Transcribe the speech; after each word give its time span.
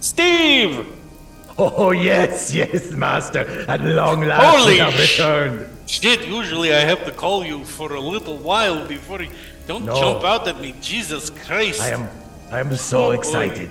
Steve! 0.00 0.86
Oh, 1.58 1.90
yes, 1.90 2.54
yes, 2.54 2.92
master. 2.92 3.40
At 3.68 3.80
long 3.82 4.20
last, 4.24 4.56
Holy 4.58 4.74
we 4.74 4.78
have 4.78 4.98
returned. 4.98 5.66
Shit, 5.86 6.26
usually 6.26 6.72
I 6.72 6.80
have 6.80 7.04
to 7.06 7.10
call 7.10 7.44
you 7.44 7.64
for 7.64 7.94
a 7.94 8.00
little 8.00 8.36
while 8.36 8.86
before 8.86 9.22
you. 9.22 9.30
Don't 9.66 9.84
No. 9.86 9.96
jump 9.98 10.24
out 10.24 10.46
at 10.46 10.60
me, 10.60 10.74
Jesus 10.80 11.30
Christ. 11.30 11.80
I 11.82 11.88
am, 11.90 12.08
I 12.52 12.60
am 12.60 12.74
so 12.76 13.06
Oh, 13.06 13.06
boy. 13.08 13.14
excited. 13.14 13.70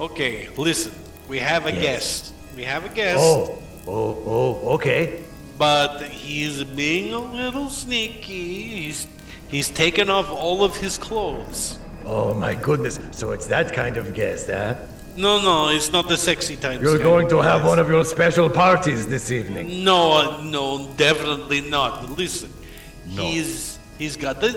Okay, 0.00 0.48
listen. 0.56 0.92
We 1.28 1.38
have 1.38 1.66
a 1.66 1.72
Yes. 1.72 1.82
guest. 1.82 2.32
We 2.56 2.64
have 2.64 2.84
a 2.84 2.88
guest. 2.88 3.18
Oh, 3.20 3.58
oh, 3.86 4.16
oh, 4.26 4.68
okay. 4.74 5.20
But 5.58 6.02
he's 6.02 6.64
being 6.64 7.12
a 7.14 7.18
little 7.20 7.68
sneaky. 7.70 8.62
He's 8.82 9.06
he's 9.48 9.68
taken 9.70 10.08
off 10.10 10.30
all 10.30 10.64
of 10.64 10.76
his 10.76 10.98
clothes. 10.98 11.78
Oh 12.06 12.32
my 12.34 12.54
goodness. 12.54 12.98
So 13.12 13.32
it's 13.32 13.46
that 13.46 13.72
kind 13.72 13.96
of 13.96 14.14
guest, 14.14 14.48
huh? 14.50 14.74
No, 15.18 15.40
no, 15.42 15.68
it's 15.70 15.90
not 15.90 16.08
the 16.08 16.16
sexy 16.16 16.54
time. 16.56 16.80
You're 16.80 16.98
going 16.98 17.28
to 17.30 17.38
have 17.40 17.64
one 17.64 17.80
of 17.80 17.88
your 17.88 18.04
special 18.04 18.48
parties 18.48 19.08
this 19.08 19.32
evening. 19.32 19.82
No, 19.82 20.12
uh, 20.12 20.40
no, 20.44 20.86
definitely 20.96 21.60
not. 21.60 22.08
Listen, 22.16 22.52
No. 23.04 23.22
he's 23.24 23.78
he's 23.98 24.16
got 24.16 24.40
a, 24.44 24.52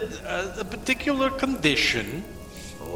a, 0.58 0.60
a 0.60 0.64
particular 0.64 1.32
condition, 1.32 2.24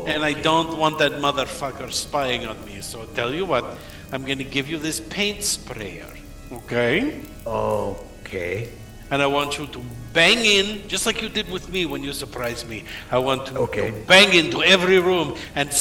and 0.06 0.24
I 0.24 0.34
don't 0.34 0.78
want 0.78 1.00
that 1.00 1.14
motherfucker 1.14 1.92
spying 1.92 2.46
on 2.46 2.64
me. 2.66 2.82
So 2.82 3.06
tell 3.16 3.34
you 3.34 3.46
what, 3.46 3.66
I'm 4.12 4.24
going 4.26 4.38
to 4.38 4.44
give 4.58 4.70
you 4.70 4.78
this 4.78 5.00
paint 5.00 5.42
sprayer, 5.44 6.06
okay? 6.52 7.20
Okay. 7.48 8.70
And 9.10 9.22
I 9.24 9.28
want 9.28 9.58
you 9.58 9.66
to 9.68 9.82
bang 10.14 10.38
in, 10.46 10.88
just 10.88 11.06
like 11.08 11.22
you 11.22 11.30
did 11.30 11.50
with 11.50 11.70
me 11.70 11.86
when 11.88 12.04
you 12.04 12.14
surprised 12.14 12.68
me. 12.70 12.84
I 13.12 13.18
want 13.18 13.48
to, 13.48 13.58
Okay. 13.66 13.90
to 13.92 13.98
bang 14.06 14.34
into 14.34 14.62
every 14.64 15.00
room 15.00 15.36
and 15.56 15.72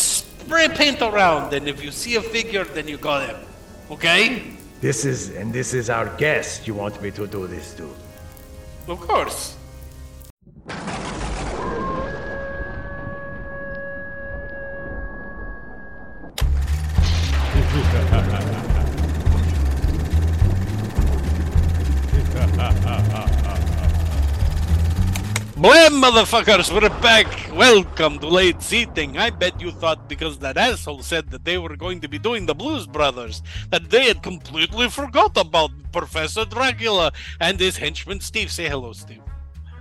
spray 0.44 0.68
paint 0.68 1.00
around. 1.00 1.52
And 1.54 1.68
if 1.68 1.82
you 1.82 1.90
see 1.90 2.16
a 2.16 2.22
figure, 2.22 2.64
then 2.64 2.88
you 2.88 2.98
got 2.98 3.28
him. 3.28 3.36
Okay? 3.90 4.52
This 4.80 5.04
is, 5.04 5.30
and 5.30 5.52
this 5.52 5.72
is 5.72 5.88
our 5.88 6.08
guest 6.16 6.66
you 6.66 6.74
want 6.74 7.00
me 7.00 7.10
to 7.12 7.26
do 7.26 7.46
this 7.46 7.74
to. 7.74 7.88
Of 8.86 9.00
course. 9.00 9.56
Blam, 25.64 25.94
motherfuckers, 25.94 26.70
we're 26.70 26.90
back. 27.00 27.26
Welcome 27.54 28.18
to 28.18 28.28
late 28.28 28.60
seating. 28.60 29.16
I 29.16 29.30
bet 29.30 29.58
you 29.58 29.70
thought 29.70 30.10
because 30.10 30.38
that 30.40 30.58
asshole 30.58 31.00
said 31.00 31.30
that 31.30 31.46
they 31.46 31.56
were 31.56 31.74
going 31.74 32.02
to 32.02 32.08
be 32.08 32.18
doing 32.18 32.44
the 32.44 32.54
Blues 32.54 32.86
Brothers, 32.86 33.40
that 33.70 33.88
they 33.88 34.08
had 34.08 34.22
completely 34.22 34.90
forgot 34.90 35.34
about 35.38 35.70
Professor 35.90 36.44
Dracula 36.44 37.12
and 37.40 37.58
his 37.58 37.78
henchman 37.78 38.20
Steve. 38.20 38.52
Say 38.52 38.68
hello, 38.68 38.92
Steve. 38.92 39.22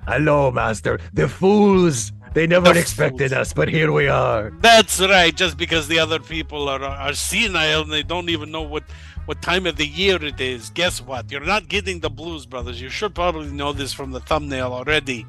Hello, 0.07 0.51
master. 0.51 1.01
The 1.11 1.27
fools. 1.27 2.13
They 2.33 2.47
never 2.47 2.71
The 2.71 2.79
expected 2.79 3.31
fools. 3.31 3.41
us, 3.41 3.51
but 3.51 3.67
here 3.67 3.91
we 3.91 4.07
are. 4.07 4.51
That's 4.61 5.01
right. 5.01 5.35
Just 5.35 5.57
because 5.57 5.89
the 5.89 5.99
other 5.99 6.19
people 6.19 6.69
are 6.69 6.81
are 6.81 7.13
senile 7.13 7.81
and 7.81 7.91
they 7.91 8.03
don't 8.03 8.29
even 8.29 8.51
know 8.51 8.61
what 8.61 8.85
what 9.25 9.41
time 9.41 9.65
of 9.65 9.75
the 9.75 9.85
year 9.87 10.23
it 10.23 10.39
is. 10.39 10.69
Guess 10.69 11.01
what? 11.01 11.29
You're 11.29 11.45
not 11.45 11.67
getting 11.67 11.99
the 11.99 12.09
Blues 12.09 12.45
Brothers. 12.45 12.81
You 12.81 12.89
should 12.89 13.13
probably 13.13 13.51
know 13.51 13.73
this 13.73 13.91
from 13.91 14.11
the 14.11 14.21
thumbnail 14.21 14.71
already. 14.71 15.25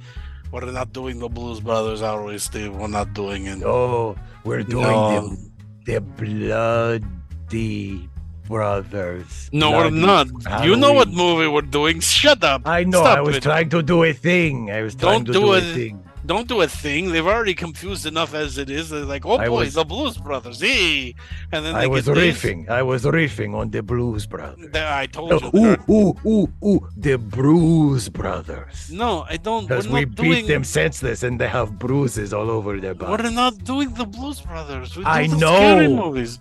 We're 0.53 0.71
not 0.71 0.93
doing 0.93 1.19
the 1.19 1.29
Blues 1.29 1.61
Brothers, 1.61 2.03
are 2.03 2.23
we, 2.23 2.39
Steve? 2.39 2.75
We're 2.77 2.87
not 2.89 3.13
doing 3.15 3.47
it. 3.47 3.63
Oh, 3.65 4.17
we're 4.45 4.63
doing 4.63 4.87
No. 4.87 5.37
the, 5.85 5.87
the 5.87 6.01
bloody 6.01 8.09
brothers. 8.47 9.49
No, 9.53 9.71
we're 9.73 9.91
Bloody 9.91 10.31
not. 10.41 10.65
You 10.65 10.77
know 10.77 10.93
what 10.93 11.09
movie 11.09 11.49
we're 11.49 11.63
doing? 11.63 12.01
Shut 12.01 12.45
up. 12.45 12.63
I 12.67 12.85
know. 12.85 13.01
Stop 13.01 13.19
I 13.19 13.21
was 13.23 13.37
it. 13.37 13.43
trying 13.43 13.69
to 13.71 13.83
do 13.83 14.05
a 14.05 14.13
thing. 14.13 14.71
I 14.71 14.83
was 14.83 14.95
trying 14.95 15.25
Don't 15.25 15.27
to 15.27 15.33
do 15.33 15.41
do, 15.41 15.53
a 15.55 15.59
it. 15.59 15.75
thing. 15.75 16.05
Don't 16.27 16.49
do 16.49 16.63
a 16.63 16.67
thing. 16.67 17.13
They've 17.13 17.27
already 17.27 17.53
confused 17.55 18.07
enough 18.07 18.33
as 18.33 18.57
it 18.57 18.71
is. 18.71 18.89
They're 18.89 19.05
like, 19.05 19.27
oh 19.27 19.37
I 19.37 19.49
boy, 19.49 19.65
was- 19.65 19.75
the 19.75 19.85
Blues 19.85 20.17
Brothers. 20.17 20.61
Hey. 20.61 21.15
And 21.53 21.65
then 21.67 21.75
I 21.75 21.87
was 21.87 22.07
get 22.07 22.15
this. 22.15 22.43
riffing. 22.43 22.71
I 22.71 22.83
was 22.83 23.03
riffing 23.05 23.55
on 23.55 23.71
the 23.71 23.83
Blues 23.83 24.27
Brothers. 24.27 24.71
There, 24.73 24.91
I 24.91 25.05
told 25.05 25.33
Oh, 25.35 25.41
you. 25.43 25.51
they're- 25.51 25.85
ooh, 25.91 26.17
ooh, 26.27 26.49
ooh, 26.65 26.67
ooh, 26.67 26.89
the 26.97 27.17
Bruise 27.19 28.09
Brothers. 28.09 28.91
No, 28.91 29.27
I 29.29 29.37
don't. 29.37 29.65
We're 29.65 29.69
Because 29.69 29.89
we 29.89 30.05
beat 30.07 30.17
doing, 30.17 30.47
them 30.47 30.65
senseless 30.65 31.23
and 31.25 31.39
they 31.39 31.49
have 31.49 31.79
bruises 31.79 32.33
all 32.33 32.51
over 32.51 32.81
their 32.81 32.95
body. 32.95 33.23
We're 33.23 33.31
not 33.31 33.63
doing 33.65 33.93
the 33.93 34.07
Blues 34.07 34.41
Brothers. 34.41 34.97
We 34.97 35.05
do 35.05 35.09
I 35.11 35.27
the 35.27 35.37
scary 35.37 35.89
know. 35.89 36.07
movies. 36.07 36.39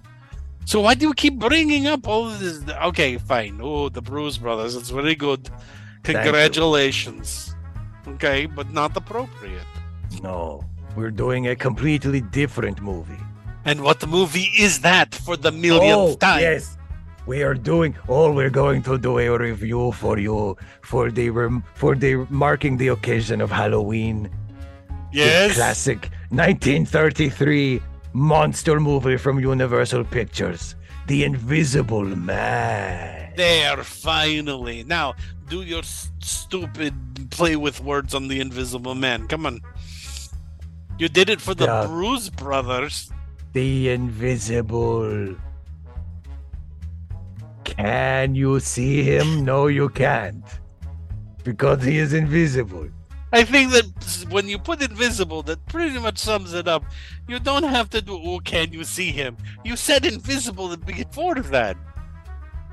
So 0.66 0.80
why 0.80 0.94
do 0.94 1.08
you 1.08 1.14
keep 1.14 1.40
bringing 1.40 1.88
up 1.88 2.08
all 2.08 2.30
of 2.30 2.40
this? 2.40 2.62
Okay, 2.84 3.18
fine. 3.18 3.60
Oh, 3.62 3.90
the 3.90 4.02
Blues 4.02 4.38
Brothers. 4.38 4.78
It's 4.78 4.92
very 4.92 5.16
good. 5.16 5.50
Congratulations. 6.04 7.54
Okay, 8.08 8.46
but 8.46 8.72
not 8.74 8.96
appropriate. 8.98 9.66
No, 10.24 10.64
we're 10.96 11.12
doing 11.12 11.48
a 11.48 11.56
completely 11.56 12.22
different 12.22 12.82
movie. 12.82 13.20
And 13.66 13.82
what 13.84 14.08
movie 14.08 14.50
is 14.58 14.80
that 14.82 15.14
for 15.14 15.36
the 15.38 15.52
millionth 15.52 16.14
oh, 16.14 16.16
time? 16.16 16.42
yes. 16.42 16.78
We 17.26 17.44
are 17.44 17.54
doing. 17.54 17.96
Oh, 18.10 18.32
we're 18.34 18.50
going 18.50 18.82
to 18.84 18.98
do 18.98 19.18
a 19.20 19.30
review 19.38 19.92
for 19.94 20.18
you 20.20 20.58
for 20.82 21.10
the 21.12 21.30
rem- 21.30 21.64
for 21.74 21.96
the 21.96 22.26
marking 22.30 22.76
the 22.78 22.90
occasion 22.90 23.40
of 23.40 23.50
Halloween. 23.52 24.30
the 25.12 25.20
Yes. 25.20 25.56
classic 25.56 26.10
1933 26.32 27.82
monster 28.14 28.80
movie 28.80 29.16
from 29.18 29.40
Universal 29.40 30.04
Pictures, 30.06 30.76
The 31.08 31.24
Invisible 31.24 32.04
Man. 32.04 33.32
There, 33.38 33.84
finally. 33.84 34.84
Now, 34.84 35.14
do 35.48 35.62
your 35.62 35.84
stupid 36.20 36.94
play 37.32 37.56
with 37.56 37.80
words 37.80 38.14
on 38.14 38.28
the 38.28 38.40
Invisible 38.42 38.96
Man. 38.96 39.28
Come 39.28 39.46
on. 39.46 39.62
You 40.98 41.10
did 41.10 41.30
it 41.30 41.42
for 41.42 41.54
the 41.54 41.66
Yeah. 41.66 41.86
Bruise 41.88 42.30
Brothers. 42.30 43.12
The 43.54 43.90
Invisible. 43.90 45.36
Can 47.64 48.36
you 48.36 48.60
see 48.60 49.04
him? 49.04 49.44
No, 49.46 49.68
you 49.68 49.90
can't. 49.90 50.44
Because 51.44 51.84
he 51.84 51.98
is 51.98 52.14
invisible. 52.14 52.88
I 53.32 53.44
think 53.44 53.72
that 53.72 54.28
when 54.30 54.48
you 54.48 54.60
put 54.60 54.82
invisible, 54.82 55.42
that 55.44 55.66
pretty 55.66 55.98
much 55.98 56.20
sums 56.20 56.54
it 56.54 56.68
up. 56.68 56.84
You 57.28 57.40
don't 57.40 57.64
have 57.64 57.90
to 57.92 58.02
do, 58.02 58.14
oh, 58.24 58.40
can 58.40 58.72
you 58.72 58.84
see 58.84 59.12
him? 59.12 59.38
You 59.64 59.76
said 59.76 60.06
invisible 60.06 60.68
the 60.68 60.78
before 60.78 61.38
of 61.38 61.50
that. 61.50 61.76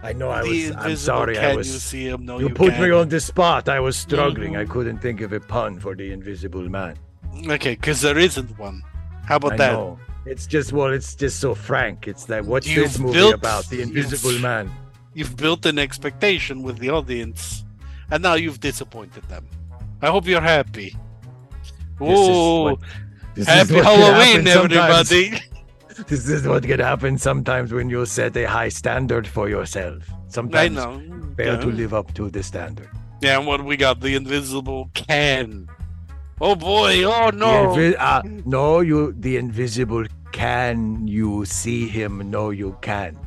I 0.02 0.12
know 0.12 0.30
I 0.30 0.42
the 0.42 0.48
was, 0.68 0.76
I'm 0.76 0.96
sorry. 0.96 1.34
can 1.36 1.44
I 1.44 1.50
you 1.52 1.56
was. 1.58 1.82
see 1.82 2.06
him? 2.06 2.24
No, 2.26 2.38
you 2.38 2.48
you, 2.48 2.54
put 2.54 2.70
can't. 2.72 2.82
me 2.82 2.90
on 2.90 3.08
the 3.08 3.20
spot. 3.20 3.68
I 3.68 3.80
was 3.80 3.96
struggling. 3.96 4.56
I 4.56 4.64
Mhm. 4.64 4.70
couldn't 4.70 4.98
think 4.98 5.20
of 5.22 5.32
a 5.32 5.40
pun 5.40 5.78
for 5.78 5.94
the 5.94 6.10
Invisible 6.12 6.68
Man. 6.68 6.96
Okay, 7.48 7.74
because 7.74 8.00
there 8.00 8.18
isn't 8.18 8.58
one. 8.58 8.82
How 9.26 9.36
about 9.36 9.52
I 9.52 9.56
that? 9.56 9.72
know. 9.72 9.98
It's 10.26 10.46
just 10.46 10.72
well, 10.72 10.92
it's 10.92 11.14
just 11.14 11.40
so 11.40 11.54
frank. 11.54 12.06
It's 12.06 12.28
like 12.28 12.44
what's 12.44 12.68
You've 12.68 12.84
this 12.92 12.98
movie 12.98 13.14
built- 13.14 13.34
about? 13.34 13.66
The 13.68 13.76
you've- 13.76 13.98
Invisible 14.00 14.38
Man. 14.40 14.70
You've 15.14 15.36
built 15.36 15.66
an 15.66 15.78
expectation 15.78 16.62
with 16.62 16.78
the 16.78 16.90
audience, 16.90 17.64
and 18.10 18.22
now 18.22 18.34
you've 18.34 18.60
disappointed 18.60 19.24
them. 19.28 19.46
I 20.02 20.08
hope 20.08 20.26
you're 20.26 20.40
happy. 20.40 20.96
Oh, 22.00 22.62
what- 22.62 22.78
This 23.34 23.46
is 23.48 23.54
happy 23.54 23.74
Halloween, 23.82 24.46
everybody! 24.46 25.40
This 26.08 26.28
is 26.30 26.46
what 26.48 26.62
can 26.62 26.80
happen 26.80 27.18
sometimes 27.18 27.72
when 27.72 27.90
you 27.90 28.06
set 28.06 28.34
a 28.36 28.44
high 28.48 28.70
standard 28.70 29.26
for 29.28 29.50
yourself. 29.50 30.02
I 30.08 30.14
Sometimes 30.28 30.76
know. 30.76 31.02
fail 31.36 31.58
to 31.60 31.66
live 31.66 31.92
up 31.92 32.14
to 32.14 32.30
the 32.30 32.42
standard. 32.42 32.88
Yeah, 33.20 33.36
and 33.38 33.46
what 33.46 33.62
we 33.62 33.76
got? 33.76 34.00
The 34.00 34.14
invisible 34.14 34.90
can. 34.94 35.68
Oh 36.40 36.54
boy! 36.54 37.04
Oh 37.04 37.30
no! 37.34 37.74
invi- 37.74 37.96
ah, 37.98 38.22
no, 38.44 38.80
you. 38.80 39.12
The 39.12 39.36
invisible. 39.36 40.06
Can 40.32 41.06
you 41.08 41.44
see 41.44 41.88
him? 41.88 42.30
No, 42.30 42.50
you 42.50 42.76
can't. 42.80 43.18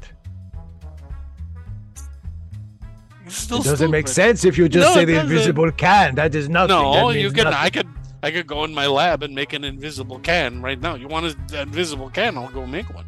Still 3.28 3.60
it 3.60 3.64
doesn't 3.64 3.92
make 3.92 4.08
sense 4.08 4.46
if 4.46 4.58
you 4.58 4.68
just 4.70 4.88
No, 4.88 4.94
say 4.94 5.06
the 5.06 5.14
doesn't. 5.14 5.32
invisible 5.32 5.72
can. 5.72 6.16
That 6.16 6.34
is 6.36 6.50
nothing. 6.50 6.76
No, 6.76 7.10
you 7.10 7.30
can. 7.32 7.46
nothing. 7.46 7.60
I 7.60 7.70
could. 7.70 7.88
I 8.22 8.32
could 8.32 8.48
go 8.48 8.64
in 8.64 8.74
my 8.74 8.88
lab 8.88 9.22
and 9.22 9.36
make 9.36 9.52
an 9.52 9.66
invisible 9.66 10.18
can 10.20 10.62
right 10.62 10.80
now. 10.80 10.96
You 10.96 11.08
want 11.10 11.26
an 11.26 11.36
invisible 11.58 12.10
can? 12.10 12.38
I'll 12.38 12.48
go 12.50 12.66
make 12.66 12.94
one. 12.94 13.06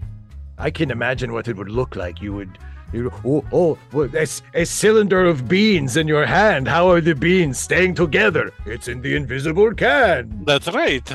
I 0.57 0.69
can 0.71 0.91
imagine 0.91 1.31
what 1.31 1.47
it 1.47 1.55
would 1.55 1.69
look 1.69 1.95
like. 1.95 2.21
You 2.21 2.33
would, 2.33 2.57
you 2.95 3.11
oh 3.25 3.45
oh, 3.51 3.77
a, 3.93 4.27
a 4.53 4.65
cylinder 4.65 5.25
of 5.25 5.47
beans 5.47 5.97
in 5.97 6.07
your 6.07 6.25
hand. 6.25 6.67
How 6.67 6.89
are 6.89 7.01
the 7.01 7.15
beans 7.15 7.59
staying 7.59 7.95
together? 7.95 8.51
It's 8.65 8.87
in 8.87 9.01
the 9.01 9.15
invisible 9.15 9.73
can. 9.73 10.43
That's 10.45 10.67
right. 10.67 11.05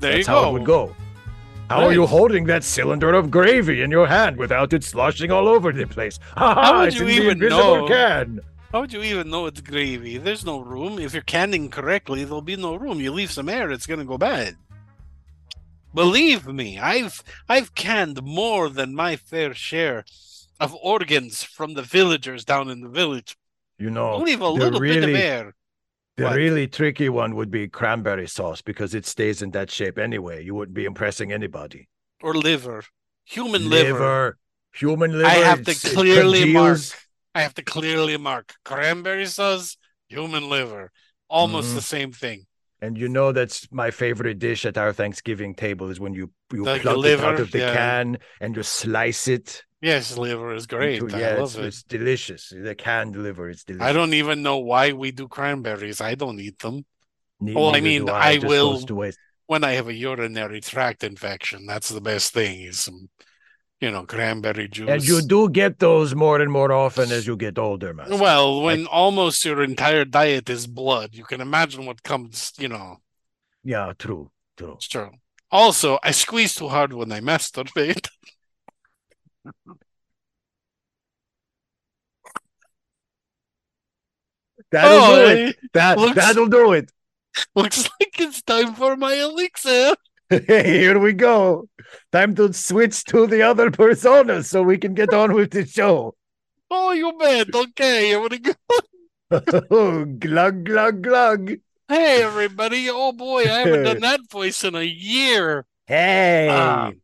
There 0.00 0.12
That's 0.12 0.28
you 0.28 0.34
how 0.34 0.42
go. 0.42 0.48
it 0.48 0.52
would 0.52 0.66
go. 0.66 0.96
How 1.68 1.86
are 1.86 1.92
you 1.92 2.06
holding 2.06 2.44
that 2.44 2.62
cylinder 2.62 3.12
of 3.12 3.30
gravy 3.30 3.82
in 3.82 3.90
your 3.90 4.06
hand 4.06 4.36
without 4.36 4.72
it 4.72 4.84
sloshing 4.84 5.32
all 5.32 5.48
over 5.48 5.72
the 5.72 5.86
place? 5.86 6.18
Ha! 6.36 6.82
would 6.82 6.94
you 6.94 7.08
even 7.08 7.32
invisible 7.32 7.76
know? 7.76 7.88
can. 7.88 8.40
How 8.70 8.80
would 8.82 8.92
you 8.92 9.02
even 9.02 9.30
know 9.30 9.46
it's 9.46 9.60
gravy? 9.60 10.18
There's 10.18 10.44
no 10.44 10.60
room. 10.60 10.98
If 10.98 11.12
you're 11.12 11.22
canning 11.22 11.68
correctly, 11.68 12.24
there'll 12.24 12.42
be 12.42 12.56
no 12.56 12.76
room. 12.76 13.00
You 13.00 13.12
leave 13.12 13.32
some 13.32 13.48
air, 13.48 13.70
it's 13.70 13.86
gonna 13.86 14.04
go 14.04 14.18
bad. 14.18 14.56
Believe 15.94 16.46
me, 16.46 16.78
I've 16.78 17.24
I've 17.48 17.74
canned 17.74 18.22
more 18.22 18.68
than 18.68 18.94
my 18.94 19.16
fair 19.16 19.54
share 19.54 20.04
of 20.60 20.74
organs 20.76 21.42
from 21.42 21.74
the 21.74 21.82
villagers 21.82 22.44
down 22.44 22.70
in 22.70 22.80
the 22.80 22.88
village. 22.88 23.36
You 23.78 23.90
know, 23.90 24.16
Leave 24.18 24.40
a 24.40 24.48
little 24.48 24.80
bit 24.80 24.96
of 24.98 25.08
really- 25.08 25.22
air. 25.22 25.54
The 26.16 26.24
What? 26.24 26.36
really 26.36 26.66
tricky 26.66 27.10
one 27.10 27.34
would 27.36 27.50
be 27.50 27.68
cranberry 27.68 28.26
sauce 28.26 28.62
because 28.62 28.94
it 28.94 29.04
stays 29.04 29.42
in 29.42 29.50
that 29.50 29.70
shape 29.70 29.98
anyway. 29.98 30.42
You 30.42 30.54
wouldn't 30.54 30.74
be 30.74 30.86
impressing 30.86 31.30
anybody. 31.32 31.88
or 32.22 32.32
liver, 32.32 32.82
human 33.24 33.68
liver. 33.68 34.38
human 34.72 35.12
liver. 35.12 35.26
I 35.26 35.34
have 35.34 35.62
to 35.64 35.74
clearly 35.74 36.50
mark. 36.52 36.78
I 37.34 37.42
have 37.42 37.52
to 37.54 37.62
clearly 37.62 38.16
mark 38.16 38.54
cranberry 38.64 39.26
sauce, 39.26 39.76
human 40.08 40.48
liver, 40.48 40.90
almost 41.28 41.72
Mhm. 41.72 41.74
the 41.74 41.82
same 41.82 42.12
thing. 42.12 42.46
And 42.80 42.96
you 42.96 43.08
know 43.10 43.32
that's 43.32 43.70
my 43.70 43.90
favorite 43.90 44.38
dish 44.38 44.64
at 44.64 44.78
our 44.78 44.92
Thanksgiving 44.94 45.54
table 45.54 45.90
is 45.90 46.00
when 46.00 46.14
you 46.14 46.30
you 46.52 46.64
the 46.64 46.78
pluck 46.78 47.04
it 47.04 47.20
out 47.20 47.40
of 47.40 47.50
the 47.50 47.58
Yeah. 47.58 47.74
can 47.74 48.18
and 48.40 48.56
you 48.56 48.62
slice 48.62 49.28
it. 49.28 49.62
Yes, 49.86 50.18
liver 50.18 50.52
is 50.54 50.66
great. 50.66 51.00
I 51.14 51.20
yeah, 51.20 51.34
love 51.34 51.44
it's, 51.44 51.54
it. 51.56 51.64
it's 51.66 51.82
delicious. 51.84 52.52
The 52.68 52.74
canned 52.74 53.14
liver, 53.14 53.48
it's 53.50 53.62
delicious. 53.62 53.86
I 53.86 53.92
don't 53.92 54.14
even 54.14 54.42
know 54.42 54.58
why 54.58 54.92
we 54.92 55.12
do 55.12 55.28
cranberries. 55.28 56.00
I 56.00 56.16
don't 56.16 56.40
eat 56.40 56.58
them. 56.58 56.84
Ne- 57.40 57.54
Oh, 57.54 57.72
I 57.72 57.80
mean, 57.80 58.06
do 58.06 58.12
I 58.12 58.38
will- 58.38 58.72
goes 58.72 58.84
to 58.86 58.94
waste. 58.96 59.18
When 59.46 59.62
I 59.62 59.72
have 59.78 59.86
a 59.86 59.94
urinary 59.94 60.60
tract 60.60 61.04
infection, 61.04 61.66
that's 61.66 61.88
the 61.88 62.00
best 62.00 62.32
thing. 62.32 62.62
Is 62.62 62.80
some, 62.80 63.08
you 63.80 63.92
know, 63.92 64.04
cranberry 64.04 64.66
juice. 64.66 64.90
And 64.90 65.04
you 65.06 65.22
do 65.22 65.48
get 65.48 65.78
those 65.78 66.16
more 66.16 66.40
and 66.40 66.50
more 66.50 66.72
often 66.72 67.12
as 67.12 67.28
you 67.28 67.36
get 67.36 67.56
older, 67.56 67.94
man. 67.94 68.18
Well, 68.18 68.62
when 68.62 68.86
almost 68.88 69.44
your 69.44 69.62
entire 69.62 70.04
diet 70.04 70.50
is 70.50 70.66
blood, 70.66 71.10
you 71.14 71.22
can 71.22 71.40
imagine 71.40 71.86
what 71.86 72.02
comes. 72.02 72.52
You 72.58 72.70
know, 72.74 72.96
yeah, 73.62 73.92
true, 73.96 74.32
true. 74.56 74.72
it's 74.72 74.88
true. 74.88 75.12
Also, 75.52 76.00
I 76.02 76.10
squeeze 76.10 76.56
too 76.56 76.66
hard 76.68 76.92
when 76.92 77.12
I 77.12 77.20
masturbate. 77.32 78.08
That'll 84.70 84.90
Oh, 84.98 85.16
do 85.16 85.32
it. 85.48 85.56
That 85.74 85.98
looks- 85.98 86.14
that'll 86.14 86.46
do 86.48 86.72
it. 86.72 86.90
looks 87.54 87.88
like 88.00 88.18
it's 88.20 88.42
time 88.42 88.74
for 88.74 88.96
my 88.96 89.14
elixir. 89.14 89.94
Here 90.30 90.98
we 90.98 91.12
go. 91.12 91.68
Time 92.10 92.34
to 92.36 92.52
switch 92.52 93.04
to 93.06 93.26
the 93.26 93.42
other 93.42 93.70
personas 93.70 94.46
so 94.46 94.62
we 94.62 94.78
can 94.78 94.94
get 94.94 95.12
on 95.14 95.34
with 95.34 95.52
the 95.52 95.66
show. 95.66 96.14
Oh, 96.70 96.90
you 96.92 97.12
bet. 97.18 97.54
Okay, 97.54 98.06
here 98.08 98.20
we 98.28 98.40
go. 98.40 98.52
glug 100.18 100.64
glug 100.64 101.02
glug. 101.02 101.52
Hey, 101.88 102.22
everybody. 102.24 102.88
Oh, 102.90 103.12
boy, 103.12 103.42
I 103.42 103.58
haven't 103.60 103.84
done 103.84 104.00
that 104.00 104.20
voice 104.28 104.64
in 104.64 104.74
a 104.74 104.82
year. 104.82 105.64
Hey, 105.86 106.48
Um, 106.48 107.00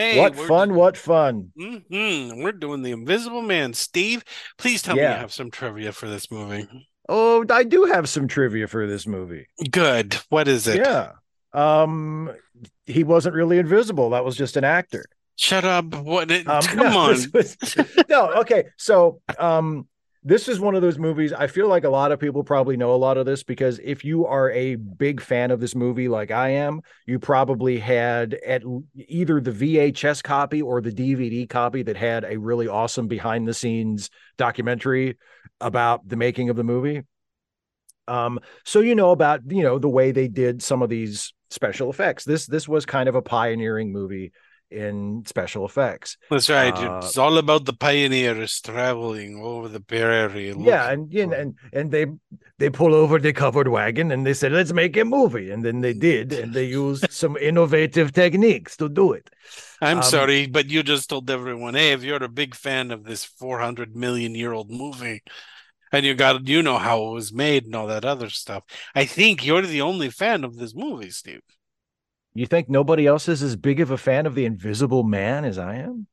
hey, 0.00 0.18
what 0.18 0.34
fun! 0.36 0.74
What 0.74 0.96
fun! 0.96 1.52
Mhm, 1.58 2.42
We're 2.42 2.52
doing 2.52 2.82
the 2.82 2.92
Invisible 2.92 3.42
Man. 3.42 3.72
Steve, 3.74 4.24
please 4.58 4.82
tell 4.82 4.96
me 4.96 5.02
you 5.02 5.08
have 5.08 5.32
some 5.32 5.50
trivia 5.50 5.92
for 5.92 6.08
this 6.08 6.30
movie. 6.30 6.66
Oh, 7.08 7.44
I 7.50 7.64
do 7.64 7.84
have 7.84 8.08
some 8.08 8.28
trivia 8.28 8.66
for 8.68 8.86
this 8.86 9.06
movie. 9.06 9.46
Good. 9.70 10.14
What 10.28 10.46
is 10.48 10.66
it? 10.68 10.76
Yeah. 10.76 11.12
Um, 11.52 12.30
he 12.86 13.02
wasn't 13.04 13.34
really 13.34 13.58
invisible. 13.58 14.10
That 14.10 14.24
was 14.24 14.36
just 14.36 14.56
an 14.56 14.64
actor. 14.64 15.04
Shut 15.36 15.64
up. 15.64 15.94
What? 15.94 16.30
It, 16.30 16.46
Um, 16.48 16.62
come 16.66 16.76
no, 16.78 16.98
on. 16.98 17.08
was- 17.32 17.56
no, 18.08 18.32
okay. 18.40 18.64
So, 18.76 19.20
um, 19.38 19.88
this 20.22 20.48
is 20.48 20.60
one 20.60 20.74
of 20.74 20.82
those 20.82 20.98
movies. 20.98 21.32
I 21.32 21.46
feel 21.46 21.66
like 21.66 21.84
a 21.84 21.90
lot 21.90 22.12
of 22.12 22.20
people 22.20 22.44
probably 22.44 22.76
know 22.76 22.92
a 22.92 22.96
lot 22.96 23.16
of 23.16 23.24
this 23.24 23.42
because 23.42 23.80
if 23.82 24.04
you 24.04 24.26
are 24.26 24.50
a 24.50 24.74
big 24.74 25.20
fan 25.20 25.50
of 25.50 25.60
this 25.60 25.74
movie, 25.74 26.08
like 26.08 26.30
I 26.30 26.50
am, 26.50 26.82
you 27.06 27.18
probably 27.18 27.78
had 27.78 28.34
at 28.34 28.62
either 28.94 29.40
the 29.40 29.50
VHS 29.50 30.22
copy 30.22 30.60
or 30.60 30.82
the 30.82 30.92
DVD 30.92 31.48
copy 31.48 31.82
that 31.84 31.96
had 31.96 32.24
a 32.24 32.36
really 32.36 32.68
awesome 32.68 33.08
behind 33.08 33.48
the 33.48 33.54
scenes 33.54 34.10
documentary 34.36 35.16
about 35.58 36.06
the 36.06 36.16
making 36.16 36.50
of 36.50 36.56
the 36.56 36.64
movie. 36.64 37.02
Um, 38.06 38.40
so 38.64 38.80
you 38.80 38.94
know 38.94 39.12
about 39.12 39.40
you 39.50 39.62
know 39.62 39.78
the 39.78 39.88
way 39.88 40.12
they 40.12 40.28
did 40.28 40.62
some 40.62 40.82
of 40.82 40.90
these 40.90 41.32
special 41.48 41.88
effects. 41.88 42.24
This 42.24 42.46
this 42.46 42.68
was 42.68 42.84
kind 42.84 43.08
of 43.08 43.14
a 43.14 43.22
pioneering 43.22 43.90
movie 43.90 44.32
in 44.70 45.24
special 45.26 45.64
effects. 45.64 46.16
That's 46.30 46.48
right. 46.48 46.72
uh, 46.72 47.00
it's 47.02 47.18
all 47.18 47.38
about 47.38 47.64
the 47.64 47.72
pioneers 47.72 48.60
traveling 48.60 49.40
over 49.42 49.68
the 49.68 49.80
prairie. 49.80 50.54
yeah 50.58 50.90
and, 50.90 51.12
you 51.12 51.26
know, 51.26 51.36
and 51.36 51.54
and 51.72 51.90
they 51.90 52.06
they 52.58 52.70
pull 52.70 52.94
over 52.94 53.18
the 53.18 53.32
covered 53.32 53.68
wagon 53.68 54.10
and 54.10 54.26
they 54.26 54.34
said 54.34 54.52
let's 54.52 54.72
make 54.72 54.96
a 54.96 55.04
movie 55.04 55.50
and 55.50 55.64
then 55.64 55.80
they 55.80 55.92
did 55.92 56.32
and 56.32 56.54
they 56.54 56.64
used 56.82 57.10
some 57.10 57.36
innovative 57.36 58.12
techniques 58.12 58.76
to 58.76 58.88
do 58.88 59.12
it 59.12 59.30
I'm 59.82 59.98
um, 59.98 60.02
sorry, 60.02 60.46
but 60.46 60.68
you 60.68 60.82
just 60.82 61.08
told 61.08 61.30
everyone, 61.30 61.74
hey, 61.74 61.92
if 61.92 62.04
you're 62.04 62.22
a 62.22 62.28
big 62.28 62.54
fan 62.54 62.90
of 62.90 63.04
this 63.04 63.24
400 63.24 63.96
million 63.96 64.34
year 64.34 64.52
old 64.52 64.70
movie, 64.70 65.22
and 65.92 66.04
you 66.04 66.14
got 66.14 66.46
you 66.46 66.62
know 66.62 66.78
how 66.78 67.06
it 67.06 67.14
was 67.14 67.32
made 67.32 67.64
and 67.64 67.74
all 67.74 67.86
that 67.86 68.04
other 68.04 68.28
stuff, 68.30 68.64
I 68.94 69.06
think 69.06 69.44
you're 69.44 69.62
the 69.62 69.80
only 69.80 70.10
fan 70.10 70.44
of 70.44 70.56
this 70.56 70.74
movie, 70.74 71.10
Steve. 71.10 71.40
You 72.40 72.46
think 72.46 72.68
nobody 72.68 73.06
else 73.06 73.28
is 73.28 73.42
as 73.42 73.56
big 73.56 73.80
of 73.80 73.90
a 73.90 73.98
fan 73.98 74.26
of 74.26 74.34
the 74.34 74.44
invisible 74.44 75.02
man 75.04 75.44
as 75.44 75.58
i 75.58 75.74
am 75.76 76.06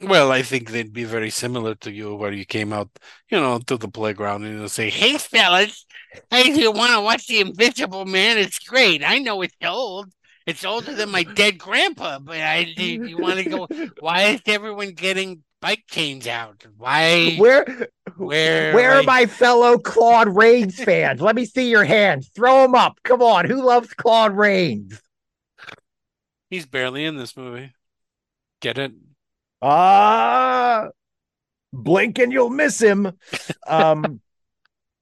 Well, 0.00 0.32
I 0.32 0.42
think 0.42 0.70
they'd 0.70 0.92
be 0.92 1.04
very 1.04 1.30
similar 1.30 1.76
to 1.76 1.92
you, 1.92 2.16
where 2.16 2.32
you 2.32 2.44
came 2.44 2.72
out, 2.72 2.90
you 3.30 3.38
know, 3.38 3.58
to 3.60 3.76
the 3.76 3.88
playground 3.88 4.44
and 4.44 4.60
you 4.60 4.68
say, 4.68 4.90
"Hey, 4.90 5.16
fellas, 5.16 5.86
hey, 6.30 6.52
do 6.52 6.60
you 6.60 6.72
want 6.72 6.92
to 6.92 7.00
watch 7.00 7.26
The 7.28 7.40
Invisible 7.40 8.04
Man? 8.04 8.36
It's 8.36 8.58
great. 8.58 9.04
I 9.04 9.18
know 9.18 9.42
it's 9.42 9.54
old. 9.62 10.12
It's 10.44 10.64
older 10.64 10.92
than 10.92 11.10
my 11.10 11.22
dead 11.22 11.56
grandpa, 11.58 12.18
but 12.18 12.40
I 12.40 12.64
do 12.64 12.84
you 12.84 13.16
want 13.18 13.38
to 13.38 13.44
go? 13.44 13.68
Why 14.00 14.22
is 14.22 14.40
everyone 14.46 14.92
getting 14.94 15.44
bike 15.62 15.84
chains 15.88 16.26
out? 16.26 16.66
Why? 16.76 17.36
where 17.36 17.88
Where? 18.18 18.74
where 18.74 18.90
are 18.92 18.96
like- 18.98 19.06
my 19.06 19.26
fellow 19.26 19.78
claude 19.78 20.28
rains 20.28 20.82
fans 20.82 21.22
let 21.22 21.34
me 21.34 21.46
see 21.46 21.70
your 21.70 21.84
hands 21.84 22.28
throw 22.34 22.62
them 22.62 22.74
up 22.74 22.98
come 23.02 23.22
on 23.22 23.46
who 23.46 23.64
loves 23.64 23.94
claude 23.94 24.36
rains 24.36 25.00
He's 26.50 26.66
barely 26.66 27.06
in 27.06 27.16
this 27.16 27.34
movie. 27.34 27.72
Get 28.60 28.76
it? 28.76 28.92
Ah, 29.62 30.88
blink 31.72 32.18
and 32.18 32.30
you'll 32.30 32.50
miss 32.50 32.78
him. 32.78 33.12
Um, 33.66 34.20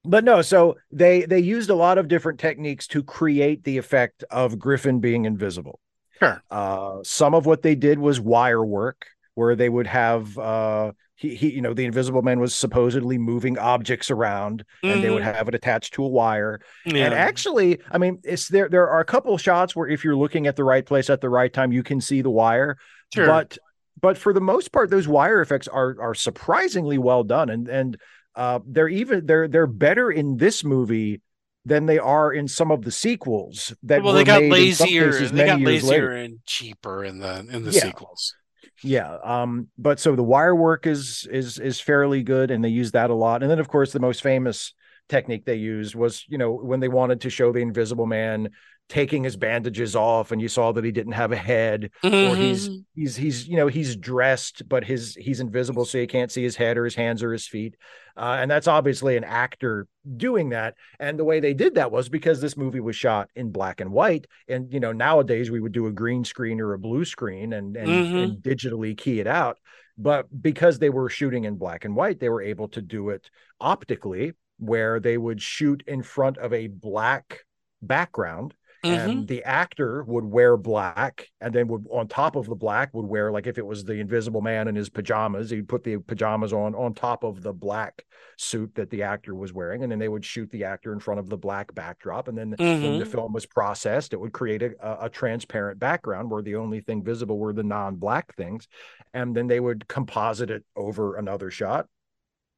but 0.04 0.22
no, 0.22 0.42
so 0.42 0.76
they 0.92 1.22
they 1.24 1.40
used 1.40 1.70
a 1.70 1.74
lot 1.74 1.98
of 1.98 2.06
different 2.06 2.38
techniques 2.38 2.86
to 2.88 3.02
create 3.02 3.64
the 3.64 3.78
effect 3.78 4.22
of 4.30 4.60
Griffin 4.60 5.00
being 5.00 5.24
invisible. 5.24 5.80
Sure. 6.20 6.40
Uh, 6.50 6.98
some 7.02 7.34
of 7.34 7.46
what 7.46 7.62
they 7.62 7.74
did 7.74 7.98
was 7.98 8.20
wire 8.20 8.64
work, 8.64 9.06
where 9.34 9.54
they 9.56 9.68
would 9.68 9.86
have 9.86 10.36
uh, 10.38 10.92
he, 11.14 11.34
he 11.34 11.50
you 11.50 11.62
know 11.62 11.74
the 11.74 11.84
Invisible 11.84 12.22
Man 12.22 12.40
was 12.40 12.54
supposedly 12.54 13.18
moving 13.18 13.58
objects 13.58 14.10
around, 14.10 14.64
and 14.82 15.02
they 15.04 15.10
would 15.10 15.22
have 15.22 15.48
it 15.48 15.54
attached 15.54 15.94
to 15.94 16.04
a 16.04 16.08
wire. 16.08 16.60
Yeah. 16.84 17.06
And 17.06 17.14
actually, 17.14 17.80
I 17.90 17.98
mean, 17.98 18.20
it's 18.24 18.48
there. 18.48 18.68
There 18.68 18.88
are 18.88 19.00
a 19.00 19.04
couple 19.04 19.36
shots 19.38 19.76
where 19.76 19.88
if 19.88 20.04
you're 20.04 20.16
looking 20.16 20.46
at 20.46 20.56
the 20.56 20.64
right 20.64 20.84
place 20.84 21.10
at 21.10 21.20
the 21.20 21.28
right 21.28 21.52
time, 21.52 21.72
you 21.72 21.82
can 21.82 22.00
see 22.00 22.22
the 22.22 22.30
wire. 22.30 22.78
Sure. 23.14 23.26
But 23.26 23.58
but 24.00 24.16
for 24.16 24.32
the 24.32 24.40
most 24.40 24.72
part, 24.72 24.90
those 24.90 25.06
wire 25.08 25.40
effects 25.40 25.68
are 25.68 25.96
are 26.00 26.14
surprisingly 26.14 26.98
well 26.98 27.22
done, 27.24 27.50
and 27.50 27.68
and 27.68 27.96
uh, 28.34 28.60
they're 28.66 28.88
even 28.88 29.26
they're 29.26 29.48
they're 29.48 29.66
better 29.66 30.10
in 30.10 30.36
this 30.38 30.64
movie 30.64 31.20
than 31.66 31.84
they 31.84 31.98
are 31.98 32.32
in 32.32 32.48
some 32.48 32.70
of 32.70 32.82
the 32.82 32.90
sequels 32.90 33.74
that 33.82 34.02
well, 34.02 34.14
they 34.14 34.24
got 34.24 34.42
lazier. 34.42 35.12
They 35.12 35.44
got 35.44 35.60
lazier 35.60 35.90
later. 35.90 36.12
and 36.12 36.38
cheaper 36.46 37.04
in 37.04 37.18
the 37.18 37.40
in 37.50 37.64
the 37.64 37.72
Yeah. 37.72 37.82
sequels. 37.82 38.34
Yeah. 38.82 39.16
Um, 39.22 39.68
but 39.78 40.00
so 40.00 40.16
the 40.16 40.22
wire 40.22 40.54
work 40.54 40.86
is 40.86 41.26
is 41.30 41.58
is 41.58 41.80
fairly 41.80 42.22
good, 42.22 42.50
and 42.50 42.64
they 42.64 42.68
use 42.68 42.92
that 42.92 43.10
a 43.10 43.14
lot. 43.14 43.42
And 43.42 43.50
then 43.50 43.58
of 43.58 43.68
course 43.68 43.92
the 43.92 44.00
most 44.00 44.22
famous 44.22 44.74
technique 45.08 45.44
they 45.44 45.56
used 45.56 45.94
was, 45.94 46.24
you 46.28 46.38
know, 46.38 46.52
when 46.52 46.80
they 46.80 46.88
wanted 46.88 47.22
to 47.22 47.30
show 47.30 47.52
the 47.52 47.60
invisible 47.60 48.06
man 48.06 48.50
taking 48.90 49.22
his 49.22 49.36
bandages 49.36 49.94
off 49.94 50.32
and 50.32 50.42
you 50.42 50.48
saw 50.48 50.72
that 50.72 50.84
he 50.84 50.90
didn't 50.90 51.12
have 51.12 51.30
a 51.30 51.36
head 51.36 51.90
or 52.02 52.34
he's 52.34 52.68
Mhm. 52.68 52.84
he's 52.94 53.14
he's 53.16 53.48
you 53.48 53.56
know 53.56 53.68
he's 53.68 53.94
dressed 53.94 54.68
but 54.68 54.82
his 54.84 55.14
he's 55.14 55.38
invisible 55.38 55.84
so 55.84 55.96
you 55.96 56.08
can't 56.08 56.32
see 56.32 56.42
his 56.42 56.56
head 56.56 56.76
or 56.76 56.84
his 56.84 56.96
hands 56.96 57.22
or 57.22 57.32
his 57.32 57.46
feet 57.46 57.76
uh, 58.16 58.36
and 58.40 58.50
that's 58.50 58.66
obviously 58.66 59.16
an 59.16 59.22
actor 59.22 59.86
doing 60.16 60.48
that 60.48 60.74
and 60.98 61.16
the 61.20 61.24
way 61.24 61.38
they 61.38 61.54
did 61.54 61.76
that 61.76 61.92
was 61.92 62.08
because 62.08 62.40
this 62.40 62.56
movie 62.56 62.80
was 62.80 62.96
shot 62.96 63.30
in 63.36 63.52
black 63.52 63.80
and 63.80 63.92
white 63.92 64.26
and 64.48 64.72
you 64.74 64.80
know 64.80 64.90
nowadays 64.92 65.52
we 65.52 65.60
would 65.60 65.72
do 65.72 65.86
a 65.86 65.92
green 65.92 66.24
screen 66.24 66.60
or 66.60 66.72
a 66.72 66.78
blue 66.78 67.04
screen 67.04 67.52
and 67.52 67.76
and, 67.76 67.88
Mhm. 67.88 68.24
and 68.24 68.42
digitally 68.42 68.98
key 68.98 69.20
it 69.20 69.28
out 69.28 69.56
but 69.96 70.26
because 70.42 70.80
they 70.80 70.90
were 70.90 71.08
shooting 71.08 71.44
in 71.44 71.54
black 71.54 71.84
and 71.84 71.94
white 71.94 72.18
they 72.18 72.28
were 72.28 72.42
able 72.42 72.66
to 72.66 72.82
do 72.82 73.10
it 73.10 73.30
optically 73.60 74.32
where 74.58 74.98
they 74.98 75.16
would 75.16 75.40
shoot 75.40 75.84
in 75.86 76.02
front 76.02 76.36
of 76.38 76.52
a 76.52 76.66
black 76.66 77.44
background 77.82 78.52
and 78.82 79.24
Mhm. 79.24 79.26
the 79.28 79.44
actor 79.44 80.02
would 80.04 80.24
wear 80.24 80.56
black 80.56 81.28
and 81.40 81.54
then 81.54 81.68
would 81.68 81.86
on 81.90 82.08
top 82.08 82.36
of 82.36 82.46
the 82.46 82.54
black 82.54 82.92
would 82.94 83.04
wear 83.06 83.30
like 83.30 83.46
if 83.46 83.58
it 83.58 83.66
was 83.66 83.84
the 83.84 83.94
invisible 83.94 84.40
man 84.40 84.68
in 84.68 84.74
his 84.74 84.88
pajamas 84.88 85.50
he'd 85.50 85.68
put 85.68 85.84
the 85.84 85.98
pajamas 85.98 86.52
on 86.52 86.74
on 86.74 86.94
top 86.94 87.22
of 87.22 87.42
the 87.42 87.52
black 87.52 88.04
suit 88.38 88.74
that 88.74 88.88
the 88.90 89.02
actor 89.02 89.34
was 89.34 89.52
wearing 89.52 89.82
and 89.82 89.92
then 89.92 89.98
they 89.98 90.08
would 90.08 90.24
shoot 90.24 90.50
the 90.50 90.64
actor 90.64 90.92
in 90.92 90.98
front 91.00 91.20
of 91.20 91.28
the 91.28 91.36
black 91.36 91.74
backdrop 91.74 92.26
and 92.28 92.38
then 92.38 92.54
when 92.58 92.98
the 92.98 93.04
Mhm. 93.04 93.12
film 93.12 93.32
was 93.32 93.44
processed 93.46 94.12
it 94.14 94.20
would 94.20 94.32
create 94.32 94.62
a, 94.62 94.72
a, 94.80 95.06
a 95.06 95.08
transparent 95.10 95.78
background 95.78 96.30
where 96.30 96.42
the 96.42 96.56
only 96.56 96.80
thing 96.80 97.02
visible 97.02 97.38
were 97.38 97.52
the 97.52 97.62
non-black 97.62 98.34
things 98.34 98.66
and 99.12 99.34
then 99.36 99.46
they 99.46 99.60
would 99.60 99.86
composite 99.88 100.50
it 100.50 100.64
over 100.76 101.16
another 101.16 101.50
shot 101.50 101.86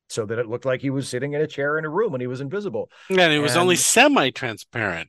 so 0.08 0.26
that 0.26 0.38
it 0.38 0.46
looked 0.46 0.66
like 0.66 0.82
he 0.82 0.90
was 0.90 1.08
sitting 1.08 1.32
in 1.32 1.40
a 1.40 1.46
chair 1.46 1.78
in 1.78 1.84
a 1.86 1.88
room 1.88 2.12
and 2.14 2.20
he 2.20 2.26
was 2.26 2.40
invisible 2.42 2.90
And 3.08 3.18
it 3.32 3.38
was 3.40 3.56
only 3.56 3.76
semi-transparent. 3.76 5.08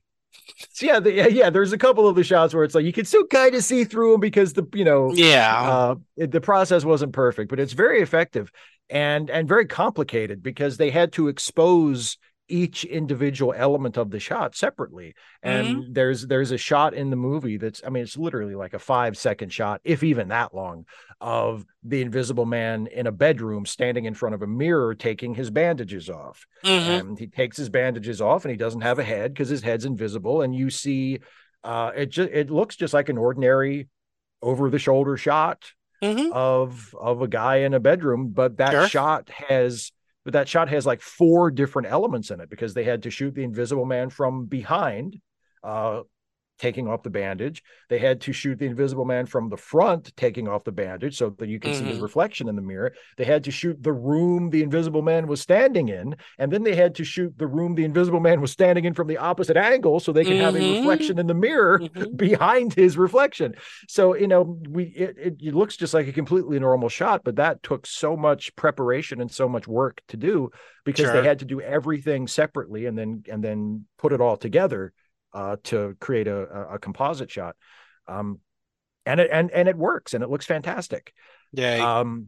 So 0.71 0.85
yeah, 0.85 0.99
the, 0.99 1.11
yeah, 1.11 1.27
yeah. 1.27 1.49
There's 1.49 1.73
a 1.73 1.77
couple 1.77 2.07
of 2.07 2.15
the 2.15 2.23
shots 2.23 2.53
where 2.53 2.63
it's 2.63 2.75
like 2.75 2.85
you 2.85 2.93
can 2.93 3.05
still 3.05 3.25
kind 3.27 3.55
of 3.55 3.63
see 3.63 3.83
through 3.83 4.13
them 4.13 4.21
because 4.21 4.53
the 4.53 4.67
you 4.73 4.85
know 4.85 5.15
Yeah. 5.15 5.61
uh, 5.61 5.95
it, 6.17 6.31
the 6.31 6.41
process 6.41 6.83
wasn't 6.85 7.13
perfect, 7.13 7.49
but 7.49 7.59
it's 7.59 7.73
very 7.73 8.01
effective 8.01 8.51
and 8.89 9.29
and 9.29 9.47
very 9.47 9.65
complicated 9.65 10.43
because 10.43 10.77
they 10.77 10.89
had 10.89 11.13
to 11.13 11.27
expose 11.27 12.17
each 12.49 12.83
individual 12.83 13.53
element 13.55 13.97
of 13.97 14.11
the 14.11 14.19
shot 14.19 14.55
separately. 14.55 15.15
And 15.41 15.95
there's 15.95 16.27
there's 16.27 16.51
a 16.51 16.57
shot 16.57 16.93
in 16.93 17.09
the 17.09 17.15
movie 17.15 17.57
that's 17.57 17.81
I 17.85 17.89
mean 17.89 18.03
it's 18.03 18.17
literally 18.17 18.55
like 18.55 18.73
a 18.73 18.79
five 18.79 19.17
second 19.17 19.51
shot, 19.53 19.81
if 19.83 20.03
even 20.03 20.27
that 20.27 20.53
long, 20.53 20.85
of 21.21 21.65
the 21.83 22.01
Invisible 22.01 22.45
Man 22.45 22.87
in 22.87 23.07
a 23.07 23.11
bedroom 23.11 23.65
standing 23.65 24.05
in 24.05 24.13
front 24.13 24.35
of 24.35 24.41
a 24.41 24.47
mirror 24.47 24.93
taking 24.93 25.33
his 25.35 25.49
bandages 25.49 26.09
off 26.09 26.45
Mhm. 26.63 26.99
and 26.99 27.19
he 27.19 27.27
takes 27.27 27.55
his 27.57 27.69
bandages 27.69 28.21
off 28.21 28.43
and 28.45 28.51
he 28.51 28.57
doesn't 28.57 28.81
have 28.81 28.99
a 28.99 29.03
head 29.03 29.33
because 29.33 29.49
his 29.49 29.61
head's 29.63 29.85
invisible 29.85 30.41
and 30.41 30.53
you 30.53 30.69
see 30.69 31.19
uh 31.63 31.91
it 31.95 32.07
just 32.09 32.29
it 32.31 32.49
looks 32.49 32.75
just 32.75 32.93
like 32.93 33.07
an 33.09 33.17
ordinary 33.17 33.87
over 34.41 34.69
the 34.69 34.79
shoulder 34.79 35.15
shot 35.15 35.71
Mhm. 36.03 36.31
of 36.33 36.93
of 36.99 37.21
a 37.21 37.27
guy 37.29 37.57
in 37.57 37.73
a 37.73 37.79
bedroom 37.79 38.29
but 38.33 38.57
that 38.57 38.71
Sure. 38.71 38.87
shot 38.89 39.29
has 39.29 39.93
but 40.23 40.33
that 40.33 40.47
shot 40.47 40.69
has 40.69 40.85
like 40.85 41.01
four 41.01 41.51
different 41.51 41.89
elements 41.89 42.31
in 42.31 42.39
it 42.39 42.49
because 42.49 42.73
they 42.73 42.83
had 42.83 43.03
to 43.03 43.09
shoot 43.09 43.33
the 43.35 43.43
invisible 43.43 43.85
man 43.85 44.09
from 44.09 44.45
behind 44.45 45.19
uh 45.63 46.01
taking 46.59 46.87
off 46.87 47.03
the 47.03 47.09
bandage 47.09 47.63
they 47.89 47.97
had 47.97 48.21
to 48.21 48.31
shoot 48.31 48.57
the 48.59 48.65
invisible 48.65 49.05
man 49.05 49.25
from 49.25 49.49
the 49.49 49.57
front 49.57 50.15
taking 50.15 50.47
off 50.47 50.63
the 50.63 50.71
bandage 50.71 51.17
so 51.17 51.29
that 51.31 51.49
you 51.49 51.59
can 51.59 51.73
see 51.73 51.85
his 51.85 51.97
Mhm. 51.97 52.01
reflection 52.03 52.47
in 52.47 52.55
the 52.55 52.61
mirror 52.61 52.93
they 53.17 53.25
had 53.25 53.43
to 53.45 53.51
shoot 53.51 53.81
the 53.81 53.91
room 53.93 54.49
the 54.49 54.63
invisible 54.63 55.01
man 55.01 55.27
was 55.27 55.41
standing 55.41 55.89
in 55.89 56.15
and 56.37 56.51
then 56.51 56.63
they 56.63 56.75
had 56.75 56.95
to 56.95 57.03
shoot 57.03 57.33
the 57.37 57.47
room 57.47 57.75
the 57.75 57.83
invisible 57.83 58.19
man 58.19 58.39
was 58.39 58.51
standing 58.51 58.85
in 58.85 58.93
from 58.93 59.07
the 59.07 59.17
opposite 59.17 59.57
angle 59.57 59.99
so 59.99 60.11
they 60.11 60.23
can 60.25 60.39
have 60.39 60.55
a 60.55 60.59
Mhm. 60.59 60.77
reflection 60.77 61.19
in 61.19 61.27
the 61.27 61.33
mirror 61.33 61.79
Mhm. 61.95 62.15
behind 62.17 62.73
his 62.73 62.97
reflection 62.97 63.55
so 63.87 64.15
you 64.15 64.27
know 64.27 64.59
we 64.69 64.83
it, 64.85 65.17
it, 65.17 65.35
it 65.41 65.55
looks 65.55 65.75
just 65.75 65.93
like 65.93 66.07
a 66.07 66.13
completely 66.13 66.59
normal 66.59 66.87
shot 66.89 67.23
but 67.23 67.35
that 67.37 67.61
took 67.63 67.85
so 67.85 68.15
much 68.15 68.55
preparation 68.55 69.19
and 69.21 69.31
so 69.31 69.49
much 69.49 69.67
work 69.67 70.01
to 70.07 70.17
do 70.17 70.49
because 70.85 71.05
Sure. 71.05 71.13
they 71.13 71.23
had 71.27 71.39
to 71.39 71.45
do 71.45 71.61
everything 71.61 72.27
separately 72.27 72.85
and 72.85 72.97
then 72.97 73.23
and 73.29 73.43
then 73.43 73.85
put 73.97 74.13
it 74.13 74.21
all 74.21 74.37
together 74.37 74.93
uh, 75.33 75.55
to 75.63 75.95
create 75.99 76.27
a, 76.27 76.37
a, 76.71 76.75
a 76.75 76.79
composite 76.79 77.31
shot 77.31 77.55
um 78.07 78.39
and 79.05 79.19
it 79.19 79.29
and 79.31 79.51
and 79.51 79.67
it 79.67 79.77
works 79.77 80.13
and 80.13 80.23
it 80.23 80.29
looks 80.29 80.45
fantastic 80.45 81.13
Yeah. 81.51 81.99
um, 81.99 82.27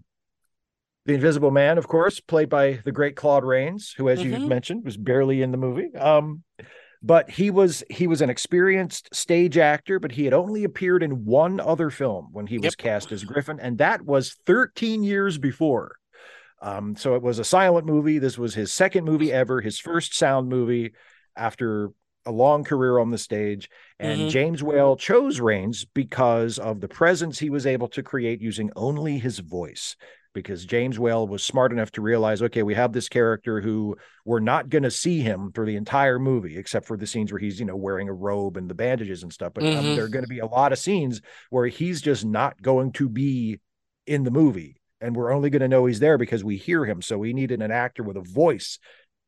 the 1.05 1.13
Invisible 1.13 1.51
Man, 1.51 1.77
of 1.77 1.87
course, 1.87 2.19
played 2.19 2.49
by 2.49 2.79
the 2.83 2.91
great 2.91 3.15
Claude 3.15 3.43
Rains, 3.43 3.93
who, 3.95 4.09
as 4.09 4.23
you 4.23 4.31
Mhm. 4.31 4.47
mentioned, 4.47 4.83
was 4.83 4.97
barely 4.97 5.43
in 5.43 5.51
the 5.51 5.57
movie. 5.57 5.93
Um, 5.95 6.43
but 7.03 7.29
he 7.29 7.51
was 7.51 7.83
he 7.91 8.07
was 8.07 8.21
an 8.21 8.31
experienced 8.31 9.13
stage 9.13 9.57
actor, 9.59 9.99
but 9.99 10.11
he 10.13 10.25
had 10.25 10.33
only 10.33 10.63
appeared 10.63 11.03
in 11.03 11.23
one 11.23 11.59
other 11.59 11.91
film 11.91 12.29
when 12.31 12.47
he 12.47 12.57
was 12.57 12.73
Yep. 12.73 12.77
cast 12.77 13.11
as 13.11 13.23
Griffin, 13.23 13.59
and 13.59 13.77
that 13.77 14.01
was 14.01 14.33
13 14.47 15.03
years 15.03 15.37
before. 15.37 15.97
Um, 16.59 16.95
so 16.95 17.13
it 17.13 17.21
was 17.21 17.37
a 17.37 17.43
silent 17.43 17.85
movie. 17.85 18.17
This 18.17 18.39
was 18.39 18.55
his 18.55 18.73
second 18.73 19.05
movie 19.05 19.31
ever, 19.31 19.61
his 19.61 19.77
first 19.77 20.15
sound 20.15 20.49
movie 20.49 20.93
after 21.35 21.91
a 22.25 22.31
long 22.31 22.63
career 22.63 22.99
on 22.99 23.11
the 23.11 23.17
stage. 23.17 23.69
And 23.99 24.27
Mhm. 24.27 24.29
James 24.29 24.63
Whale 24.63 24.95
chose 24.95 25.39
Rains 25.39 25.85
because 25.85 26.59
of 26.59 26.81
the 26.81 26.87
presence 26.87 27.39
he 27.39 27.49
was 27.49 27.65
able 27.65 27.87
to 27.89 28.03
create 28.03 28.41
using 28.41 28.71
only 28.75 29.17
his 29.17 29.39
voice. 29.39 29.95
Because 30.33 30.65
James 30.65 30.99
Whale 30.99 31.27
was 31.27 31.43
smart 31.45 31.71
enough 31.71 31.91
to 31.93 32.01
realize, 32.01 32.41
okay, 32.41 32.61
we 32.61 32.73
have 32.75 32.91
this 32.91 33.07
character 33.07 33.61
who 33.61 33.95
we're 34.25 34.41
not 34.41 34.67
going 34.67 34.83
to 34.83 34.91
see 34.91 35.21
him 35.21 35.51
for 35.53 35.65
the 35.65 35.77
entire 35.77 36.19
movie, 36.19 36.57
except 36.57 36.85
for 36.87 36.97
the 36.97 37.07
scenes 37.07 37.31
where 37.31 37.39
he's, 37.39 37.57
you 37.57 37.65
know, 37.65 37.77
wearing 37.77 38.09
a 38.09 38.13
robe 38.13 38.57
and 38.57 38.69
the 38.69 38.75
bandages 38.75 39.23
and 39.23 39.31
stuff. 39.31 39.53
But 39.53 39.73
um, 39.73 39.91
Mhm. 39.91 39.95
there 39.95 40.03
are 40.03 40.09
going 40.09 40.23
to 40.25 40.29
be 40.29 40.39
a 40.39 40.45
lot 40.45 40.73
of 40.73 40.79
scenes 40.79 41.21
where 41.51 41.67
he's 41.67 42.01
just 42.01 42.25
not 42.25 42.61
going 42.61 42.91
to 42.93 43.07
be 43.07 43.61
in 44.05 44.23
the 44.23 44.31
movie. 44.31 44.81
And 44.99 45.15
we're 45.15 45.31
only 45.31 45.49
going 45.49 45.61
to 45.61 45.67
know 45.67 45.85
he's 45.85 45.99
there 45.99 46.17
because 46.17 46.43
we 46.43 46.57
hear 46.57 46.83
him. 46.85 47.01
So 47.01 47.17
we 47.17 47.33
needed 47.33 47.61
an 47.61 47.71
actor 47.71 48.03
with 48.03 48.17
a 48.17 48.21
voice 48.21 48.79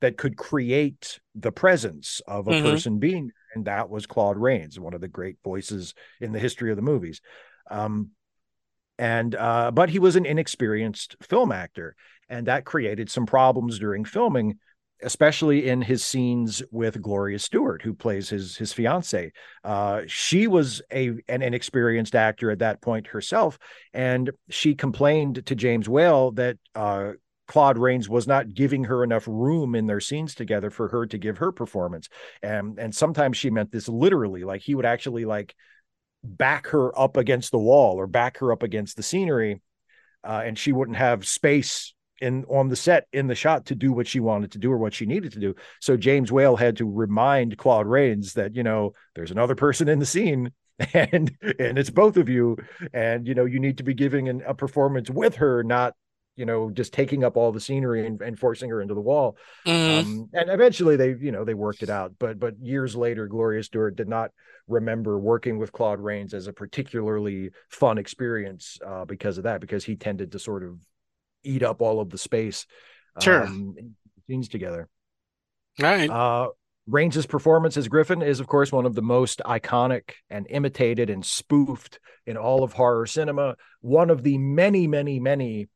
that 0.02 0.18
could 0.18 0.38
create 0.38 1.20
the 1.34 1.52
presence 1.52 2.22
of 2.28 2.48
a 2.48 2.54
Mhm. 2.54 2.64
person 2.64 3.00
being, 3.00 3.32
and 3.56 3.66
that 3.66 3.90
was 3.90 4.06
Claude 4.06 4.38
Rains, 4.38 4.80
one 4.80 4.94
of 4.94 5.02
the 5.02 5.08
great 5.08 5.38
voices 5.44 5.94
in 6.22 6.32
the 6.32 6.40
history 6.40 6.70
of 6.70 6.76
the 6.76 6.84
movies. 6.84 7.22
Um, 7.70 8.12
and 9.00 9.36
uh, 9.36 9.72
but 9.72 9.90
he 9.90 10.00
was 10.00 10.16
an 10.16 10.26
inexperienced 10.26 11.16
film 11.22 11.52
actor, 11.52 11.96
and 12.30 12.48
that 12.48 12.66
created 12.66 13.10
some 13.10 13.26
problems 13.26 13.80
during 13.80 14.06
filming, 14.06 14.58
especially 15.04 15.68
in 15.70 15.82
his 15.82 16.04
scenes 16.04 16.64
with 16.72 17.02
Gloria 17.02 17.38
Stuart, 17.38 17.84
who 17.84 17.94
plays 17.94 18.30
his 18.30 18.58
his 18.58 18.74
fiance. 18.74 19.32
Uh, 19.64 20.02
she 20.08 20.48
was 20.48 20.82
a 20.92 21.10
an 21.28 21.44
inexperienced 21.44 22.16
actor 22.16 22.50
at 22.50 22.60
that 22.60 22.82
point 22.82 23.08
herself, 23.08 23.60
and 23.94 24.32
she 24.50 24.74
complained 24.74 25.46
to 25.46 25.56
James 25.56 25.88
Whale 25.88 26.32
that 26.32 26.58
uh, 26.74 27.14
Claude 27.48 27.78
Rains 27.78 28.10
was 28.10 28.28
not 28.28 28.54
giving 28.54 28.86
her 28.86 29.04
enough 29.04 29.26
room 29.28 29.76
in 29.76 29.88
their 29.88 30.00
scenes 30.00 30.36
together 30.36 30.70
for 30.70 30.90
her 30.90 31.06
to 31.08 31.18
give 31.18 31.38
her 31.38 31.52
performance. 31.52 32.10
And 32.44 32.78
and 32.78 32.94
sometimes 32.94 33.38
she 33.38 33.50
meant 33.50 33.72
this 33.72 33.88
literally, 33.88 34.44
like 34.44 34.62
he 34.62 34.76
would 34.76 34.86
actually 34.86 35.26
like 35.26 35.56
back 36.24 36.68
her 36.68 36.98
up 36.98 37.18
against 37.18 37.52
the 37.52 37.60
wall 37.60 37.96
or 37.96 38.08
back 38.08 38.40
her 38.40 38.52
up 38.52 38.64
against 38.64 38.98
the 38.98 39.04
scenery, 39.04 39.62
uh, 40.24 40.42
and 40.46 40.58
she 40.58 40.72
wouldn't 40.72 40.98
have 40.98 41.28
space 41.28 41.94
in 42.20 42.44
on 42.46 42.68
the 42.68 42.76
set 42.76 43.08
in 43.14 43.28
the 43.28 43.36
shot 43.36 43.68
to 43.68 43.76
do 43.76 43.94
what 43.94 44.08
she 44.08 44.20
wanted 44.20 44.52
to 44.52 44.58
do 44.58 44.72
or 44.72 44.78
what 44.78 44.94
she 44.94 45.06
needed 45.06 45.32
to 45.34 45.40
do. 45.40 45.56
So 45.80 45.96
James 45.96 46.32
Whale 46.32 46.56
had 46.56 46.78
to 46.78 46.92
remind 46.92 47.58
Claude 47.58 47.88
Rains 47.88 48.34
that 48.34 48.56
you 48.56 48.64
know 48.64 48.94
there's 49.16 49.32
another 49.32 49.56
person 49.56 49.88
in 49.88 50.00
the 50.00 50.06
scene 50.06 50.52
and 50.94 51.32
and 51.42 51.80
it's 51.80 51.90
both 51.90 52.18
of 52.18 52.30
you 52.30 52.58
and 52.94 53.28
you 53.28 53.34
know 53.34 53.46
you 53.46 53.60
need 53.60 53.78
to 53.78 53.84
be 53.84 53.94
giving 53.94 54.30
an, 54.30 54.44
a 54.46 54.54
performance 54.54 55.10
with 55.10 55.36
her 55.36 55.64
not 55.64 55.94
you 56.38 56.46
know 56.46 56.70
just 56.70 56.94
taking 56.94 57.24
up 57.26 57.36
all 57.36 57.52
the 57.52 57.60
scenery 57.60 58.06
and, 58.08 58.22
and 58.22 58.40
forcing 58.40 58.70
her 58.70 58.82
into 58.82 58.94
the 58.94 59.02
wall 59.02 59.36
Mhm. 59.66 60.00
um, 60.00 60.30
and 60.34 60.50
eventually 60.50 60.96
they 60.96 61.16
you 61.20 61.32
know 61.34 61.44
they 61.44 61.54
worked 61.54 61.84
it 61.84 61.90
out 61.90 62.14
but 62.20 62.40
but 62.40 62.54
years 62.62 62.96
later 62.96 63.28
gloria 63.28 63.62
stuart 63.64 63.96
did 63.98 64.08
not 64.08 64.32
remember 64.68 65.18
working 65.20 65.58
with 65.58 65.72
claude 65.74 66.00
rains 66.00 66.34
as 66.34 66.48
a 66.48 66.54
particularly 66.54 67.50
fun 67.70 67.98
experience 67.98 68.78
uh, 68.86 69.04
because 69.04 69.38
of 69.38 69.44
that 69.44 69.60
because 69.60 69.84
he 69.84 69.96
tended 69.96 70.32
to 70.32 70.40
sort 70.40 70.64
of 70.64 70.78
eat 71.44 71.64
up 71.64 71.82
all 71.82 72.00
of 72.00 72.10
the 72.10 72.18
space 72.18 72.66
Sure. 73.20 73.44
um, 73.44 73.76
scenes 74.28 74.48
together 74.48 74.88
All 75.80 75.86
right. 75.86 76.10
uh, 76.10 76.50
Rains's 76.90 77.26
performance 77.26 77.76
as 77.76 77.90
Griffin 77.90 78.22
is, 78.22 78.40
of 78.40 78.48
course, 78.48 78.72
one 78.72 78.86
of 78.86 78.96
the 78.96 79.02
most 79.02 79.42
iconic 79.46 80.12
and 80.30 80.48
imitated 80.50 81.10
and 81.10 81.26
spoofed 81.26 82.00
in 82.26 82.38
all 82.38 82.64
of 82.64 82.72
horror 82.72 83.06
cinema. 83.06 83.56
One 83.82 84.10
of 84.10 84.24
the 84.24 84.38
many, 84.38 84.88
many, 84.88 85.20
many 85.20 85.68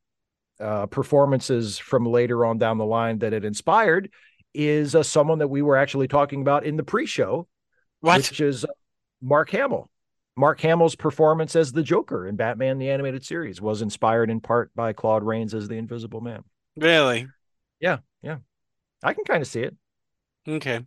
uh, 0.62 0.86
performances 0.86 1.78
from 1.78 2.06
later 2.06 2.46
on 2.46 2.58
down 2.58 2.78
the 2.78 2.84
line 2.84 3.18
that 3.18 3.32
it 3.32 3.44
inspired 3.44 4.10
is 4.54 4.94
uh, 4.94 5.02
someone 5.02 5.38
that 5.38 5.48
we 5.48 5.62
were 5.62 5.76
actually 5.76 6.08
talking 6.08 6.40
about 6.40 6.64
in 6.64 6.76
the 6.76 6.82
pre-show, 6.82 7.46
what? 8.00 8.18
which 8.18 8.40
is 8.40 8.64
Mark 9.20 9.50
Hamill. 9.50 9.90
Mark 10.36 10.60
Hamill's 10.60 10.96
performance 10.96 11.56
as 11.56 11.72
the 11.72 11.82
Joker 11.82 12.26
in 12.26 12.36
Batman 12.36 12.78
the 12.78 12.90
Animated 12.90 13.24
Series 13.24 13.60
was 13.60 13.82
inspired 13.82 14.30
in 14.30 14.40
part 14.40 14.70
by 14.74 14.92
Claude 14.92 15.22
Rains 15.22 15.52
as 15.52 15.68
the 15.68 15.74
Invisible 15.74 16.22
Man. 16.22 16.42
Really? 16.76 17.26
Yeah, 17.80 17.98
yeah. 18.22 18.38
I 19.02 19.12
can 19.12 19.24
kind 19.24 19.42
of 19.42 19.48
see 19.48 19.60
it. 19.60 19.76
Okay. 20.48 20.80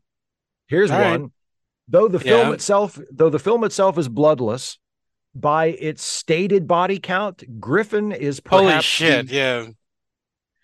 Here's 0.68 0.90
All 0.90 1.00
one. 1.00 1.22
right. 1.22 1.32
Though 1.88 2.08
the 2.08 2.20
film 2.20 2.54
itself, 2.54 3.00
though 3.12 3.30
the 3.30 3.38
film 3.38 3.64
itself 3.64 4.00
is 4.00 4.10
bloodless, 4.10 4.80
by 5.36 5.68
its 5.68 6.02
stated 6.04 6.68
body 6.68 7.00
count, 7.00 7.44
Griffin 7.60 8.12
is 8.12 8.42
Holy 8.48 8.66
perhaps 8.68 8.86
shit! 8.86 9.28
the- 9.28 9.34
Yeah. 9.36 9.68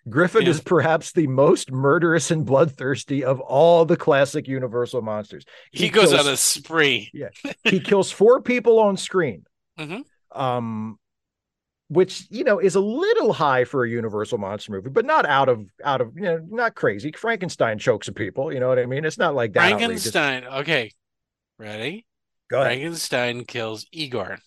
Griffin 0.09 0.43
Yeah. 0.43 0.49
is 0.49 0.61
perhaps 0.61 1.11
the 1.11 1.27
most 1.27 1.71
murderous 1.71 2.31
and 2.31 2.43
bloodthirsty 2.45 3.23
of 3.23 3.39
all 3.39 3.85
the 3.85 3.95
classic 3.97 4.47
Universal 4.47 5.03
monsters. 5.03 5.45
He, 5.71 5.89
goes 5.89 6.09
kills- 6.09 6.25
on 6.25 6.33
a 6.33 6.37
spree. 6.37 7.11
Yeah, 7.13 7.29
he 7.63 7.79
kills 7.79 8.11
four 8.11 8.41
people 8.41 8.79
on 8.79 8.97
screen. 8.97 9.45
Mhm. 9.77 10.03
Um, 10.31 10.97
which 11.89 12.25
you 12.31 12.43
know 12.45 12.57
is 12.59 12.75
a 12.75 12.79
little 12.79 13.33
high 13.33 13.65
for 13.65 13.83
a 13.83 13.89
Universal 13.89 14.37
monster 14.37 14.71
movie, 14.71 14.89
but 14.89 15.05
not 15.05 15.25
out 15.25 15.49
of 15.49 15.65
out 15.83 15.99
of 16.01 16.13
you 16.15 16.21
know 16.23 16.39
not 16.49 16.73
crazy. 16.73 17.11
Frankenstein 17.11 17.77
chokes 17.77 18.09
people. 18.15 18.51
You 18.53 18.59
know 18.61 18.69
what 18.69 18.79
I 18.79 18.85
mean? 18.85 19.03
It's 19.05 19.17
not 19.17 19.35
like 19.35 19.53
that. 19.53 19.73
outrageous. 19.73 20.09
Frankenstein. 20.11 20.45
Okay. 20.61 20.91
Ready? 21.59 22.05
Go 22.49 22.61
ahead. 22.61 22.69
Frankenstein 22.79 23.45
kills 23.45 23.85
Igor. 23.91 24.39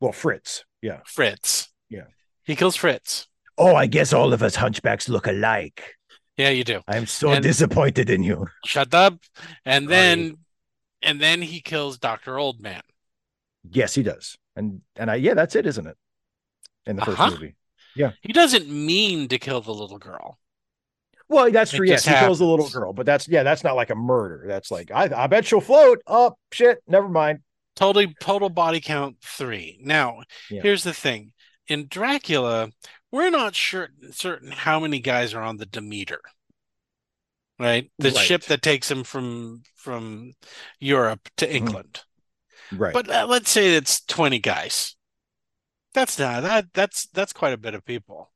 Well, 0.00 0.12
Fritz. 0.12 0.64
Yeah. 0.82 1.00
Fritz. 1.06 1.68
Yeah. 1.88 2.04
He 2.44 2.56
kills 2.56 2.76
Fritz. 2.76 3.26
Oh, 3.56 3.74
I 3.74 3.86
guess 3.86 4.12
all 4.12 4.32
of 4.34 4.42
us 4.42 4.56
hunchbacks 4.56 5.08
look 5.08 5.26
alike. 5.26 5.94
Yeah, 6.36 6.50
you 6.50 6.64
do. 6.64 6.80
I'm 6.88 7.06
so 7.06 7.30
And- 7.30 7.42
disappointed 7.42 8.10
in 8.10 8.22
you. 8.22 8.48
Shut 8.66 8.92
up. 8.92 9.14
And 9.64 9.88
then 9.88 10.36
and 11.00 11.20
then 11.20 11.40
he 11.42 11.60
kills 11.60 11.96
Dr. 11.98 12.38
Old 12.38 12.60
Man. 12.60 12.82
Yes, 13.70 13.94
he 13.94 14.02
does. 14.02 14.36
And 14.56 14.82
and 14.96 15.10
I 15.10 15.14
yeah, 15.14 15.34
that's 15.34 15.54
it, 15.54 15.64
isn't 15.66 15.86
it? 15.86 15.96
In 16.86 16.96
the 16.96 17.02
1st 17.02 17.12
Uh-huh. 17.12 17.30
movie. 17.30 17.56
Yeah. 17.96 18.12
He 18.20 18.32
doesn't 18.32 18.68
mean 18.68 19.28
to 19.28 19.38
kill 19.38 19.60
the 19.62 19.72
little 19.72 19.98
girl. 19.98 20.38
Well, 21.28 21.50
that's 21.50 21.70
true. 21.70 21.86
Yes, 21.86 22.04
he 22.04 22.12
kills 22.12 22.40
the 22.40 22.44
little 22.46 22.68
girl, 22.68 22.92
but 22.92 23.06
that's 23.06 23.26
yeah, 23.28 23.42
that's 23.44 23.64
not 23.64 23.76
like 23.76 23.88
a 23.90 23.94
murder. 23.94 24.44
That's 24.46 24.70
like 24.70 24.90
I 24.90 25.04
I 25.24 25.26
bet 25.28 25.46
she'll 25.46 25.60
float. 25.62 26.02
Oh 26.06 26.36
shit, 26.52 26.82
never 26.86 27.08
mind. 27.08 27.38
Totally 27.76 28.14
total 28.20 28.48
body 28.50 28.80
count 28.80 29.16
three. 29.22 29.78
Now, 29.82 30.20
Yeah. 30.50 30.62
here's 30.62 30.84
the 30.84 30.94
thing. 30.94 31.32
In 31.66 31.88
Dracula, 31.88 32.70
we're 33.10 33.30
not 33.30 33.54
sure 33.54 33.88
certain 34.12 34.52
how 34.52 34.78
many 34.80 35.00
guys 35.00 35.34
are 35.34 35.42
on 35.42 35.56
the 35.56 35.66
Demeter. 35.66 36.20
Right? 37.58 37.90
The 37.98 38.10
Right. 38.10 38.26
ship 38.26 38.42
that 38.44 38.62
takes 38.62 38.90
him 38.90 39.04
from 39.04 39.62
from 39.76 40.34
Europe 40.80 41.28
to 41.36 41.46
Mhm. 41.46 41.52
England. 41.54 42.04
Right. 42.72 42.92
But 42.92 43.08
uh, 43.08 43.26
let's 43.28 43.50
say 43.50 43.74
it's 43.76 44.00
20 44.04 44.38
guys. 44.40 44.96
That's 45.92 46.18
not 46.18 46.42
that 46.42 46.66
that's 46.74 47.06
that's 47.08 47.32
quite 47.32 47.52
a 47.52 47.56
bit 47.58 47.74
of 47.74 47.84
people. 47.84 48.32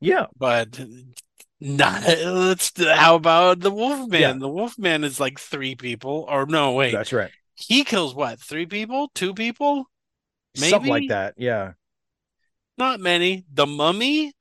yeah. 0.00 0.26
But 0.36 0.78
not 1.60 2.02
let's 2.04 2.72
how 2.82 3.16
about 3.16 3.60
the 3.60 3.70
Wolfman? 3.70 4.20
Yeah. 4.20 4.32
The 4.32 4.48
Wolfman 4.48 5.04
is 5.04 5.20
like 5.20 5.38
three 5.38 5.74
people 5.74 6.24
or 6.28 6.46
no, 6.46 6.72
wait. 6.72 6.92
That's 6.92 7.12
right. 7.12 7.30
He 7.56 7.82
kills 7.84 8.14
what? 8.14 8.38
Three 8.38 8.66
people? 8.66 9.10
Two 9.14 9.34
people? 9.34 9.88
Something 10.54 10.88
like 10.90 11.08
that. 11.08 11.34
Yeah. 11.36 11.72
Not 12.78 13.00
many. 13.00 13.44
The 13.52 13.66
Mummy? 13.66 14.32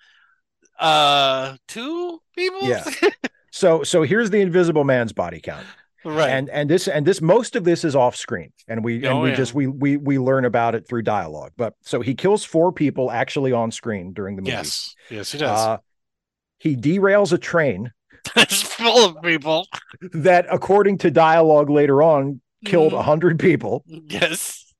Uh 0.77 1.57
two 1.67 2.19
people? 2.35 2.67
Yeah. 2.67 2.83
So 3.51 3.83
so 3.83 4.01
here's 4.01 4.31
the 4.31 4.41
invisible 4.41 4.83
man's 4.83 5.13
body 5.13 5.39
count. 5.39 5.65
right. 6.03 6.29
And 6.29 6.49
and 6.49 6.69
this 6.69 6.89
and 6.89 7.07
this 7.07 7.21
most 7.21 7.55
of 7.55 7.63
this 7.63 7.85
is 7.85 7.95
off 7.95 8.17
screen. 8.17 8.51
And 8.67 8.83
we 8.83 8.95
and 8.97 9.05
Oh, 9.05 9.21
we 9.21 9.29
yeah. 9.29 9.35
just 9.37 9.53
we 9.53 9.65
we 9.67 9.95
we 9.95 10.19
learn 10.19 10.43
about 10.43 10.75
it 10.75 10.85
through 10.85 11.03
dialogue. 11.03 11.53
But 11.55 11.73
so 11.81 12.01
he 12.01 12.15
kills 12.15 12.43
four 12.43 12.73
people 12.73 13.09
actually 13.09 13.53
on 13.53 13.71
screen 13.71 14.11
during 14.11 14.35
the 14.35 14.41
movie. 14.41 14.51
yes. 14.51 14.93
Yes, 15.09 15.31
he 15.31 15.37
does. 15.37 15.57
Uh, 15.57 15.77
he 16.57 16.75
derails 16.75 17.31
a 17.31 17.37
train 17.37 17.93
that's 18.35 18.61
full 18.61 19.05
of 19.05 19.21
people. 19.23 19.67
that, 20.11 20.47
according 20.51 20.97
to 20.97 21.09
dialogue 21.11 21.69
later 21.69 22.03
on, 22.03 22.41
killed 22.65 22.93
a 22.93 22.97
Mhm. 22.97 23.03
hundred 23.03 23.39
people. 23.39 23.83
Yes. 23.87 24.73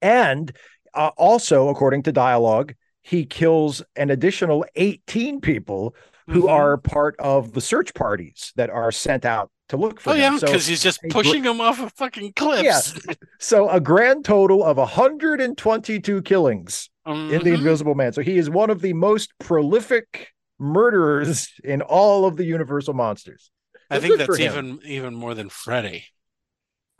And 0.00 0.52
uh, 0.94 1.10
also, 1.16 1.68
according 1.68 2.02
to 2.04 2.12
dialogue, 2.12 2.74
he 3.02 3.24
kills 3.24 3.82
an 3.96 4.10
additional 4.10 4.64
18 4.74 5.40
people 5.40 5.94
who 6.28 6.42
Mhm. 6.42 6.50
are 6.50 6.76
part 6.76 7.14
of 7.18 7.52
the 7.52 7.60
search 7.60 7.94
parties 7.94 8.52
that 8.56 8.70
are 8.70 8.92
sent 8.92 9.24
out 9.24 9.50
to 9.68 9.76
look 9.76 10.00
for 10.00 10.10
Oh 10.10 10.12
him. 10.12 10.34
yeah, 10.34 10.38
So, 10.38 10.46
because 10.46 10.66
he's 10.66 10.82
just 10.82 11.00
pushing 11.10 11.42
them 11.42 11.60
off 11.60 11.80
of 11.80 11.92
fucking 11.94 12.34
cliffs. 12.34 12.94
so 13.40 13.68
a 13.70 13.80
grand 13.80 14.24
total 14.24 14.62
of 14.64 14.76
122 14.78 16.22
killings 16.22 16.90
in 17.06 17.28
the 17.30 17.38
Mhm. 17.38 17.54
Invisible 17.54 17.94
Man. 17.94 18.12
So 18.12 18.22
he 18.22 18.36
is 18.38 18.48
one 18.50 18.70
of 18.70 18.80
the 18.82 18.92
most 18.92 19.32
prolific 19.38 20.28
murderers 20.58 21.48
in 21.64 21.82
all 21.82 22.24
of 22.26 22.36
the 22.36 22.44
Universal 22.44 22.94
monsters. 22.94 23.50
I 23.90 23.98
think 23.98 24.18
that's 24.18 24.38
even 24.38 24.78
even 24.84 25.14
more 25.14 25.34
than 25.34 25.48
Freddy 25.48 26.04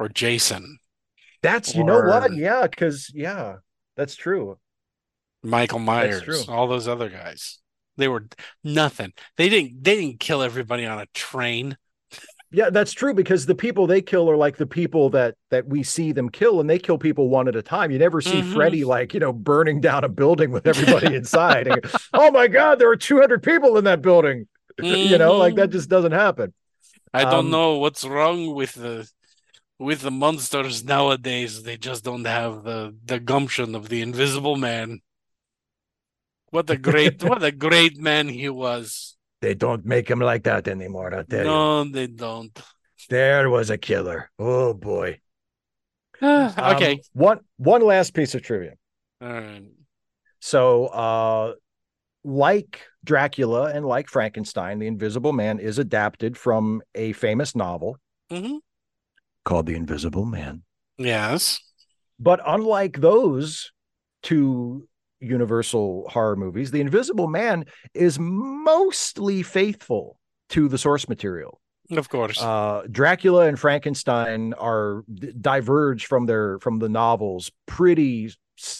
or 0.03 0.09
Jason, 0.09 0.79
That's 1.43 1.75
you 1.75 1.85
know 1.85 2.01
what? 2.01 2.35
Yeah, 2.35 2.67
because 2.67 3.11
yeah, 3.15 3.57
that's 3.97 4.17
true. 4.17 4.59
Michael 5.43 5.79
Myers, 5.79 6.49
all 6.49 6.67
those 6.67 6.89
other 6.89 7.09
guys. 7.09 7.59
They 7.97 8.09
were 8.09 8.27
nothing. 8.65 9.13
They 9.37 9.49
didn't 9.49 9.85
they 9.85 9.97
didn't 9.97 10.21
kill 10.21 10.43
everybody 10.43 10.87
on 10.87 10.99
a 10.99 11.07
train. 11.15 11.77
Yeah, 12.51 12.69
that's 12.69 12.93
true 12.93 13.15
because 13.15 13.47
the 13.47 13.55
people 13.55 13.87
they 13.87 14.03
kill 14.03 14.31
are 14.31 14.37
like 14.37 14.57
the 14.57 14.67
people 14.67 15.09
that 15.11 15.37
that 15.51 15.67
we 15.67 15.83
see 15.83 16.13
them 16.13 16.29
kill, 16.29 16.61
and 16.61 16.69
they 16.69 16.79
kill 16.79 16.99
people 16.99 17.29
one 17.29 17.49
at 17.49 17.57
a 17.57 17.63
time. 17.63 17.91
You 17.91 17.99
never 17.99 18.21
see 18.21 18.41
Mhm. 18.41 18.45
Freddy 18.45 18.85
like 18.85 19.15
you 19.15 19.21
know 19.21 19.33
burning 19.33 19.81
down 19.81 20.05
a 20.05 20.09
building 20.09 20.51
with 20.51 20.67
everybody 20.67 21.15
inside. 21.15 21.67
And, 21.67 21.85
oh 22.13 22.31
my 22.31 22.49
God, 22.49 22.79
there 22.79 22.91
are 22.91 22.97
two 22.97 23.19
hundred 23.21 23.43
people 23.43 23.79
in 23.79 23.85
that 23.85 24.03
building. 24.03 24.49
you 24.79 25.19
know, 25.19 25.37
like 25.37 25.55
that 25.57 25.71
Mhm. 25.71 25.73
just 25.73 25.89
doesn't 25.89 26.13
happen. 26.13 26.53
I 27.15 27.25
don't 27.25 27.35
um, 27.41 27.51
know 27.51 27.79
what's 27.79 28.05
wrong 28.05 28.55
with 28.55 28.75
the 28.75 29.09
with 29.79 30.03
the 30.03 30.11
monsters 30.11 30.85
nowadays. 30.85 31.63
They 31.63 31.77
just 31.77 32.05
don't 32.05 32.25
have 32.25 32.65
the 32.65 32.95
the 33.05 33.21
gumption 33.21 33.75
of 33.75 33.89
the 33.89 34.03
Invisible 34.03 34.57
Man. 34.57 35.01
What 36.51 36.69
a 36.71 36.77
great 36.77 37.23
what 37.29 37.43
a 37.43 37.53
great 37.53 37.99
man 37.99 38.29
he 38.29 38.49
was. 38.49 39.17
They 39.41 39.55
don't 39.55 39.85
make 39.85 40.09
him 40.09 40.21
like 40.21 40.45
that 40.45 40.69
anymore. 40.69 41.13
I 41.15 41.23
tell 41.25 41.41
you, 41.41 41.45
No, 41.45 41.85
they 41.85 42.07
don't. 42.07 42.57
there 43.09 43.51
was 43.51 43.71
a 43.71 43.79
killer. 43.79 44.31
Oh 44.39 44.75
boy. 44.75 45.21
okay. 46.23 46.93
Um, 46.93 47.01
one 47.13 47.41
one 47.57 47.83
last 47.83 48.15
piece 48.15 48.35
of 48.35 48.43
trivia. 48.43 48.75
All 49.21 49.33
right. 49.33 49.65
So, 50.41 50.87
uh, 50.87 51.55
like 52.25 52.83
Dracula 53.05 53.73
and 53.73 53.85
like 53.87 54.09
Frankenstein, 54.09 54.79
the 54.79 54.87
Invisible 54.87 55.33
Man 55.33 55.59
is 55.59 55.79
adapted 55.79 56.37
from 56.37 56.83
a 56.95 57.13
famous 57.13 57.55
novel 57.57 57.99
hmm 58.31 58.59
called 59.45 59.67
The 59.67 59.75
Invisible 59.75 60.25
Man. 60.25 60.63
Yes. 60.99 61.61
But 62.19 62.41
unlike 62.47 63.01
those 63.01 63.73
two 64.23 64.89
Universal 65.21 66.09
horror 66.09 66.37
movies, 66.37 66.71
The 66.71 66.81
Invisible 66.81 67.29
Man 67.29 67.65
is 67.95 68.19
mostly 68.19 69.43
faithful 69.43 70.19
to 70.51 70.69
the 70.69 70.79
source 70.79 71.09
material. 71.09 71.61
Of 71.91 72.09
course. 72.09 72.41
Uh, 72.41 72.83
Dracula 72.91 73.47
and 73.47 73.59
Frankenstein 73.59 74.55
are 74.55 75.05
diverge 75.41 76.07
from 76.07 76.27
their 76.27 76.59
from 76.61 76.79
the 76.79 76.89
novels 76.89 77.51
pretty 77.67 78.33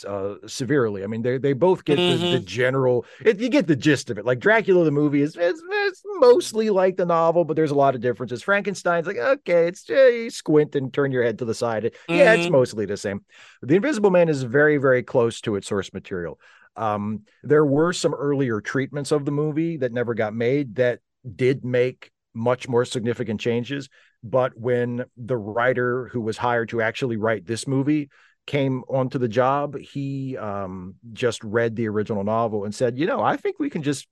uh, 0.05 0.37
severely. 0.47 1.05
I 1.05 1.07
mean, 1.07 1.23
they 1.23 1.39
they 1.39 1.53
both 1.53 1.85
get 1.85 2.07
the, 2.07 2.19
the 2.19 2.39
Mhm. 2.39 2.45
general. 2.45 3.05
It, 3.25 3.41
you 3.41 3.49
get 3.49 3.67
the 3.67 3.77
gist 3.77 4.11
of 4.11 4.19
it. 4.19 4.25
Like 4.25 4.39
Dracula, 4.39 4.85
the 4.85 4.91
movie 4.91 5.23
is 5.23 5.37
it's, 5.37 5.63
it's 5.69 6.03
mostly 6.19 6.71
like 6.71 6.97
the 6.97 7.07
novel, 7.07 7.45
but 7.45 7.57
there's 7.57 7.71
a 7.71 7.77
lot 7.77 7.95
of 7.95 8.01
differences. 8.01 8.43
Frankenstein's 8.43 9.07
like 9.07 9.17
okay, 9.19 9.67
it's 9.69 9.89
uh, 9.91 9.95
you 10.07 10.31
squint 10.31 10.75
and 10.77 10.93
turn 10.93 11.13
your 11.13 11.23
head 11.23 11.39
to 11.39 11.45
the 11.45 11.55
side. 11.55 11.93
Yeah, 12.09 12.33
it's 12.35 12.47
Mhm. 12.47 12.53
mostly 12.53 12.87
the 12.87 12.97
same. 12.97 13.25
The 13.63 13.77
Invisible 13.77 14.11
Man 14.11 14.29
is 14.29 14.43
very 14.43 14.79
very 14.79 15.03
close 15.03 15.41
to 15.43 15.57
its 15.57 15.67
source 15.69 15.93
material. 15.93 16.39
Um, 16.77 17.23
there 17.43 17.67
were 17.67 17.93
some 17.93 18.15
earlier 18.15 18.61
treatments 18.61 19.13
of 19.13 19.25
the 19.25 19.31
movie 19.33 19.77
that 19.79 19.93
never 19.93 20.15
got 20.15 20.35
made 20.35 20.77
that 20.77 21.01
did 21.37 21.65
make 21.65 22.11
much 22.35 22.69
more 22.69 22.85
significant 22.85 23.41
changes. 23.41 23.89
But 24.25 24.57
when 24.57 25.05
the 25.17 25.37
writer 25.37 26.09
who 26.09 26.21
was 26.21 26.39
hired 26.39 26.69
to 26.71 26.81
actually 26.81 27.17
write 27.17 27.45
this 27.47 27.67
movie 27.67 28.09
came 28.47 28.83
onto 28.89 29.19
the 29.19 29.29
job, 29.29 29.79
he 29.79 30.37
um, 30.37 30.97
just 31.13 31.43
read 31.45 31.77
the 31.77 31.89
original 31.89 32.25
novel 32.25 32.65
and 32.65 32.75
said, 32.75 32.99
"You 32.99 33.07
know, 33.07 33.21
I 33.23 33.37
think 33.37 33.59
we 33.59 33.71
can 33.71 33.83
just 33.83 34.09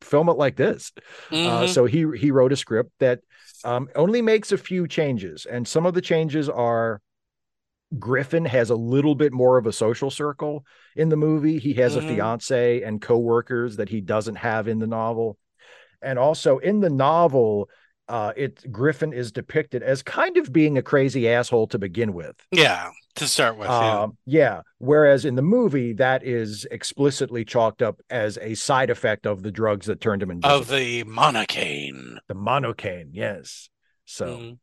film 0.00 0.28
it 0.28 0.32
like 0.38 0.56
this." 0.56 0.92
Uh, 1.32 1.66
Mhm. 1.66 1.68
so 1.68 1.84
he 1.86 2.06
he 2.18 2.30
wrote 2.30 2.52
a 2.52 2.56
script 2.56 2.92
that 3.00 3.20
um, 3.64 3.88
only 3.94 4.22
makes 4.22 4.52
a 4.52 4.58
few 4.58 4.86
changes, 4.88 5.46
and 5.46 5.66
some 5.66 5.86
of 5.86 5.94
the 5.94 6.02
changes 6.02 6.48
are 6.48 7.00
Griffin 7.98 8.44
has 8.44 8.70
a 8.70 8.74
little 8.76 9.14
bit 9.14 9.32
more 9.32 9.56
of 9.56 9.66
a 9.66 9.72
social 9.72 10.10
circle 10.10 10.64
in 10.96 11.08
the 11.08 11.16
movie. 11.16 11.58
He 11.58 11.74
has 11.74 11.94
Mhm. 11.94 11.98
a 11.98 12.02
fiance 12.02 12.82
and 12.82 13.00
coworkers 13.00 13.76
that 13.76 13.88
he 13.88 14.00
doesn't 14.00 14.36
have 14.36 14.66
in 14.68 14.78
the 14.80 14.86
novel, 14.86 15.38
and 16.02 16.18
also 16.18 16.58
in 16.58 16.80
the 16.80 16.90
novel, 16.90 17.70
uh, 18.08 18.32
it 18.36 18.70
Griffin 18.72 19.12
is 19.12 19.32
depicted 19.32 19.82
as 19.82 20.02
kind 20.02 20.36
of 20.36 20.52
being 20.52 20.76
a 20.78 20.82
crazy 20.82 21.28
asshole 21.28 21.68
to 21.68 21.78
begin 21.78 22.12
with. 22.14 22.36
yeah. 22.50 22.90
To 23.16 23.28
start 23.28 23.56
with. 23.56 23.68
yeah. 23.68 24.00
Um, 24.02 24.18
yeah. 24.26 24.60
Whereas 24.78 25.24
in 25.24 25.36
the 25.36 25.42
movie, 25.42 25.92
that 25.94 26.24
is 26.24 26.66
explicitly 26.70 27.44
chalked 27.44 27.80
up 27.82 28.00
as 28.10 28.38
a 28.38 28.54
side 28.54 28.90
effect 28.90 29.24
of 29.26 29.42
the 29.42 29.52
drugs 29.52 29.86
that 29.86 30.00
turned 30.00 30.22
him 30.22 30.30
into 30.32 30.48
Of 30.48 30.68
the 30.68 31.04
monocane. 31.04 32.18
the 32.28 32.34
monocane, 32.34 33.10
yes. 33.12 33.68
So, 34.04 34.26
Mhm. 34.38 34.58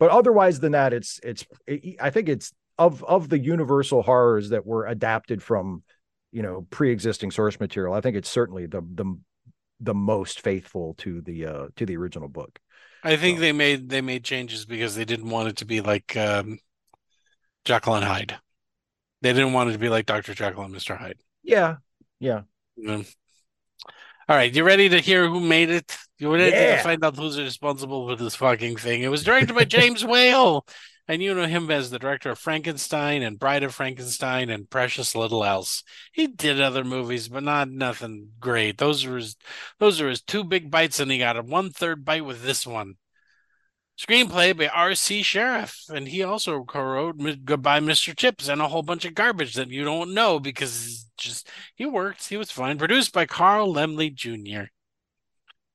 but 0.00 0.10
otherwise 0.10 0.60
than 0.60 0.72
that, 0.72 0.92
it's 0.92 1.20
it's. 1.22 1.46
It, 1.66 1.96
I 2.00 2.10
think 2.10 2.28
it's 2.28 2.52
of 2.78 3.02
of 3.04 3.28
the 3.28 3.38
universal 3.38 4.02
horrors 4.02 4.50
that 4.50 4.66
were 4.66 4.86
adapted 4.86 5.42
from, 5.42 5.82
you 6.32 6.42
know, 6.42 6.66
pre-existing 6.70 7.30
source 7.30 7.58
material. 7.60 7.94
I 7.94 8.00
think 8.00 8.16
it's 8.16 8.28
certainly 8.28 8.66
the 8.66 8.82
the 8.82 9.18
the 9.80 9.94
most 9.94 10.40
faithful 10.40 10.94
to 10.98 11.20
the 11.20 11.46
uh 11.46 11.66
to 11.76 11.86
the 11.86 11.96
original 11.96 12.28
book. 12.28 12.58
I 13.04 13.16
think 13.16 13.38
So- 13.38 13.42
they 13.42 13.52
made 13.52 13.88
they 13.88 14.00
made 14.00 14.24
changes 14.24 14.66
because 14.66 14.96
they 14.96 15.04
didn't 15.04 15.30
want 15.30 15.48
it 15.48 15.56
to 15.58 15.64
be 15.64 15.80
like 15.80 16.16
um, 16.16 16.58
Jekyll 17.68 17.94
and 17.96 18.04
Hyde. 18.04 18.38
They 19.22 19.32
didn't 19.32 19.52
want 19.52 19.70
it 19.70 19.74
to 19.74 19.78
be 19.78 19.88
like 19.90 20.06
Dr. 20.06 20.34
Jekyll 20.34 20.64
and 20.64 20.74
Mr. 20.74 20.96
Hyde. 20.96 21.18
Yeah, 21.42 21.76
yeah. 22.20 22.42
Mm. 22.78 23.06
All 24.28 24.36
right, 24.36 24.54
you 24.54 24.62
ready 24.64 24.88
to 24.90 25.00
hear 25.00 25.28
who 25.28 25.40
made 25.40 25.70
it? 25.70 25.96
You 26.18 26.32
ready 26.32 26.50
Yeah. 26.50 26.76
to 26.76 26.82
find 26.82 27.04
out 27.04 27.16
who's 27.16 27.38
responsible 27.38 28.08
for 28.08 28.16
this 28.16 28.34
fucking 28.34 28.76
thing? 28.76 29.02
It 29.02 29.08
was 29.10 29.24
directed 29.24 29.54
by 29.54 29.64
James 29.64 30.04
Whale 30.12 30.66
And 31.10 31.22
you 31.22 31.34
know 31.34 31.46
him 31.46 31.70
as 31.70 31.90
the 31.90 31.98
director 31.98 32.30
of 32.30 32.38
Frankenstein 32.38 33.22
and 33.22 33.38
Bride 33.38 33.62
of 33.62 33.74
Frankenstein 33.74 34.50
and 34.50 34.68
Precious 34.68 35.14
Little 35.14 35.44
Else. 35.44 35.82
He 36.12 36.26
did 36.26 36.60
other 36.60 36.84
movies, 36.84 37.28
but 37.28 37.42
not 37.42 37.70
nothing 37.70 38.32
great. 38.38 38.76
Those 38.78 39.06
are 39.06 39.16
his 39.16 39.36
those 39.78 40.00
are 40.02 40.08
his 40.10 40.20
two 40.22 40.44
big 40.44 40.70
bites, 40.70 41.00
and 41.00 41.10
he 41.10 41.18
got 41.18 41.38
a 41.38 41.42
one 41.42 41.70
third 41.70 42.04
bite 42.04 42.26
with 42.26 42.42
this 42.42 42.66
one. 42.66 42.96
Screenplay 43.98 44.56
by 44.56 44.68
R.C. 44.68 45.22
Sherriff, 45.22 45.88
and 45.88 46.06
he 46.06 46.22
also 46.22 46.62
co-wrote 46.62 47.44
"Goodbye, 47.44 47.80
Mr. 47.80 48.16
Chips" 48.16 48.46
and 48.46 48.62
a 48.62 48.68
whole 48.68 48.84
bunch 48.84 49.04
of 49.04 49.14
garbage 49.14 49.54
that 49.54 49.70
you 49.70 49.82
don't 49.82 50.14
know 50.14 50.38
because 50.38 51.06
just 51.16 51.48
he 51.74 51.84
worked. 51.84 52.28
He 52.28 52.36
was 52.36 52.52
fine. 52.52 52.78
Produced 52.78 53.12
by 53.12 53.26
Carl 53.26 53.74
Laemmle 53.74 54.14
Jr. 54.14 54.70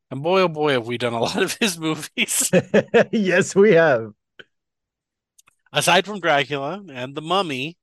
And 0.09 0.23
boy, 0.23 0.41
oh 0.41 0.47
boy, 0.47 0.71
have 0.71 0.87
we 0.87 0.97
done 0.97 1.13
a 1.13 1.19
lot 1.21 1.41
of 1.41 1.57
his 1.59 1.77
movies. 1.77 2.49
yes, 3.11 3.55
we 3.55 3.73
have. 3.73 4.13
Aside 5.73 6.05
from 6.05 6.21
Dracula 6.21 6.81
and 6.93 7.15
The 7.15 7.21
Mummy, 7.21 7.77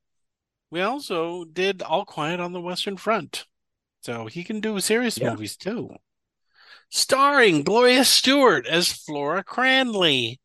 we 0.70 0.80
also 0.80 1.44
did 1.44 1.82
All 1.82 2.06
Quiet 2.06 2.40
on 2.40 2.52
the 2.52 2.60
Western 2.62 2.96
Front. 2.96 3.46
So 4.00 4.24
he 4.24 4.44
can 4.44 4.60
do 4.60 4.80
serious 4.80 5.18
yeah. 5.18 5.30
movies 5.30 5.56
too 5.56 5.96
starring 6.90 7.62
Gloria 7.62 8.04
Stuart 8.04 8.66
as 8.66 8.92
Flora 8.92 9.42
Cranley. 9.42 10.40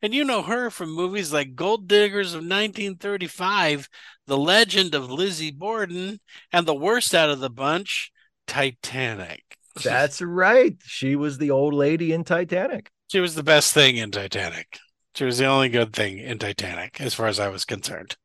And 0.00 0.14
you 0.14 0.24
know 0.24 0.42
her 0.42 0.70
from 0.70 0.90
movies 0.94 1.32
like 1.32 1.56
Gold 1.56 1.88
Diggers 1.88 2.28
of 2.28 2.38
1935, 2.38 3.88
The 4.26 4.38
Legend 4.38 4.94
of 4.94 5.10
Lizzie 5.10 5.50
Borden, 5.50 6.20
and 6.52 6.66
the 6.66 6.74
worst 6.74 7.14
out 7.14 7.30
of 7.30 7.40
the 7.40 7.50
bunch, 7.50 8.12
Titanic. 8.46 9.42
That's 9.82 10.22
right. 10.22 10.76
She 10.84 11.16
was 11.16 11.38
the 11.38 11.50
old 11.50 11.74
lady 11.74 12.12
in 12.12 12.24
Titanic. 12.24 12.90
She 13.08 13.20
was 13.20 13.34
the 13.34 13.42
best 13.42 13.74
thing 13.74 13.96
in 13.96 14.10
Titanic. 14.12 14.78
She 15.14 15.24
was 15.24 15.38
the 15.38 15.46
only 15.46 15.68
good 15.68 15.92
thing 15.92 16.18
in 16.18 16.38
Titanic, 16.38 17.00
as 17.00 17.14
far 17.14 17.26
as 17.26 17.40
I 17.40 17.48
was 17.48 17.64
concerned. 17.64 18.16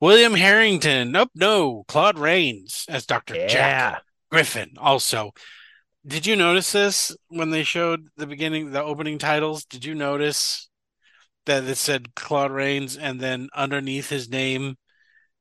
William 0.00 0.34
Harrigan. 0.34 1.12
Nope, 1.12 1.30
no. 1.34 1.84
Claude 1.88 2.18
Rains 2.18 2.86
as 2.88 3.04
Dr. 3.04 3.34
Yeah. 3.34 3.46
Jack 3.48 4.02
Griffin. 4.30 4.74
Also, 4.78 5.32
did 6.06 6.26
you 6.26 6.36
notice 6.36 6.72
this 6.72 7.16
when 7.28 7.50
they 7.50 7.62
showed 7.62 8.08
the 8.16 8.26
beginning, 8.26 8.70
the 8.70 8.82
opening 8.82 9.18
titles? 9.18 9.64
Did 9.64 9.84
you 9.84 9.94
notice 9.94 10.68
that 11.46 11.64
it 11.64 11.76
said 11.76 12.14
Claude 12.14 12.52
Rains 12.52 12.96
and 12.96 13.20
then 13.20 13.48
underneath 13.54 14.10
his 14.10 14.28
name 14.28 14.76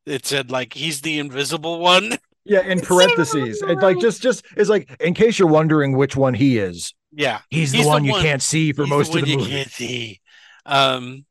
it 0.05 0.25
said 0.25 0.51
like 0.51 0.73
he's 0.73 1.01
the 1.01 1.19
invisible 1.19 1.79
one? 1.79 2.17
Yeah, 2.45 2.59
in 2.59 2.81
parentheses. 2.81 3.63
It's 3.65 3.81
like 3.81 4.01
just 4.01 4.21
just 4.21 4.43
it's 4.57 4.69
like 4.69 4.93
in 4.99 5.13
case 5.13 5.39
you're 5.39 5.47
wondering 5.47 5.95
which 5.95 6.17
one 6.17 6.33
he 6.33 6.57
is. 6.57 6.93
Yeah. 7.13 7.39
He's, 7.49 7.71
he's 7.71 7.83
the, 7.83 7.87
one 7.87 8.03
the, 8.03 8.11
one 8.11 8.19
you 8.19 8.27
can't 8.27 8.41
see 8.41 8.73
for 8.73 8.85
most 8.85 9.13
the 9.13 9.19
of 9.19 9.25
the 9.25 9.37
movie. 9.37 9.49
You 9.49 9.57
can't 9.57 9.71
see. 9.71 10.19
Um 10.65 11.25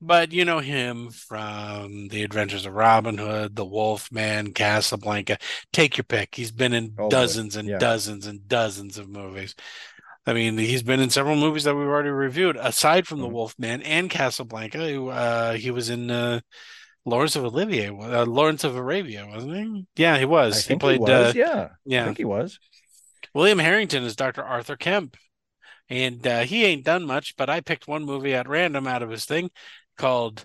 but 0.00 0.32
you 0.32 0.44
know 0.44 0.58
him 0.58 1.10
from 1.10 2.08
The 2.08 2.22
Adventures 2.22 2.66
of 2.66 2.74
Robin 2.74 3.18
Hood, 3.18 3.56
The 3.56 3.64
Wolf 3.64 4.12
Man, 4.12 4.52
Casablanca. 4.52 5.38
Take 5.72 5.96
your 5.96 6.04
pick. 6.04 6.34
He's 6.34 6.50
been 6.50 6.72
in 6.72 6.94
oh, 6.98 7.08
dozens 7.08 7.56
and 7.56 7.68
yeah. 7.68 7.78
dozens 7.78 8.26
and 8.26 8.46
dozens 8.46 8.98
of 8.98 9.08
movies. 9.08 9.54
I 10.26 10.32
mean, 10.32 10.58
he's 10.58 10.82
been 10.82 11.00
in 11.00 11.10
several 11.10 11.36
movies 11.36 11.64
that 11.64 11.74
we've 11.74 11.86
already 11.86 12.10
reviewed, 12.10 12.56
aside 12.56 13.06
from 13.06 13.18
mm-hmm. 13.18 13.28
The 13.28 13.34
Wolf 13.34 13.54
Man 13.58 13.80
and 13.82 14.10
Casablanca. 14.10 15.04
Uh, 15.06 15.52
he 15.52 15.70
was 15.70 15.88
in 15.88 16.10
uh, 16.10 16.40
Lawrence 17.04 17.36
of 17.36 17.44
Olivier, 17.44 17.88
uh, 17.88 18.26
Lawrence 18.26 18.64
of 18.64 18.76
Arabia, 18.76 19.26
wasn't 19.26 19.54
he? 19.54 19.86
Yeah, 19.96 20.18
he 20.18 20.24
was. 20.24 20.66
he 20.66 20.76
played. 20.76 20.96
He 20.96 21.00
was, 21.00 21.10
uh, 21.10 21.32
yeah, 21.34 21.68
yeah, 21.84 22.02
I 22.02 22.04
think 22.06 22.18
he 22.18 22.24
was. 22.24 22.58
William 23.32 23.58
Harrigan 23.58 24.02
is 24.02 24.16
Dr. 24.16 24.42
Arthur 24.42 24.76
Kemp, 24.76 25.16
and 25.88 26.26
uh, 26.26 26.40
he 26.40 26.64
ain't 26.64 26.84
done 26.84 27.06
much. 27.06 27.36
But 27.36 27.48
I 27.48 27.60
picked 27.60 27.86
one 27.86 28.04
movie 28.04 28.34
at 28.34 28.48
random 28.48 28.86
out 28.86 29.02
of 29.02 29.10
his 29.10 29.26
thing 29.26 29.50
called 29.96 30.44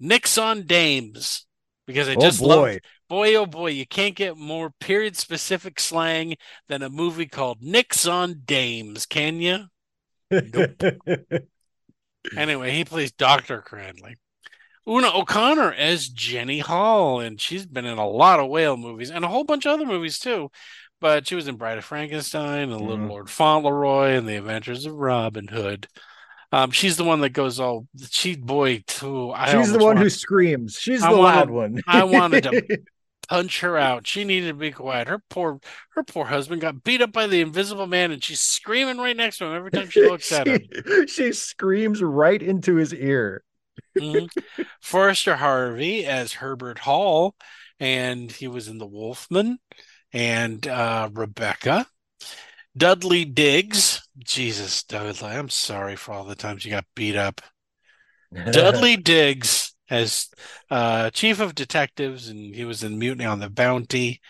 Nix 0.00 0.38
on 0.38 0.66
Dames 0.66 1.46
because 1.86 2.08
I 2.08 2.14
oh, 2.14 2.20
just 2.20 2.42
oh 2.42 2.46
love 2.46 2.78
boy 3.08 3.34
oh 3.36 3.46
boy 3.46 3.70
you 3.70 3.86
can't 3.86 4.14
get 4.14 4.36
more 4.36 4.70
period 4.80 5.16
specific 5.16 5.78
slang 5.78 6.36
than 6.68 6.82
a 6.82 6.88
movie 6.88 7.26
called 7.26 7.58
Nix 7.62 8.06
on 8.06 8.42
Dames, 8.44 9.06
can 9.06 9.40
you? 9.40 9.66
Nope. 10.30 10.82
anyway, 12.36 12.72
he 12.72 12.84
plays 12.84 13.12
Dr. 13.12 13.60
Cranley. 13.60 14.16
Una 14.86 15.10
O'Connor 15.16 15.72
as 15.72 16.08
Jenny 16.08 16.58
Hall, 16.58 17.20
and 17.20 17.40
she's 17.40 17.64
been 17.66 17.86
in 17.86 17.96
a 17.96 18.06
lot 18.06 18.40
of 18.40 18.50
whale 18.50 18.76
movies 18.76 19.10
and 19.10 19.24
a 19.24 19.28
whole 19.28 19.44
bunch 19.44 19.64
of 19.64 19.72
other 19.72 19.86
movies 19.86 20.18
too. 20.18 20.50
But 21.00 21.26
she 21.26 21.34
was 21.34 21.48
in 21.48 21.56
Bride 21.56 21.78
of 21.78 21.84
Frankenstein, 21.84 22.70
and 22.70 22.80
Little 22.80 22.96
mm-hmm. 22.96 23.08
Lord 23.08 23.30
Fauntleroy, 23.30 24.12
and 24.12 24.26
The 24.26 24.36
Adventures 24.36 24.86
of 24.86 24.94
Robin 24.94 25.48
Hood. 25.48 25.88
Um, 26.54 26.70
she's 26.70 26.96
the 26.96 27.02
one 27.02 27.20
that 27.22 27.30
goes, 27.30 27.58
"Oh, 27.58 27.88
she 28.10 28.36
boy 28.36 28.84
too." 28.86 29.32
I 29.32 29.50
she's 29.50 29.72
the 29.72 29.78
one 29.80 29.96
who 29.96 30.08
screams. 30.08 30.78
She's 30.78 31.00
the 31.00 31.10
wanted, 31.10 31.20
loud 31.20 31.50
one. 31.50 31.82
I 31.88 32.04
wanted 32.04 32.44
to 32.44 32.78
punch 33.28 33.58
her 33.62 33.76
out. 33.76 34.06
She 34.06 34.22
needed 34.22 34.46
to 34.48 34.54
be 34.54 34.70
quiet. 34.70 35.08
Her 35.08 35.20
poor, 35.28 35.58
her 35.96 36.04
poor 36.04 36.26
husband 36.26 36.60
got 36.60 36.84
beat 36.84 37.02
up 37.02 37.10
by 37.10 37.26
the 37.26 37.40
Invisible 37.40 37.88
Man, 37.88 38.12
and 38.12 38.22
she's 38.22 38.40
screaming 38.40 38.98
right 38.98 39.16
next 39.16 39.38
to 39.38 39.46
him 39.46 39.54
every 39.56 39.72
time 39.72 39.90
she 39.90 40.02
looks 40.08 40.28
she, 40.28 40.34
at 40.36 40.46
him. 40.46 41.06
She 41.08 41.32
screams 41.32 42.00
right 42.00 42.40
into 42.40 42.76
his 42.76 42.94
ear. 42.94 43.42
mm-hmm. 43.98 44.62
Forrester 44.80 45.34
Harvey 45.34 46.06
as 46.06 46.34
Herbert 46.34 46.78
Hall, 46.78 47.34
and 47.80 48.30
he 48.30 48.46
was 48.46 48.68
in 48.68 48.78
The 48.78 48.86
Wolfman, 48.86 49.58
and 50.12 50.64
uh, 50.68 51.10
Rebecca. 51.12 51.88
Dudley 52.76 53.24
Digges. 53.24 54.03
Jesus, 54.18 54.82
Dudley, 54.84 55.30
I'm 55.30 55.48
sorry 55.48 55.96
for 55.96 56.12
all 56.12 56.24
the 56.24 56.34
times 56.34 56.64
you 56.64 56.70
got 56.70 56.86
beat 56.94 57.16
up. 57.16 57.40
Dudley 58.52 58.96
Digges 58.96 59.72
as 59.90 60.28
uh, 60.70 61.10
chief 61.10 61.40
of 61.40 61.54
detectives, 61.54 62.28
and 62.28 62.54
he 62.54 62.64
was 62.64 62.82
in 62.82 62.98
Mutiny 62.98 63.24
on 63.24 63.40
the 63.40 63.50
Bounty. 63.50 64.20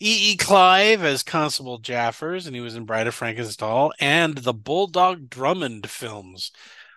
E. 0.00 0.32
E. 0.32 0.36
Clive 0.36 1.02
as 1.02 1.22
Constable 1.22 1.78
Jaffers, 1.78 2.46
and 2.46 2.54
he 2.54 2.60
was 2.60 2.74
in 2.74 2.84
Bride 2.84 3.06
of 3.06 3.14
Frankenstein 3.14 3.90
and 4.00 4.38
the 4.38 4.52
Bulldog 4.52 5.30
Drummond 5.30 5.88
films, 5.88 6.50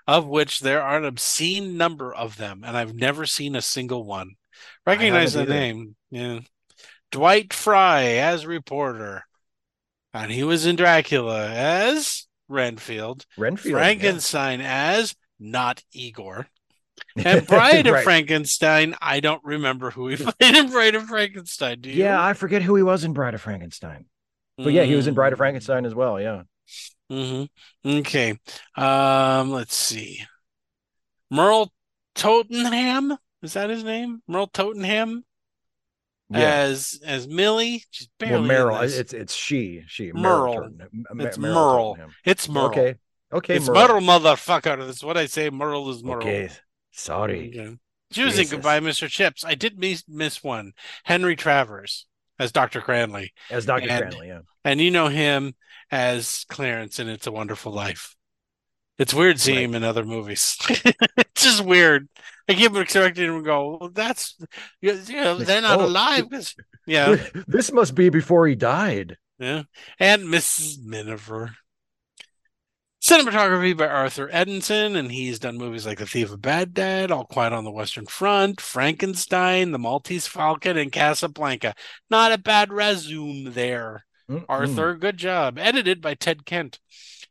of 0.08 0.26
which 0.26 0.62
there 0.62 0.82
are 0.82 0.98
an 0.98 1.06
obscene 1.06 1.78
number 1.78 2.14
of 2.14 2.38
them, 2.38 2.64
and 2.66 2.76
I've 2.76 2.96
never 2.96 3.26
seen 3.26 3.56
a 3.56 3.62
single 3.62 4.04
one. 4.04 4.32
Recognize 4.86 5.34
the 5.34 5.42
either. 5.42 5.54
name, 5.54 5.96
yeah. 6.10 6.40
Dwight 7.12 7.54
Frye 7.54 8.16
as 8.16 8.46
reporter 8.46 9.24
and 10.14 10.32
he 10.32 10.44
was 10.44 10.66
in 10.66 10.76
Dracula 10.76 11.50
as 11.50 12.27
Renfield. 12.48 13.26
Renfield. 13.38 13.74
Frankenstein 13.74 14.60
yeah. 14.60 14.94
as 14.98 15.16
not 15.40 15.84
Igor. 15.94 16.48
And 17.16 17.46
Bride 17.46 17.88
right. 17.88 18.00
of 18.00 18.04
Frankenstein, 18.04 18.96
I 19.02 19.20
don't 19.20 19.44
remember 19.44 19.92
who 19.92 20.08
he 20.08 20.16
played 20.18 20.56
in 20.56 20.70
Bride 20.70 20.96
of 20.96 21.06
Frankenstein. 21.06 21.82
Do 21.82 21.90
you? 21.90 22.04
Yeah, 22.04 22.24
I 22.24 22.34
forget 22.34 22.64
who 22.64 22.76
he 22.76 22.84
was 22.84 23.04
in 23.04 23.14
Bride 23.14 23.34
of 23.36 23.42
Frankenstein. 23.42 24.06
But 24.58 24.68
mm 24.68 24.74
yeah, 24.74 24.84
he 24.84 24.96
was 24.96 25.06
in 25.06 25.14
Bride 25.14 25.34
of 25.34 25.38
Frankenstein 25.38 25.86
as 25.86 25.94
well. 25.94 26.20
Yeah. 26.20 26.44
Mm-hmm. 27.12 27.90
Okay. 28.00 28.40
Um, 28.76 29.52
let's 29.52 29.76
see. 29.76 30.24
Merle 31.30 31.72
Tottenham. 32.16 33.18
Is 33.44 33.54
that 33.54 33.70
his 33.70 33.84
name? 33.84 34.22
Merle 34.28 34.48
Tottenham 34.48 35.24
yeah. 36.30 36.40
as 36.40 37.00
as 37.06 37.28
Millie. 37.28 37.84
She's 37.92 38.10
barely 38.20 38.48
well, 38.48 38.72
Meryl. 38.72 39.00
It's 39.00 39.14
it's 39.14 39.34
she. 39.34 39.84
She 39.88 40.12
Merle. 40.12 40.72
It's 41.20 41.38
Merle. 41.38 41.98
It's 42.26 42.50
Merle. 42.50 42.66
Okay. 42.68 42.96
Okay. 43.32 43.56
It's 43.56 43.68
Merle, 43.68 44.02
motherfucker. 44.02 44.86
That's 44.86 45.04
what 45.04 45.18
I 45.18 45.26
say. 45.26 45.50
Merle 45.50 45.90
is 45.90 46.04
Merle. 46.04 46.18
Okay. 46.18 46.50
Sorry. 46.92 47.78
Choosing 48.12 48.48
goodbye, 48.48 48.80
Mr. 48.80 49.10
Chips. 49.10 49.44
I 49.44 49.56
did 49.56 49.78
miss, 49.78 50.04
miss 50.08 50.44
one. 50.44 50.72
Henry 51.04 51.36
Travers 51.36 52.06
as 52.40 52.52
Dr. 52.52 52.82
Cranley. 52.82 53.34
As 53.50 53.66
Dr. 53.66 53.90
And, 53.90 54.10
Cranley, 54.10 54.28
yeah. 54.28 54.40
And 54.64 54.80
you 54.80 54.92
know 54.92 55.08
him 55.08 55.56
as 55.92 56.46
Clarence 56.50 57.00
in 57.00 57.10
It's 57.10 57.28
a 57.28 57.32
Wonderful 57.32 57.72
Life. 57.72 58.16
It's 58.98 59.14
weird 59.14 59.40
seeing 59.40 59.58
right. 59.58 59.66
him 59.66 59.76
in 59.76 59.84
other 59.84 60.04
movies. 60.04 60.58
it's 60.70 61.44
just 61.44 61.64
weird. 61.64 62.10
I 62.50 62.54
keep 62.54 62.76
expecting 62.76 63.26
him 63.26 63.40
to 63.40 63.44
go, 63.44 63.78
well, 63.80 63.90
that's, 63.90 64.36
you 64.82 64.94
know, 65.10 65.38
they're 65.38 65.62
not 65.62 65.80
oh, 65.80 65.86
alive. 65.86 66.26
Yeah. 66.86 67.18
This 67.48 67.72
must 67.72 67.94
be 67.94 68.10
before 68.10 68.48
he 68.48 68.56
died. 68.56 69.18
Yeah. 69.38 69.64
And 70.00 70.24
Mrs. 70.24 70.84
Miniver. 70.84 71.52
Cinematography 73.04 73.78
by 73.78 73.88
Arthur 73.88 74.28
Edeson, 74.30 74.98
and 74.98 75.12
he's 75.12 75.38
done 75.38 75.58
movies 75.58 75.86
like 75.86 76.00
The 76.00 76.08
Thief 76.08 76.32
of 76.32 76.42
Baghdad, 76.42 77.12
All 77.12 77.26
Quiet 77.26 77.54
on 77.54 77.64
the 77.64 77.72
Western 77.72 78.06
Front, 78.08 78.60
Frankenstein, 78.60 79.72
The 79.72 79.78
Maltese 79.78 80.28
Falcon, 80.28 80.78
and 80.78 80.92
Casablanca. 80.92 81.76
Not 82.10 82.32
a 82.32 82.38
bad 82.38 82.74
resume 82.74 83.50
there. 83.50 84.06
Mm-mm. 84.30 84.46
Arthur, 84.50 84.96
good 84.96 85.18
job. 85.18 85.60
Edited 85.60 86.02
by 86.02 86.16
Ted 86.16 86.46
Kent 86.46 86.80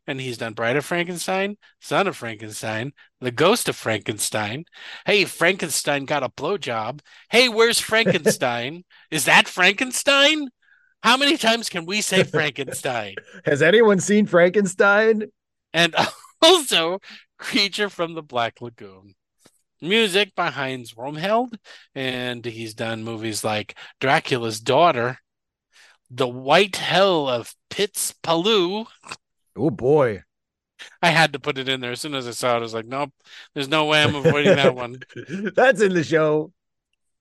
and 0.07 0.21
he's 0.21 0.37
done 0.37 0.53
Bride 0.53 0.77
of 0.77 0.85
Frankenstein, 0.85 1.57
Son 1.81 2.07
of 2.07 2.15
Frankenstein, 2.15 2.93
The 3.19 3.31
Ghost 3.31 3.67
of 3.67 3.75
Frankenstein. 3.75 4.63
Hey, 5.05 5.25
Frankenstein 5.25 6.05
got 6.05 6.23
a 6.23 6.29
blowjob. 6.29 7.01
Hey, 7.29 7.49
where's 7.49 7.79
Frankenstein? 7.79 8.85
Is 9.11 9.25
that 9.25 9.47
Frankenstein? 9.47 10.47
How 11.03 11.17
many 11.17 11.37
times 11.37 11.69
can 11.69 11.85
we 11.85 12.01
say 12.01 12.23
Frankenstein? 12.23 13.15
Has 13.45 13.61
anyone 13.61 13.99
seen 13.99 14.25
Frankenstein? 14.25 15.25
And 15.73 15.93
also 16.41 16.99
Creature 17.37 17.89
from 17.89 18.15
the 18.15 18.23
Black 18.23 18.61
Lagoon. 18.61 19.13
Music 19.79 20.33
by 20.35 20.49
Heinz 20.49 20.93
Roemheld, 20.93 21.55
and 21.93 22.43
he's 22.43 22.73
done 22.73 23.03
movies 23.03 23.43
like 23.43 23.77
Dracula's 24.01 24.59
Daughter, 24.59 25.19
The 26.09 26.27
White 26.27 26.77
Hell 26.77 27.27
of 27.27 27.53
Pitz 27.69 28.11
Palu. 28.23 28.85
Oh 29.57 29.71
boy. 29.71 30.23
I 31.01 31.09
had 31.09 31.33
to 31.33 31.39
put 31.39 31.57
it 31.57 31.67
in 31.67 31.81
there 31.81 31.91
as 31.91 32.01
soon 32.01 32.13
as 32.13 32.27
I 32.27 32.31
saw 32.31 32.53
it. 32.53 32.57
I 32.57 32.59
was 32.59 32.73
like, 32.73 32.85
nope, 32.85 33.11
there's 33.53 33.67
no 33.67 33.85
way 33.85 34.03
I'm 34.03 34.15
avoiding 34.15 34.55
that 34.55 34.75
one. 34.75 34.99
That's 35.55 35.81
in 35.81 35.93
the 35.93 36.03
show. 36.03 36.51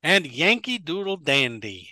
And 0.03 0.27
Yankee 0.27 0.79
Doodle 0.79 1.17
Dandy. 1.17 1.91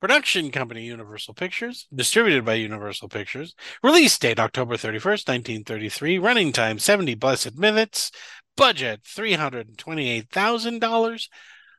Production 0.00 0.50
company 0.50 0.84
Universal 0.84 1.34
Pictures, 1.34 1.86
distributed 1.94 2.44
by 2.44 2.54
Universal 2.54 3.08
Pictures. 3.08 3.54
Release 3.84 4.18
date 4.18 4.40
October 4.40 4.74
31st, 4.74 5.28
1933. 5.28 6.18
Running 6.18 6.52
time 6.52 6.80
70 6.80 7.14
blessed 7.14 7.56
minutes. 7.56 8.10
Budget 8.56 9.04
$328,000. 9.04 11.28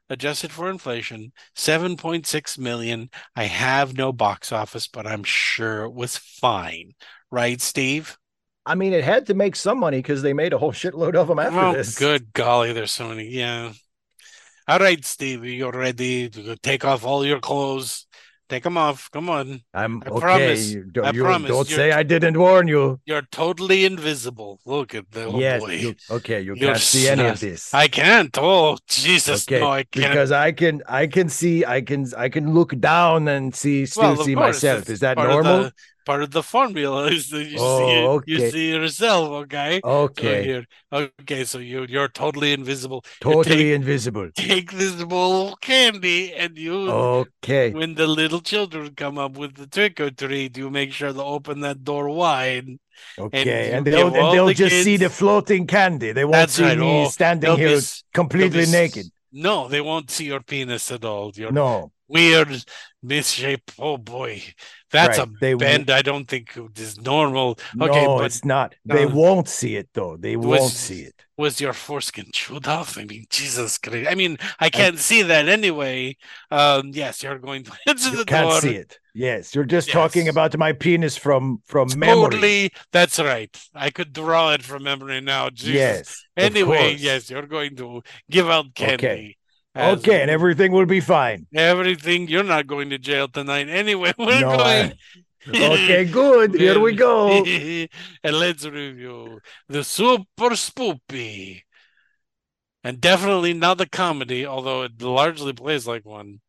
Adjusted 0.09 0.51
for 0.51 0.69
inflation, 0.69 1.31
7.6 1.55 2.57
million. 2.57 3.09
I 3.36 3.45
have 3.45 3.97
no 3.97 4.13
box 4.13 4.51
office, 4.51 4.88
but 4.88 5.07
I'm 5.07 5.23
sure 5.23 5.83
it 5.83 5.93
was 5.93 6.17
fine. 6.17 6.93
Right, 7.34 7.60
Steve? 7.60 8.19
I 8.63 8.76
mean, 8.76 8.93
it 8.93 9.04
had 9.04 9.26
to 9.26 9.34
make 9.34 9.56
some 9.56 9.80
money 9.80 9.98
because 9.98 10.22
they 10.22 10.34
made 10.34 10.54
a 10.54 10.60
whole 10.60 10.72
shitload 10.72 11.15
of 11.15 11.28
them 11.30 11.39
after 11.39 11.60
oh, 11.60 11.74
this. 11.74 11.98
good 11.98 12.32
golly, 12.32 12.74
there's 12.74 12.91
so 12.91 13.10
many. 13.10 13.28
Yeah. 13.28 13.74
All 14.67 14.78
right, 14.78 15.04
Steve, 15.04 15.43
you're 15.43 15.72
ready 15.72 16.30
to 16.30 16.56
take 16.58 16.86
off 16.86 17.04
all 17.04 17.26
your 17.26 17.39
clothes. 17.39 18.06
Take 18.50 18.63
them 18.63 18.78
off. 18.78 19.10
Come 19.12 19.32
on. 19.32 19.62
I'm 19.74 20.04
I 20.06 20.10
okay. 20.10 20.19
promise. 20.19 20.69
You 20.69 20.84
don't, 20.84 21.06
I 21.06 21.12
you 21.12 21.24
promise. 21.24 21.50
don't 21.50 21.69
You're- 21.72 21.76
say 21.76 21.91
I 21.91 22.04
didn't 22.04 22.38
warn 22.38 22.67
you. 22.67 23.00
You're 23.04 23.24
totally 23.32 23.84
invisible. 23.84 24.60
Look 24.63 24.93
at 24.93 25.10
the 25.10 25.26
oh 25.26 25.39
yes. 25.39 25.62
boy. 25.62 25.72
You, 25.72 25.96
okay. 26.12 26.41
You 26.41 26.54
You're 26.54 26.74
can't 26.74 26.80
see 26.80 27.08
any 27.08 27.26
of 27.26 27.39
this. 27.39 27.74
I 27.74 27.88
can't. 27.88 28.38
Oh 28.38 28.78
Jesus, 28.88 29.48
okay. 29.48 29.60
no, 29.60 29.72
I 29.72 29.84
can't. 29.84 30.12
because 30.12 30.32
I 30.32 30.52
can, 30.52 30.84
I 30.88 31.08
can 31.08 31.30
see, 31.30 31.65
I 31.65 31.82
can, 31.82 32.06
I 32.15 32.30
can 32.30 32.54
look 32.54 32.80
down 32.80 33.28
and 33.28 33.56
see, 33.56 33.88
still 33.88 34.04
Well, 34.04 34.24
see 34.24 34.36
course, 34.36 34.58
myself. 34.58 34.88
Is 34.88 35.00
that 35.00 35.17
normal? 35.17 35.63
the- 35.63 35.74
part 36.06 36.24
of 36.24 36.32
the 36.32 36.44
formula 36.44 37.08
is 37.18 37.30
that 37.30 37.46
you 37.46 37.58
Oh, 37.60 37.78
see 37.80 38.08
okay. 38.08 38.32
you 38.32 38.52
see 38.52 38.70
yourself. 38.72 39.30
Okay. 39.44 39.80
So 39.84 39.89
Okay. 39.89 40.48
you're, 40.48 40.66
okay. 41.22 41.44
So 41.46 41.58
you 41.60 41.86
you're 41.89 42.08
totally 42.10 42.54
invisible. 42.54 43.04
Totally 43.22 43.56
take- 43.56 43.76
invisible. 43.76 44.30
Take 44.36 44.72
this 44.72 45.04
bowl 45.04 45.54
of 45.54 45.62
candy 45.62 46.34
and 46.34 46.58
you. 46.58 46.89
Okay. 46.92 47.72
When 47.72 47.96
the 47.96 48.08
little 48.08 48.42
children 48.42 48.94
come 48.96 49.18
up 49.18 49.38
with 49.38 49.56
the 49.56 49.68
trick 49.68 50.00
or 50.00 50.12
treat, 50.12 50.58
you 50.58 50.70
make 50.70 50.92
sure 50.94 51.13
to 51.13 51.24
open 51.24 51.62
that 51.62 51.84
door 51.84 52.10
wide. 52.10 52.68
Okay. 53.18 53.70
you 53.70 53.74
And 53.76 53.86
they'll, 53.86 54.08
and 54.08 54.16
they'll 54.34 54.46
the 54.48 54.54
just 54.54 54.84
see 54.84 54.98
the 54.98 55.10
floating 55.10 55.68
candy. 55.68 56.12
They 56.12 56.26
won't 56.26 56.50
see 56.50 56.63
right. 56.63 56.78
me 56.78 57.06
Oh, 57.06 57.10
standing 57.10 57.56
here 57.58 57.80
be 57.80 57.86
completely 58.13 58.66
naked. 58.68 59.06
No, 59.32 59.68
they 59.68 59.82
won't 59.82 60.12
see 60.12 60.26
your 60.26 60.42
penis 60.42 60.92
at 60.92 61.04
all. 61.04 61.32
Your 61.36 61.52
No. 61.52 61.92
Weird 62.13 62.63
misshape. 63.06 63.73
Oh 63.80 63.97
boy, 63.97 64.43
that's 64.91 65.17
Right. 65.17 65.28
a 65.28 65.32
They 65.41 65.54
bend 65.56 65.89
I 65.89 66.02
don't 66.02 66.28
think 66.28 66.58
is 66.78 66.99
normal. 67.02 67.58
Okay, 67.82 68.06
no, 68.06 68.17
but 68.17 68.26
it's 68.26 68.45
not. 68.45 68.76
They 68.86 69.06
uh, 69.06 69.10
won't 69.10 69.49
see 69.49 69.76
it 69.76 69.89
though. 69.93 70.15
They 70.17 70.36
was- 70.38 70.60
won't 70.62 70.71
see 70.73 71.02
it. 71.02 71.15
was 71.38 71.60
your 71.60 71.73
foreskin 71.73 72.28
chewed 72.32 72.67
off? 72.67 72.97
I 72.97 73.06
mean, 73.06 73.26
Jesus 73.30 73.78
Christ. 73.80 74.08
I 74.10 74.15
mean, 74.15 74.38
I 74.60 74.69
can't 74.69 74.99
see 74.99 75.23
that 75.23 75.49
anyway. 75.49 76.15
Um, 76.52 76.91
yes, 76.93 77.23
you're 77.23 77.39
going 77.39 77.63
to 77.65 77.71
You 77.88 77.93
the 78.17 78.26
can't 78.26 78.49
door. 78.49 78.62
see 78.62 78.76
it. 78.76 78.99
Yes, 79.15 79.54
you're 79.54 79.65
just 79.78 79.91
talking 79.91 80.28
about 80.28 80.58
my 80.58 80.73
penis 80.73 81.15
from 81.17 81.60
from 81.65 81.88
memory. 81.97 82.23
Totally, 82.30 82.71
that's 82.91 83.19
right. 83.19 83.54
I 83.76 83.89
could 83.91 84.12
draw 84.13 84.54
it 84.54 84.63
from 84.63 84.84
memory 84.84 85.21
now. 85.21 85.49
Jesus. 85.49 85.73
Yes. 85.73 86.26
Anyway, 86.38 86.95
yes, 86.97 87.30
you're 87.30 87.45
going 87.47 87.76
to 87.78 88.02
give 88.30 88.49
out 88.49 88.73
candy. 88.76 89.38
as 89.38 89.42
Okay, 89.75 90.21
and 90.21 90.29
everything 90.29 90.71
will 90.71 90.86
be 90.86 90.99
fine. 90.99 91.47
everything. 91.55 92.27
You're 92.27 92.43
not 92.43 92.67
going 92.67 92.89
to 92.91 92.97
jail 92.99 93.27
tonight 93.27 93.69
anyway. 93.69 94.13
We're 94.17 94.41
No, 94.41 94.57
going. 94.57 94.93
Okay, 95.47 96.05
good. 96.05 96.53
Here 96.53 96.79
we 96.79 96.95
go. 96.95 97.43
and 98.23 98.36
let's 98.38 98.65
review 98.65 99.39
the 99.67 99.83
Super 99.83 100.51
Spoopy. 100.51 101.63
And 102.83 102.99
definitely 103.01 103.53
not 103.53 103.77
the 103.77 103.88
comedy, 103.88 104.45
although 104.45 104.83
it 104.83 105.01
largely 105.01 105.53
plays 105.53 105.88
like 105.88 106.05
one. 106.05 106.41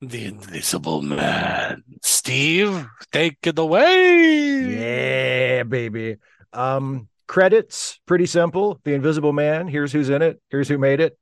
The 0.00 0.24
Invisible 0.24 1.02
Man. 1.02 1.84
Steve, 2.02 2.86
take 3.12 3.38
it 3.44 3.58
away. 3.58 4.64
Yeah, 4.78 5.62
baby. 5.64 6.16
Um, 6.52 7.08
credits 7.28 8.00
pretty 8.06 8.26
simple. 8.26 8.80
The 8.84 8.94
Invisible 8.94 9.32
Man. 9.32 9.68
Here's 9.68 9.92
who's 9.92 10.10
in 10.10 10.22
it. 10.22 10.40
Here's 10.50 10.68
who 10.68 10.78
made 10.78 11.00
it. 11.00 11.16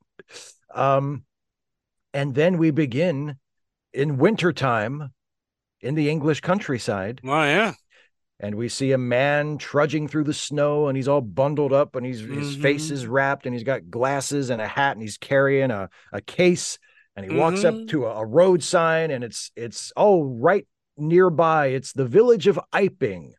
Um, 0.73 1.23
and 2.13 2.35
then 2.35 2.57
we 2.57 2.71
begin 2.71 3.37
in 3.93 4.17
wintertime 4.17 5.11
in 5.81 5.95
the 5.95 6.09
English 6.09 6.41
countryside. 6.41 7.21
Oh, 7.23 7.43
yeah. 7.43 7.73
and 8.39 8.55
we 8.55 8.69
see 8.69 8.91
a 8.91 8.97
man 8.97 9.57
trudging 9.57 10.07
through 10.07 10.23
the 10.25 10.33
snow 10.33 10.87
and 10.87 10.95
he's 10.97 11.07
all 11.07 11.21
bundled 11.21 11.73
up 11.73 11.95
and 11.95 12.05
he's 12.05 12.19
his 12.21 12.55
face 12.55 12.89
is 12.91 13.05
wrapped 13.07 13.45
and 13.45 13.53
he's 13.53 13.63
got 13.63 13.89
glasses 13.89 14.49
and 14.49 14.61
a 14.61 14.67
hat 14.67 14.93
and 14.93 15.01
he's 15.01 15.17
carrying 15.17 15.71
a, 15.71 15.89
a 16.11 16.21
case 16.21 16.77
and 17.15 17.29
he 17.29 17.35
walks 17.37 17.63
up 17.63 17.73
Mhm. 17.75 17.87
to 17.89 18.05
a, 18.05 18.21
a 18.21 18.25
road 18.25 18.63
sign 18.63 19.11
and 19.11 19.23
it's 19.23 19.51
it's 19.55 19.91
oh 19.95 20.23
right 20.23 20.65
nearby 20.97 21.67
it's 21.67 21.93
the 21.93 22.05
village 22.05 22.47
of 22.47 22.59
Iping 22.73 23.33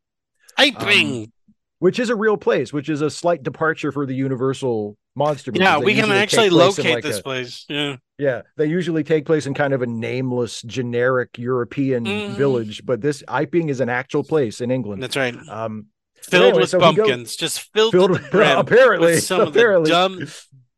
Iping. 0.59 1.31
which 1.79 1.99
is 1.99 2.11
a 2.11 2.16
real 2.16 2.37
place 2.37 2.73
which 2.73 2.88
is 2.88 3.01
a 3.01 3.11
slight 3.11 3.42
departure 3.42 3.90
for 3.92 4.07
the 4.07 4.14
universal 4.14 4.97
monster 5.14 5.51
movies. 5.53 5.62
yeah, 5.62 5.79
They 5.79 5.85
we 5.85 5.94
can 5.94 6.11
actually 6.12 6.48
take 6.48 6.53
place 6.53 6.79
in, 6.79 6.85
locate 6.85 6.94
like, 6.94 7.05
this 7.05 7.18
a- 7.18 7.22
place. 7.22 7.64
Yeah. 7.68 7.96
yeah, 8.18 8.42
they 8.57 8.66
usually 8.66 9.05
take 9.05 9.25
place 9.27 9.46
in 9.46 9.55
kind 9.55 9.75
of 9.75 9.83
a 9.83 9.87
nameless, 9.87 10.62
generic 10.62 11.37
European 11.38 12.05
Mhm. 12.05 12.31
village, 12.37 12.85
but 12.85 13.01
this 13.01 13.22
Iping 13.29 13.68
is 13.68 13.81
an 13.81 13.88
actual 13.88 14.25
place 14.25 14.61
in 14.61 14.70
England. 14.70 15.03
That's 15.03 15.16
right. 15.16 15.37
Um, 15.48 15.87
Filled 16.22 16.44
anyway, 16.44 16.61
with 16.61 16.70
so 16.70 16.79
pumpkins. 16.79 17.35
Just 17.35 17.72
filled, 17.75 17.92
filled 17.92 18.11
with 18.12 18.31
brim 18.31 18.57
apparently, 18.57 19.12
with 19.12 19.25
some 19.25 19.40
apparently. 19.40 19.90
of 19.92 20.16
the 20.18 20.18
dumb, 20.20 20.29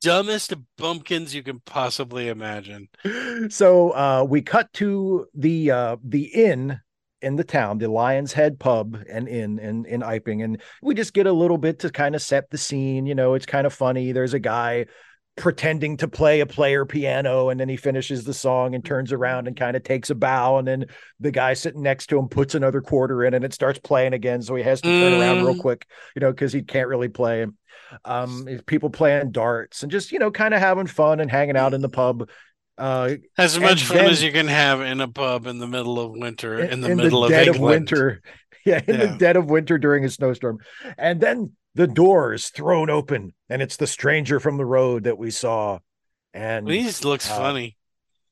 dumbest 0.01 0.55
pumpkins 0.79 1.35
you 1.35 1.43
can 1.43 1.61
possibly 1.67 2.29
imagine. 2.29 2.89
so 3.51 3.91
uh, 3.91 4.25
we 4.27 4.41
cut 4.41 4.73
to 4.75 5.27
the 5.35 5.71
uh, 5.71 5.97
the 6.03 6.25
inn 6.25 6.81
in 7.25 7.37
the 7.37 7.45
town, 7.45 7.79
the 7.79 7.89
Lion's 7.91 8.33
Head 8.33 8.59
Pub 8.61 8.97
and 9.11 9.27
Inn 9.29 9.59
in 9.59 9.85
in 9.87 10.03
Iping, 10.03 10.45
and 10.45 10.61
we 10.83 10.95
just 10.95 11.15
get 11.15 11.27
a 11.27 11.33
little 11.33 11.59
bit 11.59 11.81
to 11.81 11.91
kind 11.91 12.15
of 12.15 12.23
set 12.23 12.51
the 12.51 12.59
scene. 12.59 13.07
You 13.07 13.15
know, 13.15 13.35
it's 13.35 13.47
kind 13.47 13.67
of 13.67 13.73
funny. 13.73 14.13
There's 14.13 14.35
a 14.35 14.39
guy 14.39 14.87
pretending 15.37 15.97
to 15.97 16.07
play 16.07 16.39
a 16.39 16.47
player 16.47 16.87
piano 16.87 17.49
and 17.49 17.59
then 17.59 17.69
he 17.69 17.77
finishes 17.77 18.23
the 18.23 18.33
song 18.33 18.73
and 18.77 18.85
turns 18.85 19.13
around 19.13 19.49
and 19.49 19.57
kind 19.57 19.77
of 19.77 19.83
takes 19.83 20.09
a 20.09 20.15
bow 20.15 20.59
and 20.59 20.69
then 20.69 20.87
the 21.19 21.33
guy 21.33 21.53
sitting 21.55 21.83
next 21.83 22.07
to 22.07 22.17
him 22.17 22.29
puts 22.29 22.55
another 22.55 22.81
quarter 22.81 23.25
in 23.25 23.35
and 23.35 23.45
it 23.45 23.53
starts 23.53 23.81
playing 23.81 24.13
again 24.13 24.41
so 24.41 24.55
he 24.55 24.63
has 24.63 24.81
to 24.81 24.87
turn 24.89 25.21
around 25.21 25.45
real 25.45 25.57
Mm. 25.57 25.61
quick 25.61 25.89
you 26.15 26.21
know 26.21 26.31
because 26.31 26.53
he 26.53 26.63
can't 26.63 26.87
really 26.87 27.09
play 27.09 27.45
um 28.05 28.47
people 28.67 28.91
playing 28.91 29.33
darts 29.33 29.83
and 29.83 29.91
just 29.91 30.13
you 30.13 30.21
know 30.21 30.31
kind 30.31 30.55
of 30.55 30.61
having 30.61 30.87
fun 30.87 31.19
and 31.19 31.33
hanging 31.33 31.57
out 31.57 31.75
in 31.75 31.81
the 31.81 31.89
pub 31.89 32.29
uh 32.79 33.15
As 33.39 33.59
much 33.59 33.85
fun 33.85 33.99
then- 33.99 34.11
as 34.11 34.23
you 34.23 34.33
can 34.33 34.49
have 34.49 34.81
in 34.81 35.01
a 35.01 35.09
pub 35.09 35.47
in 35.47 35.59
the 35.59 35.67
middle 35.67 35.99
of 36.01 36.13
winter, 36.13 36.59
in, 36.59 36.81
the 36.81 36.91
in 36.91 36.97
middle 36.97 37.25
of 37.25 37.31
dead 37.31 37.49
England. 37.49 37.57
of 37.63 37.99
winter 37.99 38.23
yeah 38.67 38.81
in 38.87 38.95
Yeah. 39.01 39.07
the 39.07 39.19
dead 39.19 39.37
of 39.37 39.51
winter 39.51 39.79
during 39.79 40.05
a 40.05 40.11
snowstorm 40.11 40.59
and 40.99 41.21
then 41.21 41.53
the 41.77 41.87
door 41.87 42.33
is 42.35 42.49
thrown 42.49 42.91
open 42.91 43.33
and 43.49 43.61
it's 43.63 43.77
the 43.77 43.87
stranger 43.87 44.41
from 44.41 44.57
the 44.57 44.65
road 44.67 45.05
that 45.05 45.19
we 45.19 45.31
saw 45.31 45.79
and 46.33 46.69
He 46.69 46.83
just 46.83 47.05
looks 47.05 47.31
Uh, 47.31 47.37
funny. 47.37 47.77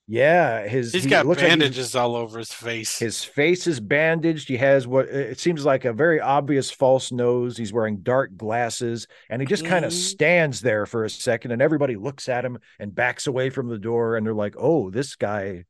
Yeah 0.08 0.66
his 0.66 0.92
He's 0.92 1.04
he 1.04 1.10
got 1.10 1.26
looks 1.26 1.40
like 1.40 1.50
bandages 1.50 1.94
all 1.94 2.16
over 2.16 2.38
his 2.38 2.52
face. 2.52 2.98
his 2.98 3.22
face 3.22 3.66
is 3.68 3.78
bandaged 3.78 4.48
he 4.48 4.56
has 4.56 4.86
what 4.86 5.06
it 5.06 5.38
seems 5.38 5.64
like 5.64 5.84
a 5.84 5.92
very 5.92 6.20
obvious 6.20 6.70
false 6.72 7.12
nose 7.12 7.56
he's 7.56 7.72
wearing 7.72 7.98
dark 7.98 8.36
glasses 8.36 9.06
and 9.30 9.40
he 9.40 9.46
just 9.46 9.64
kind 9.64 9.84
of 9.84 9.92
Mhm. 9.92 9.96
stands 9.96 10.60
there 10.60 10.86
for 10.86 11.04
a 11.04 11.10
second 11.10 11.52
and 11.52 11.62
everybody 11.62 11.94
looks 11.96 12.28
at 12.28 12.44
him 12.44 12.58
and 12.80 12.94
backs 12.94 13.28
away 13.28 13.48
from 13.50 13.68
the 13.68 13.78
door 13.78 14.16
and 14.16 14.26
they're 14.26 14.34
like 14.34 14.56
oh 14.58 14.90
this 14.90 15.14
guy 15.14 15.64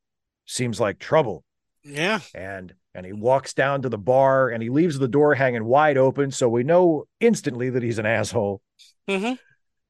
seems 0.46 0.80
like 0.80 0.98
trouble 0.98 1.44
yeah. 1.84 2.20
and 2.34 2.72
and 2.94 3.04
he 3.04 3.12
walks 3.12 3.52
down 3.54 3.82
to 3.82 3.88
the 3.90 3.98
bar 3.98 4.48
and 4.48 4.62
he 4.62 4.70
leaves 4.70 4.98
the 4.98 5.08
door 5.08 5.34
hanging 5.34 5.64
wide 5.64 5.98
open 5.98 6.30
so 6.30 6.48
we 6.48 6.62
know 6.64 7.04
instantly 7.20 7.68
that 7.70 7.82
he's 7.82 7.98
an 7.98 8.06
asshole 8.06 8.62
hmm 9.08 9.14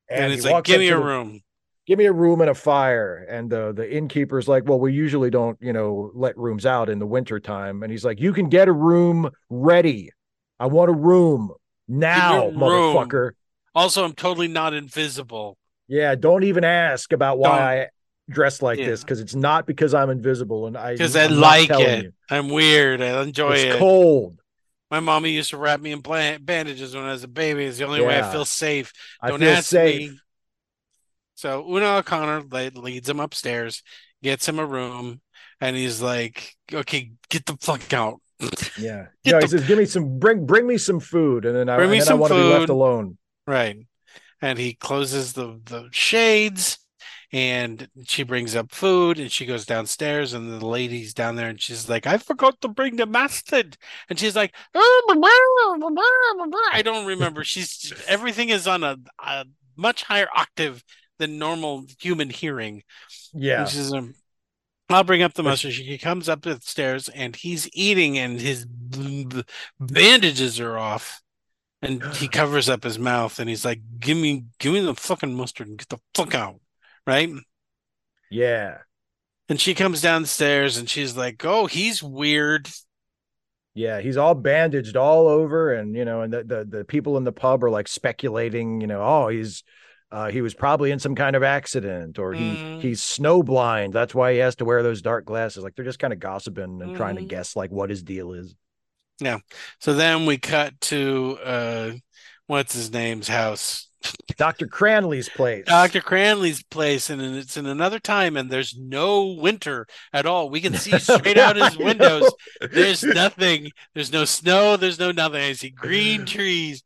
and, 0.09 0.25
And, 0.25 0.33
it's 0.33 0.45
like, 0.45 0.65
give 0.65 0.81
me 0.81 0.89
a 0.89 0.99
room. 0.99 1.41
Give 1.87 1.99
me 1.99 2.05
a 2.07 2.13
room 2.13 2.41
and 2.41 2.51
a 2.51 2.55
fire 2.55 3.27
and 3.29 3.51
the 3.51 3.73
the 3.73 3.91
innkeeper's 3.97 4.47
like 4.49 4.65
well 4.67 4.79
we 4.79 4.93
usually 4.93 5.31
don't 5.31 5.59
you 5.61 5.73
know 5.73 6.11
let 6.15 6.37
rooms 6.39 6.65
out 6.67 6.89
in 6.89 6.99
the 6.99 7.07
winter 7.07 7.41
time 7.41 7.83
and 7.83 7.91
he's 7.91 8.05
like 8.05 8.21
you 8.21 8.33
can 8.33 8.49
get 8.49 8.69
a 8.69 8.73
room 8.73 9.29
ready 9.51 10.11
i 10.61 10.67
want 10.67 10.91
a 10.91 10.95
room 10.95 11.51
now 11.89 12.47
room. 12.47 12.57
motherfucker 12.57 13.31
Also, 13.75 14.05
I'm 14.05 14.13
totally 14.13 14.49
not 14.49 14.75
invisible. 14.75 15.57
yeah 15.89 16.15
don't 16.15 16.45
even 16.45 16.65
ask 16.65 17.13
about 17.13 17.39
why 17.39 17.49
Don't. 17.49 17.59
i 17.59 17.89
dress 18.31 18.63
like 18.63 18.79
Yeah. 18.79 18.87
this 18.87 19.03
because 19.03 19.19
it's 19.21 19.35
not 19.35 19.67
because 19.67 19.93
i'm 19.95 20.09
invisible 20.09 20.67
and 20.69 20.77
i 20.77 20.93
Because 20.93 21.17
I 21.17 21.27
like 21.27 21.71
it. 21.71 22.05
you. 22.05 22.13
I'm 22.31 22.49
weird. 22.49 23.03
I 23.03 23.21
enjoy 23.23 23.53
it's 23.55 23.75
it. 23.75 23.79
cold 23.79 24.39
My 24.91 25.01
mommy 25.01 25.33
used 25.33 25.51
to 25.51 25.57
wrap 25.59 25.81
me 25.81 25.91
in 25.91 26.01
bandages 26.01 26.95
when 26.95 27.05
I 27.05 27.13
was 27.13 27.25
a 27.25 27.29
baby. 27.29 27.65
It's 27.65 27.79
the 27.79 27.87
only 27.87 28.01
way 28.01 28.19
I 28.19 28.31
feel 28.31 28.45
safe. 28.45 28.93
i 29.21 29.29
Don't 29.29 29.41
feel 29.41 29.49
ask 29.51 29.69
safe 29.69 30.13
me. 30.13 30.19
So 31.43 31.69
Una 31.69 31.97
O'Connor 31.97 32.43
leads 32.77 33.09
him 33.09 33.19
upstairs, 33.19 33.83
gets 34.23 34.49
him 34.49 34.61
a 34.61 34.65
room, 34.65 35.21
and 35.61 35.75
he's 35.75 36.01
like, 36.01 36.55
"Okay, 36.73 37.11
get 37.31 37.47
the 37.47 37.57
fuck 37.61 37.93
out." 37.93 38.21
Yeah. 38.79 39.07
no, 39.27 39.41
he 39.41 39.49
says, 39.49 39.67
"Give 39.67 39.77
me 39.77 39.87
some 39.87 40.21
bring 40.21 40.47
bring 40.47 40.69
me 40.69 40.79
some 40.79 41.01
food, 41.01 41.45
and 41.45 41.57
then 41.57 41.69
I, 41.69 41.85
then 41.85 42.09
I 42.09 42.15
want 42.15 42.33
to 42.33 42.39
be 42.39 42.45
left 42.45 42.69
alone." 42.69 43.19
Right. 43.45 43.77
And 44.41 44.57
he 44.57 44.75
closes 44.75 45.33
the 45.33 45.61
the 45.65 45.89
shades, 45.91 46.79
and 47.33 47.89
she 48.05 48.23
brings 48.23 48.55
up 48.55 48.71
food, 48.71 49.19
and 49.19 49.33
she 49.33 49.45
goes 49.45 49.67
downstairs, 49.67 50.35
and 50.35 50.49
the 50.49 50.65
lady's 50.65 51.13
down 51.13 51.35
there, 51.35 51.49
and 51.49 51.61
she's 51.61 51.89
like, 51.89 52.07
"I 52.07 52.19
forgot 52.19 52.61
to 52.61 52.69
bring 52.69 52.95
the 52.95 53.07
mustard," 53.07 53.77
and 54.09 54.17
she's 54.17 54.37
like, 54.37 54.55
oh, 54.77 55.03
"I 56.73 56.83
don't 56.83 57.07
remember." 57.07 57.43
She's 57.43 57.93
everything 58.07 58.51
is 58.51 58.69
on 58.69 58.85
a, 58.85 58.97
a 59.19 59.45
much 59.77 60.05
higher 60.05 60.29
octave 60.37 60.85
than 61.23 61.39
normal 61.39 61.87
human 62.01 62.29
hearing. 62.29 62.83
Yeah. 63.33 63.65
She's, 63.65 63.93
um, 63.93 64.15
I'll 64.89 65.05
bring 65.05 65.23
up 65.23 65.35
the 65.35 65.45
mustard. 65.45 65.73
He 65.73 65.97
comes 65.97 66.29
up 66.29 66.43
the 66.43 66.59
stairs 66.61 67.09
and 67.09 67.35
he's 67.37 67.69
eating, 67.73 68.19
and 68.19 68.41
his 68.41 68.67
bandages 69.81 70.61
are 70.61 70.77
off, 70.77 71.23
and 71.81 72.05
he 72.17 72.29
covers 72.41 72.69
up 72.69 72.83
his 72.83 72.99
mouth, 72.99 73.39
and 73.39 73.49
he's 73.49 73.65
like, 73.65 73.81
"Give 73.99 74.17
me, 74.17 74.45
give 74.59 74.73
me 74.73 74.81
the 74.81 74.95
fucking 74.95 75.35
mustard 75.35 75.69
and 75.69 75.79
get 75.79 75.89
the 75.89 75.99
fuck 76.15 76.35
out." 76.35 76.61
Right? 77.07 77.31
Yeah. 78.31 78.79
And 79.49 79.61
she 79.61 79.75
comes 79.75 80.01
downstairs 80.03 80.77
and 80.77 80.91
she's 80.91 81.17
like, 81.17 81.45
"Oh, 81.45 81.67
he's 81.67 82.03
weird." 82.03 82.69
Yeah, 83.75 84.01
he's 84.01 84.19
all 84.19 84.35
bandaged 84.35 84.97
all 84.97 85.29
over, 85.29 85.73
and 85.73 85.97
you 85.97 86.05
know, 86.05 86.21
and 86.23 86.33
the 86.33 86.45
the, 86.45 86.65
the 86.65 86.85
people 86.85 87.17
in 87.17 87.25
the 87.25 87.33
pub 87.33 87.65
are 87.65 87.71
like 87.71 87.89
speculating, 87.89 88.83
you 88.83 88.87
know, 88.87 89.03
oh, 89.03 89.29
he's 89.29 89.63
uh, 90.13 90.31
he 90.31 90.43
was 90.43 90.53
probably 90.53 90.91
in 90.91 90.99
some 90.99 91.15
kind 91.15 91.35
of 91.35 91.43
accident 91.43 92.19
or 92.19 92.35
he 92.35 92.55
mm. 92.55 92.81
he's 92.83 93.03
snow 93.03 93.43
blind. 93.43 93.95
That's 93.95 94.15
why 94.15 94.35
he 94.35 94.39
has 94.41 94.57
to 94.57 94.65
wear 94.67 94.83
those 94.83 95.01
dark 95.01 95.25
glasses. 95.25 95.65
Like 95.65 95.75
they're 95.75 95.87
just 95.87 95.99
kind 95.99 96.13
of 96.13 96.21
gossiping 96.21 96.83
and 96.83 96.93
mm. 96.93 96.97
trying 96.97 97.17
to 97.17 97.23
mm-hmm. 97.23 97.29
guess 97.29 97.57
like 97.57 97.71
what 97.71 97.89
his 97.89 98.03
deal 98.03 98.35
is. 98.35 98.55
Yeah. 99.21 99.39
So 99.81 99.95
then 99.95 100.27
we 100.27 100.37
cut 100.37 100.79
to 100.83 101.39
uh 101.43 101.91
what's 102.47 102.75
his 102.75 102.93
name's 102.93 103.27
house? 103.27 103.89
Dr 104.37 104.67
cranley's 104.67 105.31
place. 105.31 105.65
Dr 105.65 106.03
cranley's 106.03 106.63
place 106.63 107.09
and 107.09 107.23
it's 107.23 107.57
in 107.57 107.65
another 107.65 107.99
time 107.99 108.37
and 108.37 108.51
there's 108.51 108.77
no 108.77 109.33
winter 109.33 109.87
at 110.13 110.27
all. 110.27 110.51
We 110.51 110.61
can 110.61 110.75
see 110.75 110.99
straight 110.99 111.39
out 111.39 111.57
his 111.57 111.79
windows. 111.79 112.31
there's 112.61 113.03
nothing. 113.03 113.71
There's 113.95 114.13
no 114.13 114.27
snow. 114.27 114.77
There's 114.77 114.99
no 114.99 115.11
nothing. 115.11 115.41
I 115.41 115.53
see 115.55 115.71
green 115.71 116.27
trees 116.27 116.83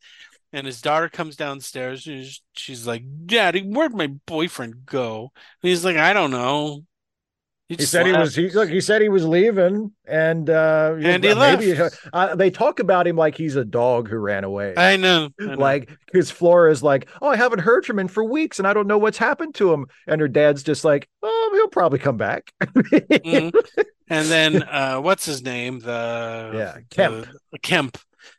and 0.56 0.66
his 0.66 0.80
daughter 0.80 1.10
comes 1.10 1.36
downstairs 1.36 2.06
and 2.06 2.26
she's 2.54 2.86
like, 2.86 3.04
"Daddy, 3.26 3.60
where'd 3.60 3.94
my 3.94 4.06
boyfriend 4.06 4.86
go?" 4.86 5.30
And 5.62 5.68
he's 5.68 5.84
like, 5.84 5.96
"I 5.98 6.14
don't 6.14 6.30
know." 6.30 6.84
He, 7.68 7.74
he 7.74 7.84
said 7.84 8.06
he 8.06 8.12
was. 8.12 8.34
He 8.34 8.48
look. 8.48 8.70
He 8.70 8.80
said 8.80 9.02
he 9.02 9.10
was 9.10 9.26
leaving, 9.26 9.92
and 10.06 10.48
uh, 10.48 10.94
and 10.94 11.22
he 11.22 11.34
maybe, 11.34 11.74
left. 11.74 11.98
Uh, 12.10 12.34
they 12.36 12.48
talk 12.50 12.78
about 12.78 13.06
him 13.06 13.16
like 13.16 13.36
he's 13.36 13.56
a 13.56 13.66
dog 13.66 14.08
who 14.08 14.16
ran 14.16 14.44
away. 14.44 14.72
I 14.78 14.96
know. 14.96 15.28
I 15.38 15.44
know. 15.44 15.54
Like 15.56 15.90
his 16.10 16.30
Flora 16.30 16.72
is 16.72 16.82
like, 16.82 17.08
"Oh, 17.20 17.28
I 17.28 17.36
haven't 17.36 17.58
heard 17.58 17.84
from 17.84 17.98
him 17.98 18.08
for 18.08 18.24
weeks, 18.24 18.58
and 18.58 18.66
I 18.66 18.72
don't 18.72 18.86
know 18.86 18.98
what's 18.98 19.18
happened 19.18 19.56
to 19.56 19.74
him." 19.74 19.86
And 20.06 20.22
her 20.22 20.28
dad's 20.28 20.62
just 20.62 20.86
like, 20.86 21.06
"Oh, 21.22 21.50
he'll 21.54 21.68
probably 21.68 21.98
come 21.98 22.16
back." 22.16 22.50
mm-hmm. 22.62 23.56
And 24.08 24.28
then, 24.28 24.62
uh, 24.62 25.00
what's 25.00 25.26
his 25.26 25.42
name? 25.42 25.80
The 25.80 26.52
yeah, 26.54 26.76
Kemp. 26.90 27.26
The, 27.50 27.58
Kemp 27.58 27.98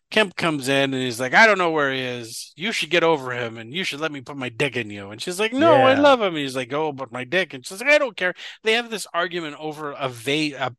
Kemp 0.10 0.36
comes 0.38 0.70
in 0.70 0.93
and 0.93 1.04
he's 1.04 1.20
like, 1.20 1.34
I 1.34 1.46
don't 1.46 1.58
know 1.58 1.72
where 1.72 1.91
he 1.91 2.00
is. 2.00 2.54
You 2.56 2.72
should 2.72 2.89
get 2.89 3.04
over 3.04 3.32
him 3.32 3.58
and 3.58 3.74
you 3.74 3.84
should 3.84 4.00
let 4.00 4.12
me 4.12 4.22
put 4.22 4.38
my 4.38 4.50
dick 4.50 4.78
in 4.78 4.89
you. 4.89 5.12
And 5.12 5.22
she's 5.22 5.39
like, 5.39 5.52
No, 5.52 5.76
yeah. 5.78 5.88
I 5.88 5.93
love 5.96 6.22
him. 6.22 6.28
And 6.28 6.38
he's 6.38 6.56
like, 6.56 6.72
Oh, 6.72 6.93
but 6.93 7.12
my 7.12 7.26
dick. 7.26 7.54
And 7.54 7.65
she's 7.65 7.82
like, 7.82 7.89
I 7.89 7.98
don't 7.98 8.15
care. 8.15 8.34
They 8.63 8.74
have 8.74 8.89
this 8.89 9.06
argument 9.13 9.58
over 9.60 9.91
a 9.91 10.08
vase, 10.08 10.54
a, 10.54 10.74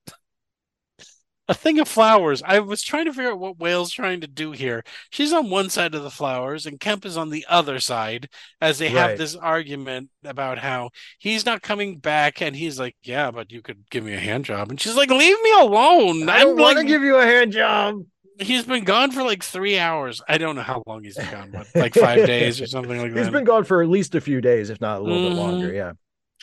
a 1.46 1.54
thing 1.54 1.78
of 1.78 1.88
flowers. 1.88 2.42
I 2.42 2.60
was 2.60 2.82
trying 2.82 3.04
to 3.04 3.12
figure 3.12 3.32
out 3.32 3.38
what 3.38 3.58
Whale's 3.58 3.92
trying 3.92 4.22
to 4.22 4.26
do 4.26 4.52
here. 4.52 4.82
She's 5.10 5.32
on 5.34 5.50
one 5.50 5.68
side 5.68 5.94
of 5.94 6.02
the 6.02 6.10
flowers 6.10 6.64
and 6.64 6.80
Kemp 6.80 7.04
is 7.04 7.18
on 7.18 7.28
the 7.28 7.44
other 7.50 7.80
side 7.80 8.30
as 8.62 8.78
they 8.78 8.88
have 8.90 9.16
this 9.16 9.36
argument 9.36 10.08
about 10.24 10.56
how 10.58 10.88
he's 11.18 11.44
not 11.44 11.60
coming 11.60 11.98
back. 11.98 12.40
And 12.40 12.56
he's 12.56 12.78
like, 12.78 12.96
Yeah, 13.02 13.30
but 13.30 13.52
you 13.52 13.60
could 13.60 13.90
give 13.90 14.04
me 14.04 14.14
a 14.14 14.20
hand 14.20 14.46
job. 14.46 14.70
And 14.70 14.80
she's 14.80 14.96
like, 14.96 15.10
Leave 15.10 15.42
me 15.42 15.52
alone. 15.52 16.30
I 16.30 16.40
don't 16.40 16.58
want 16.58 16.78
to 16.78 16.84
give 16.84 17.02
you 17.02 17.16
a 17.16 17.26
hand 17.26 17.52
job 17.52 17.96
he's 18.38 18.64
been 18.64 18.84
gone 18.84 19.10
for 19.10 19.22
like 19.22 19.42
three 19.42 19.78
hours. 19.78 20.22
I 20.28 20.38
don't 20.38 20.56
know 20.56 20.62
how 20.62 20.82
long 20.86 21.04
he's 21.04 21.16
been 21.16 21.30
gone, 21.30 21.50
but 21.50 21.66
like 21.74 21.94
five 21.94 22.26
days 22.26 22.60
or 22.60 22.66
something 22.66 22.98
like 22.98 23.12
that. 23.12 23.20
He's 23.20 23.30
been 23.30 23.44
gone 23.44 23.64
for 23.64 23.82
at 23.82 23.88
least 23.88 24.14
a 24.14 24.20
few 24.20 24.40
days, 24.40 24.70
if 24.70 24.80
not 24.80 25.00
a 25.00 25.02
little 25.02 25.18
mm-hmm. 25.18 25.34
bit 25.34 25.40
longer. 25.40 25.72
Yeah. 25.72 25.92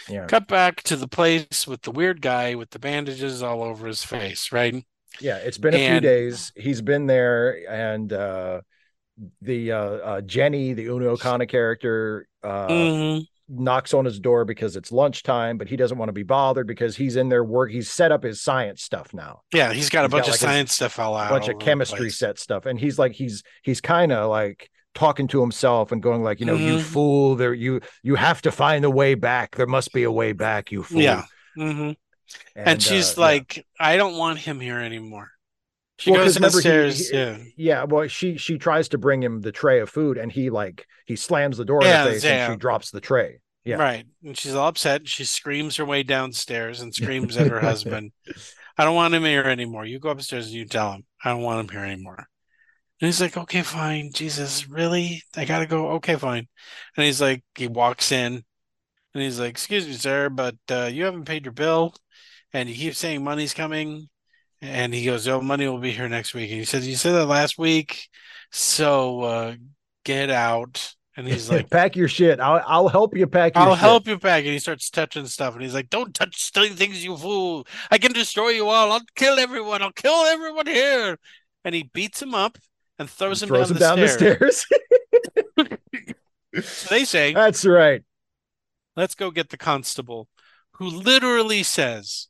Yeah. 0.09 0.25
Cut 0.25 0.47
back 0.47 0.83
to 0.83 0.95
the 0.97 1.07
place 1.07 1.65
with 1.65 1.81
the 1.81 1.91
weird 1.91 2.21
guy 2.21 2.55
with 2.55 2.69
the 2.71 2.79
bandages 2.79 3.41
all 3.41 3.63
over 3.63 3.87
his 3.87 4.03
face, 4.03 4.51
right? 4.51 4.83
Yeah, 5.21 5.37
it's 5.37 5.57
been 5.57 5.73
a 5.73 5.77
and... 5.77 5.93
few 6.03 6.09
days. 6.09 6.51
He's 6.55 6.81
been 6.81 7.07
there, 7.07 7.57
and 7.69 8.11
uh 8.11 8.61
the 9.41 9.71
uh, 9.71 9.77
uh 9.77 10.21
Jenny, 10.21 10.73
the 10.73 10.87
Una 10.87 11.05
O'Connor 11.05 11.45
character, 11.45 12.27
uh 12.43 12.67
mm-hmm 12.67 13.23
knocks 13.47 13.93
on 13.93 14.05
his 14.05 14.19
door 14.19 14.45
because 14.45 14.75
it's 14.75 14.91
lunchtime, 14.91 15.57
but 15.57 15.67
he 15.67 15.75
doesn't 15.75 15.97
want 15.97 16.09
to 16.09 16.13
be 16.13 16.23
bothered 16.23 16.67
because 16.67 16.95
he's 16.95 17.15
in 17.15 17.29
there 17.29 17.43
work. 17.43 17.71
He's 17.71 17.89
set 17.89 18.11
up 18.11 18.23
his 18.23 18.41
science 18.41 18.83
stuff 18.83 19.13
now. 19.13 19.41
Yeah, 19.53 19.73
he's 19.73 19.89
got 19.89 20.01
a 20.01 20.07
he's 20.07 20.11
bunch 20.11 20.25
got 20.25 20.31
like 20.31 20.35
of 20.35 20.39
science 20.39 20.73
stuff 20.73 20.99
all 20.99 21.15
out. 21.15 21.31
A 21.31 21.33
bunch 21.33 21.47
of 21.47 21.59
chemistry 21.59 22.09
set 22.09 22.39
stuff. 22.39 22.65
And 22.65 22.79
he's 22.79 22.97
like, 22.97 23.13
he's 23.13 23.43
he's 23.63 23.81
kind 23.81 24.11
of 24.11 24.29
like 24.29 24.69
talking 24.93 25.27
to 25.27 25.41
himself 25.41 25.91
and 25.91 26.01
going 26.01 26.23
like, 26.23 26.39
you 26.39 26.45
know, 26.45 26.55
mm-hmm. 26.55 26.77
you 26.77 26.81
fool, 26.81 27.35
there 27.35 27.53
you 27.53 27.81
you 28.03 28.15
have 28.15 28.41
to 28.43 28.51
find 28.51 28.85
a 28.85 28.89
way 28.89 29.13
back. 29.13 29.55
There 29.55 29.67
must 29.67 29.93
be 29.93 30.03
a 30.03 30.11
way 30.11 30.33
back, 30.33 30.71
you 30.71 30.83
fool. 30.83 31.01
Yeah. 31.01 31.23
Mm-hmm. 31.57 31.91
And, 32.55 32.67
and, 32.67 32.81
she's 32.81 33.17
uh, 33.17 33.21
like, 33.21 33.57
yeah. 33.57 33.63
I 33.79 33.97
don't 33.97 34.17
want 34.17 34.39
him 34.39 34.59
here 34.59 34.79
anymore. 34.79 35.31
She 35.97 36.11
well, 36.11 36.25
goes 36.25 36.35
downstairs. 36.35 37.09
He, 37.09 37.15
he, 37.15 37.21
yeah. 37.21 37.37
Yeah. 37.55 37.83
Well, 37.85 38.07
she 38.07 38.37
she 38.37 38.57
tries 38.57 38.89
to 38.89 38.97
bring 38.97 39.23
him 39.23 39.41
the 39.41 39.51
tray 39.51 39.79
of 39.79 39.89
food 39.89 40.17
and 40.17 40.31
he 40.31 40.49
like 40.49 40.85
he 41.05 41.15
slams 41.15 41.57
the 41.57 41.65
door 41.65 41.81
yeah, 41.83 42.01
in 42.01 42.05
the 42.05 42.13
face 42.13 42.23
yeah. 42.23 42.45
and 42.45 42.53
she 42.53 42.57
drops 42.57 42.91
the 42.91 43.01
tray. 43.01 43.39
Yeah. 43.63 43.77
Right. 43.77 44.05
And 44.23 44.37
she's 44.37 44.53
all 44.53 44.67
upset. 44.67 45.07
She 45.07 45.25
screams 45.25 45.77
her 45.77 45.85
way 45.85 46.03
downstairs 46.03 46.81
and 46.81 46.93
screams 46.93 47.35
at 47.35 47.47
her 47.47 47.59
husband. 47.61 48.11
I 48.77 48.83
don't 48.83 48.95
want 48.95 49.13
him 49.13 49.23
here 49.23 49.43
anymore. 49.43 49.85
You 49.85 49.99
go 49.99 50.09
upstairs 50.09 50.47
and 50.47 50.55
you 50.55 50.65
tell 50.65 50.91
him. 50.91 51.05
I 51.23 51.31
don't 51.31 51.41
want 51.41 51.61
him 51.61 51.69
here 51.69 51.85
anymore. 51.85 52.27
And 53.01 53.07
he's 53.07 53.19
like, 53.19 53.35
okay, 53.35 53.63
fine. 53.63 54.11
Jesus, 54.13 54.69
really? 54.69 55.23
I 55.35 55.45
gotta 55.45 55.65
go. 55.65 55.91
Okay, 55.93 56.15
fine. 56.15 56.47
And 56.95 57.05
he's 57.05 57.19
like, 57.19 57.43
he 57.57 57.67
walks 57.67 58.11
in 58.11 58.43
and 59.13 59.23
he's 59.23 59.39
like, 59.39 59.49
excuse 59.49 59.87
me, 59.87 59.93
sir, 59.93 60.29
but 60.29 60.55
uh, 60.69 60.89
you 60.91 61.05
haven't 61.05 61.25
paid 61.25 61.45
your 61.45 61.53
bill. 61.53 61.95
And 62.53 62.69
he 62.69 62.75
keeps 62.75 62.99
saying 62.99 63.23
money's 63.23 63.53
coming. 63.53 64.09
And 64.65 64.93
he 64.93 65.05
goes, 65.05 65.27
"Oh, 65.27 65.41
money 65.41 65.67
will 65.67 65.79
be 65.79 65.91
here 65.91 66.09
next 66.09 66.33
week." 66.33 66.49
And 66.49 66.59
he 66.59 66.65
says, 66.65 66.87
"You 66.87 66.95
said 66.95 67.13
that 67.13 67.25
last 67.25 67.57
week, 67.57 68.09
so 68.51 69.21
uh, 69.21 69.55
get 70.03 70.29
out." 70.29 70.95
And 71.17 71.27
he's 71.27 71.49
like, 71.49 71.69
"Pack 71.71 71.95
your 71.95 72.07
shit. 72.07 72.39
I'll 72.39 72.61
I'll 72.65 72.87
help 72.87 73.15
you 73.15 73.27
pack. 73.27 73.53
I'll 73.55 73.75
shit. 73.75 73.79
help 73.79 74.07
you 74.07 74.19
pack." 74.19 74.43
And 74.43 74.53
he 74.53 74.59
starts 74.59 74.89
touching 74.89 75.27
stuff, 75.27 75.53
and 75.53 75.63
he's 75.63 75.73
like, 75.73 75.89
"Don't 75.89 76.13
touch 76.13 76.51
things, 76.51 77.03
you 77.03 77.15
fool! 77.17 77.67
I 77.91 77.97
can 77.97 78.11
destroy 78.11 78.49
you 78.49 78.67
all. 78.67 78.91
I'll 78.91 79.01
kill 79.15 79.39
everyone. 79.39 79.81
I'll 79.81 79.91
kill 79.91 80.25
everyone 80.25 80.67
here." 80.67 81.17
And 81.63 81.73
he 81.73 81.83
beats 81.93 82.21
him 82.21 82.35
up 82.35 82.57
and 82.99 83.09
throws 83.09 83.41
him 83.41 83.49
throws 83.49 83.69
down, 83.69 83.97
him 83.99 84.05
the, 84.05 84.07
down 84.07 84.07
stairs. 84.07 84.65
the 85.55 85.79
stairs. 86.53 86.65
so 86.65 86.89
they 86.89 87.05
say, 87.05 87.33
"That's 87.33 87.65
right. 87.65 88.03
Let's 88.95 89.15
go 89.15 89.31
get 89.31 89.49
the 89.49 89.57
constable," 89.57 90.27
who 90.73 90.87
literally 90.87 91.63
says, 91.63 92.27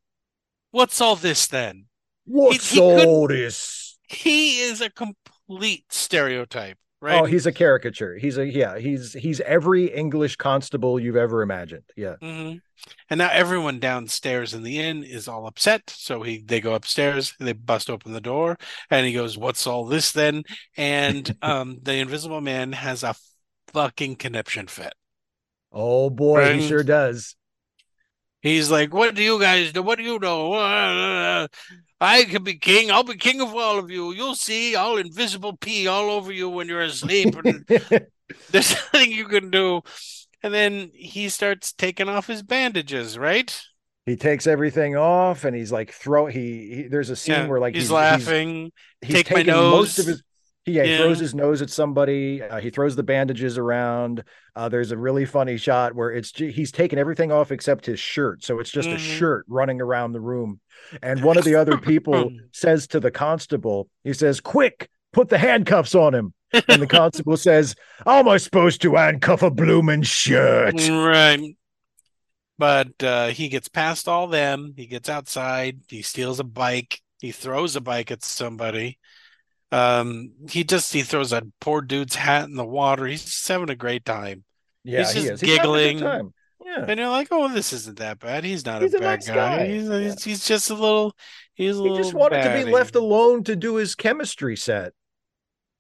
"What's 0.71 1.02
all 1.02 1.15
this 1.15 1.48
then?" 1.48 1.86
What's 2.25 2.71
he, 2.71 2.77
he 2.77 2.81
all 2.81 3.27
this? 3.27 3.97
He 4.07 4.59
is 4.61 4.81
a 4.81 4.89
complete 4.89 5.85
stereotype, 5.89 6.77
right? 7.01 7.21
Oh, 7.21 7.25
he's 7.25 7.45
a 7.45 7.51
caricature. 7.51 8.17
He's 8.17 8.38
a 8.38 8.45
yeah. 8.45 8.77
He's 8.77 9.13
he's 9.13 9.39
every 9.41 9.85
English 9.85 10.35
constable 10.35 10.99
you've 10.99 11.15
ever 11.15 11.41
imagined. 11.41 11.83
Yeah. 11.95 12.15
Mm-hmm. 12.21 12.57
And 13.09 13.17
now 13.17 13.29
everyone 13.31 13.79
downstairs 13.79 14.53
in 14.53 14.63
the 14.63 14.79
inn 14.79 15.03
is 15.03 15.27
all 15.27 15.47
upset. 15.47 15.89
So 15.89 16.21
he 16.23 16.43
they 16.45 16.61
go 16.61 16.73
upstairs, 16.73 17.33
they 17.39 17.53
bust 17.53 17.89
open 17.89 18.13
the 18.13 18.21
door, 18.21 18.57
and 18.89 19.05
he 19.05 19.13
goes, 19.13 19.38
"What's 19.38 19.65
all 19.65 19.85
this 19.85 20.11
then?" 20.11 20.43
And 20.77 21.35
um, 21.41 21.79
the 21.81 21.95
Invisible 21.95 22.41
Man 22.41 22.73
has 22.73 23.03
a 23.03 23.15
fucking 23.67 24.15
conniption 24.17 24.67
fit. 24.67 24.93
Oh 25.71 26.09
boy, 26.09 26.39
right? 26.39 26.55
he 26.55 26.67
sure 26.67 26.84
does. 26.84 27.36
He's 28.46 28.70
like, 28.70 28.93
"What 28.93 29.16
do 29.16 29.24
you 29.24 29.39
guys 29.39 29.74
do? 29.74 29.82
What 29.82 29.98
do 29.98 30.04
you 30.04 30.20
know? 30.20 30.54
I 32.00 32.26
can 32.26 32.43
be 32.43 32.60
king. 32.60 32.91
I'll 32.91 33.04
be 33.04 33.16
king 33.16 33.41
of 33.41 33.56
all 33.56 33.80
of 33.80 33.89
you. 33.89 34.12
You'll 34.12 34.36
see. 34.36 34.76
I'll 34.76 34.98
invisible 34.98 35.58
pee 35.58 35.88
all 35.88 36.12
over 36.12 36.32
you 36.32 36.48
when 36.50 36.68
you're 36.68 36.82
asleep. 36.82 37.36
And 37.43 37.66
there's 38.52 38.76
nothing 38.93 39.12
you 39.12 39.26
can 39.26 39.50
do." 39.50 39.82
And 40.43 40.54
then 40.54 40.91
he 40.93 41.30
starts 41.30 41.74
taking 41.74 42.08
off 42.08 42.28
his 42.28 42.43
bandages, 42.43 43.18
right? 43.18 43.60
He 44.06 44.16
takes 44.16 44.46
everything 44.46 44.96
off, 44.96 45.43
and 45.43 45.56
he's 45.56 45.72
like 45.72 45.91
throw. 45.91 46.28
He, 46.28 46.76
he 46.76 46.84
there's 46.84 47.10
a 47.10 47.16
scene 47.16 47.34
yeah, 47.34 47.48
where 47.48 47.60
like 47.60 47.74
he's, 47.74 47.86
he's 47.86 47.91
laughing. 47.91 48.72
He's, 49.02 49.16
he's 49.16 49.24
Take 49.24 49.36
my 49.38 49.41
nose. 49.41 49.72
Most 49.72 49.98
of 49.98 50.06
his 50.06 50.22
He, 50.66 50.74
yeah, 50.74 50.84
Yeah. 50.84 50.97
throws 50.97 51.20
his 51.20 51.36
nose 51.36 51.61
at 51.61 51.70
somebody. 51.70 52.41
Uh, 52.41 52.59
he 52.59 52.70
throws 52.72 52.95
the 52.95 53.03
bandages 53.03 53.57
around. 53.57 54.24
Uh, 54.55 54.68
there's 54.68 54.91
a 54.91 54.97
really 54.97 55.26
funny 55.26 55.57
shot 55.57 55.93
where 55.95 56.11
it's 56.11 56.32
he's 56.36 56.72
taken 56.72 56.97
everything 56.99 57.32
off 57.32 57.51
except 57.51 57.86
his 57.86 57.99
shirt, 57.99 58.43
so 58.43 58.59
it's 58.59 58.72
just 58.72 58.89
a 58.89 58.95
Mhm. 58.95 59.18
shirt 59.18 59.45
running 59.47 59.80
around 59.80 60.11
the 60.13 60.22
room. 60.22 60.59
And 61.03 61.24
one 61.24 61.38
of 61.38 61.43
the 61.45 61.55
other 61.55 61.78
people 61.78 62.32
says 62.51 62.88
to 62.88 62.99
the 62.99 63.11
constable, 63.11 63.89
he 64.03 64.13
says, 64.13 64.41
"Quick, 64.41 64.89
put 65.13 65.30
the 65.30 65.38
handcuffs 65.38 65.93
on 65.93 66.16
him." 66.16 66.34
And 66.68 66.82
the 66.82 66.88
constable 67.01 67.38
says, 67.38 67.76
"How 68.05 68.20
am 68.20 68.28
I 68.30 68.38
supposed 68.38 68.82
to 68.82 68.95
handcuff 68.95 69.43
a 69.43 69.51
bloomin' 69.51 70.03
shirt?" 70.03 70.76
Right. 70.89 71.55
But 72.57 73.03
uh, 73.03 73.28
he 73.28 73.49
gets 73.49 73.68
past 73.68 74.07
all 74.07 74.28
them. 74.28 74.74
He 74.78 74.88
gets 74.88 75.09
outside. 75.09 75.82
He 75.89 76.01
steals 76.01 76.39
a 76.39 76.43
bike. 76.45 77.01
He 77.20 77.32
throws 77.32 77.76
a 77.76 77.82
bike 77.82 78.11
at 78.11 78.24
somebody. 78.24 78.97
Um, 79.72 80.32
he 80.49 80.63
just 80.63 80.93
he 80.93 81.01
throws 81.01 81.32
that 81.32 81.43
poor 81.59 81.82
dude's 81.82 82.16
hat 82.16 82.45
in 82.45 82.55
the 82.55 82.66
water. 82.66 83.05
He's 83.05 83.24
just 83.26 83.47
having 83.47 83.70
a 83.70 83.76
great 83.76 84.05
time. 84.05 84.43
Yeah, 84.84 84.99
He's 84.99 85.11
he 85.11 85.20
just 85.22 85.32
is. 85.32 85.43
A 85.43 85.45
good 85.45 85.57
giggling. 85.57 85.99
Yeah. 86.66 86.86
And 86.88 86.99
you're 86.99 87.09
like, 87.09 87.28
oh, 87.32 87.51
this 87.53 87.74
isn't 87.74 87.99
that 87.99 88.20
bad. 88.20 88.43
He's 88.43 88.66
not 88.66 88.82
He's 88.82 88.93
a 88.93 88.97
a 88.97 88.99
bad 88.99 89.20
nice 89.20 89.28
guy. 89.28 89.57
guy. 89.57 89.68
He's, 89.68 89.88
Yeah. 89.89 89.99
he's 89.99 90.24
he's 90.24 90.45
just 90.47 90.70
a 90.70 90.74
little. 90.76 91.16
He's 91.53 91.78
a 91.78 91.82
He 91.84 91.89
little. 91.89 91.97
just 91.97 92.13
wanted 92.13 92.43
to 92.43 92.53
be 92.66 92.72
left 92.72 92.95
alone 92.95 93.43
to 93.45 93.55
do 93.55 93.76
his 93.76 93.95
chemistry 93.95 94.55
set. 94.57 94.93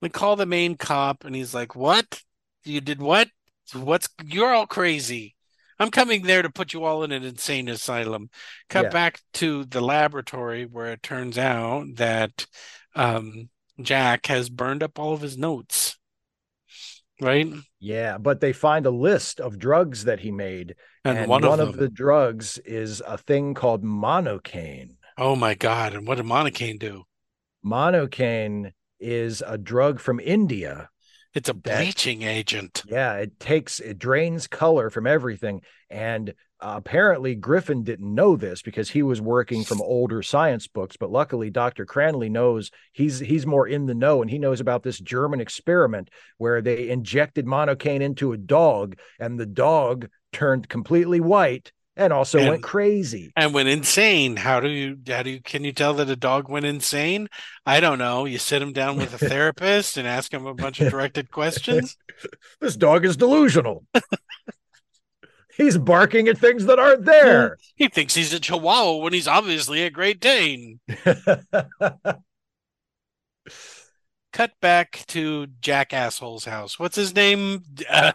We 0.01 0.09
call 0.09 0.35
the 0.35 0.45
main 0.45 0.75
cop, 0.75 1.23
and 1.25 1.35
he's 1.35 1.53
like, 1.53 1.75
"What? 1.75 2.21
You 2.63 2.81
did 2.81 3.01
what? 3.01 3.29
What's? 3.73 4.09
You're 4.23 4.53
all 4.53 4.67
crazy. 4.67 5.35
I'm 5.79 5.91
coming 5.91 6.23
there 6.23 6.41
to 6.41 6.49
put 6.49 6.73
you 6.73 6.83
all 6.83 7.03
in 7.03 7.11
an 7.11 7.23
insane 7.23 7.67
asylum." 7.69 8.29
Cut 8.69 8.85
Yeah. 8.85 8.89
back 8.89 9.21
to 9.35 9.65
the 9.65 9.81
laboratory 9.81 10.65
where 10.65 10.91
it 10.93 11.03
turns 11.03 11.37
out 11.37 11.95
that 11.95 12.45
um, 12.95 13.49
Jack 13.81 14.27
has 14.27 14.49
burned 14.49 14.83
up 14.83 14.97
all 14.99 15.13
of 15.13 15.21
his 15.21 15.37
notes. 15.37 15.97
Right, 17.21 17.47
Yeah, 17.79 18.17
but 18.17 18.41
they 18.41 18.51
find 18.51 18.85
a 18.85 18.91
list 18.91 19.39
of 19.39 19.57
drugs 19.57 20.03
that 20.03 20.19
he 20.19 20.31
made, 20.31 20.75
and, 21.05 21.17
and, 21.17 21.29
one, 21.29 21.45
one, 21.47 21.61
of 21.61 21.69
of, 21.69 21.77
the 21.77 21.87
drugs 21.87 22.57
is 22.65 23.01
a 23.07 23.17
thing 23.17 23.53
called 23.53 23.83
monocane. 23.83 24.95
Oh 25.17 25.37
my 25.37 25.53
God! 25.55 25.93
And 25.93 26.05
what 26.05 26.15
did 26.15 26.25
Monocane 26.25 26.77
do? 26.77 27.03
Monocane 27.65 28.73
is 28.99 29.41
a 29.47 29.57
drug 29.57 30.01
from 30.01 30.19
India. 30.19 30.89
It's 31.33 31.47
a 31.47 31.53
That- 31.53 31.77
bleaching 31.83 32.23
agent. 32.23 32.83
Yeah, 32.85 33.13
it 33.15 33.39
takes 33.39 33.79
it 33.79 33.97
drains 33.97 34.47
color 34.47 34.89
from 34.89 35.07
everything, 35.07 35.61
and 35.89 36.33
uh, 36.61 36.75
apparently 36.77 37.35
Griffin 37.35 37.83
didn't 37.83 38.13
know 38.15 38.35
this 38.35 38.61
because 38.61 38.89
he 38.89 39.03
was 39.03 39.19
working 39.21 39.63
from 39.63 39.81
older 39.81 40.21
science 40.23 40.67
books. 40.67 40.95
But 40.97 41.11
luckily, 41.11 41.49
Doctor 41.49 41.85
Cranley 41.85 42.29
knows 42.29 42.71
he's 42.93 43.19
he's 43.19 43.45
more 43.45 43.67
in 43.67 43.85
the 43.85 43.93
know, 43.93 44.21
and 44.21 44.31
he 44.31 44.39
knows 44.39 44.61
about 44.61 44.83
this 44.83 44.99
German 44.99 45.41
experiment 45.41 46.09
where 46.37 46.61
they 46.61 46.89
injected 46.89 47.45
monocane 47.45 48.01
into 48.01 48.31
a 48.33 48.37
dog, 48.37 48.97
and 49.19 49.39
the 49.39 49.45
dog 49.45 50.07
turned 50.31 50.67
completely 50.69 51.19
white 51.19 51.71
and 51.97 52.11
also 52.11 52.39
And- 52.39 52.49
went 52.49 52.63
crazy. 52.63 53.31
and 53.37 53.53
went 53.53 53.69
insane. 53.69 54.35
How 54.37 54.59
do 54.59 54.67
you 54.69 54.97
how 55.07 55.23
do 55.23 55.29
you 55.29 55.41
can 55.41 55.63
you 55.63 55.71
tell 55.71 55.93
that 55.95 56.09
a 56.09 56.15
dog 56.15 56.49
went 56.49 56.65
insane? 56.65 57.27
I 57.65 57.79
don't 57.79 57.99
know. 57.99 58.25
You 58.25 58.37
sit 58.37 58.61
him 58.61 58.73
down 58.73 58.97
with 58.97 59.13
a 59.13 59.17
therapist 59.29 59.95
and 59.97 60.05
ask 60.07 60.33
him 60.33 60.45
a 60.45 60.53
bunch 60.53 60.79
of 60.81 60.89
directed 60.91 61.31
questions. 61.31 61.97
This 62.61 62.77
dog 62.77 63.03
is 63.03 63.17
delusional. 63.17 63.83
he's 65.57 65.77
barking 65.77 66.27
at 66.27 66.37
things 66.37 66.65
that 66.65 66.79
aren't 66.79 67.05
there. 67.05 67.57
He 67.75 67.87
thinks 67.87 68.15
he's 68.15 68.33
a 68.33 68.39
chihuahua 68.39 68.97
when 68.97 69.13
he's 69.13 69.27
obviously 69.27 69.83
a 69.83 69.89
Great 69.89 70.19
Dane. 70.19 70.79
Cut 74.33 74.51
back 74.59 75.03
to 75.07 75.47
Jack 75.61 75.93
Asshole's 75.93 76.43
house. 76.45 76.77
What's 76.77 76.97
his 76.97 77.15
name? 77.15 77.63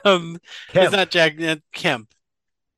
Um, 0.04 0.38
it's 0.74 0.92
not 0.92 1.10
Jack 1.10 1.40
uh, 1.40 1.56
Kemp. 1.72 2.12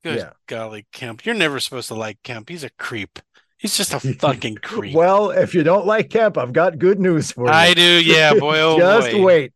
Good 0.04 0.18
Yeah. 0.18 0.30
golly, 0.46 0.86
Kemp. 0.92 1.26
You're 1.26 1.34
never 1.34 1.58
supposed 1.58 1.88
to 1.88 1.94
like 1.94 2.22
Kemp. 2.22 2.48
He's 2.48 2.62
a 2.64 2.70
creep. 2.70 3.18
He's 3.58 3.76
just 3.76 3.94
a 3.94 4.00
fucking 4.18 4.56
creep. 4.56 4.94
Well, 4.94 5.30
if 5.30 5.54
you 5.54 5.62
don't 5.64 5.86
like 5.86 6.10
Kemp, 6.10 6.38
I've 6.38 6.52
got 6.52 6.78
good 6.78 7.00
news 7.00 7.32
for 7.32 7.46
you. 7.46 7.52
I 7.52 7.74
do, 7.74 7.82
yeah, 8.04 8.34
boy. 8.34 8.58
Oh 8.60 8.78
Just 8.78 9.12
boy. 9.12 9.24
wait. 9.24 9.52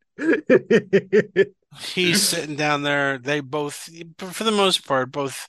He's 1.81 2.23
sitting 2.29 2.57
down 2.57 2.83
there. 2.83 3.19
They 3.19 3.41
both, 3.41 3.89
for 4.19 4.45
the 4.45 4.51
most 4.53 4.87
part, 4.87 5.13
both, 5.13 5.49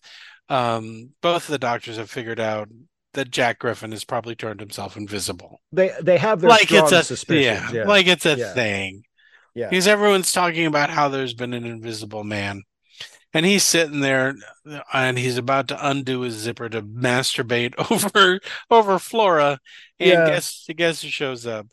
um, 0.49 1.11
both 1.21 1.45
of 1.45 1.51
the 1.51 1.59
doctors 1.59 1.97
have 1.97 2.09
figured 2.09 2.39
out 2.39 2.69
that 3.13 3.32
Jack 3.32 3.59
Griffin 3.59 3.91
has 3.91 4.03
probably 4.03 4.36
turned 4.36 4.59
himself 4.59 4.95
invisible. 4.95 5.59
they 5.71 5.91
they 6.01 6.17
have 6.17 6.39
their 6.41 6.49
like 6.49 6.71
it's 6.71 6.91
a 6.91 7.03
suspicions. 7.03 7.43
yeah, 7.43 7.71
Yeah. 7.82 7.84
like 7.88 8.07
it's 8.07 8.25
a 8.25 8.36
Yeah. 8.38 8.53
thing. 8.53 9.03
Yeah. 9.55 9.69
Because 9.69 9.88
everyone's 9.88 10.32
talking 10.32 10.67
about 10.67 10.91
how 10.91 11.09
there's 11.09 11.34
been 11.34 11.53
an 11.53 11.65
invisible 11.65 12.23
man. 12.23 12.61
And 13.34 13.45
he's 13.45 13.63
sitting 13.63 13.99
there 14.01 14.36
and 14.93 15.17
he's 15.17 15.38
about 15.38 15.67
to 15.69 15.88
undo 15.89 16.21
his 16.21 16.36
zipper 16.36 16.69
to 16.69 16.82
masturbate 16.84 17.73
over 17.91 18.39
over 18.69 18.99
Flora. 18.99 19.59
And 19.99 20.09
Yeah. 20.09 20.25
guess 20.28 20.67
guess 20.75 21.01
who 21.01 21.09
shows 21.09 21.47
up? 21.47 21.67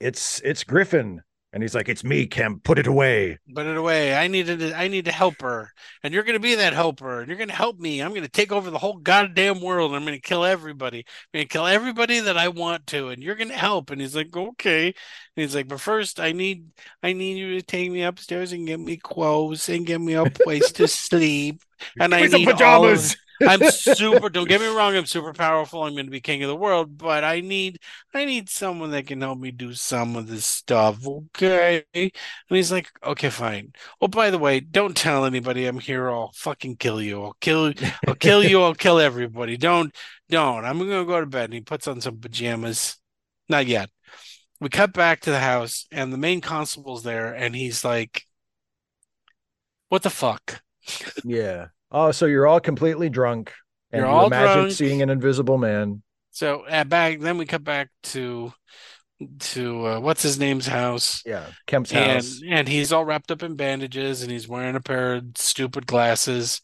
It's 0.00 0.40
it's 0.44 0.64
Griffin. 0.64 1.22
And 1.52 1.62
he's 1.62 1.74
like, 1.74 1.88
It's 1.88 2.04
me, 2.04 2.26
Kemp. 2.26 2.62
Put 2.62 2.78
it 2.78 2.86
away. 2.86 3.38
Put 3.54 3.66
it 3.66 3.76
away. 3.76 4.14
I 4.14 4.28
needed 4.28 4.58
to, 4.58 4.76
I 4.76 4.88
need 4.88 5.06
to 5.06 5.12
help 5.12 5.40
her. 5.40 5.72
And 6.02 6.12
you're 6.12 6.22
gonna 6.22 6.38
be 6.38 6.56
that 6.56 6.74
helper. 6.74 7.20
And 7.20 7.28
you're 7.28 7.38
gonna 7.38 7.54
help 7.54 7.78
me. 7.78 8.00
I'm 8.00 8.12
gonna 8.12 8.28
take 8.28 8.52
over 8.52 8.70
the 8.70 8.78
whole 8.78 8.98
goddamn 8.98 9.60
world. 9.60 9.94
I'm 9.94 10.04
gonna 10.04 10.18
kill 10.20 10.44
everybody. 10.44 10.98
I'm 10.98 11.38
gonna 11.38 11.46
kill 11.46 11.66
everybody 11.66 12.20
that 12.20 12.36
I 12.36 12.48
want 12.48 12.86
to, 12.88 13.08
and 13.08 13.22
you're 13.22 13.34
gonna 13.34 13.54
help. 13.54 13.90
And 13.90 14.00
he's 14.00 14.14
like, 14.14 14.36
Okay. 14.36 14.86
And 14.88 14.94
he's 15.34 15.54
like, 15.54 15.68
But 15.68 15.80
first 15.80 16.20
I 16.20 16.32
need 16.32 16.66
I 17.02 17.14
need 17.14 17.38
you 17.38 17.54
to 17.58 17.62
take 17.62 17.90
me 17.90 18.02
upstairs 18.02 18.52
and 18.52 18.66
get 18.66 18.80
me 18.80 18.98
clothes 18.98 19.68
and 19.70 19.86
get 19.86 20.00
me 20.00 20.14
a 20.14 20.26
place 20.26 20.70
to 20.72 20.86
sleep. 20.88 21.62
And 21.98 22.14
I 22.14 22.26
need 22.26 22.46
pajamas. 22.46 23.16
I'm 23.44 23.62
super 23.70 24.28
don't 24.28 24.48
get 24.48 24.60
me 24.60 24.66
wrong, 24.66 24.96
I'm 24.96 25.06
super 25.06 25.32
powerful. 25.32 25.84
I'm 25.84 25.94
gonna 25.96 26.10
be 26.10 26.20
king 26.20 26.42
of 26.42 26.48
the 26.48 26.56
world, 26.56 26.98
but 26.98 27.24
I 27.24 27.40
need 27.40 27.78
I 28.14 28.24
need 28.24 28.48
someone 28.50 28.90
that 28.92 29.06
can 29.06 29.20
help 29.20 29.38
me 29.38 29.50
do 29.50 29.74
some 29.74 30.16
of 30.16 30.26
this 30.28 30.44
stuff. 30.44 31.06
Okay. 31.06 31.84
And 31.94 32.10
he's 32.48 32.72
like, 32.72 32.90
Okay, 33.04 33.30
fine. 33.30 33.72
Oh, 34.00 34.08
by 34.08 34.30
the 34.30 34.38
way, 34.38 34.60
don't 34.60 34.96
tell 34.96 35.24
anybody 35.24 35.66
I'm 35.66 35.78
here, 35.80 36.10
I'll 36.10 36.32
fucking 36.34 36.76
kill 36.76 37.00
you. 37.02 37.22
I'll 37.22 37.36
kill 37.40 37.72
I'll 38.06 38.14
kill 38.14 38.44
you, 38.44 38.62
I'll 38.62 38.74
kill 38.74 38.98
everybody. 38.98 39.56
Don't 39.56 39.94
don't. 40.28 40.64
I'm 40.64 40.78
gonna 40.78 41.04
go 41.04 41.20
to 41.20 41.26
bed. 41.26 41.44
And 41.46 41.54
he 41.54 41.60
puts 41.60 41.88
on 41.88 42.00
some 42.00 42.18
pajamas. 42.20 42.96
Not 43.48 43.66
yet. 43.66 43.90
We 44.60 44.68
cut 44.68 44.92
back 44.92 45.20
to 45.22 45.30
the 45.30 45.40
house 45.40 45.86
and 45.92 46.12
the 46.12 46.18
main 46.18 46.40
constable's 46.40 47.02
there 47.04 47.34
and 47.34 47.54
he's 47.56 47.84
like, 47.84 48.24
What 49.90 50.02
the 50.02 50.08
fuck? 50.10 50.62
yeah. 51.22 51.68
Oh, 51.90 52.10
so 52.12 52.26
you're 52.26 52.46
all 52.46 52.60
completely 52.60 53.08
drunk. 53.08 53.52
And 53.92 54.04
You're 54.04 54.08
you 54.10 54.12
all 54.12 54.26
imagine 54.26 54.68
drunk. 54.68 54.72
seeing 54.72 55.02
an 55.02 55.10
invisible 55.10 55.58
man. 55.58 56.02
So 56.30 56.66
at 56.66 56.88
back, 56.88 57.20
then 57.20 57.38
we 57.38 57.46
cut 57.46 57.64
back 57.64 57.88
to 58.04 58.52
to 59.40 59.86
uh, 59.86 60.00
what's 60.00 60.22
his 60.22 60.38
name's 60.38 60.66
house, 60.66 61.24
Yeah. 61.24 61.52
Kemp's 61.66 61.92
and 61.92 62.12
house. 62.14 62.40
and 62.48 62.68
he's 62.68 62.92
all 62.92 63.04
wrapped 63.04 63.30
up 63.32 63.42
in 63.42 63.56
bandages, 63.56 64.22
and 64.22 64.30
he's 64.30 64.48
wearing 64.48 64.76
a 64.76 64.80
pair 64.80 65.14
of 65.16 65.24
stupid 65.36 65.86
glasses, 65.86 66.60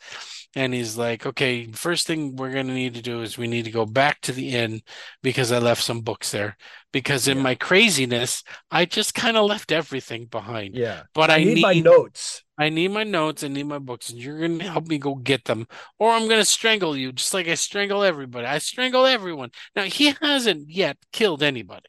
and 0.55 0.73
he's 0.75 0.97
like, 0.97 1.27
"Okay, 1.27 1.67
first 1.73 2.07
thing 2.07 2.37
we're 2.37 2.53
gonna 2.53 2.75
need 2.75 2.95
to 2.95 3.03
do 3.03 3.23
is 3.23 3.37
we 3.39 3.49
need 3.49 3.65
to 3.67 3.73
go 3.73 3.87
back 3.87 4.21
to 4.23 4.33
the 4.33 4.51
inn 4.51 4.83
because 5.23 5.51
I 5.53 5.59
left 5.59 5.83
some 5.83 6.03
books 6.03 6.31
there 6.31 6.57
because 6.93 7.27
in 7.29 7.39
Yeah. 7.39 7.43
my 7.43 7.57
craziness 7.57 8.45
I 8.71 8.85
just 8.87 9.15
kind 9.15 9.37
of 9.37 9.47
left 9.47 9.73
everything 9.73 10.27
behind, 10.27 10.77
Yeah. 10.77 11.05
but 11.15 11.31
I 11.31 11.39
I 11.39 11.45
need 11.45 11.55
need 11.55 11.63
my 11.63 11.75
notes. 11.81 12.44
I 12.57 12.69
need 12.69 12.93
my 12.93 13.03
notes. 13.05 13.43
I 13.43 13.49
need 13.49 13.67
my 13.67 13.79
books, 13.81 14.11
and 14.11 14.19
you're 14.19 14.39
gonna 14.41 14.65
help 14.71 14.87
me 14.87 14.99
go 14.99 15.15
get 15.17 15.45
them, 15.47 15.67
or 15.99 16.13
I'm 16.13 16.29
gonna 16.29 16.45
strangle 16.45 16.97
you, 16.97 17.13
just 17.13 17.35
like 17.35 17.49
I 17.49 17.55
strangle 17.55 18.05
everybody. 18.05 18.47
I 18.47 18.59
strangle 18.59 19.07
everyone. 19.07 19.51
Now 19.75 19.83
he 19.85 20.15
hasn't 20.23 20.71
yet 20.71 20.97
killed 21.13 21.43
anybody. 21.43 21.87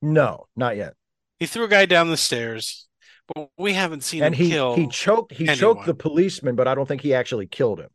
No, 0.00 0.46
not 0.54 0.76
yet. 0.76 0.94
He 1.40 1.46
threw 1.46 1.64
a 1.64 1.68
guy 1.68 1.86
down 1.86 2.08
the 2.10 2.16
stairs, 2.16 2.86
but 3.34 3.50
we 3.58 3.72
haven't 3.74 4.02
seen 4.04 4.22
And 4.22 4.34
him 4.34 4.46
he 4.46 4.52
kill 4.52 4.76
he 4.76 4.86
choked 4.88 5.32
he 5.32 5.44
anyone. 5.48 5.58
choked 5.58 5.86
the 5.86 5.94
policeman, 5.94 6.54
but 6.54 6.68
I 6.68 6.74
don't 6.76 6.86
think 6.86 7.02
he 7.02 7.12
actually 7.14 7.46
killed 7.48 7.80
him. 7.80 7.90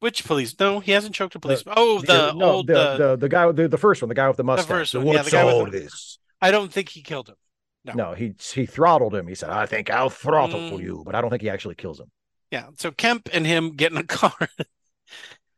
which 0.00 0.24
police. 0.24 0.54
No, 0.60 0.78
he 0.78 0.92
hasn't 0.92 1.14
choked 1.16 1.34
a 1.34 1.40
policeman. 1.40 1.74
oh, 1.76 2.00
the, 2.02 2.32
no, 2.34 2.50
old. 2.52 2.66
the, 2.68 2.78
uh, 2.80 2.96
the 2.96 3.16
the 3.16 3.28
guy 3.28 3.50
the, 3.50 3.66
the 3.66 3.78
first 3.78 4.00
one, 4.00 4.08
the 4.08 4.14
guy 4.14 4.28
with 4.28 4.36
the 4.36 4.44
mustache. 4.44 4.66
The 4.68 4.74
first 4.74 4.92
the 4.92 5.00
one, 5.00 5.16
yeah, 5.16 5.22
the 5.22 5.30
guy 5.32 5.44
with 5.44 5.72
the- 5.72 5.80
this? 5.80 6.18
I 6.40 6.52
don't 6.52 6.72
think 6.72 6.88
he 6.90 7.02
killed 7.02 7.28
him. 7.28 7.34
No. 7.84 7.94
No, 7.94 8.14
he 8.14 8.34
he 8.54 8.64
throttled 8.66 9.14
him. 9.14 9.26
He 9.28 9.34
said, 9.34 9.50
"I 9.50 9.66
think 9.66 9.90
I'll 9.90 10.08
throttle 10.10 10.62
Mm. 10.70 10.80
you," 10.80 11.02
but 11.04 11.14
I 11.14 11.20
don't 11.20 11.30
think 11.30 11.42
he 11.42 11.50
actually 11.50 11.74
kills 11.74 12.00
him. 12.00 12.10
Yeah. 12.50 12.68
So 12.78 12.90
Kemp 12.90 13.28
and 13.32 13.46
him 13.46 13.76
get 13.76 13.92
in 13.92 13.98
a 13.98 14.04
car, 14.04 14.48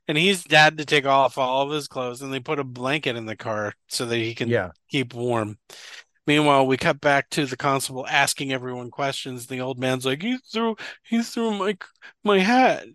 and 0.08 0.18
he's 0.18 0.50
had 0.50 0.78
to 0.78 0.84
take 0.84 1.06
off 1.06 1.38
all 1.38 1.62
of 1.62 1.70
his 1.70 1.86
clothes, 1.88 2.22
and 2.22 2.32
they 2.32 2.40
put 2.40 2.58
a 2.58 2.64
blanket 2.64 3.16
in 3.16 3.26
the 3.26 3.36
car 3.36 3.74
so 3.88 4.06
that 4.06 4.16
he 4.16 4.34
can 4.34 4.48
Yeah, 4.50 4.70
keep 4.90 5.14
warm. 5.14 5.58
Meanwhile, 6.26 6.66
we 6.66 6.76
cut 6.76 7.00
back 7.00 7.30
to 7.30 7.46
the 7.46 7.56
constable 7.56 8.06
asking 8.08 8.52
everyone 8.52 8.90
questions. 8.90 9.46
The 9.46 9.60
old 9.60 9.78
man's 9.78 10.06
like, 10.06 10.22
"He 10.22 10.38
threw, 10.52 10.76
he 11.04 11.22
threw 11.22 11.52
my 11.52 11.76
my 12.24 12.40
hat 12.40 12.86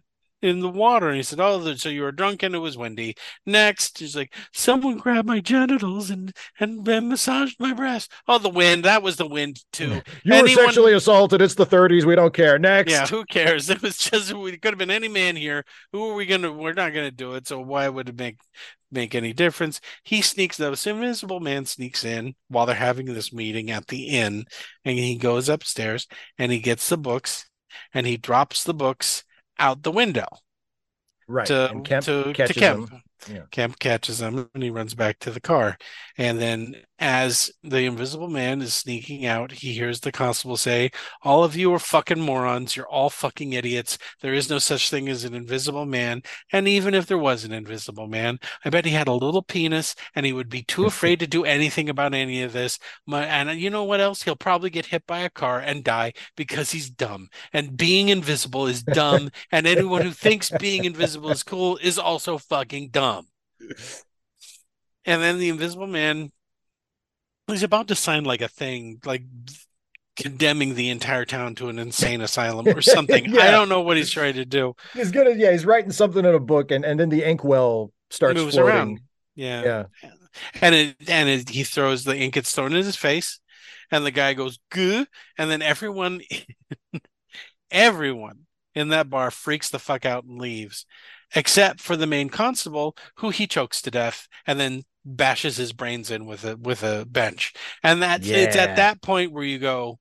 in 0.45 0.59
the 0.59 0.69
water. 0.69 1.07
And 1.07 1.17
he 1.17 1.23
said, 1.23 1.39
Oh, 1.39 1.75
so 1.75 1.89
you 1.89 2.03
were 2.03 2.11
drunk 2.11 2.43
and 2.43 2.53
it 2.53 2.59
was 2.59 2.77
windy. 2.77 3.15
Next, 3.45 3.97
he's 3.97 4.15
like, 4.15 4.33
Someone 4.53 4.97
grabbed 4.97 5.27
my 5.27 5.39
genitals 5.39 6.09
and, 6.09 6.31
and, 6.59 6.87
and 6.87 7.09
massaged 7.09 7.59
my 7.59 7.73
breast. 7.73 8.11
Oh, 8.27 8.37
the 8.37 8.49
wind. 8.49 8.85
That 8.85 9.01
was 9.01 9.17
the 9.17 9.27
wind, 9.27 9.63
too. 9.73 10.01
You 10.23 10.33
Anyone... 10.33 10.43
were 10.43 10.65
sexually 10.65 10.93
assaulted. 10.93 11.41
It's 11.41 11.55
the 11.55 11.65
30s. 11.65 12.05
We 12.05 12.15
don't 12.15 12.33
care. 12.33 12.59
Next. 12.59 12.91
Yeah, 12.91 13.07
who 13.07 13.25
cares? 13.25 13.69
It 13.75 13.81
was 13.81 13.97
just, 13.97 14.31
it 14.31 14.61
could 14.61 14.71
have 14.71 14.77
been 14.77 14.91
any 14.91 15.09
man 15.09 15.35
here. 15.35 15.65
Who 15.91 16.09
are 16.09 16.13
we 16.13 16.25
going 16.25 16.43
to, 16.43 16.53
we're 16.53 16.73
not 16.73 16.93
going 16.93 17.09
to 17.09 17.15
do 17.15 17.33
it. 17.33 17.47
So 17.47 17.59
why 17.59 17.89
would 17.89 18.07
it 18.07 18.17
make, 18.17 18.37
make 18.89 19.13
any 19.13 19.33
difference? 19.33 19.81
He 20.03 20.21
sneaks, 20.21 20.55
this 20.55 20.87
invisible 20.87 21.41
man 21.41 21.65
sneaks 21.65 22.05
in 22.05 22.35
while 22.47 22.65
they're 22.65 22.75
having 22.75 23.07
this 23.07 23.33
meeting 23.33 23.69
at 23.69 23.87
the 23.87 24.05
inn 24.05 24.45
and 24.85 24.97
he 24.97 25.17
goes 25.17 25.49
upstairs 25.49 26.07
and 26.37 26.51
he 26.51 26.59
gets 26.59 26.87
the 26.87 26.97
books 26.97 27.49
and 27.93 28.07
he 28.07 28.15
drops 28.15 28.63
the 28.63 28.73
books 28.73 29.23
out 29.60 29.84
the 29.84 29.91
window. 29.91 30.28
Right. 31.28 31.47
To, 31.47 31.70
and 31.72 31.86
Kemp 31.86 32.06
to, 32.06 32.34
to 32.34 32.53
Kemp. 32.53 32.89
Them. 32.89 33.03
Yeah. 33.30 33.43
Kemp 33.51 33.80
catches 33.80 34.22
him 34.22 34.49
and 34.53 34.63
he 34.63 34.70
runs 34.70 34.93
back 34.93 35.20
to 35.20 35.32
the 35.32 35.41
car. 35.41 35.78
And 36.18 36.39
then, 36.39 36.76
as 36.99 37.51
the 37.61 37.82
invisible 37.82 38.30
man 38.30 38.61
is 38.61 38.74
sneaking 38.74 39.26
out, 39.26 39.51
he 39.51 39.74
hears 39.74 39.99
the 39.99 40.11
constable 40.11 40.57
say, 40.57 40.91
All 41.24 41.43
of 41.43 41.55
you 41.55 41.74
are 41.74 41.80
fucking 41.80 42.20
morons. 42.20 42.76
You're 42.76 42.88
all 42.88 43.09
fucking 43.09 43.53
idiots. 43.53 43.97
There 44.22 44.34
is 44.34 44.49
no 44.49 44.59
such 44.59 44.89
thing 44.89 45.09
as 45.09 45.24
an 45.26 45.34
invisible 45.34 45.86
man. 45.86 46.22
And 46.51 46.68
even 46.68 46.93
if 46.93 47.05
there 47.07 47.18
was 47.18 47.43
an 47.43 47.51
invisible 47.51 48.07
man, 48.07 48.39
I 48.63 48.70
bet 48.70 48.86
he 48.86 48.91
had 48.91 49.07
a 49.07 49.13
little 49.13 49.41
penis 49.41 49.95
and 50.16 50.26
he 50.26 50.34
would 50.34 50.49
be 50.49 50.63
too 50.63 50.86
afraid 50.86 51.20
to 51.20 51.28
do 51.28 51.43
anything 51.43 51.89
about 51.89 52.13
any 52.13 52.43
of 52.43 52.53
this. 52.53 52.80
And 53.11 53.59
you 53.59 53.70
know 53.70 53.84
what 53.84 54.01
else? 54.01 54.24
He'll 54.24 54.36
probably 54.36 54.70
get 54.70 54.88
hit 54.88 55.05
by 55.05 55.20
a 55.20 55.30
car 55.30 55.59
and 55.59 55.84
die 55.84 56.13
because 56.38 56.72
he's 56.72 56.89
dumb. 56.89 57.30
And 57.51 57.76
being 57.76 58.09
invisible 58.09 58.68
is 58.68 58.84
dumb. 58.84 59.32
and 59.51 59.68
anyone 59.68 60.01
who 60.01 60.11
thinks 60.11 60.49
being 60.49 60.86
invisible 60.86 61.32
is 61.32 61.43
cool 61.43 61.78
is 61.78 61.97
also 61.99 62.38
fucking 62.38 62.89
dumb. 62.89 63.05
And 65.05 65.22
then 65.22 65.38
the 65.38 65.49
Invisible 65.49 65.88
Man, 65.88 66.32
he's 67.47 67.63
about 67.63 67.88
to 67.89 67.95
sign 67.95 68.24
like 68.24 68.41
a 68.41 68.47
thing, 68.47 68.99
like 69.05 69.24
condemning 70.16 70.76
the 70.76 70.89
entire 70.89 71.26
town 71.26 71.55
to 71.55 71.70
an 71.70 71.78
insane 71.78 72.22
asylum 72.22 72.68
or 72.68 72.82
something. 72.82 73.26
yeah. 73.34 73.43
I 73.43 73.51
don't 73.51 73.70
know 73.70 73.82
what 73.82 73.97
he's 73.97 74.11
trying 74.11 74.36
to 74.36 74.45
do. 74.45 74.76
He's 74.93 75.11
gonna, 75.11 75.32
yeah, 75.32 75.51
he's 75.51 75.66
writing 75.66 75.91
something 75.91 76.26
in 76.26 76.34
a 76.34 76.39
book, 76.39 76.72
and 76.72 76.84
and 76.84 76.99
then 76.99 77.09
the 77.09 77.24
inkwell 77.24 77.91
starts 78.09 78.39
moves 78.39 78.55
floating. 78.55 78.74
around. 78.74 78.99
Yeah, 79.36 79.88
yeah, 80.03 80.11
and 80.61 80.76
it 80.76 80.95
and 81.07 81.30
it, 81.30 81.49
he 81.49 81.63
throws 81.63 82.03
the 82.03 82.18
ink 82.18 82.34
gets 82.34 82.53
thrown 82.53 82.74
in 82.74 82.84
his 82.84 82.95
face, 82.95 83.39
and 83.91 84.05
the 84.05 84.11
guy 84.11 84.34
goes 84.34 84.59
good, 84.72 85.07
and 85.38 85.51
then 85.51 85.61
everyone, 85.61 86.22
everyone 87.72 88.45
in 88.74 88.89
that 88.89 89.09
bar 89.09 89.32
freaks 89.32 89.70
the 89.70 89.80
fuck 89.80 90.05
out 90.05 90.24
and 90.24 90.39
leaves 90.39 90.86
except 91.34 91.80
for 91.80 91.95
the 91.95 92.07
main 92.07 92.30
constable, 92.30 92.95
who 93.17 93.30
he 93.30 93.47
chokes 93.47 93.82
to 93.82 93.91
death 93.91 94.28
and 94.45 94.59
then 94.59 94.84
bashes 95.05 95.57
his 95.57 95.71
brains 95.71 96.09
in 96.09 96.26
with 96.26 96.43
a 96.43 96.57
with 96.57 96.84
a 96.84 97.05
bench. 97.05 97.53
And 97.84 98.01
that's 98.01 98.28
yeah. 98.28 98.38
it's 98.38 98.55
at 98.55 98.76
that 98.78 99.01
point 99.01 99.32
where 99.32 99.43
you 99.43 99.59
go, 99.59 99.99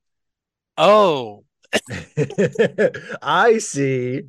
Oh, 0.76 1.44
I 3.22 3.58
see. 3.58 4.22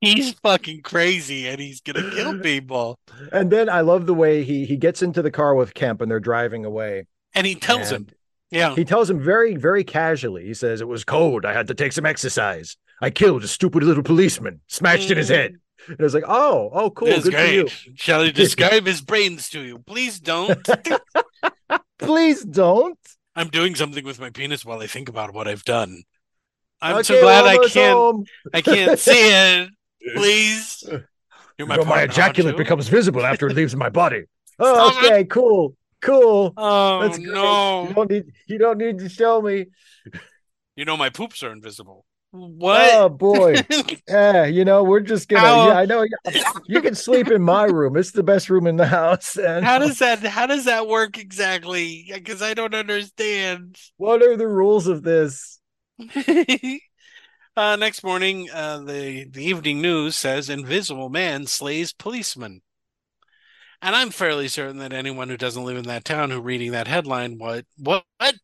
He's 0.00 0.32
fucking 0.34 0.82
crazy 0.82 1.48
and 1.48 1.60
he's 1.60 1.80
gonna 1.80 2.10
kill 2.10 2.38
people. 2.42 2.98
And 3.32 3.50
then 3.50 3.68
I 3.68 3.80
love 3.80 4.06
the 4.06 4.14
way 4.14 4.44
he 4.44 4.64
he 4.64 4.76
gets 4.76 5.02
into 5.02 5.22
the 5.22 5.30
car 5.30 5.54
with 5.54 5.74
Kemp 5.74 6.00
and 6.00 6.10
they're 6.10 6.20
driving 6.20 6.64
away. 6.64 7.06
And 7.34 7.46
he 7.46 7.54
tells 7.54 7.92
and 7.92 8.08
him, 8.08 8.14
yeah. 8.50 8.74
He 8.74 8.84
tells 8.84 9.10
him 9.10 9.20
very, 9.20 9.56
very 9.56 9.84
casually. 9.84 10.46
He 10.46 10.54
says, 10.54 10.80
It 10.80 10.88
was 10.88 11.04
cold. 11.04 11.44
I 11.44 11.52
had 11.52 11.68
to 11.68 11.74
take 11.74 11.92
some 11.92 12.06
exercise. 12.06 12.76
I 13.00 13.10
killed 13.10 13.44
a 13.44 13.48
stupid 13.48 13.82
little 13.82 14.02
policeman, 14.02 14.60
smashed 14.66 15.08
mm. 15.08 15.12
in 15.12 15.18
his 15.18 15.28
head. 15.28 15.56
And 15.88 15.98
it 15.98 16.02
was 16.02 16.14
like, 16.14 16.24
oh, 16.28 16.70
oh, 16.72 16.90
cool. 16.90 17.08
Good 17.08 17.32
great. 17.32 17.70
Shall 17.94 18.22
I 18.22 18.30
describe 18.32 18.86
his 18.86 19.00
brains 19.00 19.48
to 19.50 19.60
you? 19.60 19.78
Please 19.78 20.20
don't. 20.20 20.66
Please 21.98 22.44
don't. 22.44 22.98
I'm 23.34 23.48
doing 23.48 23.74
something 23.74 24.04
with 24.04 24.20
my 24.20 24.30
penis 24.30 24.64
while 24.64 24.80
I 24.80 24.86
think 24.86 25.08
about 25.08 25.32
what 25.32 25.48
I've 25.48 25.64
done. 25.64 26.02
I'm 26.80 26.96
okay, 26.96 27.02
so 27.02 27.20
glad 27.20 27.44
I 27.44 27.68
can't. 27.68 28.28
I 28.52 28.60
can't 28.60 28.98
see 28.98 29.12
it. 29.12 29.70
Please. 30.14 30.84
You're 31.58 31.66
my, 31.66 31.76
you 31.76 31.82
know, 31.82 31.88
my 31.88 32.02
ejaculate 32.02 32.56
becomes 32.56 32.88
visible 32.88 33.24
after 33.26 33.48
it 33.48 33.54
leaves 33.54 33.74
my 33.74 33.88
body. 33.88 34.24
Oh, 34.60 34.96
okay, 34.96 35.24
cool, 35.24 35.76
cool. 36.00 36.52
Oh 36.56 37.12
no! 37.18 37.88
You 37.88 37.94
don't 37.94 38.10
need. 38.10 38.24
You 38.46 38.58
don't 38.58 38.78
need 38.78 38.98
to 38.98 39.08
show 39.08 39.40
me. 39.42 39.66
You 40.76 40.84
know 40.84 40.96
my 40.96 41.10
poops 41.10 41.42
are 41.42 41.52
invisible. 41.52 42.04
What? 42.30 42.92
Oh 42.92 43.08
boy. 43.08 43.66
yeah, 44.08 44.44
you 44.44 44.64
know, 44.64 44.84
we're 44.84 45.00
just 45.00 45.28
gonna 45.28 45.46
how, 45.46 45.68
yeah, 45.68 45.78
I 45.78 45.86
know 45.86 46.04
you 46.66 46.82
can 46.82 46.94
sleep 46.94 47.30
in 47.30 47.42
my 47.42 47.64
room. 47.64 47.96
It's 47.96 48.12
the 48.12 48.22
best 48.22 48.50
room 48.50 48.66
in 48.66 48.76
the 48.76 48.86
house. 48.86 49.36
And 49.36 49.64
how 49.64 49.78
does 49.78 49.98
that 50.00 50.20
how 50.20 50.46
does 50.46 50.66
that 50.66 50.86
work 50.86 51.16
exactly? 51.18 52.10
Because 52.12 52.42
I 52.42 52.52
don't 52.54 52.74
understand. 52.74 53.78
What 53.96 54.22
are 54.22 54.36
the 54.36 54.46
rules 54.46 54.86
of 54.86 55.02
this? 55.02 55.58
uh, 57.56 57.76
next 57.76 58.04
morning, 58.04 58.48
uh, 58.52 58.78
the, 58.78 59.24
the 59.28 59.44
evening 59.44 59.80
news 59.80 60.14
says 60.14 60.50
invisible 60.50 61.08
man 61.08 61.46
slays 61.46 61.92
policeman. 61.92 62.60
And 63.80 63.96
I'm 63.96 64.10
fairly 64.10 64.48
certain 64.48 64.78
that 64.78 64.92
anyone 64.92 65.28
who 65.28 65.36
doesn't 65.36 65.64
live 65.64 65.76
in 65.76 65.84
that 65.84 66.04
town 66.04 66.30
who 66.30 66.40
reading 66.40 66.72
that 66.72 66.88
headline, 66.88 67.38
what 67.38 67.64
what 67.78 68.04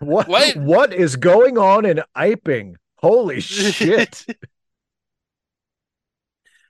what 0.00 0.28
what, 0.28 0.56
what 0.56 0.92
is 0.92 1.14
going 1.14 1.56
on 1.56 1.84
in 1.84 2.02
Iping? 2.16 2.76
Holy 2.98 3.40
shit. 3.40 4.24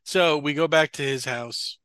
so 0.03 0.39
we 0.39 0.55
go 0.55 0.69
back 0.69 0.93
to 0.93 1.03
his 1.03 1.25
house. 1.25 1.79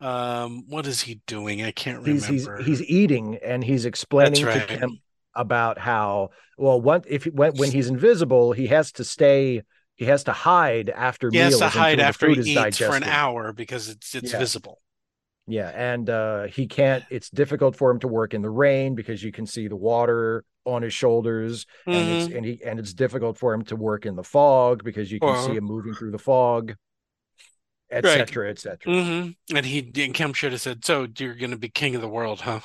Um, 0.00 0.64
what 0.68 0.86
is 0.86 1.02
he 1.02 1.20
doing? 1.26 1.62
I 1.62 1.70
can't 1.70 2.02
remember. 2.02 2.26
He's 2.26 2.46
he's, 2.46 2.66
he's 2.66 2.82
eating 2.82 3.38
and 3.42 3.62
he's 3.62 3.86
explaining 3.86 4.44
right. 4.44 4.68
to 4.68 4.76
him 4.76 5.00
about 5.34 5.78
how 5.78 6.30
well 6.58 7.02
if 7.06 7.24
when 7.26 7.52
when 7.56 7.70
he's 7.70 7.88
invisible, 7.88 8.52
he 8.52 8.66
has 8.66 8.92
to 8.92 9.04
stay 9.04 9.62
he 9.96 10.06
has 10.06 10.24
to 10.24 10.32
hide 10.32 10.90
after 10.90 11.30
he 11.30 11.38
meals. 11.38 11.60
Has 11.60 11.72
to 11.72 11.78
hide 11.78 12.00
after 12.00 12.28
he 12.28 12.40
eats 12.40 12.54
digested. 12.54 12.88
for 12.88 12.96
an 12.96 13.04
hour 13.04 13.52
because 13.52 13.88
it's 13.88 14.14
it's 14.14 14.32
yeah. 14.32 14.38
visible. 14.38 14.80
Yeah, 15.46 15.68
and 15.68 16.08
uh, 16.08 16.44
he 16.44 16.66
can't. 16.66 17.04
It's 17.10 17.30
difficult 17.30 17.76
for 17.76 17.90
him 17.90 18.00
to 18.00 18.08
work 18.08 18.34
in 18.34 18.42
the 18.42 18.50
rain 18.50 18.94
because 18.94 19.22
you 19.22 19.30
can 19.30 19.46
see 19.46 19.68
the 19.68 19.76
water 19.76 20.44
on 20.64 20.82
his 20.82 20.92
shoulders, 20.92 21.66
mm-hmm. 21.86 21.92
and 21.92 22.10
it's 22.10 22.28
mm-hmm. 22.28 22.36
and 22.36 22.46
he 22.46 22.64
and 22.64 22.78
it's 22.78 22.94
difficult 22.94 23.38
for 23.38 23.52
him 23.52 23.62
to 23.64 23.76
work 23.76 24.06
in 24.06 24.16
the 24.16 24.22
fog 24.22 24.84
because 24.84 25.10
you 25.10 25.20
can 25.20 25.36
see 25.46 25.56
him 25.56 25.64
moving 25.64 25.94
through 25.94 26.10
the 26.10 26.18
fog, 26.18 26.74
etc., 27.90 28.44
right. 28.44 28.50
etc. 28.50 28.74
Et 28.74 28.80
mm-hmm. 28.86 29.56
And 29.56 29.66
he 29.66 29.90
and 30.04 30.14
Kemp 30.14 30.34
should 30.34 30.52
have 30.52 30.60
said, 30.60 30.84
"So 30.84 31.06
you're 31.18 31.34
going 31.34 31.50
to 31.50 31.58
be 31.58 31.68
king 31.68 31.94
of 31.94 32.00
the 32.00 32.08
world, 32.08 32.42
huh?" 32.42 32.60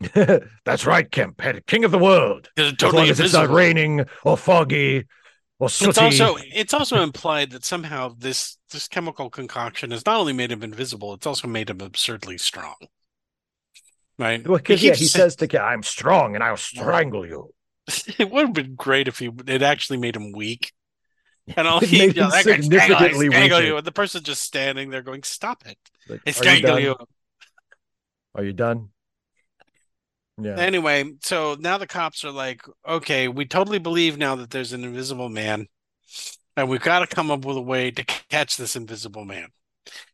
That's 0.64 0.86
right, 0.86 1.10
Kemp. 1.10 1.40
King 1.66 1.84
of 1.84 1.90
the 1.90 1.98
world. 1.98 2.50
Totally 2.56 2.74
as 2.82 2.92
long 2.92 3.08
as 3.08 3.20
it's 3.20 3.32
not 3.32 3.50
raining 3.50 4.04
or 4.24 4.36
foggy 4.36 5.04
or 5.60 5.66
it's 5.66 5.98
also 5.98 6.36
it's 6.40 6.74
also 6.74 7.02
implied 7.02 7.50
that 7.50 7.64
somehow 7.64 8.14
this 8.18 8.58
this 8.70 8.88
chemical 8.88 9.30
concoction 9.30 9.92
has 9.92 10.04
not 10.04 10.18
only 10.18 10.32
made 10.32 10.50
him 10.50 10.62
invisible, 10.62 11.14
it's 11.14 11.26
also 11.26 11.46
made 11.46 11.70
him 11.70 11.80
absurdly 11.80 12.38
strong. 12.38 12.74
Right? 14.18 14.46
Well, 14.46 14.58
because 14.58 14.80
he, 14.80 14.88
yeah, 14.88 14.94
he 14.94 15.06
says 15.06 15.36
to 15.36 15.62
I'm 15.62 15.82
strong 15.82 16.34
and 16.34 16.44
I'll 16.44 16.56
strangle 16.56 17.26
you. 17.26 17.52
it 18.18 18.30
would 18.30 18.46
have 18.46 18.54
been 18.54 18.74
great 18.74 19.08
if 19.08 19.18
he 19.18 19.30
it 19.46 19.62
actually 19.62 19.98
made 19.98 20.16
him 20.16 20.32
weak. 20.32 20.72
And 21.58 21.68
all 21.68 21.80
he 21.80 22.04
you 22.06 22.12
know, 22.14 22.30
significantly 22.30 23.26
strangle, 23.26 23.60
you, 23.60 23.76
and 23.76 23.86
the 23.86 23.92
person 23.92 24.22
just 24.22 24.42
standing 24.42 24.88
there 24.88 25.02
going, 25.02 25.22
"Stop 25.24 25.66
it! 25.66 25.76
Like, 26.08 26.22
I 26.26 26.30
strangle 26.30 26.78
you, 26.78 26.96
you." 26.98 27.06
Are 28.34 28.42
you 28.42 28.54
done? 28.54 28.88
Yeah. 30.40 30.56
Anyway, 30.56 31.12
so 31.20 31.54
now 31.60 31.76
the 31.76 31.86
cops 31.86 32.24
are 32.24 32.30
like, 32.30 32.62
okay, 32.88 33.28
we 33.28 33.44
totally 33.44 33.78
believe 33.78 34.16
now 34.16 34.34
that 34.36 34.50
there's 34.50 34.72
an 34.72 34.84
invisible 34.84 35.28
man, 35.28 35.68
and 36.56 36.68
we've 36.68 36.80
got 36.80 37.00
to 37.00 37.14
come 37.14 37.30
up 37.30 37.44
with 37.44 37.58
a 37.58 37.62
way 37.62 37.90
to 37.90 38.04
catch 38.04 38.56
this 38.56 38.74
invisible 38.74 39.26
man. 39.26 39.48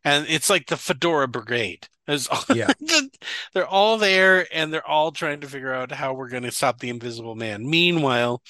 And 0.05 0.27
it's 0.29 0.51
like 0.51 0.67
the 0.67 0.77
Fedora 0.77 1.29
Brigade. 1.29 1.89
All, 2.09 2.57
yeah. 2.57 2.73
they're 3.55 3.67
all 3.67 3.97
there, 3.97 4.47
and 4.53 4.73
they're 4.73 4.87
all 4.87 5.13
trying 5.13 5.41
to 5.41 5.47
figure 5.47 5.73
out 5.73 5.93
how 5.93 6.13
we're 6.13 6.29
going 6.29 6.43
to 6.43 6.51
stop 6.51 6.81
the 6.81 6.89
invisible 6.89 7.37
man. 7.37 7.69
Meanwhile, 7.69 8.43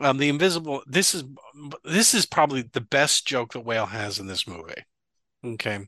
um, 0.00 0.18
the 0.18 0.28
invisible 0.28 0.82
this 0.86 1.14
is 1.14 1.24
this 1.84 2.12
is 2.14 2.26
probably 2.26 2.62
the 2.62 2.80
best 2.80 3.26
joke 3.26 3.54
that 3.54 3.64
Whale 3.64 3.86
has 3.86 4.18
in 4.18 4.26
this 4.26 4.46
movie. 4.46 4.84
Okay, 5.42 5.80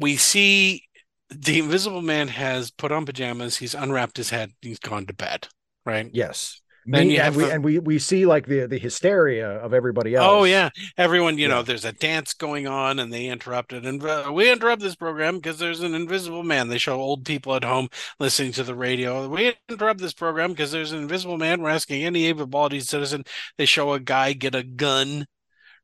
we 0.00 0.16
see 0.16 0.82
the 1.30 1.58
Invisible 1.58 2.02
Man 2.02 2.28
has 2.28 2.70
put 2.70 2.92
on 2.92 3.06
pajamas. 3.06 3.56
He's 3.56 3.74
unwrapped 3.74 4.16
his 4.16 4.30
head. 4.30 4.52
He's 4.62 4.78
gone 4.78 5.06
to 5.06 5.14
bed. 5.14 5.48
Right. 5.84 6.10
Yes. 6.12 6.60
Then 6.86 7.08
Me, 7.08 7.18
and 7.18 7.34
we 7.34 7.50
and 7.50 7.64
we 7.64 7.78
we 7.80 7.98
see 7.98 8.26
like 8.26 8.46
the 8.46 8.66
the 8.66 8.78
hysteria 8.78 9.58
of 9.58 9.74
everybody 9.74 10.14
else. 10.14 10.26
Oh 10.30 10.44
yeah, 10.44 10.70
everyone. 10.96 11.36
You 11.36 11.48
yeah. 11.48 11.54
know, 11.54 11.62
there's 11.62 11.84
a 11.84 11.92
dance 11.92 12.32
going 12.32 12.68
on, 12.68 13.00
and 13.00 13.12
they 13.12 13.26
interrupt 13.26 13.72
it, 13.72 13.84
and 13.84 14.02
uh, 14.04 14.30
we 14.32 14.50
interrupt 14.50 14.82
this 14.82 14.94
program 14.94 15.36
because 15.36 15.58
there's 15.58 15.80
an 15.80 15.94
invisible 15.94 16.44
man. 16.44 16.68
They 16.68 16.78
show 16.78 17.00
old 17.00 17.24
people 17.24 17.56
at 17.56 17.64
home 17.64 17.88
listening 18.20 18.52
to 18.52 18.62
the 18.62 18.74
radio. 18.74 19.28
We 19.28 19.54
interrupt 19.68 20.00
this 20.00 20.12
program 20.12 20.50
because 20.50 20.70
there's 20.70 20.92
an 20.92 21.02
invisible 21.02 21.38
man. 21.38 21.60
We're 21.60 21.70
asking 21.70 22.04
any 22.04 22.26
able-bodied 22.26 22.86
citizen. 22.86 23.24
They 23.58 23.66
show 23.66 23.92
a 23.92 24.00
guy 24.00 24.32
get 24.32 24.54
a 24.54 24.62
gun, 24.62 25.26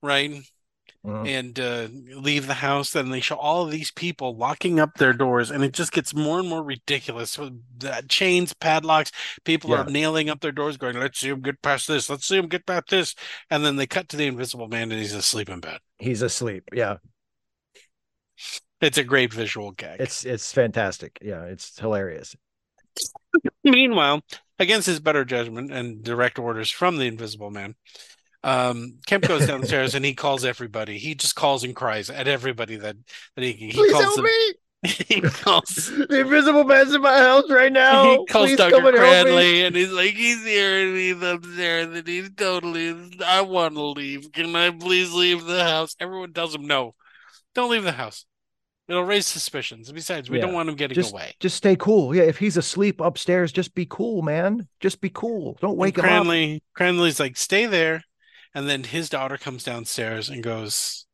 right? 0.02 0.44
Mhm. 1.04 1.26
and 1.26 1.58
uh, 1.58 1.88
leave 2.20 2.46
the 2.46 2.54
house. 2.54 2.94
And 2.94 3.12
they 3.12 3.20
show 3.20 3.34
all 3.36 3.64
of 3.64 3.72
these 3.72 3.90
people 3.90 4.36
locking 4.36 4.78
up 4.78 4.94
their 4.94 5.12
doors, 5.12 5.50
and 5.50 5.64
it 5.64 5.72
just 5.72 5.92
gets 5.92 6.14
more 6.14 6.38
and 6.38 6.48
more 6.48 6.62
ridiculous. 6.62 7.36
With 7.36 7.60
the 7.78 8.04
chains, 8.08 8.52
padlocks, 8.54 9.10
people 9.44 9.74
are 9.74 9.84
nailing 9.84 10.30
up 10.30 10.40
their 10.40 10.52
doors, 10.52 10.76
going, 10.76 10.96
"Let's 10.96 11.18
see 11.18 11.30
him 11.30 11.40
get 11.40 11.60
past 11.60 11.88
this. 11.88 12.08
Let's 12.08 12.26
see 12.26 12.36
him 12.36 12.46
get 12.46 12.66
past 12.66 12.88
this." 12.88 13.14
And 13.50 13.64
then 13.64 13.76
they 13.76 13.86
cut 13.86 14.08
to 14.10 14.16
the 14.16 14.26
Invisible 14.26 14.68
Man, 14.68 14.92
and 14.92 15.00
he's 15.00 15.12
asleep 15.12 15.48
in 15.48 15.58
bed. 15.60 15.80
He's 15.98 16.22
asleep. 16.22 16.68
Yeah. 16.72 16.98
It's 18.80 18.98
a 18.98 19.04
great 19.04 19.32
visual 19.32 19.72
gag. 19.72 20.00
It's 20.00 20.24
it's 20.24 20.52
fantastic. 20.52 21.18
Yeah, 21.22 21.44
it's 21.44 21.78
hilarious. 21.78 22.34
Meanwhile, 23.64 24.22
against 24.58 24.86
his 24.86 25.00
better 25.00 25.24
judgment 25.24 25.72
and 25.72 26.02
direct 26.02 26.38
orders 26.38 26.70
from 26.70 26.96
the 26.96 27.06
Invisible 27.06 27.50
Man, 27.50 27.74
um, 28.44 28.98
Kemp 29.06 29.26
goes 29.26 29.46
downstairs 29.46 29.94
and 29.94 30.04
he 30.04 30.14
calls 30.14 30.44
everybody. 30.44 30.98
He 30.98 31.14
just 31.14 31.36
calls 31.36 31.64
and 31.64 31.74
cries 31.76 32.10
at 32.10 32.26
everybody 32.28 32.76
that 32.76 32.96
that 33.36 33.44
he, 33.44 33.52
he 33.52 33.90
calls 33.90 34.16
them. 34.16 34.24
me. 34.24 34.30
He 35.08 35.20
calls. 35.20 35.92
The 36.08 36.20
invisible 36.22 36.64
man's 36.64 36.92
in 36.92 37.02
my 37.02 37.16
house 37.16 37.48
right 37.48 37.72
now. 37.72 38.02
he 38.18 38.26
calls 38.26 38.48
Please 38.48 38.58
Dr. 38.58 38.72
come 38.72 38.86
and. 38.86 38.96
Cranley 38.96 39.62
and 39.64 39.76
he's 39.76 39.92
like, 39.92 40.14
he's 40.14 40.42
here 40.44 40.88
and 40.88 40.96
he's 40.96 41.22
upstairs 41.22 41.96
and 41.96 42.04
he's 42.08 42.30
totally, 42.36 42.92
I 43.24 43.42
want 43.42 43.74
to 43.76 43.82
leave. 43.84 44.32
Can 44.32 44.56
I 44.56 44.70
please 44.70 45.12
leave 45.14 45.44
the 45.44 45.62
house? 45.62 45.94
Everyone 46.00 46.32
tells 46.32 46.52
him, 46.52 46.66
no, 46.66 46.96
don't 47.54 47.70
leave 47.70 47.84
the 47.84 47.92
house. 47.92 48.24
It'll 48.88 49.04
raise 49.04 49.28
suspicions. 49.28 49.92
Besides, 49.92 50.28
we 50.28 50.38
Yeah. 50.38 50.46
don't 50.46 50.54
want 50.54 50.68
him 50.68 50.74
getting 50.74 50.96
Just 50.96 51.12
away. 51.12 51.32
just 51.38 51.56
stay 51.56 51.76
cool. 51.76 52.12
Yeah, 52.12 52.24
if 52.24 52.38
he's 52.38 52.56
asleep 52.56 53.00
upstairs, 53.00 53.52
just 53.52 53.76
be 53.76 53.86
cool, 53.88 54.22
man. 54.22 54.66
Just 54.80 55.00
be 55.00 55.10
cool. 55.10 55.56
Don't 55.60 55.76
wake 55.76 55.96
and 55.98 56.04
him 56.08 56.12
up. 56.12 56.22
Cranley, 56.24 56.62
Cranley's 56.74 57.20
like, 57.20 57.36
stay 57.36 57.66
there. 57.66 58.02
And 58.54 58.68
then 58.68 58.84
his 58.84 59.08
daughter 59.08 59.38
comes 59.38 59.64
downstairs 59.64 60.28
and 60.28 60.42
goes, 60.42 61.06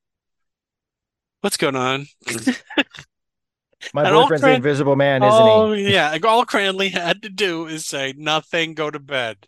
What's 1.40 1.56
going 1.56 1.76
on? 1.76 2.06
My 3.94 4.04
and 4.04 4.12
boyfriend's 4.12 4.42
the 4.42 4.54
invisible 4.54 4.96
man, 4.96 5.22
isn't 5.22 5.40
oh, 5.40 5.72
he? 5.72 5.92
yeah. 5.92 6.10
like, 6.10 6.24
All 6.24 6.44
Cranley 6.44 6.88
had 6.88 7.22
to 7.22 7.28
do 7.28 7.66
is 7.66 7.86
say, 7.86 8.12
Nothing, 8.16 8.74
go 8.74 8.90
to 8.90 8.98
bed. 8.98 9.46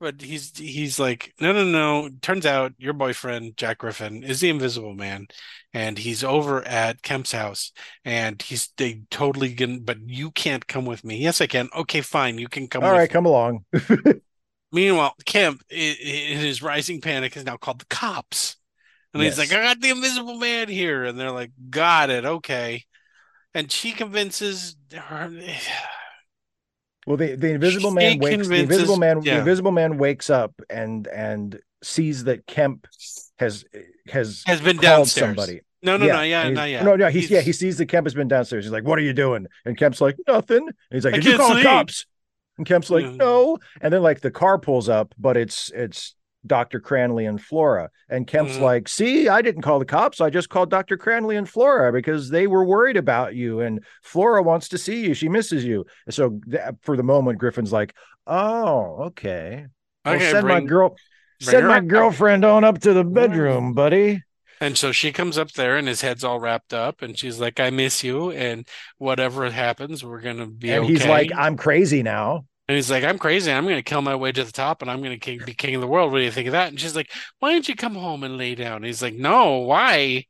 But 0.00 0.20
he's 0.20 0.58
he's 0.58 0.98
like, 0.98 1.32
no, 1.40 1.52
no, 1.52 1.64
no. 1.64 2.10
Turns 2.20 2.44
out 2.44 2.74
your 2.76 2.92
boyfriend, 2.92 3.56
Jack 3.56 3.78
Griffin, 3.78 4.22
is 4.22 4.40
the 4.40 4.50
Invisible 4.50 4.92
Man, 4.92 5.28
and 5.72 5.96
he's 5.96 6.24
over 6.24 6.62
at 6.66 7.00
Kemp's 7.00 7.32
house, 7.32 7.72
and 8.04 8.42
he's 8.42 8.68
they 8.76 9.02
totally 9.10 9.54
gonna. 9.54 9.78
But 9.78 9.98
you 10.04 10.30
can't 10.32 10.66
come 10.66 10.84
with 10.84 11.04
me. 11.04 11.16
Yes, 11.18 11.40
I 11.40 11.46
can. 11.46 11.70
Okay, 11.74 12.02
fine. 12.02 12.38
You 12.38 12.48
can 12.48 12.66
come. 12.66 12.84
All 12.84 12.90
right, 12.90 13.08
me. 13.08 13.12
come 13.12 13.24
along. 13.24 13.64
Meanwhile, 14.74 15.14
Kemp, 15.24 15.62
in 15.70 16.36
his 16.38 16.60
rising 16.60 17.00
panic, 17.00 17.36
is 17.36 17.44
now 17.44 17.56
called 17.56 17.78
the 17.78 17.86
cops. 17.86 18.56
And 19.14 19.22
he's 19.22 19.38
like, 19.38 19.52
I 19.52 19.62
got 19.62 19.80
the 19.80 19.90
invisible 19.90 20.36
man 20.36 20.68
here. 20.68 21.04
And 21.04 21.18
they're 21.18 21.30
like, 21.30 21.52
Got 21.70 22.10
it. 22.10 22.24
Okay. 22.24 22.84
And 23.54 23.70
she 23.70 23.92
convinces 23.92 24.76
her. 24.92 25.30
Well, 27.06 27.18
the, 27.18 27.34
the 27.34 27.50
invisible 27.50 27.90
She 27.90 27.96
man 27.96 28.18
wakes. 28.18 28.48
The 28.48 28.54
invisible 28.54 28.96
man. 28.96 29.20
The 29.20 29.36
invisible 29.36 29.72
man 29.72 29.98
wakes 29.98 30.30
up 30.30 30.54
and 30.70 31.06
and 31.08 31.60
sees 31.82 32.24
that 32.24 32.46
Kemp 32.46 32.86
has 33.38 33.66
has 34.08 34.42
Has 34.46 34.62
been 34.62 34.78
downstairs. 34.78 35.36
somebody. 35.36 35.60
No, 35.82 35.98
no, 35.98 36.06
no, 36.06 36.22
yeah, 36.22 36.48
not 36.48 36.70
yet. 36.70 36.82
No, 36.82 36.96
no, 36.96 37.08
he's, 37.08 37.30
yeah, 37.30 37.42
he 37.42 37.52
sees 37.52 37.76
that 37.76 37.90
Kemp 37.90 38.06
has 38.06 38.14
been 38.14 38.26
downstairs. 38.26 38.64
He's 38.64 38.72
like, 38.72 38.84
"What 38.84 38.98
are 38.98 39.02
you 39.02 39.12
doing?" 39.12 39.48
And 39.66 39.76
Kemp's 39.76 40.00
like, 40.00 40.16
"Nothing." 40.26 40.66
And 40.66 40.74
he's 40.90 41.04
like, 41.04 41.12
"Did 41.12 41.26
you 41.26 41.36
call 41.36 41.48
the 41.48 41.54
sleep." 41.56 41.66
cops?" 41.66 42.06
And 42.58 42.66
Kemp's 42.66 42.90
like, 42.90 43.04
Yeah. 43.04 43.16
"No." 43.16 43.58
And 43.80 43.92
then 43.92 44.02
like 44.02 44.20
the 44.20 44.30
car 44.30 44.58
pulls 44.58 44.88
up, 44.88 45.14
but 45.18 45.36
it's 45.36 45.70
it's 45.74 46.14
Dr. 46.46 46.78
Cranley 46.78 47.24
and 47.24 47.40
Flora. 47.40 47.88
And 48.10 48.26
Kemp's 48.26 48.58
Mhm. 48.58 48.60
like, 48.60 48.86
"See, 48.88 49.28
I 49.28 49.40
didn't 49.40 49.62
call 49.62 49.78
the 49.78 49.86
cops. 49.86 50.20
I 50.20 50.28
just 50.30 50.50
called 50.50 50.68
Dr. 50.70 50.96
Cranley 50.98 51.36
and 51.36 51.48
Flora 51.48 51.90
because 51.90 52.28
they 52.28 52.46
were 52.46 52.64
worried 52.66 52.98
about 52.98 53.34
you, 53.34 53.60
and 53.60 53.82
Flora 54.02 54.42
wants 54.42 54.68
to 54.68 54.78
see 54.78 55.06
you. 55.06 55.14
She 55.14 55.28
misses 55.28 55.64
you." 55.64 55.86
So 56.10 56.38
th- 56.50 56.60
for 56.82 56.96
the 56.98 57.02
moment, 57.02 57.38
Griffin's 57.38 57.72
like, 57.72 57.94
"Oh, 58.26 59.04
okay." 59.06 59.66
Well, 60.04 60.14
Okay, 60.16 60.30
send 60.30 60.46
my 60.46 60.60
girl. 60.60 60.96
Send 61.40 61.66
my 61.66 61.78
up. 61.78 61.86
girlfriend 61.86 62.44
on 62.44 62.62
up 62.62 62.78
to 62.80 62.92
the 62.92 63.04
bedroom, 63.04 63.72
buddy. 63.72 64.22
And 64.60 64.78
so 64.78 64.92
she 64.92 65.12
comes 65.12 65.36
up 65.36 65.52
there 65.52 65.76
and 65.76 65.88
his 65.88 66.00
head's 66.00 66.24
all 66.24 66.40
wrapped 66.40 66.72
up 66.72 67.02
and 67.02 67.18
she's 67.18 67.40
like, 67.40 67.60
I 67.60 67.70
miss 67.70 68.04
you. 68.04 68.30
And 68.30 68.66
whatever 68.98 69.48
happens, 69.50 70.04
we're 70.04 70.20
going 70.20 70.38
to 70.38 70.46
be 70.46 70.70
and 70.70 70.84
okay. 70.84 70.92
he's 70.92 71.06
like, 71.06 71.30
I'm 71.34 71.56
crazy 71.56 72.02
now. 72.02 72.46
And 72.66 72.76
he's 72.76 72.90
like, 72.90 73.04
I'm 73.04 73.18
crazy. 73.18 73.52
I'm 73.52 73.64
going 73.64 73.76
to 73.76 73.82
kill 73.82 74.00
my 74.00 74.16
way 74.16 74.32
to 74.32 74.44
the 74.44 74.52
top 74.52 74.80
and 74.80 74.90
I'm 74.90 75.02
going 75.02 75.18
to 75.18 75.44
be 75.44 75.54
king 75.54 75.74
of 75.74 75.80
the 75.82 75.86
world. 75.86 76.12
What 76.12 76.18
do 76.18 76.24
you 76.24 76.30
think 76.30 76.46
of 76.46 76.52
that? 76.52 76.68
And 76.68 76.80
she's 76.80 76.96
like, 76.96 77.10
Why 77.38 77.52
don't 77.52 77.68
you 77.68 77.76
come 77.76 77.94
home 77.94 78.24
and 78.24 78.38
lay 78.38 78.54
down? 78.54 78.76
And 78.76 78.86
he's 78.86 79.02
like, 79.02 79.14
No, 79.14 79.58
why? 79.58 80.24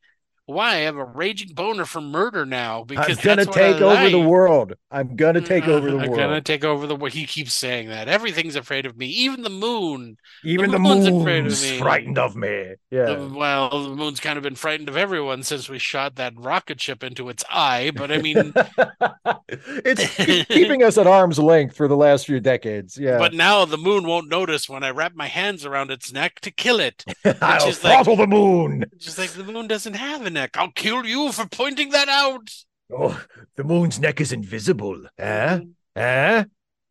Why? 0.47 0.73
I 0.73 0.79
have 0.81 0.97
a 0.97 1.05
raging 1.05 1.55
boner 1.55 1.87
for 1.87 2.03
murder 2.03 2.45
now 2.45 2.85
because 2.85 3.19
I'm 3.19 3.25
gonna 3.25 3.45
that's 3.45 3.49
what 3.49 3.57
I 3.57 3.73
mm, 3.73 3.75
uh, 3.75 3.79
take 3.79 3.83
over 3.83 4.11
the 4.11 4.21
world. 4.21 4.75
I'm 4.91 5.17
gonna 5.17 5.41
take 5.41 5.67
over 5.67 5.91
the 5.91 5.99
I'm 5.99 6.09
world. 6.11 6.19
gonna 6.19 6.41
take 6.43 6.65
over 6.65 6.87
the 6.87 6.97
world. 6.97 7.15
He 7.15 7.25
keeps 7.27 7.55
saying 7.55 7.89
that. 7.89 8.09
Everything's 8.09 8.55
afraid 8.55 8.85
of 8.85 8.97
me, 8.97 9.07
even 9.07 9.43
the 9.43 9.49
moon. 9.49 10.17
Even 10.45 10.71
the 10.71 10.79
moon's 10.79 11.09
moon's, 11.09 11.23
afraid 11.23 11.47
of 11.47 11.63
me. 11.63 11.79
frightened 11.79 12.19
of 12.19 12.37
me. 12.37 12.75
Yeah. 12.91 13.15
The- 13.15 13.29
well, 13.29 13.71
the 13.71 13.97
moon's 13.97 14.21
kind 14.21 14.37
of 14.37 14.43
been 14.43 14.55
frightened 14.55 14.91
of 14.91 14.97
everyone 14.99 15.43
since 15.45 15.69
we 15.71 15.79
shot 15.79 16.17
that 16.17 16.35
rocket 16.37 16.79
ship 16.79 17.03
into 17.03 17.31
its 17.31 17.43
eye. 17.51 17.91
But 17.95 18.13
I 18.13 18.19
mean, 18.19 18.53
it's 19.49 20.47
keeping 20.47 20.83
us 20.83 20.99
at 20.99 21.07
arm's 21.07 21.39
length 21.39 21.75
for 21.75 21.89
the 21.89 21.97
last 21.97 22.27
few 22.27 22.41
decades. 22.41 22.99
Yeah. 22.99 23.17
but 23.19 23.33
now 23.33 23.65
the 23.65 23.79
moon 23.79 24.07
won't 24.07 24.29
notice 24.29 24.69
when 24.69 24.83
I 24.85 24.91
wrap 24.91 25.15
my 25.15 25.27
hands 25.29 25.65
around 25.65 25.91
its 25.91 26.13
neck 26.13 26.41
to 26.41 26.51
kill 26.51 26.81
it. 26.81 27.03
I'll 27.41 27.61
she's 27.61 27.83
like- 27.83 27.95
throttle 27.95 28.17
the 28.17 28.27
moon. 28.27 28.85
Just 28.99 29.19
like 29.19 29.31
the 29.31 29.45
moon 29.45 29.67
doesn't 29.69 29.95
have 29.95 30.27
a 30.27 30.34
neck. 30.35 30.57
I'll 30.57 30.73
kill 30.73 31.07
you 31.07 31.33
for 31.33 31.47
pointing 31.47 31.91
that 31.91 32.09
out. 32.09 32.51
Oh, 32.93 33.25
the 33.57 33.65
moon's 33.65 33.99
neck 33.99 34.21
is 34.21 34.33
invisible. 34.33 35.05
Eh? 35.19 35.61
Eh? 35.97 36.45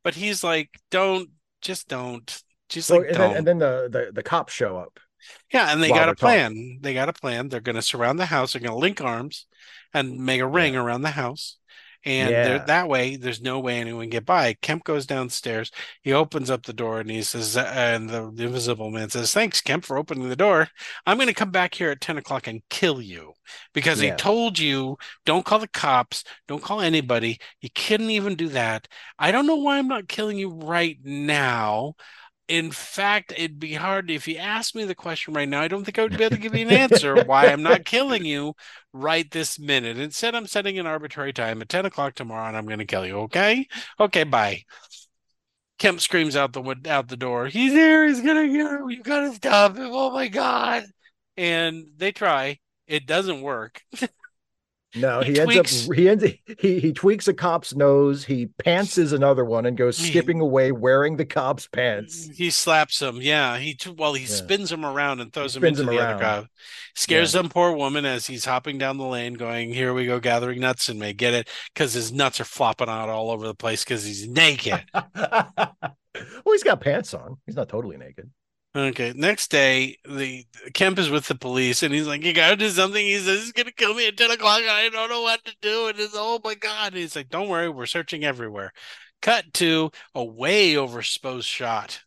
But 0.04 0.16
he's 0.16 0.44
like, 0.44 0.70
don't, 0.92 1.30
just 1.62 1.88
don't. 1.88 2.42
Just 2.70 2.88
So 2.88 2.98
like, 2.98 3.08
and 3.10 3.18
don't. 3.18 3.30
then, 3.30 3.38
and 3.38 3.48
then 3.48 3.58
the, 3.60 3.90
the 3.92 4.12
the 4.14 4.24
cops 4.24 4.54
show 4.54 4.78
up. 4.78 5.00
Yeah, 5.54 5.72
and 5.72 5.82
they 5.82 5.90
got 5.90 6.10
a 6.10 6.16
plan. 6.16 6.80
They 6.82 6.94
got 6.94 7.10
a 7.10 7.14
plan. 7.14 7.48
They're 7.48 7.62
going 7.62 7.78
to 7.78 7.82
surround 7.82 8.20
the 8.20 8.26
house. 8.26 8.54
They're 8.54 8.62
going 8.62 8.74
to 8.74 8.78
link 8.78 9.00
arms 9.02 9.46
and 9.94 10.18
make 10.20 10.42
a 10.42 10.48
ring 10.48 10.76
around 10.76 11.04
the 11.04 11.12
house. 11.12 11.58
And 12.06 12.44
Yeah. 12.44 12.60
that 12.60 12.88
way, 12.90 13.16
there's 13.16 13.42
no 13.42 13.60
way 13.60 13.80
anyone 13.80 14.04
can 14.06 14.10
get 14.10 14.26
by. 14.26 14.54
Kemp 14.56 14.84
goes 14.84 15.06
downstairs. 15.06 15.72
He 16.02 16.12
opens 16.14 16.50
up 16.50 16.64
the 16.64 16.74
door 16.74 17.00
and 17.00 17.10
he 17.10 17.22
says, 17.24 17.56
uh, 17.56 17.72
and 17.74 18.10
the, 18.10 18.32
the 18.34 18.44
invisible 18.46 18.92
man 18.92 19.10
says, 19.10 19.34
Thanks, 19.34 19.62
Kemp, 19.62 19.86
for 19.86 19.98
opening 19.98 20.28
the 20.30 20.36
door. 20.36 20.68
I'm 21.06 21.18
going 21.18 21.28
to 21.28 21.34
come 21.34 21.52
back 21.52 21.74
here 21.76 21.92
at 21.92 22.02
10 22.02 22.18
o'clock 22.18 22.48
and 22.48 22.62
kill 22.70 23.02
you 23.02 23.34
because 23.74 24.00
he 24.00 24.12
told 24.12 24.60
you, 24.60 24.98
don't 25.26 25.46
call 25.46 25.60
the 25.60 25.68
cops, 25.68 26.24
don't 26.48 26.64
call 26.64 26.82
anybody. 26.82 27.40
You 27.62 27.70
couldn't 27.74 28.10
even 28.12 28.36
do 28.36 28.50
that. 28.50 28.88
I 29.18 29.32
don't 29.32 29.48
know 29.48 29.56
why 29.56 29.78
I'm 29.78 29.88
not 29.88 30.08
killing 30.08 30.38
you 30.38 30.50
right 30.50 30.98
now 31.04 31.94
in 32.48 32.72
fact, 32.72 33.32
it'd 33.32 33.60
be 33.60 33.74
hard 33.74 34.12
if 34.12 34.28
you 34.28 34.38
asked 34.38 34.76
me 34.76 34.84
the 34.84 34.96
question 34.96 35.34
right 35.34 35.48
now. 35.48 35.62
I 35.62 35.68
don't 35.68 35.86
think 35.86 35.98
I 35.98 36.04
would 36.04 36.18
be 36.18 36.24
able 36.24 36.36
to 36.36 36.42
give 36.42 36.56
you 36.56 36.68
an 36.68 36.74
answer 36.74 37.24
why 37.24 37.48
I'm 37.48 37.64
not 37.64 37.86
killing 37.86 38.26
you 38.26 38.54
right 38.92 39.30
this 39.32 39.58
minute. 39.58 39.98
Instead, 39.98 40.36
I'm 40.36 40.48
setting 40.48 40.78
an 40.78 40.86
arbitrary 40.86 41.32
time 41.32 41.62
at 41.62 41.70
10 41.70 41.86
o'clock 41.86 42.16
tomorrow 42.16 42.48
and 42.48 42.58
I'm 42.58 42.66
going 42.66 42.80
to 42.80 42.86
kill 42.86 43.06
you. 43.06 43.20
Okay? 43.20 43.68
Okay, 44.00 44.24
bye. 44.24 44.64
Kemp 45.80 46.02
screams 46.02 46.36
out 46.36 46.54
the 46.54 46.76
out 46.88 47.08
the 47.08 47.18
door. 47.18 47.48
He's 47.48 47.72
here. 47.72 48.06
He's 48.08 48.22
going 48.22 48.48
to 48.48 48.58
get 48.58 48.72
him. 48.72 48.90
You 48.90 49.02
got 49.02 49.22
to 49.22 49.34
stop 49.34 49.78
him. 49.78 49.90
Oh 49.92 50.12
my 50.12 50.28
God. 50.28 50.86
And 51.38 51.86
they 51.98 52.12
try. 52.12 52.60
It 52.88 53.06
doesn't 53.06 53.42
work. 53.42 53.82
No, 54.96 55.22
He 55.22 55.34
he, 55.34 55.40
ends 55.40 55.54
tweaks- 55.54 55.88
up 55.90 55.96
he 55.96 56.10
ends 56.10 56.24
he 56.60 56.80
he 56.80 56.94
tweaks 56.94 57.28
a 57.28 57.34
cop's 57.34 57.74
nose, 57.76 58.24
he 58.26 58.48
pantses 58.64 59.12
another 59.12 59.44
one 59.44 59.66
and 59.66 59.76
goes 59.76 59.98
skipping 59.98 60.40
away 60.40 60.72
wearing 60.72 61.18
the 61.18 61.26
cop's 61.26 61.68
pants. 61.68 62.28
Mm, 62.28 62.36
he 62.36 62.50
slaps 62.52 63.02
him. 63.02 63.18
Yeah, 63.22 63.58
he 63.58 63.76
well 63.98 64.14
he 64.14 64.22
Yeah. 64.26 64.30
spins 64.30 64.72
him 64.72 64.86
around 64.86 65.20
and 65.20 65.34
throws 65.34 65.56
him 65.56 65.64
into 65.64 65.82
him 65.82 65.88
the 65.88 65.98
around. 65.98 66.14
other 66.16 66.24
cop. 66.24 66.48
Scares 66.96 67.32
some 67.32 67.50
poor 67.50 67.72
woman 67.72 68.06
as 68.06 68.28
he's 68.28 68.46
hopping 68.46 68.78
down 68.78 68.98
the 68.98 69.06
lane, 69.06 69.34
going, 69.34 69.74
"Here 69.74 69.94
we 69.96 70.06
go, 70.06 70.20
gathering 70.20 70.60
nuts 70.60 70.90
and 70.90 71.00
may 71.00 71.14
get 71.14 71.34
it," 71.34 71.50
because 71.74 71.94
his 71.94 72.12
nuts 72.12 72.40
are 72.40 72.46
flopping 72.46 72.88
out 72.88 73.10
all 73.10 73.32
over 73.32 73.48
the 73.48 73.56
place 73.56 73.84
because 73.84 74.04
he's 74.04 74.28
naked. 74.28 74.80
well, 74.94 75.88
he's 76.52 76.64
got 76.64 76.82
pants 76.82 77.16
on. 77.16 77.38
He's 77.48 77.56
not 77.56 77.68
totally 77.70 77.98
naked. 77.98 78.30
Okay, 78.76 79.14
next 79.16 79.52
day, 79.52 79.98
the 80.06 80.46
Kemp 80.74 81.00
is 81.00 81.10
with 81.10 81.28
the 81.28 81.36
police 81.36 81.84
and 81.84 81.94
he's 81.94 82.08
like, 82.08 82.24
"You 82.24 82.34
gotta 82.34 82.56
do 82.56 82.70
something." 82.70 83.06
He 83.06 83.18
says, 83.20 83.42
"He's 83.44 83.52
gonna 83.52 83.72
kill 83.72 83.94
me 83.94 84.08
at 84.08 84.18
ten 84.18 84.32
o'clock. 84.32 84.62
I 84.64 84.90
don't 84.90 85.10
know 85.10 85.22
what 85.22 85.44
to 85.46 85.56
do." 85.62 85.88
And 85.88 86.00
it's 86.00 86.14
oh 86.16 86.40
my 86.44 86.56
god. 86.56 86.94
And 86.94 86.98
he's 86.98 87.16
like, 87.16 87.30
"Don't 87.30 87.50
worry, 87.50 87.70
we're 87.70 87.86
searching 87.86 88.24
everywhere." 88.24 88.72
Cut 89.22 89.54
to 89.56 89.92
a 90.16 90.24
way 90.24 90.74
overexposed 90.74 91.46
shot, 91.46 92.02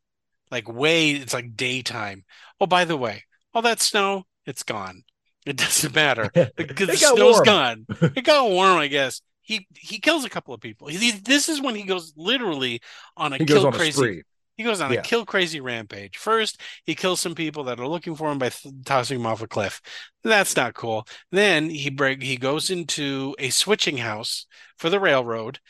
like 0.51 0.69
way. 0.69 1.13
It's 1.13 1.35
like 1.35 1.57
daytime. 1.57 2.25
Oh, 2.61 2.67
by 2.67 2.85
the 2.85 2.97
way, 2.97 3.25
all 3.55 3.63
that 3.63 3.81
snow, 3.81 4.25
it's 4.47 4.63
gone. 4.63 5.05
It 5.47 5.57
doesn't 5.57 5.95
matter 5.95 6.31
because 6.57 6.91
the 6.91 6.97
snow's 6.97 7.37
warm. 7.37 7.45
gone. 7.45 7.87
It 8.17 8.25
got 8.25 8.51
warm, 8.51 8.79
I 8.79 8.89
guess. 8.89 9.23
He 9.43 9.67
he 9.77 10.01
kills 10.01 10.25
a 10.25 10.29
couple 10.31 10.55
of 10.55 10.61
people. 10.61 10.89
He, 10.89 11.13
this 11.13 11.49
is 11.49 11.61
when 11.61 11.75
he 11.77 11.85
goes 11.85 12.13
literally 12.17 12.81
on 13.17 13.33
a 13.33 13.39
He 13.39 13.45
kill 13.47 13.67
on 13.67 13.75
a 13.75 13.77
crazy. 13.77 13.93
spree. 13.93 14.23
He 14.57 14.65
goes 14.65 14.81
on 14.81 14.93
Yeah. 14.93 15.01
a 15.01 15.03
kill 15.03 15.27
crazy 15.27 15.61
rampage. 15.61 16.17
First, 16.17 16.61
he 16.85 16.95
kills 16.95 17.21
some 17.21 17.35
people 17.35 17.65
that 17.65 17.79
are 17.79 17.87
looking 17.89 18.17
for 18.17 18.31
him 18.33 18.39
by 18.39 18.49
th- 18.49 18.75
tossing 18.85 19.21
him 19.21 19.27
off 19.27 19.43
a 19.43 19.47
cliff. 19.47 19.81
That's 20.25 20.57
not 20.57 20.75
cool. 20.75 21.07
Then 21.31 21.69
he 21.71 21.91
break 21.91 22.23
he 22.23 22.37
goes 22.37 22.71
into 22.71 23.35
a 23.39 23.51
switching 23.51 23.99
house 23.99 24.47
for 24.79 24.89
the 24.91 25.01
railroad. 25.01 25.61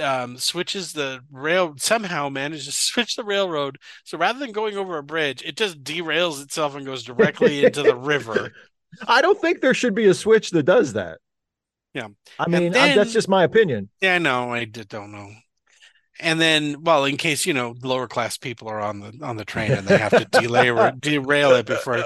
Um, 0.00 0.38
switches 0.38 0.94
the 0.94 1.20
rail 1.30 1.74
somehow 1.76 2.30
manages 2.30 2.64
to 2.64 2.72
switch 2.92 3.14
the 3.14 3.24
railroad. 3.24 3.76
So 4.04 4.16
rather 4.18 4.38
than 4.38 4.52
going 4.52 4.76
over 4.76 4.96
a 4.98 5.02
bridge, 5.02 5.42
it 5.44 5.56
just 5.56 5.84
derails 5.84 6.42
itself 6.42 6.74
and 6.74 6.86
goes 6.86 7.02
directly 7.04 7.64
into 7.64 7.82
the 7.82 7.94
river. 7.96 8.52
I 9.06 9.20
don't 9.22 9.40
think 9.40 9.60
there 9.60 9.74
should 9.74 9.94
be 9.94 10.06
a 10.06 10.14
switch 10.14 10.50
that 10.50 10.64
does 10.64 10.94
that. 10.94 11.18
Yeah. 11.94 12.08
I 12.38 12.48
mean, 12.48 12.68
I- 12.68 12.88
then- 12.88 12.96
that's 12.96 13.12
just 13.12 13.28
my 13.28 13.44
opinion. 13.44 13.90
Yeah, 14.00 14.16
no, 14.18 14.52
I 14.52 14.64
don't 14.64 15.12
know. 15.12 15.30
And 16.22 16.40
then, 16.40 16.82
well, 16.82 17.04
in 17.04 17.16
case 17.16 17.44
you 17.46 17.52
know, 17.54 17.74
lower 17.82 18.06
class 18.08 18.36
people 18.38 18.68
are 18.68 18.80
on 18.80 19.00
the 19.00 19.18
on 19.22 19.36
the 19.36 19.44
train 19.44 19.72
and 19.72 19.86
they 19.86 19.98
have 19.98 20.12
to 20.12 20.24
derail 20.40 20.92
derail 21.00 21.52
it 21.52 21.66
before 21.66 21.98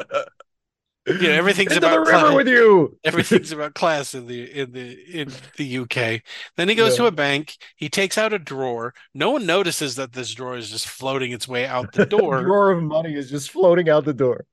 you 1.09 1.23
know 1.29 1.31
everything's 1.35 1.73
Into 1.73 1.87
about 1.87 1.95
the 2.05 2.11
river 2.11 2.21
class. 2.21 2.35
with 2.35 2.49
you. 2.49 2.99
everything's 3.05 3.53
about 3.53 3.75
class 3.75 4.15
in 4.15 4.27
the 4.27 4.43
in 4.61 4.73
the 4.73 5.21
in 5.21 5.33
the 5.57 5.79
UK. 5.79 6.23
Then 6.57 6.69
he 6.69 6.75
goes 6.75 6.93
Yeah. 6.93 7.05
to 7.05 7.07
a 7.07 7.13
bank. 7.13 7.57
He 7.77 7.89
takes 7.89 8.19
out 8.19 8.33
a 8.33 8.39
drawer. 8.41 8.93
No 9.15 9.31
one 9.31 9.47
notices 9.47 9.95
that 9.97 10.13
this 10.13 10.33
drawer 10.35 10.57
is 10.57 10.69
just 10.71 10.89
floating 10.89 11.31
its 11.31 11.47
way 11.47 11.65
out 11.67 11.93
the 11.93 12.07
door. 12.17 12.39
the 12.39 12.43
drawer 12.45 12.73
of 12.73 12.83
money 12.83 13.15
is 13.15 13.31
just 13.31 13.51
floating 13.53 13.89
out 13.89 14.05
the 14.05 14.15
door. 14.15 14.47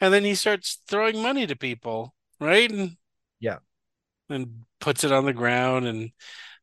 and 0.00 0.12
then 0.12 0.24
he 0.24 0.34
starts 0.34 0.78
throwing 0.88 1.22
money 1.22 1.46
to 1.46 1.56
people, 1.56 2.14
right? 2.40 2.70
And, 2.70 2.96
Yeah. 3.40 3.58
And 4.28 4.66
puts 4.80 5.04
it 5.04 5.12
on 5.12 5.24
the 5.24 5.32
ground. 5.32 5.86
And 5.86 6.10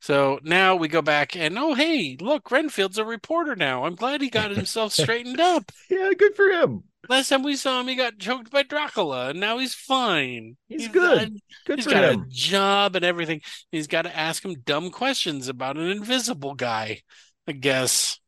so 0.05 0.39
now 0.43 0.75
we 0.75 0.87
go 0.87 1.01
back 1.01 1.35
and 1.35 1.57
oh, 1.57 1.73
hey, 1.73 2.15
look, 2.21 2.51
Renfield's 2.51 2.97
a 2.99 3.05
reporter 3.05 3.55
now. 3.55 3.85
I'm 3.85 3.95
glad 3.95 4.21
he 4.21 4.29
got 4.29 4.51
himself 4.55 4.93
straightened 4.93 5.39
up. 5.39 5.71
Yeah, 5.89 6.11
good 6.17 6.35
for 6.35 6.45
him. 6.47 6.83
Last 7.09 7.29
time 7.29 7.43
we 7.43 7.55
saw 7.55 7.79
him, 7.81 7.87
he 7.87 7.95
got 7.95 8.17
choked 8.17 8.49
by 8.51 8.63
Dracula, 8.63 9.29
and 9.29 9.39
now 9.39 9.57
he's 9.59 9.75
fine. 9.75 10.57
He's 10.67 10.87
good. 10.87 11.27
uh, 11.27 11.39
Good 11.65 11.79
he's 11.79 11.85
for 11.85 11.91
got 11.91 12.03
him. 12.03 12.21
a 12.21 12.25
job 12.29 12.95
and 12.95 13.05
everything. 13.05 13.41
He's 13.71 13.87
got 13.87 14.03
to 14.03 14.15
ask 14.15 14.43
him 14.43 14.55
dumb 14.65 14.89
questions 14.91 15.47
about 15.47 15.77
an 15.77 15.87
invisible 15.89 16.55
guy, 16.55 17.01
I 17.47 17.51
guess. 17.51 18.19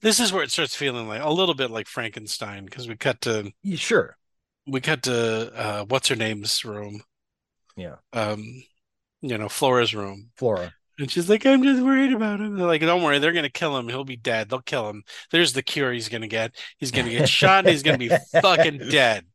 This 0.00 0.20
is 0.20 0.32
where 0.32 0.42
it 0.42 0.50
starts 0.50 0.74
feeling 0.74 1.06
like 1.08 1.22
a 1.22 1.30
little 1.30 1.54
bit 1.54 1.70
like 1.70 1.86
Frankenstein 1.86 2.64
because 2.64 2.88
we 2.88 2.96
cut 2.96 3.20
to 3.22 3.52
Yeah, 3.62 3.76
Sure. 3.76 4.16
we 4.66 4.80
cut 4.80 5.02
to 5.04 5.52
uh 5.54 5.84
what's 5.84 6.08
her 6.08 6.16
name's 6.16 6.64
room 6.64 7.02
Yeah. 7.76 7.96
um 8.12 8.62
you 9.20 9.36
know 9.38 9.48
flora's 9.48 9.94
room. 9.94 10.30
Flora. 10.36 10.72
and 10.98 11.10
she's 11.10 11.28
like 11.28 11.46
i'm 11.46 11.62
just 11.62 11.82
worried 11.82 12.12
about 12.12 12.40
him. 12.40 12.56
They're 12.56 12.66
like 12.66 12.80
don't 12.80 13.02
worry 13.02 13.18
they're 13.18 13.32
gonna 13.32 13.50
kill 13.50 13.76
him. 13.76 13.88
He'll 13.88 14.04
be 14.04 14.16
dead. 14.16 14.48
They'll 14.48 14.60
kill 14.60 14.88
him. 14.88 15.02
There's 15.30 15.52
the 15.52 15.62
cure 15.62 15.92
he's 15.92 16.08
gonna 16.08 16.28
get. 16.28 16.54
He's 16.78 16.90
gonna 16.90 17.10
get 17.10 17.28
shot 17.28 17.60
and 17.64 17.68
he's 17.68 17.82
gonna 17.82 17.98
be 17.98 18.10
fucking 18.42 18.78
dead. 18.90 19.26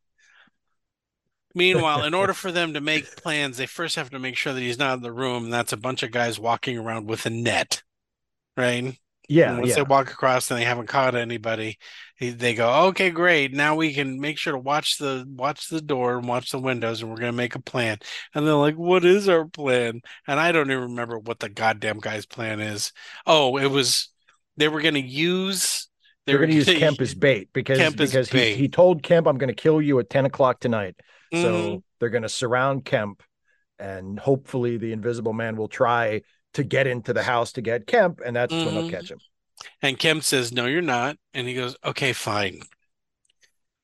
Meanwhile 1.55 2.03
in 2.03 2.13
order 2.13 2.33
for 2.33 2.51
them 2.51 2.73
to 2.73 2.81
make 2.81 3.15
plans 3.17 3.57
they 3.57 3.65
first 3.65 3.95
have 3.95 4.09
to 4.11 4.19
make 4.19 4.37
sure 4.37 4.53
that 4.53 4.61
he's 4.61 4.79
not 4.79 4.97
in 4.97 5.03
the 5.03 5.11
room 5.11 5.45
and 5.45 5.53
that's 5.53 5.73
a 5.73 5.77
bunch 5.77 6.03
of 6.03 6.11
guys 6.11 6.39
walking 6.39 6.77
around 6.77 7.07
with 7.07 7.25
a 7.25 7.29
net 7.29 7.83
right 8.57 8.97
Yeah. 9.33 9.49
and 9.51 9.59
once 9.59 9.69
Yeah. 9.69 9.75
they 9.75 9.81
walk 9.83 10.11
across 10.11 10.49
and 10.51 10.59
they 10.59 10.65
haven't 10.65 10.87
caught 10.87 11.15
anybody, 11.15 11.77
they 12.19 12.53
go, 12.53 12.87
"Okay, 12.89 13.09
great. 13.09 13.53
Now 13.53 13.75
we 13.75 13.93
can 13.93 14.19
make 14.19 14.37
sure 14.37 14.53
to 14.53 14.59
watch 14.59 14.97
the 14.97 15.25
watch 15.27 15.67
the 15.69 15.81
door 15.81 16.17
and 16.17 16.27
watch 16.27 16.51
the 16.51 16.59
windows, 16.59 17.01
and 17.01 17.09
we're 17.11 17.17
gonna 17.17 17.31
make 17.33 17.55
a 17.55 17.61
plan." 17.61 17.97
And 18.33 18.45
they're 18.45 18.53
like, 18.55 18.75
"What 18.75 19.03
is 19.05 19.27
our 19.29 19.45
plan?" 19.47 20.01
And 20.27 20.39
I 20.39 20.51
don't 20.51 20.69
even 20.71 20.83
remember 20.83 21.17
what 21.19 21.39
the 21.39 21.49
goddamn 21.49 21.99
guy's 21.99 22.25
plan 22.25 22.59
is. 22.59 22.91
Oh, 23.25 23.57
it 23.57 23.67
was 23.67 24.09
they 24.57 24.67
were 24.67 24.81
gonna 24.81 24.99
use 24.99 25.87
they 26.25 26.31
They're 26.31 26.39
going 26.39 26.51
to 26.51 26.55
use 26.55 26.67
Kemp 26.67 27.01
as 27.01 27.13
bait 27.15 27.49
because 27.53 27.77
Kemp 27.77 27.97
because 27.97 28.29
bait. 28.29 28.51
he 28.55 28.61
he 28.61 28.69
told 28.69 29.03
Kemp 29.03 29.27
I'm 29.27 29.37
going 29.37 29.49
to 29.53 29.61
kill 29.61 29.81
you 29.81 29.99
at 29.99 30.09
ten 30.09 30.25
o'clock 30.25 30.61
tonight. 30.61 30.95
Mhm. 31.33 31.41
So 31.41 31.83
they're 31.99 32.09
going 32.09 32.23
to 32.23 32.29
surround 32.29 32.85
Kemp, 32.85 33.21
and 33.77 34.17
hopefully 34.17 34.77
the 34.77 34.93
Invisible 34.93 35.33
Man 35.33 35.57
will 35.57 35.67
try 35.67 36.21
to 36.53 36.63
get 36.63 36.87
into 36.87 37.13
the 37.13 37.23
house 37.23 37.51
to 37.53 37.61
get 37.61 37.87
Kemp, 37.87 38.19
and 38.25 38.35
that's 38.35 38.53
when 38.53 38.73
they'll 38.75 38.83
Mhm. 38.83 38.91
catch 38.91 39.11
him. 39.11 39.19
And 39.81 39.97
Kemp 39.99 40.23
says, 40.23 40.51
No, 40.51 40.65
you're 40.65 40.81
not. 40.81 41.17
And 41.33 41.47
he 41.47 41.53
goes, 41.53 41.75
Okay, 41.83 42.13
fine. 42.13 42.61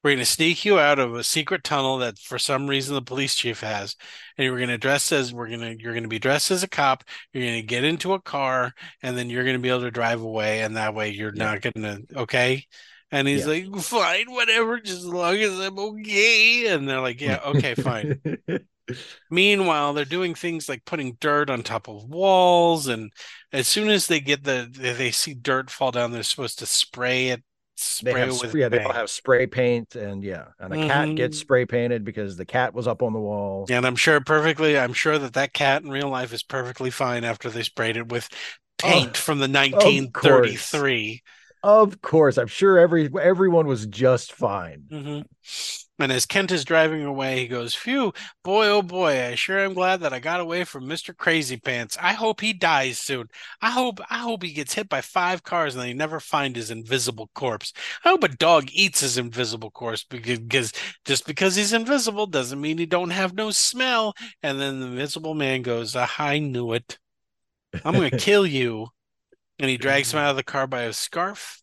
We're 0.02 0.12
going 0.12 0.20
to 0.20 0.26
sneak 0.26 0.64
you 0.64 0.80
out 0.80 0.98
of 0.98 1.14
a 1.16 1.26
secret 1.26 1.64
tunnel 1.66 1.98
that 1.98 2.18
for 2.18 2.40
some 2.40 2.68
reason 2.68 2.96
the 2.96 3.02
police 3.02 3.36
chief 3.36 3.60
has. 3.60 3.98
And 4.38 4.50
we're 4.50 4.58
going 4.60 4.70
to 4.70 4.78
dress 4.78 5.12
as 5.12 5.34
we're 5.34 5.50
going 5.50 5.60
to, 5.60 5.78
you're 5.78 5.92
going 5.94 6.04
to 6.04 6.10
be 6.10 6.20
dressed 6.20 6.52
as 6.52 6.64
a 6.64 6.70
cop. 6.70 7.04
You're 7.34 7.44
going 7.44 7.62
to 7.62 7.68
get 7.68 7.84
into 7.84 8.14
a 8.14 8.22
car 8.22 8.74
and 9.04 9.18
then 9.18 9.30
you're 9.30 9.44
going 9.44 9.58
to 9.58 9.62
be 9.62 9.68
able 9.68 9.82
to 9.82 9.92
drive 9.92 10.22
away. 10.22 10.62
And 10.62 10.78
that 10.78 10.96
way 10.96 11.10
you're 11.10 11.36
Yeah. 11.36 11.44
not 11.46 11.62
going 11.62 11.84
to, 11.84 12.20
okay. 12.22 12.66
And 13.12 13.28
he's 13.28 13.46
Yeah. 13.46 13.48
like, 13.48 13.66
Fine, 13.78 14.32
whatever, 14.32 14.80
just 14.80 15.00
as 15.00 15.06
long 15.06 15.36
as 15.38 15.60
I'm 15.60 15.80
okay. 15.80 16.68
And 16.68 16.88
they're 16.88 17.02
like, 17.02 17.22
Yeah, 17.22 17.40
okay, 17.46 17.76
fine. 17.76 18.12
Meanwhile, 19.30 19.94
they're 19.94 20.06
doing 20.06 20.36
things 20.36 20.68
like 20.70 20.86
putting 20.86 21.18
dirt 21.20 21.50
on 21.50 21.64
top 21.64 21.88
of 21.88 22.06
walls, 22.10 22.88
and 22.88 23.12
as 23.52 23.68
soon 23.68 23.90
as 23.90 24.08
they 24.08 24.20
get 24.20 24.44
the 24.44 24.68
they 24.72 25.12
see 25.12 25.34
dirt 25.36 25.70
fall 25.70 25.92
down, 25.92 26.12
they're 26.12 26.24
supposed 26.24 26.60
to 26.60 26.66
spray 26.66 27.30
it, 27.30 27.44
they 28.02 28.14
spray 28.14 28.16
have 28.16 28.32
with 28.32 28.56
yeah, 28.56 28.70
they 28.70 28.80
all 28.86 28.94
paint. 28.94 28.94
have 28.94 29.10
spray 29.10 29.48
paint, 29.48 29.96
and 29.96 30.24
yeah, 30.24 30.48
and 30.60 30.74
a 30.74 30.78
cat 30.78 31.14
Mhm. 31.14 31.16
gets 31.16 31.38
spray 31.38 31.66
painted 31.66 32.04
because 32.04 32.38
the 32.38 32.46
cat 32.46 32.74
was 32.74 32.88
up 32.88 33.02
on 33.02 33.14
the 33.14 33.20
wall. 33.20 33.72
And 33.72 33.86
I'm 33.86 33.96
sure 33.96 34.20
perfectly, 34.20 34.78
I'm 34.78 34.94
sure 34.94 35.18
that 35.20 35.34
that 35.34 35.54
cat 35.54 35.84
in 35.84 35.90
real 35.90 36.10
life 36.10 36.34
is 36.34 36.44
perfectly 36.44 36.90
fine 36.92 37.24
after 37.24 37.50
they 37.50 37.64
sprayed 37.64 37.98
it 37.98 38.10
with 38.10 38.28
paint 38.78 39.16
Oh, 39.16 39.18
from 39.18 39.40
the 39.40 39.48
1933. 39.48 41.22
Of 41.64 42.02
course, 42.02 42.38
I'm 42.38 42.48
sure 42.48 42.78
every 42.80 43.10
everyone 43.22 43.68
was 43.68 43.86
just 43.86 44.32
fine. 44.34 44.84
hmm 44.90 45.22
And 46.00 46.12
as 46.12 46.26
Kent 46.26 46.52
is 46.52 46.64
driving 46.66 47.04
away, 47.04 47.40
he 47.40 47.48
goes, 47.48 47.76
Phew, 47.76 48.14
boy, 48.44 48.68
oh 48.68 48.82
boy, 48.82 49.22
I 49.26 49.36
sure 49.36 49.60
am 49.60 49.74
glad 49.74 50.00
that 50.02 50.14
I 50.14 50.20
got 50.20 50.40
away 50.40 50.64
from 50.64 50.88
Mr. 50.88 51.14
Crazy 51.14 51.58
Pants. 51.58 51.98
I 52.00 52.14
hope 52.14 52.42
he 52.42 52.54
dies 52.54 53.00
soon. 53.00 53.28
I 53.62 53.72
hope 53.72 54.00
I 54.10 54.20
hope 54.20 54.44
he 54.44 54.54
gets 54.54 54.74
hit 54.74 54.90
by 54.90 55.02
five 55.02 55.44
cars 55.44 55.76
and 55.76 55.84
they 55.84 55.94
never 55.94 56.20
find 56.20 56.56
his 56.56 56.72
invisible 56.72 57.30
corpse. 57.36 57.74
I 58.06 58.10
hope 58.10 58.24
a 58.24 58.30
dog 58.30 58.70
eats 58.72 59.02
his 59.02 59.18
invisible 59.18 59.72
corpse 59.72 60.04
because, 60.06 60.72
just 61.06 61.26
because 61.28 61.56
he's 61.56 61.74
invisible 61.74 62.28
doesn't 62.28 62.62
mean 62.62 62.78
he 62.78 62.86
don't 62.86 63.10
have 63.12 63.34
no 63.36 63.52
smell. 63.52 64.14
And 64.44 64.60
then 64.60 64.80
the 64.80 64.88
invisible 64.88 65.34
man 65.36 65.62
goes, 65.62 65.96
"Ah, 65.96 66.10
I 66.20 66.40
knew 66.40 66.74
it. 66.74 66.98
I'm 67.84 67.96
gonna 67.96 68.12
kill 68.12 68.46
you. 68.48 68.88
And 69.60 69.70
he 69.70 69.78
drags 69.78 70.14
him 70.14 70.20
out 70.20 70.32
of 70.32 70.36
the 70.38 70.44
car 70.44 70.68
by 70.68 70.84
his 70.84 70.98
scarf. 70.98 71.62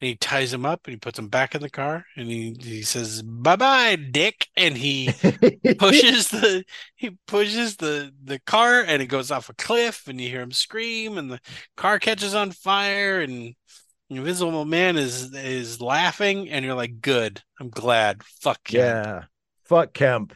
And 0.00 0.08
he 0.08 0.16
ties 0.16 0.52
him 0.52 0.66
up 0.66 0.82
and 0.84 0.92
he 0.92 0.98
puts 0.98 1.18
him 1.18 1.28
back 1.28 1.54
in 1.54 1.62
the 1.62 1.70
car 1.70 2.04
and 2.16 2.28
he, 2.28 2.54
he 2.60 2.82
says, 2.82 3.22
Bye 3.22 3.56
bye, 3.56 3.96
Dick. 3.96 4.48
And 4.56 4.76
he 4.76 5.06
pushes 5.78 6.28
the 6.28 6.64
he 6.94 7.16
pushes 7.26 7.76
the 7.76 8.12
the 8.22 8.38
car 8.40 8.82
and 8.82 9.00
it 9.00 9.06
goes 9.06 9.30
off 9.30 9.48
a 9.48 9.54
cliff 9.54 10.06
and 10.06 10.20
you 10.20 10.28
hear 10.28 10.42
him 10.42 10.52
scream 10.52 11.16
and 11.16 11.30
the 11.30 11.40
car 11.76 11.98
catches 11.98 12.34
on 12.34 12.50
fire 12.50 13.20
and 13.20 13.54
the 14.10 14.16
invisible 14.16 14.66
man 14.66 14.96
is 14.96 15.32
is 15.32 15.80
laughing 15.80 16.50
and 16.50 16.64
you're 16.64 16.74
like, 16.74 17.00
Good, 17.00 17.40
I'm 17.58 17.70
glad. 17.70 18.22
Fuck 18.24 18.72
yeah. 18.72 18.80
yeah, 18.80 19.24
fuck 19.64 19.94
Kemp. 19.94 20.34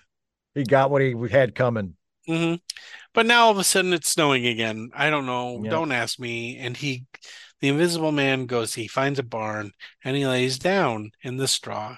He 0.54 0.64
got 0.64 0.90
what 0.90 1.02
he 1.02 1.14
had 1.30 1.54
coming. 1.54 1.97
Hmm 2.28 2.54
But 3.14 3.26
now 3.26 3.46
all 3.46 3.52
of 3.52 3.58
a 3.58 3.64
sudden 3.64 3.92
it's 3.92 4.08
snowing 4.10 4.46
again. 4.46 4.90
I 4.94 5.10
don't 5.10 5.26
know. 5.26 5.62
Yeah. 5.64 5.70
Don't 5.70 5.92
ask 5.92 6.18
me. 6.20 6.58
And 6.58 6.76
he, 6.76 7.06
the 7.60 7.68
invisible 7.68 8.12
man 8.12 8.46
goes, 8.46 8.74
he 8.74 8.88
finds 8.88 9.18
a 9.18 9.24
barn 9.24 9.72
and 10.04 10.16
he 10.16 10.26
lays 10.26 10.58
down 10.58 11.12
in 11.22 11.38
the 11.38 11.48
straw. 11.48 11.96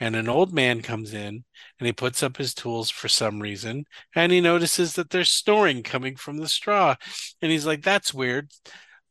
And 0.00 0.16
an 0.16 0.28
old 0.28 0.52
man 0.54 0.82
comes 0.82 1.14
in 1.14 1.44
and 1.78 1.86
he 1.86 1.92
puts 1.92 2.22
up 2.22 2.38
his 2.38 2.54
tools 2.54 2.90
for 2.90 3.08
some 3.08 3.40
reason. 3.40 3.84
And 4.14 4.32
he 4.32 4.40
notices 4.40 4.94
that 4.94 5.10
there's 5.10 5.30
snoring 5.30 5.82
coming 5.82 6.16
from 6.16 6.38
the 6.38 6.48
straw. 6.48 6.96
And 7.42 7.52
he's 7.52 7.66
like, 7.66 7.82
that's 7.82 8.14
weird. 8.14 8.50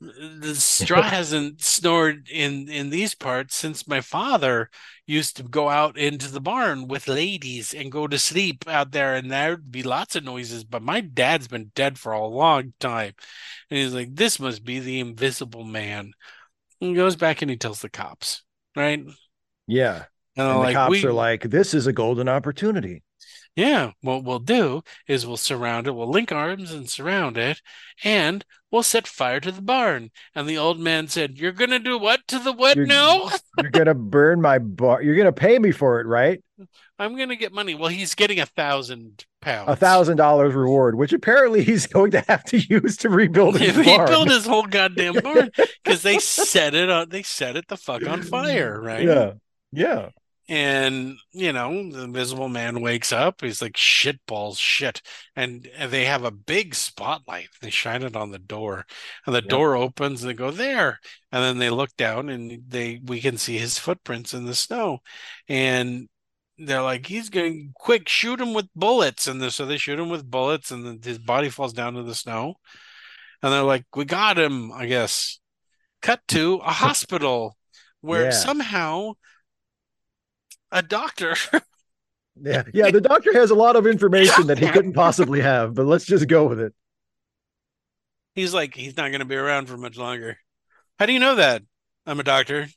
The 0.01 0.55
straw 0.55 1.01
hasn't 1.09 1.61
snored 1.61 2.29
in 2.29 2.69
in 2.69 2.89
these 2.89 3.15
parts 3.15 3.55
since 3.55 3.85
my 3.87 3.99
father 3.99 4.69
used 5.05 5.35
to 5.37 5.43
go 5.43 5.69
out 5.69 5.97
into 5.97 6.31
the 6.31 6.39
barn 6.39 6.87
with 6.87 7.07
ladies 7.09 7.73
and 7.73 7.91
go 7.91 8.07
to 8.07 8.17
sleep 8.17 8.65
out 8.67 8.91
there, 8.91 9.15
and 9.15 9.29
there'd 9.29 9.71
be 9.71 9.83
lots 9.83 10.15
of 10.15 10.23
noises. 10.23 10.63
But 10.63 10.81
my 10.83 11.01
dad's 11.01 11.49
been 11.49 11.71
dead 11.75 11.99
for 11.99 12.13
a 12.13 12.25
long 12.25 12.73
time, 12.79 13.13
and 13.69 13.79
he's 13.79 13.93
like, 13.93 14.15
"This 14.15 14.39
must 14.39 14.63
be 14.63 14.79
the 14.79 14.99
Invisible 15.01 15.65
Man." 15.65 16.13
And 16.81 16.91
he 16.91 16.95
goes 16.95 17.15
back 17.17 17.41
and 17.41 17.51
he 17.51 17.57
tells 17.57 17.81
the 17.81 17.89
cops, 17.89 18.43
right? 18.75 19.03
Yeah, 19.67 20.05
they're 20.45 20.53
and 20.53 20.59
the 20.59 20.59
like, 20.59 20.73
cops 20.73 20.89
"We- 20.91 21.05
are 21.05 21.13
like, 21.13 21.43
"This 21.43 21.73
is 21.73 21.87
a 21.87 21.93
golden 21.93 22.27
opportunity." 22.27 23.03
Yeah, 23.59 23.91
what 24.01 24.23
we'll 24.23 24.39
do 24.39 24.83
is 25.05 25.27
we'll 25.27 25.35
surround 25.35 25.85
it, 25.85 25.91
we'll 25.91 26.09
link 26.09 26.31
arms 26.31 26.71
and 26.71 26.89
surround 26.89 27.37
it, 27.37 27.61
and 28.05 28.45
we'll 28.71 28.83
set 28.83 29.05
fire 29.05 29.41
to 29.41 29.51
the 29.51 29.61
barn. 29.61 30.11
And 30.33 30.47
the 30.47 30.57
old 30.57 30.79
man 30.79 31.09
said, 31.09 31.37
You're 31.37 31.51
gonna 31.51 31.79
do 31.79 31.97
what 31.97 32.21
to 32.29 32.39
the 32.39 32.53
what 32.53 32.77
You're- 32.77 32.87
now? 32.87 33.29
You're 33.59 33.69
gonna 33.71 33.93
burn 33.95 34.39
my 34.41 34.59
barn. 34.59 35.05
You're 35.05 35.17
gonna 35.17 35.33
pay 35.33 35.59
me 35.59 35.71
for 35.71 35.99
it, 35.99 36.07
right? 36.07 36.41
I'm 36.97 37.17
gonna 37.17 37.35
get 37.35 37.51
money. 37.51 37.75
Well, 37.75 37.89
he's 37.89 38.15
getting 38.15 38.39
a 38.39 38.45
thousand 38.45 39.25
pounds. 39.41 39.69
a 39.69 39.75
thousand 39.75 40.15
dollars 40.15 40.53
reward, 40.53 40.95
which 40.95 41.11
apparently 41.11 41.63
he's 41.63 41.85
going 41.87 42.11
to 42.11 42.23
have 42.29 42.43
to 42.45 42.57
use 42.59 42.95
to 42.97 43.09
rebuild 43.09 43.57
his 43.59 43.75
he 43.75 43.83
farm. 43.83 44.07
built 44.07 44.29
his 44.29 44.45
whole 44.45 44.65
goddamn 44.67 45.15
barn 45.15 45.49
because 45.83 46.01
they 46.03 46.17
set 46.19 46.75
it 46.75 46.89
on. 46.89 47.09
They 47.09 47.23
set 47.23 47.55
it 47.57 47.67
the 47.67 47.77
fuck 47.77 48.07
on 48.07 48.21
fire, 48.23 48.79
right? 48.81 49.03
Yeah, 49.05 49.31
yeah. 49.73 50.09
And 50.49 51.17
you 51.31 51.53
know, 51.53 51.91
the 51.91 52.01
Invisible 52.03 52.49
Man 52.49 52.81
wakes 52.81 53.13
up. 53.13 53.41
He's 53.41 53.61
like, 53.61 53.77
"Shit 53.77 54.19
balls, 54.25 54.59
shit!" 54.59 55.01
And, 55.35 55.67
and 55.77 55.91
they 55.91 56.05
have 56.05 56.23
a 56.25 56.31
big 56.31 56.75
spotlight. 56.75 57.49
They 57.61 57.69
shine 57.69 58.03
it 58.03 58.15
on 58.15 58.31
the 58.31 58.39
door, 58.39 58.85
and 59.27 59.35
the 59.35 59.41
Yep. 59.41 59.43
door 59.43 59.75
opens. 59.77 60.23
And 60.23 60.29
they 60.29 60.33
go 60.33 60.51
there, 60.51 60.99
and 61.31 61.43
then 61.43 61.59
they 61.59 61.69
look 61.69 61.95
down, 61.97 62.29
and 62.29 62.63
they 62.67 62.99
we 63.05 63.21
can 63.21 63.37
see 63.37 63.59
his 63.59 63.79
footprints 63.79 64.33
in 64.33 64.45
the 64.45 64.55
snow, 64.55 64.99
and 65.47 66.09
they're 66.57 66.81
like, 66.81 67.05
"He's 67.05 67.29
going 67.29 67.71
quick, 67.75 68.09
shoot 68.09 68.41
him 68.41 68.53
with 68.55 68.69
bullets." 68.75 69.27
And 69.27 69.53
so 69.53 69.65
they 69.67 69.77
shoot 69.77 69.99
him 69.99 70.09
with 70.09 70.29
bullets, 70.31 70.71
and 70.71 70.85
then 70.85 70.99
his 71.03 71.19
body 71.19 71.49
falls 71.49 71.73
down 71.73 71.93
to 71.93 72.03
the 72.03 72.15
snow. 72.15 72.55
And 73.41 73.51
they're 73.53 73.63
like, 73.63 73.85
"We 73.95 74.05
got 74.05 74.37
him," 74.39 74.71
I 74.71 74.85
guess. 74.85 75.39
Cut 76.01 76.21
to 76.29 76.55
a 76.57 76.71
hospital 76.73 77.57
where 78.01 78.31
Yeah. 78.31 78.31
somehow 78.31 79.13
a 80.71 80.81
doctor 80.81 81.35
Yeah, 82.41 82.63
yeah. 82.73 82.89
The 82.89 83.01
doctor 83.01 83.33
has 83.33 83.51
a 83.51 83.55
lot 83.55 83.75
of 83.75 83.85
information 83.85 84.47
that 84.47 84.57
he 84.59 84.67
couldn't 84.69 84.93
possibly 84.93 85.41
have, 85.41 85.73
but 85.73 85.85
let's 85.85 86.05
just 86.05 86.27
go 86.29 86.45
with 86.47 86.61
it. 86.61 86.73
he's 88.35 88.53
like 88.53 88.73
he's 88.75 88.95
not 88.95 89.09
going 89.09 89.19
to 89.19 89.25
be 89.25 89.35
around 89.35 89.67
for 89.67 89.75
much 89.77 89.97
longer 89.97 90.37
how 90.97 91.05
do 91.05 91.11
you 91.13 91.19
know 91.19 91.35
that 91.35 91.63
i'm 92.05 92.19
a 92.19 92.23
doctor 92.23 92.67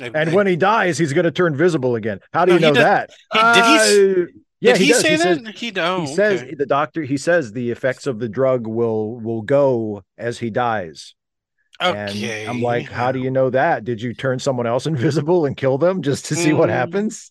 I- 0.00 0.06
And 0.14 0.30
I- 0.30 0.34
when 0.34 0.46
he 0.46 0.56
dies, 0.56 0.96
he's 0.98 1.12
going 1.12 1.24
to 1.26 1.30
turn 1.30 1.54
visible 1.54 1.96
again. 1.96 2.20
How 2.32 2.46
do 2.46 2.52
No, 2.52 2.68
you 2.68 2.74
know 2.74 2.80
that? 2.80 3.10
he- 3.32 3.38
did 3.38 3.64
he 3.64 4.22
Uh, 4.22 4.26
yeah, 4.60 4.72
did 4.72 4.80
he, 4.82 4.88
does. 4.88 5.00
say 5.02 5.16
says, 5.18 5.42
that 5.42 5.54
he, 5.54 5.72
oh, 5.78 6.00
he 6.02 6.14
says 6.14 6.42
okay. 6.42 6.54
the 6.54 6.64
doctor. 6.66 7.02
He 7.02 7.16
says 7.18 7.52
the 7.52 7.70
effects 7.70 8.06
of 8.06 8.18
the 8.18 8.28
drug 8.28 8.66
will 8.66 9.20
will 9.20 9.42
go 9.42 10.02
as 10.16 10.38
he 10.38 10.48
dies. 10.48 11.14
Okay 11.82 12.42
And 12.46 12.50
I'm 12.50 12.62
like, 12.62 12.88
how 12.88 13.12
do 13.12 13.18
you 13.18 13.30
know 13.30 13.50
that? 13.50 13.84
Did 13.84 14.00
you 14.02 14.14
turn 14.14 14.38
someone 14.38 14.66
else 14.66 14.86
invisible 14.94 15.46
and 15.46 15.56
kill 15.56 15.78
them 15.78 16.02
just 16.02 16.26
to 16.26 16.34
see 16.36 16.52
what 16.52 16.68
Mm. 16.68 16.72
happens? 16.72 17.30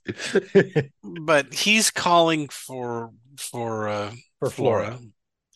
but 1.03 1.53
he's 1.53 1.91
calling 1.91 2.49
for 2.49 3.11
for 3.37 3.87
uh 3.89 4.11
For 4.39 4.49
flora, 4.49 4.99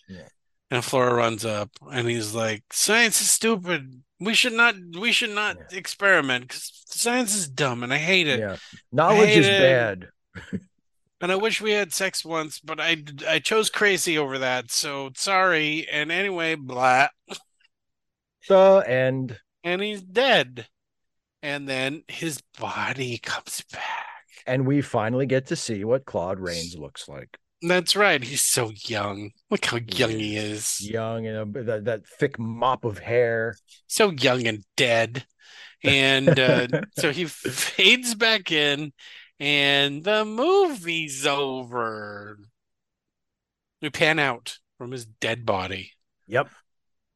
Yeah. 0.07 0.27
and 0.71 0.83
flora 0.83 1.13
runs 1.13 1.45
up 1.45 1.69
and 1.91 2.07
he's 2.07 2.33
like 2.33 2.63
science 2.71 3.21
is 3.21 3.29
stupid 3.29 4.01
we 4.19 4.33
should 4.33 4.53
not 4.53 4.75
we 4.99 5.11
should 5.11 5.31
not 5.31 5.57
experiment 5.73 6.47
because 6.47 6.71
science 6.87 7.35
is 7.35 7.47
dumb 7.49 7.83
and 7.83 7.93
i 7.93 7.97
hate 7.97 8.27
it 8.27 8.39
yeah, 8.39 8.55
knowledge 8.91 9.29
is 9.35 9.47
it. 9.47 9.59
bad. 9.59 10.07
and 11.21 11.31
i 11.31 11.35
wish 11.35 11.61
we 11.61 11.71
had 11.71 11.93
sex 11.93 12.23
once 12.23 12.59
but 12.59 12.79
i 12.79 12.97
i 13.27 13.39
chose 13.39 13.69
crazy 13.69 14.17
over 14.17 14.37
that 14.39 14.71
so 14.71 15.11
sorry 15.15 15.87
and 15.91 16.11
anyway 16.11 16.55
blah 16.55 17.07
The 18.47 18.83
end. 18.87 19.39
and 19.63 19.81
he's 19.81 20.01
dead. 20.01 20.67
And 21.41 21.67
then 21.67 22.03
his 22.07 22.41
body 22.59 23.17
comes 23.19 23.63
back. 23.71 24.07
And 24.47 24.65
we 24.65 24.81
finally 24.81 25.25
get 25.25 25.47
to 25.47 25.55
see 25.55 25.83
what 25.83 26.05
Claude 26.05 26.39
Rains 26.39 26.75
looks 26.77 27.07
like. 27.07 27.37
That's 27.61 27.95
right. 27.95 28.23
He's 28.23 28.43
so 28.43 28.71
young. 28.85 29.31
Look 29.49 29.65
how 29.65 29.77
young 29.77 30.11
he 30.11 30.37
is. 30.37 30.79
Young 30.81 31.25
and 31.25 31.57
a, 31.57 31.63
that, 31.63 31.85
that 31.85 32.07
thick 32.07 32.37
mop 32.37 32.85
of 32.85 32.99
hair. 32.99 33.55
So 33.87 34.11
young 34.11 34.45
and 34.45 34.63
dead. 34.75 35.25
And 35.83 36.39
uh, 36.39 36.67
so 36.97 37.11
he 37.11 37.25
fades 37.25 38.15
back 38.15 38.51
in, 38.51 38.93
and 39.39 40.03
the 40.03 40.25
movie's 40.25 41.25
over. 41.25 42.37
We 43.81 43.89
pan 43.89 44.19
out 44.19 44.57
from 44.77 44.91
his 44.91 45.05
dead 45.05 45.45
body. 45.45 45.91
Yep. 46.27 46.49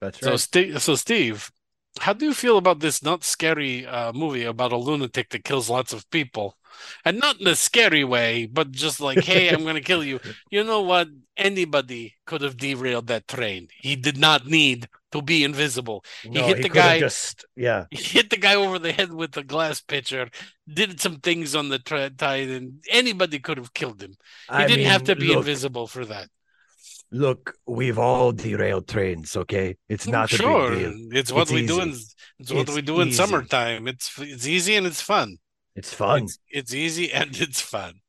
That's 0.01 0.19
So, 0.21 0.31
right. 0.31 0.39
Steve, 0.39 0.81
so 0.81 0.95
Steve, 0.95 1.51
how 1.99 2.13
do 2.13 2.25
you 2.25 2.33
feel 2.33 2.57
about 2.57 2.79
this 2.79 3.03
not 3.03 3.23
scary 3.23 3.85
uh, 3.85 4.13
movie 4.13 4.43
about 4.45 4.71
a 4.71 4.77
lunatic 4.77 5.29
that 5.29 5.43
kills 5.43 5.69
lots 5.69 5.91
of 5.93 6.09
people, 6.11 6.57
and 7.03 7.19
not 7.19 7.41
in 7.41 7.47
a 7.47 7.55
scary 7.55 8.03
way, 8.03 8.45
but 8.45 8.71
just 8.71 9.01
like, 9.01 9.23
hey, 9.23 9.49
I'm 9.49 9.65
gonna 9.65 9.81
kill 9.81 10.03
you. 10.03 10.19
You 10.51 10.63
know 10.63 10.81
what? 10.81 11.09
Anybody 11.35 12.15
could 12.25 12.41
have 12.41 12.57
derailed 12.57 13.07
that 13.07 13.27
train. 13.27 13.67
He 13.75 13.95
did 13.95 14.17
not 14.17 14.45
need 14.47 14.87
to 15.11 15.21
be 15.21 15.43
invisible. 15.43 16.03
no, 16.23 16.45
hit 16.47 16.61
the 16.61 16.69
guy- 16.69 16.99
Just 16.99 17.45
yeah. 17.55 17.85
He 17.91 17.97
hit 18.19 18.29
the 18.29 18.37
guy 18.37 18.55
over 18.55 18.79
the 18.79 18.91
head 18.91 19.11
with 19.13 19.35
a 19.37 19.43
glass 19.43 19.81
pitcher, 19.81 20.29
did 20.71 20.99
some 21.01 21.17
things 21.19 21.55
on 21.55 21.69
the 21.69 21.79
tra- 21.79 22.09
tide, 22.11 22.49
and 22.49 22.83
anybody 22.89 23.39
could 23.39 23.57
have 23.57 23.73
killed 23.73 24.01
him. 24.01 24.15
He 24.55 24.65
didn't 24.65 24.85
have 24.85 25.03
to 25.05 25.15
be 25.15 25.33
invisible 25.33 25.87
for 25.87 26.05
that. 26.05 26.29
Look, 27.12 27.55
we've 27.66 27.97
all 27.97 28.32
derailed 28.32 28.88
trains. 28.88 29.36
Okay, 29.36 29.78
it's 29.88 30.07
mm, 30.07 30.12
not 30.12 30.30
sure, 30.30 30.34
a 30.34 30.41
big 30.41 30.66
deal. 30.68 30.93
it's 31.12 31.32
what 31.32 31.49
It's 31.49 31.51
we 31.51 31.62
do 31.62 31.82
in 31.82 31.93
easy. 31.93 32.05
it's 32.39 32.51
what 32.51 32.70
It's 32.70 32.70
we 32.70 32.82
do 32.82 33.01
in 33.01 33.12
summertime. 33.12 33.88
It's 33.88 34.18
it's 34.20 34.47
easy 34.47 34.76
and 34.76 34.86
it's 34.88 35.01
fun. 35.01 35.38
It's 35.76 35.93
fun. 35.93 36.28
It's, 36.28 36.39
it's 36.49 36.74
easy 36.74 37.12
and 37.14 37.36
it's 37.39 37.62
fun. 37.62 38.01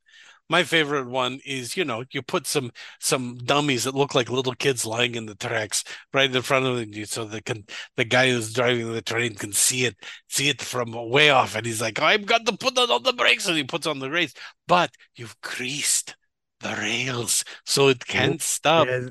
My 0.51 0.65
favorite 0.65 1.09
one 1.09 1.41
is, 1.47 1.77
you 1.77 1.85
know, 1.85 2.05
you 2.13 2.23
put 2.23 2.47
some 2.47 2.73
some 3.01 3.39
dummies 3.39 3.85
that 3.85 3.95
look 3.97 4.15
like 4.15 4.31
little 4.31 4.55
kids 4.55 4.87
lying 4.87 5.15
in 5.17 5.27
the 5.27 5.35
tracks 5.37 5.85
right 6.15 6.35
in 6.35 6.43
front 6.43 6.67
of 6.67 6.97
you, 6.97 7.07
so 7.07 7.25
they 7.25 7.41
can 7.43 7.65
the 7.97 8.05
guy 8.05 8.31
who's 8.31 8.53
driving 8.55 8.93
the 8.93 9.03
train 9.03 9.35
can 9.37 9.53
see 9.53 9.87
it, 9.87 9.97
see 10.29 10.49
it 10.51 10.63
from 10.63 10.93
way 11.11 11.31
off, 11.31 11.57
and 11.57 11.67
he's 11.67 11.81
like, 11.83 12.01
"I've 12.01 12.27
got 12.27 12.47
to 12.47 12.57
put 12.57 12.79
on 12.79 12.91
all 12.91 13.01
the 13.01 13.13
brakes," 13.15 13.49
and 13.49 13.57
he 13.57 13.65
puts 13.65 13.87
on 13.89 14.01
the 14.01 14.09
brakes, 14.11 14.35
but 14.69 14.93
you've 15.17 15.41
greased 15.43 16.17
the 16.61 16.71
rails 16.77 17.45
so 17.65 17.89
it 17.89 18.07
can't 18.07 18.43
stop, 18.43 18.89
Yeah, 18.89 19.09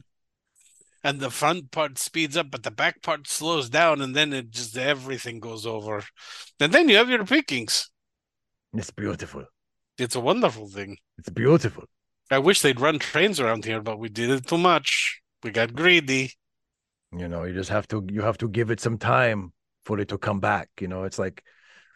and 1.03 1.19
the 1.19 1.29
front 1.29 1.71
part 1.71 1.97
speeds 1.97 2.37
up, 2.37 2.49
but 2.51 2.63
the 2.63 2.71
back 2.71 3.01
part 3.01 3.27
slows 3.27 3.69
down, 3.69 4.01
and 4.01 4.15
then 4.15 4.31
it 4.33 4.49
just 4.51 4.77
everything 4.77 5.39
goes 5.39 5.65
over, 5.65 6.03
and 6.59 6.71
then 6.73 6.87
you 6.89 6.95
have 6.97 7.09
your 7.09 7.25
pickings. 7.25 7.89
it's 8.73 8.91
beautiful. 8.91 9.45
It's 9.99 10.15
a 10.15 10.19
wonderful 10.19 10.67
thing. 10.67 10.97
It's 11.19 11.29
beautiful. 11.29 11.83
I 12.31 12.39
wish 12.39 12.61
they'd 12.61 12.79
run 12.79 12.97
trains 12.99 13.39
around 13.39 13.65
here, 13.65 13.81
but 13.81 13.99
we 13.99 14.09
did 14.09 14.29
it 14.31 14.47
too 14.47 14.57
much. 14.57 15.21
We 15.43 15.51
got 15.51 15.75
greedy. 15.75 16.33
You 17.11 17.27
know, 17.27 17.43
you 17.43 17.53
just 17.53 17.69
have 17.69 17.87
to 17.89 18.05
you 18.11 18.21
have 18.21 18.37
to 18.39 18.47
give 18.49 18.69
it 18.71 18.79
some 18.79 18.97
time 18.97 19.51
for 19.85 19.99
it 19.99 20.09
to 20.09 20.17
come 20.17 20.39
back. 20.39 20.69
You 20.79 20.87
know, 20.87 21.03
it's 21.03 21.17
like 21.19 21.43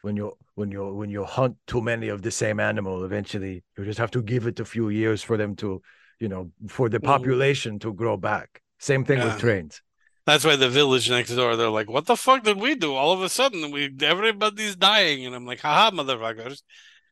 when 0.01 0.15
you 0.17 0.33
when 0.55 0.71
you 0.71 0.93
when 0.93 1.09
you 1.09 1.23
hunt 1.23 1.55
too 1.67 1.81
many 1.81 2.09
of 2.09 2.21
the 2.21 2.31
same 2.31 2.59
animal, 2.59 3.03
eventually 3.03 3.63
you 3.77 3.85
just 3.85 3.99
have 3.99 4.11
to 4.11 4.21
give 4.21 4.45
it 4.47 4.59
a 4.59 4.65
few 4.65 4.89
years 4.89 5.21
for 5.23 5.35
them 5.37 5.55
to, 5.57 5.81
you 6.19 6.27
know, 6.29 6.51
for 6.67 6.89
the 6.89 6.99
Mhm. 6.99 7.05
population 7.05 7.79
to 7.79 7.93
grow 7.93 8.17
back. 8.17 8.61
Same 8.79 9.03
thing 9.05 9.17
Yeah. 9.19 9.25
with 9.25 9.39
trains. 9.39 9.81
That's 10.25 10.45
why 10.45 10.55
the 10.55 10.69
village 10.69 11.09
next 11.09 11.31
door, 11.35 11.55
they're 11.55 11.69
like, 11.69 11.89
what 11.89 12.05
the 12.05 12.15
fuck 12.15 12.43
did 12.43 12.57
we 12.57 12.75
do? 12.75 12.93
All 12.93 13.11
of 13.11 13.21
a 13.21 13.29
sudden, 13.29 13.71
we 13.71 13.89
everybody's 14.01 14.75
dying. 14.75 15.25
And 15.25 15.35
I'm 15.35 15.45
like, 15.45 15.59
haha, 15.61 15.91
motherfuckers. 15.91 16.61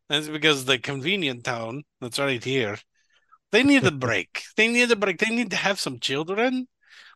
That's 0.08 0.28
because 0.30 0.66
the 0.66 0.78
convenient 0.78 1.44
town 1.44 1.84
that's 2.00 2.20
right 2.20 2.44
here, 2.44 2.78
they 3.52 3.64
need 3.64 3.84
a 3.86 3.92
break. 4.08 4.44
They 4.56 4.68
need 4.68 4.92
a 4.92 4.96
break. 4.96 5.18
They 5.20 5.34
need 5.34 5.50
to 5.52 5.58
have 5.58 5.80
some 5.80 6.00
children. 6.00 6.68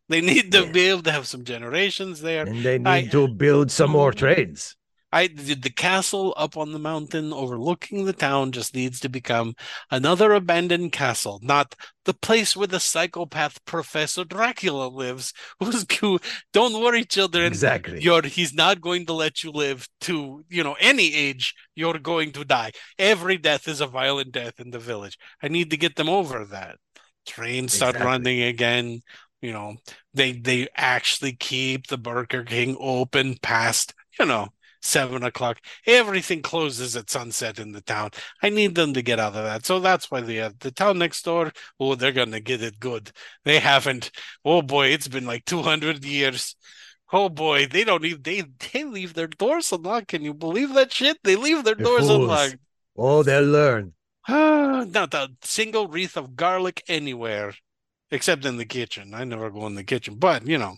They 0.10 0.22
need 0.22 0.52
to 0.52 0.64
Yeah. 0.66 0.72
be 0.72 0.82
able 0.90 1.04
to 1.04 1.12
have 1.12 1.28
some 1.28 1.44
generations 1.46 2.22
there. 2.22 2.46
And 2.46 2.64
they 2.64 2.78
need 2.78 2.88
I- 2.88 3.08
to 3.08 3.28
build 3.28 3.72
some 3.72 3.92
more 3.92 4.12
trains. 4.12 4.76
I 5.16 5.28
the, 5.28 5.56
the 5.56 5.70
castle 5.70 6.34
up 6.38 6.58
on 6.58 6.74
the 6.74 6.80
mountain 6.80 7.32
overlooking 7.34 8.06
the 8.06 8.14
town 8.14 8.52
just 8.52 8.76
needs 8.76 9.00
to 9.02 9.10
become 9.10 9.56
another 9.90 10.34
abandoned 10.34 10.92
castle, 10.92 11.40
not 11.42 11.76
the 12.06 12.14
place 12.14 12.56
where 12.56 12.68
the 12.68 12.80
psychopath 12.80 13.64
Professor 13.66 14.26
Dracula 14.26 14.88
lives. 14.88 15.34
Who's 15.60 15.86
who, 16.00 16.20
don't 16.54 16.82
worry, 16.84 17.06
children. 17.06 17.46
Exactly. 17.46 18.02
You're 18.02 18.24
he's 18.24 18.54
not 18.54 18.82
going 18.82 19.06
to 19.08 19.14
let 19.14 19.44
you 19.44 19.52
live 19.52 19.88
to 20.02 20.44
you 20.50 20.64
know 20.64 20.76
any 20.80 21.14
age. 21.16 21.54
You're 21.76 22.00
going 22.00 22.32
to 22.34 22.46
die. 22.46 22.72
Every 23.00 23.38
death 23.38 23.68
is 23.68 23.82
a 23.82 23.88
violent 23.88 24.32
death 24.34 24.60
in 24.60 24.72
the 24.72 24.80
village. 24.80 25.18
I 25.42 25.48
need 25.48 25.72
to 25.72 25.78
get 25.78 25.96
them 25.96 26.10
over 26.10 26.46
that. 26.46 26.78
Trains 27.26 27.74
start 27.74 27.96
Exactly. 27.96 28.06
running 28.06 28.42
again. 28.44 29.02
You 29.42 29.54
know 29.54 29.76
they 30.14 30.34
they 30.34 30.68
actually 30.76 31.34
keep 31.34 31.88
the 31.88 31.98
Burger 31.98 32.44
King 32.44 32.78
open 32.80 33.38
past 33.42 33.94
you 34.20 34.26
know 34.26 34.50
seven 34.86 35.24
o'clock. 35.24 35.60
Everything 35.86 36.42
closes 36.42 36.96
at 36.96 37.10
sunset 37.10 37.60
in 37.60 37.72
the 37.72 37.82
town. 37.82 38.12
I 38.42 38.50
need 38.50 38.76
them 38.76 38.94
to 38.94 39.02
get 39.02 39.20
out 39.20 39.36
of 39.36 39.44
that. 39.44 39.66
So 39.66 39.80
that's 39.80 40.10
why 40.12 40.22
the 40.22 40.42
uh, 40.42 40.52
the 40.60 40.72
town 40.72 40.98
next 41.00 41.24
door. 41.26 41.52
Oh, 41.80 41.96
they're 41.96 42.12
gonna 42.12 42.40
get 42.40 42.62
it 42.64 42.80
good. 42.80 43.12
They 43.44 43.60
haven't. 43.60 44.12
Oh 44.46 44.62
boy, 44.62 44.88
it's 44.88 45.08
been 45.08 45.26
like 45.26 45.46
two 45.46 45.62
hundred 45.64 46.06
years. 46.06 46.56
Oh 47.12 47.30
boy, 47.30 47.68
they 47.68 47.84
don't 47.84 48.06
even 48.06 48.22
they 48.24 48.44
they 48.74 48.84
leave 48.84 49.14
their 49.14 49.28
doors 49.28 49.72
unlocked. 49.72 50.08
Can 50.10 50.24
you 50.24 50.34
believe 50.34 50.74
that 50.74 50.94
shit? 50.94 51.18
They 51.24 51.36
leave 51.36 51.64
their 51.64 51.76
The 51.78 51.84
doors 51.84 52.08
fools. 52.08 52.10
unlocked. 52.10 52.58
Oh, 52.98 53.24
they'll 53.24 53.44
learn. 53.46 53.94
Not 54.30 55.14
a 55.14 55.30
single 55.44 55.88
wreath 55.88 56.18
of 56.18 56.36
garlic 56.36 56.84
anywhere, 56.88 57.54
except 58.12 58.46
in 58.46 58.58
the 58.58 58.66
kitchen. 58.66 59.14
I 59.14 59.24
never 59.24 59.50
go 59.52 59.68
in 59.68 59.76
the 59.76 59.84
kitchen, 59.84 60.16
but 60.18 60.48
you 60.48 60.58
know, 60.58 60.78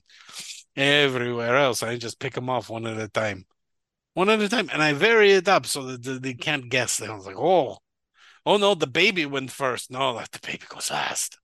everywhere 0.76 1.56
else, 1.58 1.84
I 1.84 1.98
just 1.98 2.20
pick 2.20 2.34
them 2.34 2.50
off 2.50 2.70
one 2.70 2.88
at 2.88 3.00
a 3.00 3.08
time, 3.10 3.46
one 4.18 4.32
at 4.32 4.42
a 4.42 4.50
time, 4.50 4.68
and 4.74 4.82
I 4.82 4.94
vary 4.94 5.34
it 5.34 5.48
up 5.48 5.68
so 5.68 5.84
that 5.84 6.24
they- 6.24 6.34
can't 6.34 6.70
guess. 6.70 7.00
I 7.00 7.14
was 7.14 7.28
like, 7.28 7.38
oh, 7.38 7.78
oh 8.48 8.58
no, 8.58 8.74
the 8.74 8.88
baby 8.88 9.28
went 9.28 9.52
first. 9.52 9.92
No, 9.92 10.20
the 10.32 10.40
baby 10.40 10.64
goes 10.68 10.90
last. 10.90 11.38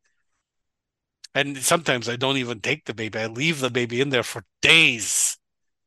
And 1.36 1.58
sometimes 1.58 2.10
I 2.10 2.16
don't 2.16 2.38
even 2.38 2.62
take 2.62 2.86
the 2.86 2.96
baby. 2.96 3.20
I 3.20 3.28
leave 3.28 3.60
the 3.60 3.70
baby 3.70 4.02
in 4.02 4.10
there 4.10 4.24
for 4.24 4.44
days. 4.64 5.38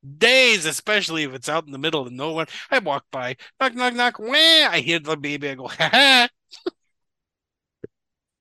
Days, 0.06 0.64
especially 0.64 1.24
if 1.24 1.34
it's 1.34 1.48
out 1.48 1.66
in 1.66 1.72
the 1.72 1.78
middle 1.78 2.06
of 2.06 2.12
nowhere. 2.12 2.46
I 2.70 2.78
walk 2.78 3.06
by, 3.10 3.34
knock, 3.60 3.74
knock, 3.74 3.94
knock, 3.94 4.18
wah, 4.20 4.68
I 4.70 4.80
hear 4.84 5.00
the 5.00 5.16
baby. 5.16 5.50
I 5.50 5.54
go, 5.56 5.66
ha 5.66 5.88
ha. 5.92 6.28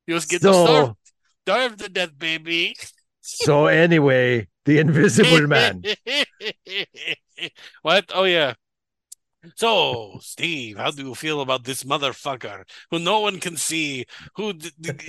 You 0.05 0.15
just 0.15 0.29
get 0.29 0.43
So- 0.43 0.51
to 0.51 0.67
starve, 0.67 0.95
starve 1.47 1.77
to 1.77 1.89
death, 1.89 2.15
baby. 2.15 2.75
So 3.21 3.65
anyway, 3.65 4.47
the 4.65 4.79
Invisible 4.79 5.47
Man. 5.47 5.83
what? 7.81 8.05
Oh 8.13 8.23
yeah. 8.23 8.53
So, 9.55 10.17
Steve, 10.21 10.77
how 10.77 10.89
do 10.89 11.05
you 11.05 11.13
feel 11.13 11.41
about 11.41 11.63
this 11.63 11.83
motherfucker 11.83 12.63
who 12.89 12.97
no 12.97 13.19
one 13.19 13.39
can 13.39 13.57
see? 13.57 14.05
Who 14.35 14.53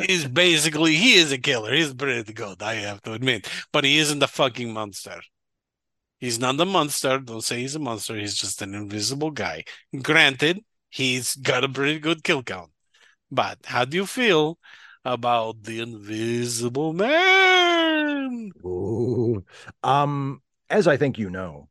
is 0.08 0.26
basically 0.26 0.94
he 0.94 1.14
is 1.14 1.32
a 1.32 1.38
killer. 1.38 1.72
He's 1.72 1.94
pretty 1.94 2.32
good, 2.34 2.62
I 2.62 2.74
have 2.74 3.00
to 3.02 3.14
admit, 3.14 3.50
but 3.72 3.84
he 3.84 3.98
isn't 3.98 4.22
a 4.22 4.26
fucking 4.26 4.72
monster. 4.72 5.20
He's 6.18 6.38
not 6.38 6.60
a 6.60 6.64
monster. 6.64 7.18
Don't 7.18 7.42
say 7.44 7.60
he's 7.60 7.74
a 7.74 7.78
monster. 7.78 8.16
He's 8.16 8.34
just 8.34 8.62
an 8.62 8.74
invisible 8.74 9.30
guy. 9.30 9.64
Granted, 10.02 10.64
he's 10.90 11.34
got 11.36 11.64
a 11.64 11.68
pretty 11.68 11.98
good 11.98 12.24
kill 12.24 12.42
count. 12.42 12.70
But 13.30 13.58
how 13.64 13.84
do 13.84 13.96
you 13.96 14.06
feel 14.06 14.58
about 15.06 15.62
the 15.62 15.80
Invisible 15.80 16.92
Man? 16.92 18.50
Ooh. 18.64 19.44
Um, 19.82 20.42
as 20.68 20.88
I 20.88 20.96
think 20.96 21.18
you 21.18 21.30
know, 21.30 21.68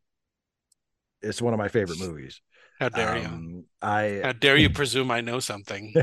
it's 1.21 1.41
one 1.41 1.53
of 1.53 1.57
my 1.57 1.67
favorite 1.67 1.99
movies. 1.99 2.41
How 2.79 2.89
dare 2.89 3.17
you? 3.17 3.27
Um, 3.27 3.65
I 3.81 4.21
How 4.23 4.31
dare 4.31 4.57
you 4.57 4.69
presume 4.69 5.11
I 5.11 5.21
know 5.21 5.39
something? 5.39 5.93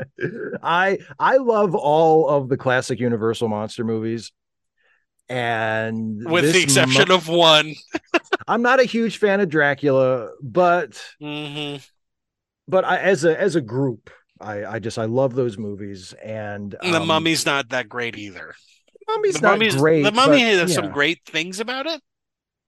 I 0.62 0.98
I 1.18 1.36
love 1.38 1.74
all 1.74 2.28
of 2.28 2.48
the 2.48 2.56
classic 2.56 3.00
Universal 3.00 3.48
monster 3.48 3.84
movies. 3.84 4.32
And 5.28 6.20
With 6.26 6.52
the 6.52 6.58
exception 6.60 7.10
mo- 7.10 7.14
of 7.14 7.28
one. 7.28 7.74
I'm 8.48 8.62
not 8.62 8.80
a 8.80 8.84
huge 8.84 9.18
fan 9.18 9.40
of 9.40 9.48
Dracula, 9.48 10.30
but 10.42 11.00
hmm 11.20 11.76
but 12.68 12.84
I, 12.84 12.98
as 12.98 13.24
a 13.24 13.38
as 13.38 13.56
a 13.56 13.60
group, 13.60 14.10
I 14.42 14.74
I 14.74 14.78
just 14.78 14.98
I 14.98 15.04
love 15.06 15.34
those 15.34 15.56
movies 15.58 16.12
and 16.22 16.72
the 16.82 17.00
um, 17.00 17.06
mummy's 17.06 17.46
not 17.46 17.70
that 17.70 17.88
great 17.88 18.16
either. 18.18 18.54
Mummy's 19.08 19.34
the 19.34 19.40
not 19.42 19.52
mummy's 19.58 19.76
great. 19.76 20.02
the 20.02 20.12
mummy 20.12 20.38
but, 20.38 20.46
has 20.58 20.70
yeah. 20.70 20.74
some 20.76 20.90
great 20.90 21.20
things 21.26 21.60
about 21.60 21.86
it. 21.86 22.00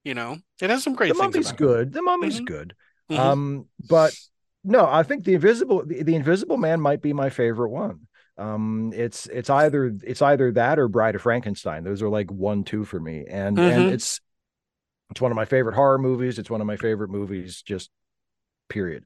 You 0.03 0.13
know, 0.13 0.37
it 0.61 0.69
has 0.69 0.83
some 0.83 0.95
great 0.95 1.09
the 1.09 1.13
things. 1.15 1.33
mummy's 1.33 1.47
about 1.49 1.57
good. 1.57 1.93
The 1.93 2.01
mummy's 2.01 2.39
Mhm. 2.41 2.45
good. 2.45 2.75
It. 3.09 3.13
Mhm. 3.15 3.19
Um, 3.19 3.65
but 3.89 4.13
no, 4.63 4.85
I 4.85 5.03
think 5.03 5.23
the 5.25 5.33
invisible 5.35 5.83
the, 5.85 6.03
the 6.03 6.15
Invisible 6.15 6.57
Man 6.57 6.81
might 6.81 7.01
be 7.01 7.13
my 7.13 7.29
favorite 7.29 7.69
one. 7.69 8.07
Um, 8.37 8.91
it's 8.93 9.27
it's 9.27 9.49
either 9.49 9.93
it's 10.03 10.21
either 10.21 10.51
that 10.53 10.77
or 10.79 10.87
Bride 10.87 11.15
of 11.15 11.21
Frankenstein. 11.21 11.83
Those 11.83 12.01
are 12.01 12.09
like 12.09 12.31
one 12.31 12.63
two 12.63 12.83
for 12.83 12.99
me, 12.99 13.25
and 13.29 13.57
and 13.59 13.83
Mhm. 13.89 13.91
it's 13.93 14.19
it's 15.11 15.21
one 15.21 15.31
of 15.31 15.35
my 15.35 15.45
favorite 15.45 15.75
horror 15.75 15.97
movies. 15.99 16.39
It's 16.39 16.49
one 16.49 16.61
of 16.61 16.67
my 16.67 16.77
favorite 16.77 17.09
movies, 17.09 17.61
just 17.61 17.89
period. 18.69 19.05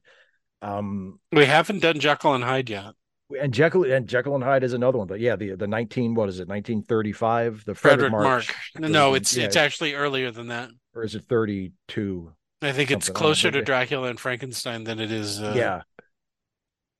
Um, 0.62 1.18
we 1.32 1.46
haven't 1.46 1.80
done 1.80 1.98
Jekyll 2.00 2.34
and 2.34 2.44
Hyde 2.44 2.68
yet. 2.70 2.92
and 3.40 3.52
Jekyll 3.54 3.84
and 3.84 4.06
Jekyll 4.08 4.34
and 4.34 4.44
Hyde 4.44 4.62
is 4.64 4.72
another 4.72 4.98
one, 4.98 5.06
but 5.06 5.20
yeah, 5.20 5.36
the 5.36 5.54
the 5.54 5.66
nineteen 5.66 6.14
what 6.14 6.28
is 6.28 6.40
it, 6.40 6.48
nineteen 6.48 6.82
thirty 6.82 7.12
five, 7.12 7.64
the 7.64 7.72
Fredric 7.72 8.08
Fredric 8.08 8.10
Mark. 8.10 8.24
March, 8.24 8.72
No, 8.78 9.14
it's 9.14 9.36
Yeah, 9.36 9.44
it's 9.44 9.56
actually 9.56 9.94
earlier 9.94 10.30
than 10.30 10.48
that. 10.48 10.70
or 10.94 11.04
is 11.04 11.14
it 11.14 11.24
thirty 11.24 11.72
two? 11.88 12.32
I 12.62 12.72
think 12.72 12.90
it's 12.90 13.06
Something, 13.06 13.16
I 13.16 13.20
don't 13.20 13.26
closer 13.28 13.50
to 13.52 13.62
Dracula 13.62 14.08
and 14.10 14.20
Frankenstein 14.20 14.84
than 14.84 14.98
it 15.00 15.10
is. 15.10 15.40
Uh, 15.40 15.54
yeah 15.56 15.82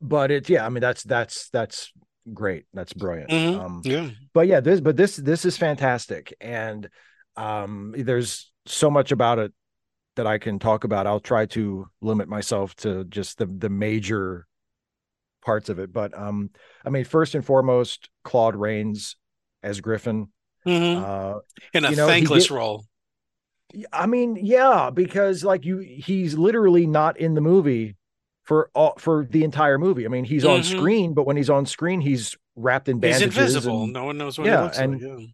but 0.00 0.30
it's 0.30 0.48
yeah 0.48 0.64
i 0.64 0.68
mean 0.70 0.80
that's 0.80 1.02
that's 1.02 1.50
that's 1.50 1.92
great 2.32 2.64
that's 2.72 2.94
brilliant 2.94 3.28
Mhm. 3.30 3.60
um 3.62 3.82
Yeah. 3.84 4.08
but 4.32 4.46
yeah 4.46 4.60
this 4.60 4.80
but 4.80 4.96
this 4.96 5.16
this 5.16 5.44
is 5.44 5.58
fantastic 5.58 6.32
and 6.40 6.88
um 7.36 7.94
there's 7.98 8.50
so 8.64 8.90
much 8.90 9.12
about 9.12 9.38
it 9.38 9.52
that 10.16 10.26
i 10.26 10.38
can 10.38 10.58
talk 10.58 10.84
about 10.84 11.06
i'll 11.06 11.20
try 11.20 11.46
to 11.46 11.88
limit 12.00 12.28
myself 12.28 12.74
to 12.76 13.04
just 13.04 13.38
the 13.38 13.46
the 13.46 13.68
major 13.70 14.46
parts 15.44 15.68
of 15.68 15.78
it 15.78 15.92
but 15.92 16.16
um 16.18 16.50
i 16.84 16.90
mean 16.90 17.04
first 17.04 17.34
and 17.34 17.44
foremost 17.44 18.10
claude 18.24 18.56
rains 18.56 19.16
as 19.62 19.80
griffin 19.80 20.28
Mhm. 20.66 21.02
uh 21.02 21.38
In 21.72 21.84
a 21.86 21.90
you 21.90 21.96
know, 21.96 22.06
thankless 22.06 22.44
get- 22.48 22.50
role. 22.54 22.84
I 23.92 24.04
mean, 24.06 24.36
yeah, 24.42 24.90
because 24.92 25.42
like 25.42 25.64
you, 25.64 25.78
he's 25.78 26.36
literally 26.36 26.86
not 26.86 27.16
in 27.18 27.32
the 27.34 27.40
movie 27.40 27.96
for 28.42 28.68
all 28.74 28.92
for 28.98 29.24
the 29.30 29.42
entire 29.44 29.78
movie. 29.78 30.04
I 30.04 30.08
mean, 30.08 30.24
he's 30.24 30.44
on 30.44 30.60
Mhm. 30.60 30.64
screen, 30.76 31.14
but 31.14 31.24
when 31.24 31.38
he's 31.38 31.48
on 31.48 31.64
screen, 31.64 32.00
he's 32.02 32.36
wrapped 32.56 32.88
in 32.90 32.96
He's 32.96 33.00
bandages. 33.20 33.38
invisible. 33.38 33.84
and- 33.84 33.92
no 33.94 34.04
one 34.04 34.18
knows 34.18 34.38
what 34.38 34.48
Yeah, 34.48 34.56
he 34.58 34.62
looks 34.64 34.78
and- 34.78 34.92
like. 34.92 35.02
Yeah. 35.20 35.26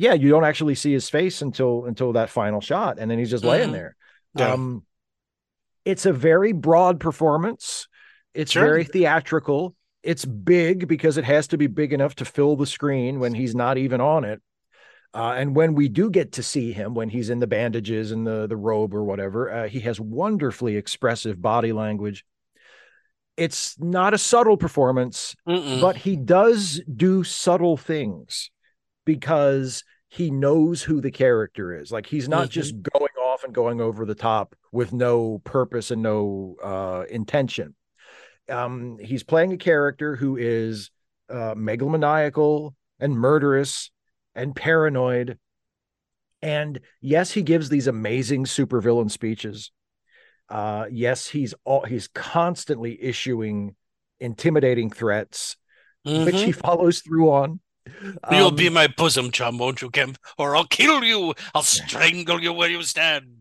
Yeah, 0.00 0.14
you 0.14 0.30
don't 0.30 0.44
actually 0.44 0.74
see 0.74 0.92
his 0.92 1.10
face 1.10 1.42
until 1.42 1.84
until 1.84 2.14
that 2.14 2.30
final 2.30 2.62
shot, 2.62 2.98
and 2.98 3.10
then 3.10 3.18
he's 3.18 3.30
just 3.30 3.44
laying 3.44 3.68
Mhm. 3.68 3.72
there. 3.72 3.96
Yeah. 4.34 4.52
Um, 4.54 4.84
it's 5.84 6.06
a 6.06 6.12
very 6.12 6.52
broad 6.52 7.00
performance. 7.00 7.86
It's 8.32 8.52
Sure. 8.52 8.64
very 8.64 8.84
theatrical. 8.84 9.76
It's 10.02 10.24
big 10.24 10.88
because 10.88 11.18
it 11.18 11.24
has 11.24 11.48
to 11.48 11.58
be 11.58 11.66
big 11.66 11.92
enough 11.92 12.14
to 12.16 12.24
fill 12.24 12.56
the 12.56 12.66
screen 12.66 13.20
when 13.20 13.34
he's 13.34 13.54
not 13.54 13.76
even 13.76 14.00
on 14.00 14.24
it. 14.24 14.40
Uh, 15.12 15.34
and 15.36 15.54
when 15.54 15.74
we 15.74 15.88
do 15.88 16.08
get 16.08 16.32
to 16.32 16.42
see 16.42 16.72
him, 16.72 16.94
when 16.94 17.10
he's 17.10 17.28
in 17.28 17.40
the 17.40 17.46
bandages 17.46 18.10
and 18.10 18.26
the 18.26 18.46
the 18.46 18.56
robe 18.56 18.94
or 18.94 19.04
whatever, 19.04 19.50
uh, 19.52 19.68
he 19.68 19.80
has 19.80 20.00
wonderfully 20.00 20.76
expressive 20.76 21.42
body 21.42 21.72
language. 21.72 22.24
It's 23.36 23.78
not 23.78 24.14
a 24.14 24.18
subtle 24.18 24.56
performance, 24.56 25.34
Mm-mm. 25.46 25.80
but 25.80 25.96
he 25.96 26.16
does 26.16 26.80
do 26.86 27.22
subtle 27.24 27.76
things 27.76 28.50
because 29.04 29.84
he 30.08 30.30
knows 30.30 30.82
who 30.82 31.00
the 31.00 31.10
character 31.10 31.78
is. 31.78 31.92
Like 31.92 32.06
he's 32.06 32.28
not 32.28 32.48
Mhm. 32.48 32.50
just 32.50 32.82
going 32.82 33.16
off 33.22 33.44
and 33.44 33.54
going 33.54 33.80
over 33.80 34.04
the 34.04 34.14
top 34.14 34.56
with 34.72 34.92
no 34.92 35.38
purpose 35.44 35.90
and 35.90 36.02
no 36.02 36.56
uh, 36.62 37.04
intention. 37.08 37.74
Um, 38.48 38.98
he's 38.98 39.22
playing 39.22 39.52
a 39.52 39.56
character 39.56 40.16
who 40.16 40.36
is 40.36 40.90
uh, 41.28 41.54
megalomaniacal 41.54 42.74
and 42.98 43.14
murderous 43.14 43.90
and 44.34 44.54
paranoid. 44.56 45.38
And 46.42 46.80
yes, 47.00 47.30
he 47.30 47.42
gives 47.42 47.68
these 47.68 47.86
amazing 47.86 48.46
supervillain 48.46 49.10
speeches. 49.10 49.70
Uh, 50.48 50.86
yes, 50.90 51.28
he's 51.28 51.54
all 51.64 51.84
he's 51.84 52.08
constantly 52.08 53.00
issuing 53.00 53.76
intimidating 54.18 54.90
threats, 54.90 55.56
which 56.02 56.34
Mhm. 56.34 56.44
he 56.44 56.52
follows 56.52 57.00
through 57.00 57.30
on. 57.30 57.60
You'll 58.30 58.48
Um, 58.48 58.56
be 58.56 58.68
my 58.68 58.86
bosom 58.86 59.30
chum, 59.30 59.58
won't 59.58 59.82
you, 59.82 59.90
Kemp? 59.90 60.18
Or 60.38 60.56
I'll 60.56 60.66
kill 60.66 61.02
you. 61.04 61.34
I'll 61.54 61.62
strangle 61.62 62.40
you 62.40 62.52
where 62.52 62.70
you 62.70 62.82
stand. 62.82 63.38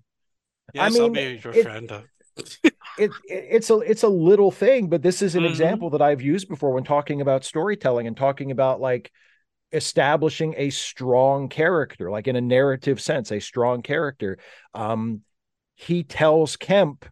I 0.77 0.87
Yes, 0.87 0.99
I'll 0.99 1.09
be 1.09 1.39
your 1.43 1.53
it- 1.53 1.63
friend. 1.63 1.91
it, 2.37 2.71
it 2.97 3.11
it's 3.27 3.69
a 3.69 3.77
it's 3.79 4.03
a 4.03 4.07
little 4.09 4.51
thing, 4.51 4.87
but 4.87 5.01
this 5.01 5.21
is 5.21 5.35
an 5.35 5.43
Mhm. 5.43 5.49
example 5.49 5.89
that 5.91 6.01
I've 6.01 6.21
used 6.21 6.47
before 6.47 6.71
when 6.71 6.83
talking 6.83 7.21
about 7.21 7.43
storytelling 7.43 8.07
and 8.07 8.15
talking 8.15 8.51
about 8.51 8.79
like 8.79 9.11
establishing 9.71 10.53
a 10.57 10.69
strong 10.69 11.49
character, 11.49 12.09
like 12.09 12.27
in 12.27 12.35
a 12.35 12.41
narrative 12.41 13.01
sense, 13.01 13.31
a 13.31 13.39
strong 13.39 13.81
character. 13.81 14.37
Um, 14.73 15.21
he 15.75 16.03
tells 16.03 16.55
Kemp, 16.57 17.05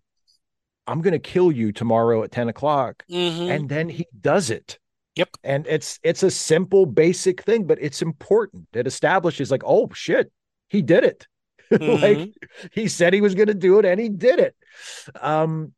"I'm 0.87 1.01
going 1.01 1.13
to 1.13 1.19
kill 1.19 1.51
you 1.51 1.71
tomorrow 1.71 2.23
at 2.23 2.31
ten 2.31 2.47
o'clock," 2.49 3.03
Mhm. 3.09 3.49
and 3.49 3.69
then 3.69 3.89
he 3.89 4.07
does 4.19 4.49
it. 4.49 4.79
Yep. 5.17 5.29
And 5.43 5.65
it's 5.67 5.99
it's 6.03 6.23
a 6.23 6.31
simple, 6.31 6.85
basic 6.85 7.41
thing, 7.43 7.65
but 7.65 7.79
it's 7.81 8.01
important. 8.01 8.67
It 8.73 8.87
establishes 8.87 9.51
like, 9.51 9.63
oh 9.65 9.89
shit, 9.93 10.31
he 10.69 10.81
did 10.81 11.03
it. 11.03 11.27
like 11.71 11.79
Mhm. 11.79 12.33
he 12.71 12.87
said 12.87 13.13
he 13.13 13.21
was 13.21 13.35
going 13.35 13.47
to 13.49 13.53
do 13.53 13.77
it 13.79 13.83
and 13.85 13.99
he 13.99 14.07
did 14.07 14.39
it 14.39 14.55
um 15.21 15.73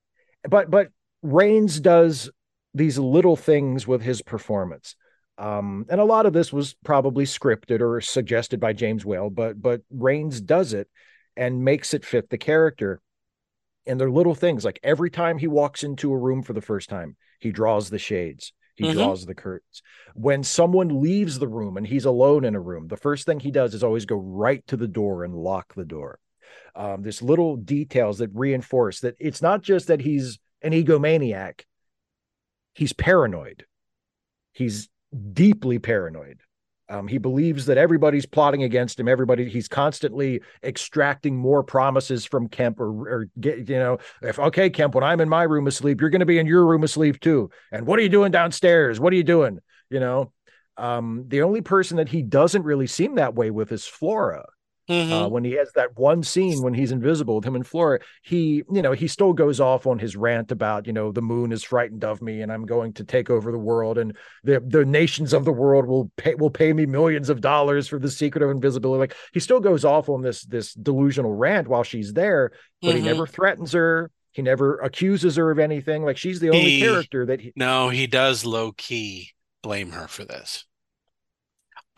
but 0.48 0.70
but 0.70 0.90
Rains 1.24 1.80
does 1.80 2.30
these 2.76 3.00
little 3.00 3.36
things 3.36 3.88
with 3.88 4.04
his 4.04 4.22
performance 4.22 4.96
um 5.40 5.88
and 5.90 6.00
a 6.00 6.06
lot 6.06 6.28
of 6.28 6.34
this 6.34 6.54
was 6.54 6.76
probably 6.86 7.26
scripted 7.26 7.82
or 7.82 8.02
suggested 8.02 8.60
by 8.60 8.74
James 8.74 9.04
Whale 9.04 9.32
but 9.32 9.60
but 9.60 9.82
Rains 9.90 10.42
does 10.42 10.74
it 10.74 10.88
and 11.36 11.66
makes 11.66 11.96
it 11.96 12.06
fit 12.06 12.30
the 12.30 12.38
character 12.38 13.02
and 13.88 14.00
they're 14.00 14.12
little 14.12 14.36
things 14.36 14.64
like 14.64 14.80
every 14.84 15.10
time 15.10 15.38
he 15.38 15.48
walks 15.48 15.84
into 15.84 16.12
a 16.14 16.18
room 16.18 16.44
for 16.44 16.54
the 16.54 16.62
first 16.62 16.90
time 16.90 17.16
he 17.40 17.52
draws 17.52 17.90
the 17.90 17.98
shades 18.00 18.54
he 18.80 18.86
Mhm. 18.86 18.94
draws 18.94 19.26
the 19.26 19.36
curtains. 19.36 19.84
When 20.16 20.44
someone 20.44 21.02
leaves 21.02 21.38
the 21.38 21.48
room 21.48 21.78
and 21.78 21.86
he's 21.86 22.06
alone 22.06 22.46
in 22.46 22.56
a 22.56 22.60
room 22.62 22.88
the 22.88 22.98
first 22.98 23.26
thing 23.26 23.40
he 23.40 23.52
does 23.52 23.74
is 23.74 23.84
always 23.84 24.06
go 24.06 24.16
right 24.16 24.66
to 24.68 24.78
the 24.78 24.88
door 24.88 25.24
and 25.24 25.36
lock 25.36 25.76
the 25.76 25.86
door. 25.86 26.18
Um, 26.76 27.02
there's 27.04 27.22
little 27.22 27.58
details 27.58 28.18
that 28.20 28.32
reinforce 28.34 29.02
that 29.02 29.16
it's 29.20 29.42
not 29.42 29.62
just 29.62 29.88
that 29.88 30.02
he's 30.02 30.40
an 30.62 30.72
egomaniac. 30.72 31.66
He's 32.74 32.94
paranoid. 32.94 33.66
He's 34.54 34.90
deeply 35.34 35.78
paranoid 35.80 36.40
um, 36.90 37.08
he 37.08 37.20
believes 37.20 37.68
that 37.68 37.78
everybody's 37.78 38.26
plotting 38.26 38.64
against 38.64 39.00
him. 39.00 39.08
Everybody 39.08 39.48
he's 39.48 39.68
constantly 39.68 40.42
extracting 40.64 41.38
more 41.38 41.64
promises 41.64 42.26
from 42.26 42.50
kemp 42.50 42.80
or, 42.80 42.90
or 42.90 43.28
get 43.40 43.70
you 43.70 43.78
know 43.78 44.00
if 44.22 44.40
okay 44.40 44.70
kemp 44.70 44.96
when 44.96 45.04
i'm 45.04 45.22
in 45.22 45.30
my 45.30 45.44
room 45.44 45.68
asleep 45.68 46.02
you're 46.02 46.10
going 46.10 46.20
to 46.20 46.26
be 46.26 46.40
in 46.40 46.48
your 46.48 46.66
room 46.66 46.84
asleep 46.84 47.20
too. 47.20 47.50
And 47.72 47.86
what 47.86 48.00
are 48.00 48.02
you 48.02 48.10
doing 48.10 48.32
downstairs? 48.32 49.00
What 49.00 49.14
are 49.14 49.18
you 49.18 49.24
doing? 49.24 49.60
You 49.90 50.00
know? 50.00 50.34
Um, 50.78 51.26
the 51.28 51.42
only 51.42 51.60
person 51.60 51.98
that 51.98 52.08
he 52.08 52.22
doesn't 52.22 52.64
really 52.64 52.88
seem 52.88 53.16
that 53.16 53.36
way 53.36 53.52
with 53.52 53.72
is 53.74 53.86
Flora. 53.86 54.46
Mhm. 54.90 55.12
Uh, 55.26 55.30
when 55.30 55.44
he 55.44 55.52
has 55.54 55.72
that 55.74 55.98
one 55.98 56.24
scene 56.24 56.62
when 56.64 56.74
he's 56.74 56.92
invisible 56.92 57.36
with 57.36 57.46
him 57.46 57.56
and 57.56 57.66
Flora, 57.66 58.00
he, 58.24 58.64
you 58.72 58.82
know, 58.82 58.92
he 58.94 59.08
still 59.08 59.34
goes 59.34 59.60
off 59.60 59.86
on 59.86 60.00
his 60.00 60.16
rant 60.16 60.52
about, 60.52 60.88
you 60.88 60.94
know, 60.94 61.12
the 61.12 61.22
moon 61.22 61.52
is 61.52 61.64
frightened 61.64 62.04
of 62.04 62.22
me 62.22 62.42
and 62.42 62.52
I'm 62.52 62.66
going 62.66 62.94
to 62.94 63.04
take 63.04 63.30
over 63.30 63.52
the 63.52 63.58
world 63.60 63.98
and 64.00 64.18
the 64.44 64.60
the 64.66 64.86
nations 64.86 65.32
of 65.32 65.46
the 65.46 65.52
world 65.52 65.86
will 65.86 66.12
pay 66.18 66.34
will 66.36 66.50
pay 66.50 66.74
me 66.74 66.86
millions 66.88 67.30
of 67.30 67.40
dollars 67.42 67.88
for 67.88 68.00
the 68.00 68.10
secret 68.10 68.44
of 68.44 68.50
invisibility. 68.50 69.00
Like 69.00 69.16
he 69.32 69.40
still 69.40 69.60
goes 69.60 69.86
off 69.86 70.10
on 70.10 70.22
this 70.24 70.44
this 70.46 70.74
delusional 70.74 71.34
rant 71.34 71.68
while 71.68 71.84
she's 71.84 72.14
there, 72.14 72.52
but 72.82 72.96
he 72.96 73.02
Mhm. 73.02 73.06
never 73.06 73.28
threatens 73.28 73.74
her. 73.74 74.10
He 74.32 74.42
never 74.42 74.78
accuses 74.80 75.36
her 75.36 75.52
of 75.52 75.60
anything. 75.60 76.04
Like 76.04 76.18
she's 76.18 76.40
the 76.40 76.50
only 76.50 76.62
He- 76.62 76.80
character 76.82 77.26
that 77.28 77.42
he, 77.42 77.52
No, 77.56 77.90
he 77.90 78.08
does 78.08 78.46
low 78.46 78.72
key 78.72 79.32
blame 79.62 79.92
her 79.92 80.08
for 80.08 80.24
this. 80.26 80.66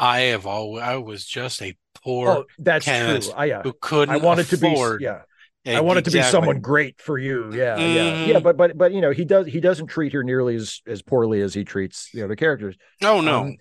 I 0.02 0.20
have 0.34 0.46
always 0.48 0.84
I 0.84 0.96
was 0.98 1.26
just 1.26 1.62
a 1.62 1.78
poor 2.04 2.30
Oh, 2.30 2.46
that's 2.58 2.86
true. 2.86 3.20
I 3.38 3.46
yeah. 3.46 3.62
who 3.62 3.74
couldn't 3.80 4.14
I 4.14 4.18
wanted 4.18 4.48
to 4.48 4.58
be 4.58 4.70
yeah. 5.00 5.22
I 5.66 5.80
wanted 5.82 6.06
to 6.06 6.12
be 6.12 6.24
someone 6.24 6.60
great 6.60 7.00
for 7.00 7.20
you. 7.20 7.52
Yeah, 7.54 7.78
yeah, 7.78 8.12
Mhm. 8.14 8.28
yeah. 8.28 8.40
But 8.40 8.58
but 8.58 8.76
but 8.78 8.92
you 8.94 9.00
know, 9.02 9.12
he 9.12 9.26
does 9.26 9.46
he 9.46 9.60
doesn't 9.60 9.88
treat 9.88 10.12
her 10.14 10.24
nearly 10.24 10.56
as 10.56 10.82
as 10.88 11.04
poorly 11.04 11.40
as 11.42 11.54
he 11.54 11.64
treats 11.64 12.10
the 12.14 12.24
other 12.24 12.36
characters. 12.36 12.76
Oh 13.04 13.22
no. 13.22 13.42
Um, 13.42 13.58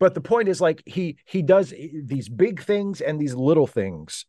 but 0.00 0.14
the 0.14 0.20
point 0.22 0.48
is, 0.48 0.60
like 0.60 0.82
he 0.86 1.18
he 1.26 1.42
does 1.42 1.70
these 1.70 2.28
big 2.30 2.62
things 2.62 3.00
and 3.02 3.20
these 3.20 3.34
little 3.34 3.66
things 3.66 4.24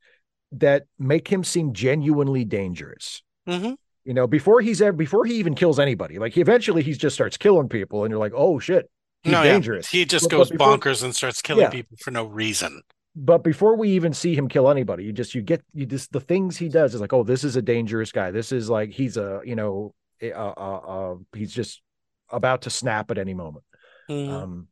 that 0.52 0.84
make 1.00 1.28
him 1.30 1.44
seem 1.44 1.72
genuinely 1.74 2.44
dangerous. 2.46 3.24
Mhm. 3.48 3.78
You 4.04 4.14
know, 4.14 4.28
before 4.28 4.60
he's 4.62 4.82
ever 4.82 4.96
before 4.96 5.26
he 5.26 5.36
even 5.36 5.56
kills 5.56 5.80
anybody, 5.80 6.20
like 6.20 6.34
he 6.34 6.42
eventually 6.42 6.84
he 6.84 6.94
just 6.94 7.16
starts 7.16 7.38
killing 7.38 7.70
people, 7.70 8.04
and 8.04 8.12
you're 8.12 8.20
like, 8.20 8.34
oh 8.36 8.60
shit, 8.60 8.90
he's 9.26 9.32
no, 9.34 9.44
yeah. 9.44 9.52
dangerous. 9.52 9.90
He 9.90 10.06
just 10.06 10.26
But- 10.26 10.30
but 10.30 10.38
goes 10.38 10.52
before- 10.52 10.78
bonkers 10.78 11.04
and 11.04 11.14
starts 11.14 11.42
killing 11.42 11.64
Yeah. 11.64 11.70
people 11.70 11.98
for 12.02 12.12
no 12.12 12.26
reason. 12.26 12.82
but 13.18 13.44
before 13.44 13.76
we 13.78 13.90
even 13.92 14.14
see 14.14 14.36
him 14.36 14.48
kill 14.50 14.70
anybody, 14.70 15.04
you 15.06 15.14
just 15.14 15.36
you 15.36 15.42
get 15.42 15.62
you 15.74 15.86
just 15.86 16.12
the 16.12 16.20
things 16.20 16.58
he 16.58 16.70
does 16.70 16.94
is 16.94 17.02
like, 17.02 17.14
oh, 17.14 17.24
this 17.24 17.44
is 17.44 17.56
a 17.56 17.62
dangerous 17.62 18.12
guy. 18.12 18.32
This 18.32 18.52
is 18.52 18.70
like 18.70 18.92
he's 18.92 19.18
a 19.18 19.42
you 19.46 19.56
know, 19.56 19.94
uh, 20.22 20.28
uh, 20.28 20.82
uh 20.94 21.16
he's 21.34 21.54
just 21.54 21.82
about 22.30 22.64
to 22.64 22.70
snap 22.70 23.12
at 23.12 23.18
any 23.18 23.34
moment. 23.34 23.64
Mhm. 24.10 24.30
Um, 24.30 24.68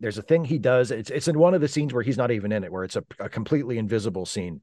there's 0.00 0.18
a 0.18 0.22
thing 0.22 0.44
he 0.44 0.58
does. 0.58 0.90
It's 0.90 1.10
it's 1.10 1.28
in 1.28 1.38
one 1.38 1.54
of 1.54 1.60
the 1.60 1.68
scenes 1.68 1.92
where 1.94 2.02
he's 2.02 2.16
not 2.18 2.30
even 2.30 2.52
in 2.52 2.64
it, 2.64 2.72
where 2.72 2.84
it's 2.84 2.96
a, 2.96 3.04
a 3.18 3.28
completely 3.28 3.78
invisible 3.78 4.26
scene. 4.26 4.62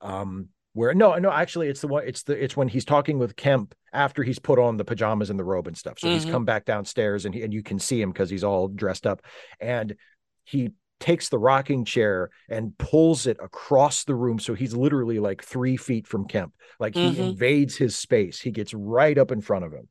Um, 0.00 0.48
where 0.74 0.92
no, 0.94 1.14
no, 1.16 1.30
actually, 1.30 1.68
it's 1.68 1.80
the 1.80 1.88
one. 1.88 2.06
It's 2.06 2.24
the 2.24 2.34
it's 2.42 2.56
when 2.56 2.68
he's 2.68 2.84
talking 2.84 3.18
with 3.18 3.36
Kemp 3.36 3.74
after 3.92 4.22
he's 4.22 4.38
put 4.38 4.58
on 4.58 4.76
the 4.76 4.84
pajamas 4.84 5.30
and 5.30 5.38
the 5.38 5.44
robe 5.44 5.66
and 5.66 5.76
stuff. 5.76 5.98
So 5.98 6.10
he's 6.10 6.24
Mhm. 6.24 6.30
come 6.30 6.44
back 6.44 6.64
downstairs 6.66 7.24
and 7.24 7.34
he, 7.34 7.42
and 7.42 7.52
you 7.54 7.62
can 7.62 7.78
see 7.78 8.00
him 8.00 8.10
because 8.10 8.28
he's 8.30 8.44
all 8.44 8.68
dressed 8.68 9.06
up, 9.06 9.22
and 9.60 9.96
he 10.44 10.72
takes 11.00 11.28
the 11.28 11.38
rocking 11.38 11.84
chair 11.84 12.30
and 12.48 12.76
pulls 12.78 13.26
it 13.26 13.36
across 13.42 14.04
the 14.04 14.14
room. 14.14 14.38
So 14.38 14.54
he's 14.54 14.74
literally 14.76 15.18
like 15.18 15.42
three 15.42 15.76
feet 15.76 16.06
from 16.06 16.26
Kemp. 16.26 16.54
Like 16.80 16.96
he 16.96 17.16
Mhm. 17.16 17.18
invades 17.18 17.76
his 17.76 17.96
space. 17.96 18.40
He 18.40 18.50
gets 18.50 18.74
right 18.74 19.16
up 19.18 19.30
in 19.32 19.40
front 19.40 19.64
of 19.64 19.72
him 19.72 19.88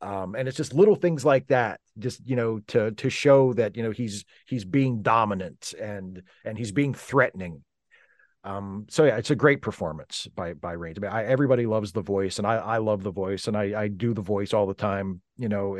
um, 0.00 0.34
and 0.34 0.48
it's 0.48 0.56
just 0.56 0.74
little 0.74 0.94
things 0.94 1.24
like 1.24 1.46
that 1.48 1.80
just 1.98 2.26
you 2.26 2.36
know 2.36 2.60
to 2.68 2.90
to 2.92 3.10
show 3.10 3.52
that 3.54 3.76
you 3.76 3.82
know 3.82 3.90
he's 3.90 4.24
he's 4.46 4.64
being 4.64 5.02
dominant 5.02 5.74
and 5.80 6.22
and 6.44 6.56
he's 6.56 6.72
being 6.72 6.94
threatening 6.94 7.62
um 8.42 8.86
so 8.88 9.04
yeah 9.04 9.16
it's 9.16 9.30
a 9.30 9.36
great 9.36 9.60
performance 9.60 10.26
by 10.34 10.54
by 10.54 10.72
Rains. 10.72 10.96
I 10.98 11.00
mean, 11.02 11.12
I, 11.12 11.24
everybody 11.24 11.66
loves 11.66 11.92
the 11.92 12.00
voice 12.00 12.38
and 12.38 12.46
i 12.46 12.54
i 12.54 12.78
love 12.78 13.02
the 13.02 13.10
voice 13.10 13.46
and 13.48 13.56
i 13.56 13.82
i 13.82 13.88
do 13.88 14.14
the 14.14 14.22
voice 14.22 14.54
all 14.54 14.66
the 14.66 14.72
time 14.74 15.20
you 15.36 15.48
know 15.48 15.76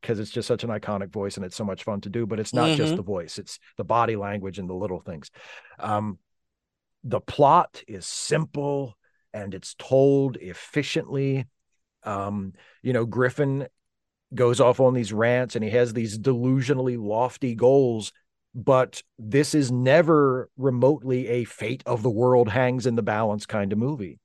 because 0.00 0.20
it's 0.20 0.30
just 0.30 0.46
such 0.46 0.62
an 0.62 0.70
iconic 0.70 1.10
voice 1.10 1.36
and 1.36 1.44
it's 1.44 1.56
so 1.56 1.64
much 1.64 1.82
fun 1.82 2.00
to 2.02 2.08
do 2.08 2.24
but 2.24 2.38
it's 2.38 2.54
not 2.54 2.72
just 2.76 2.92
Mhm. 2.92 2.96
the 2.96 3.02
voice 3.02 3.38
it's 3.38 3.58
the 3.78 3.84
body 3.84 4.14
language 4.14 4.58
and 4.60 4.70
the 4.70 4.74
little 4.74 5.00
things 5.00 5.30
um 5.80 6.18
the 7.02 7.20
plot 7.20 7.82
is 7.88 8.06
simple 8.06 8.96
and 9.34 9.52
it's 9.52 9.74
told 9.76 10.36
efficiently 10.36 11.46
um 12.04 12.52
you 12.82 12.92
know 12.92 13.04
griffin 13.04 13.66
goes 14.34 14.60
off 14.60 14.80
on 14.80 14.94
these 14.94 15.12
rants 15.12 15.56
and 15.56 15.64
he 15.64 15.70
has 15.70 15.92
these 15.92 16.18
delusionally 16.18 16.96
lofty 16.98 17.54
goals 17.54 18.12
but 18.54 19.02
this 19.18 19.54
is 19.54 19.72
never 19.72 20.48
remotely 20.56 21.26
a 21.28 21.44
fate 21.44 21.82
of 21.86 22.02
the 22.02 22.10
world 22.10 22.48
hangs 22.48 22.86
in 22.86 22.96
the 22.96 23.02
balance 23.02 23.46
kind 23.46 23.72
of 23.72 23.78
movie. 23.78 24.18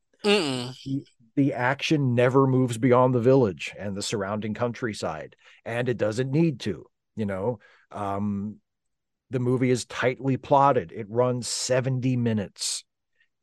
The 1.36 1.54
action 1.54 2.16
never 2.16 2.48
moves 2.48 2.78
beyond 2.78 3.14
the 3.14 3.20
village 3.22 3.74
and 3.78 3.96
the 3.96 4.02
surrounding 4.02 4.54
countryside 4.54 5.36
and 5.66 5.88
it 5.88 5.98
doesn't 5.98 6.32
need 6.32 6.60
to 6.62 6.86
you 7.16 7.26
know? 7.26 7.60
Um 7.92 8.58
the 9.30 9.40
movie 9.40 9.72
is 9.72 9.84
tightly 9.86 10.38
plotted. 10.38 10.94
It 10.94 11.06
runs 11.10 11.48
70 11.50 12.16
minutes 12.16 12.86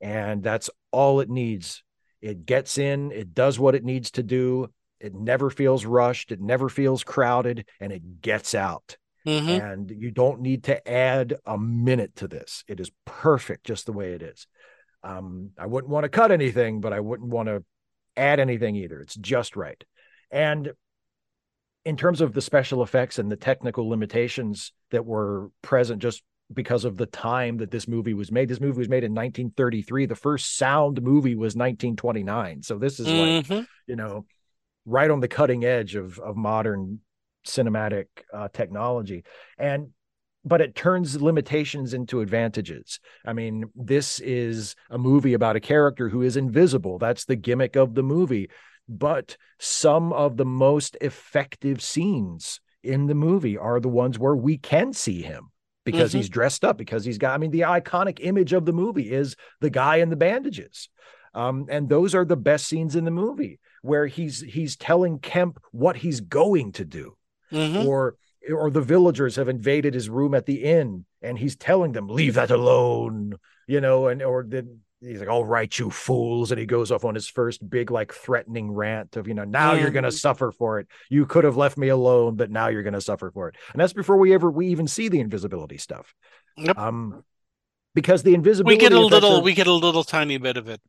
and 0.01 0.43
that's 0.43 0.70
all 0.93 1.20
it 1.20 1.28
needs. 1.28 1.82
It 2.20 2.47
gets 2.47 2.78
in 2.78 3.12
it 3.12 3.35
does 3.35 3.59
what 3.59 3.74
it 3.74 3.85
needs 3.85 4.11
to 4.12 4.22
do. 4.22 4.68
It 5.01 5.14
never 5.14 5.49
feels 5.51 5.85
rushed 5.87 6.32
it 6.32 6.41
never 6.41 6.68
feels 6.68 7.05
crowded 7.05 7.68
and 7.80 7.93
it 7.93 8.20
gets 8.20 8.55
out 8.55 8.97
Mhm. 9.27 9.61
and 9.61 9.91
you 9.91 10.11
don't 10.11 10.41
need 10.41 10.64
to 10.64 10.89
add 10.89 11.35
a 11.47 11.57
minute 11.59 12.16
to 12.16 12.29
this. 12.29 12.64
It 12.68 12.81
is 12.81 12.91
perfect 13.05 13.64
just 13.64 13.87
the 13.87 13.93
way 13.93 14.12
it 14.12 14.22
is. 14.22 14.47
Um, 15.03 15.51
I 15.59 15.66
wouldn't 15.66 15.91
want 15.91 16.05
to 16.05 16.09
cut 16.09 16.31
anything, 16.31 16.81
but 16.81 16.93
I 16.93 17.01
wouldn't 17.01 17.31
want 17.31 17.49
to 17.49 17.64
add 18.16 18.41
anything 18.41 18.77
either. 18.77 19.01
It's 19.01 19.14
just 19.14 19.57
right. 19.57 19.83
And 20.31 20.72
in 21.85 21.97
terms 21.97 22.20
of 22.20 22.33
the 22.33 22.41
special 22.41 22.83
effects 22.83 23.18
and 23.18 23.31
the 23.31 23.37
technical 23.37 23.89
limitations 23.89 24.72
that 24.91 25.05
were 25.05 25.51
present 25.62 26.01
just 26.01 26.22
because 26.53 26.85
of 26.85 26.97
the 26.97 27.07
time 27.07 27.59
that 27.59 27.70
this 27.70 27.89
movie 27.89 28.14
was 28.14 28.31
made, 28.31 28.49
this 28.49 28.61
movie 28.61 28.79
was 28.79 28.89
made 28.89 29.05
in 29.05 29.12
1933. 29.12 30.07
The 30.07 30.14
first 30.14 30.57
sound 30.57 31.03
movie 31.03 31.35
was 31.35 31.57
1929. 31.57 32.62
So 32.62 32.79
this 32.79 33.01
is 33.01 33.07
like 33.07 33.47
Mhm. 33.47 33.66
you 33.87 33.97
know, 33.97 34.27
right 34.87 35.11
on 35.11 35.20
the 35.20 35.29
cutting 35.29 35.64
edge 35.64 35.95
of 35.95 36.18
of 36.18 36.37
modern 36.37 37.01
cinematic 37.47 38.07
uh, 38.33 38.49
technology. 38.53 39.25
And 39.59 39.91
but 40.45 40.61
it 40.61 40.75
turns 40.75 41.21
limitations 41.23 41.95
into 41.95 42.21
advantages. 42.21 43.01
I 43.25 43.33
mean, 43.33 43.65
this 43.75 44.21
is 44.21 44.77
a 44.91 44.99
movie 44.99 45.33
about 45.33 45.57
a 45.57 45.61
character 45.61 46.11
who 46.11 46.21
is 46.21 46.37
invisible. 46.37 46.99
That's 46.99 47.25
the 47.25 47.37
gimmick 47.37 47.77
of 47.77 47.95
the 47.95 48.03
movie. 48.03 48.51
But 48.87 49.39
some 49.59 50.13
of 50.13 50.37
the 50.37 50.45
most 50.45 50.99
effective 51.01 51.81
scenes 51.81 52.61
in 52.83 53.07
the 53.07 53.15
movie 53.15 53.57
are 53.57 53.81
the 53.81 53.89
ones 53.89 54.19
where 54.19 54.37
we 54.37 54.59
can 54.59 54.93
see 54.93 55.23
him 55.23 55.51
because 55.85 56.13
Mhm. 56.13 56.17
he's 56.17 56.29
dressed 56.29 56.63
up, 56.63 56.77
because 56.77 57.07
he's 57.07 57.17
got, 57.17 57.35
I 57.35 57.39
mean, 57.39 57.51
the 57.51 57.61
iconic 57.61 58.19
image 58.21 58.53
of 58.53 58.67
the 58.67 58.73
movie 58.75 59.11
is 59.11 59.37
the 59.61 59.71
guy 59.71 59.97
in 59.97 60.11
the 60.11 60.17
bandages. 60.17 60.91
Um, 61.33 61.67
and 61.71 61.89
those 61.89 62.15
are 62.15 62.27
the 62.27 62.37
best 62.37 62.67
scenes 62.67 62.95
in 62.95 63.05
the 63.05 63.11
movie 63.11 63.59
where 63.81 64.07
he's 64.07 64.41
he's 64.41 64.77
telling 64.77 65.19
Kemp 65.19 65.59
what 65.73 65.97
he's 65.97 66.21
going 66.21 66.73
to 66.73 66.85
do 66.85 67.17
Mhm. 67.55 67.87
or 67.87 68.17
or 68.53 68.71
the 68.71 68.81
villagers 68.83 69.37
have 69.37 69.49
invaded 69.49 69.95
his 69.95 70.11
room 70.11 70.35
at 70.35 70.45
the 70.47 70.63
inn 70.65 71.07
and 71.23 71.39
he's 71.39 71.57
telling 71.57 71.93
them 71.93 72.09
leave 72.09 72.35
that 72.35 72.51
alone 72.51 73.37
you 73.67 73.81
know 73.81 74.09
and 74.09 74.21
or 74.23 74.45
then 74.47 74.81
he's 75.01 75.19
like 75.21 75.29
all 75.31 75.45
right 75.45 75.79
you 75.79 75.89
fools 75.91 76.51
and 76.51 76.59
he 76.61 76.67
goes 76.67 76.91
off 76.93 77.05
on 77.07 77.15
his 77.15 77.27
first 77.29 77.69
big 77.71 77.91
like 77.91 78.13
threatening 78.13 78.71
rant 78.71 79.17
of 79.17 79.27
you 79.27 79.33
know 79.35 79.45
now 79.45 79.73
you're 79.73 79.91
going 79.91 80.03
to 80.05 80.11
Mhm. 80.11 80.19
suffer 80.21 80.53
for 80.53 80.79
it 80.79 80.87
you 81.09 81.25
could 81.25 81.45
have 81.45 81.57
left 81.57 81.79
me 81.79 81.89
alone 81.89 82.37
but 82.37 82.51
now 82.51 82.69
you're 82.69 82.83
going 82.83 82.93
to 82.95 83.01
suffer 83.01 83.31
for 83.31 83.49
it 83.49 83.55
and 83.73 83.81
that's 83.81 83.93
before 83.95 84.19
we 84.19 84.35
ever 84.35 84.51
we 84.51 84.67
even 84.69 84.87
see 84.87 85.09
the 85.09 85.21
invisibility 85.21 85.79
stuff 85.79 86.15
Yep. 86.59 86.77
um 86.79 87.25
because 87.95 88.23
the 88.25 88.35
invisibility 88.35 88.77
We 88.77 88.81
get 88.81 88.93
a 88.93 89.01
little. 89.01 89.37
are- 89.37 89.43
we 89.43 89.55
get 89.55 89.66
a 89.69 89.73
little 89.73 90.05
tiny 90.05 90.37
bit 90.37 90.57
of 90.59 90.69
it. 90.69 90.81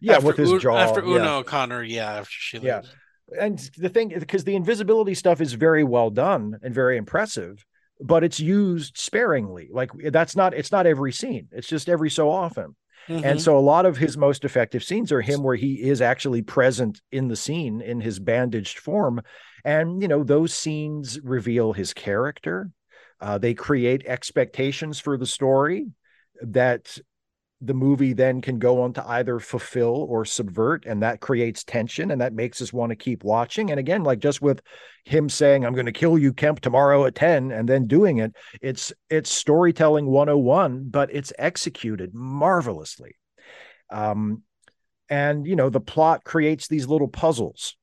yeah 0.00 0.14
after 0.14 0.26
with 0.26 0.36
his 0.38 0.52
Un- 0.52 0.58
jaw 0.60 0.76
after 0.76 1.00
yeah. 1.02 1.16
Una 1.16 1.36
O'Connor. 1.38 1.82
Yeah, 1.84 2.14
after 2.14 2.30
she 2.30 2.58
Yeah. 2.58 2.76
leaves. 2.78 2.94
And 3.38 3.58
the 3.76 3.88
thing 3.88 4.08
because 4.08 4.44
the 4.44 4.54
invisibility 4.54 5.14
stuff 5.14 5.40
is 5.40 5.52
very 5.54 5.84
well 5.84 6.10
done 6.10 6.58
and 6.62 6.74
very 6.74 6.96
impressive 6.96 7.64
but 8.00 8.22
it's 8.24 8.38
used 8.38 8.98
sparingly. 8.98 9.68
Like 9.72 9.90
that's 10.10 10.36
not 10.36 10.54
it's 10.54 10.72
not 10.72 10.86
every 10.86 11.12
scene. 11.12 11.48
It's 11.50 11.68
just 11.68 11.88
every 11.88 12.10
so 12.10 12.30
often. 12.30 12.76
And 13.22 13.38
Mhm. 13.38 13.42
so 13.42 13.56
a 13.56 13.60
lot 13.60 13.86
of 13.86 13.96
his 13.96 14.18
most 14.18 14.44
effective 14.44 14.82
scenes 14.84 15.12
are 15.12 15.22
him 15.22 15.42
where 15.42 15.54
he 15.56 15.80
is 15.82 16.02
actually 16.02 16.42
present 16.42 17.00
in 17.10 17.28
the 17.28 17.36
scene 17.36 17.80
in 17.80 18.00
his 18.00 18.18
bandaged 18.18 18.78
form. 18.78 19.22
And 19.64 20.02
you 20.02 20.08
know 20.08 20.24
those 20.24 20.52
scenes 20.52 21.18
reveal 21.22 21.72
his 21.72 21.94
character. 21.94 22.70
Uh, 23.20 23.38
they 23.38 23.54
create 23.54 24.04
expectations 24.06 25.00
for 25.00 25.16
the 25.16 25.26
story 25.26 25.86
that 26.42 26.98
the 27.62 27.74
movie 27.74 28.12
then 28.12 28.42
can 28.42 28.58
go 28.58 28.82
on 28.82 28.92
to 28.92 29.08
either 29.08 29.38
fulfill 29.38 30.06
or 30.10 30.24
subvert 30.24 30.84
and 30.84 31.02
that 31.02 31.20
creates 31.20 31.64
tension 31.64 32.10
and 32.10 32.20
that 32.20 32.34
makes 32.34 32.60
us 32.60 32.72
want 32.72 32.90
to 32.90 32.96
keep 32.96 33.24
watching. 33.24 33.70
And 33.70 33.80
again 33.80 34.02
like 34.02 34.18
just 34.18 34.42
with 34.42 34.60
him 35.04 35.28
saying 35.28 35.64
i'm 35.64 35.72
going 35.72 35.86
to 35.86 35.92
kill 35.92 36.18
you 36.18 36.32
kemp 36.32 36.60
tomorrow 36.60 37.06
at 37.06 37.14
10 37.14 37.52
and 37.52 37.68
then 37.68 37.86
doing 37.86 38.18
it 38.18 38.34
it's 38.60 38.92
it's 39.08 39.30
storytelling 39.30 40.06
101 40.06 40.88
but 40.88 41.14
it's 41.14 41.32
executed 41.38 42.12
marvelously. 42.12 43.16
Um 43.90 44.42
and 45.08 45.46
you 45.46 45.56
know 45.56 45.70
the 45.70 45.80
plot 45.80 46.24
creates 46.24 46.68
these 46.68 46.86
little 46.86 47.08
puzzles 47.08 47.76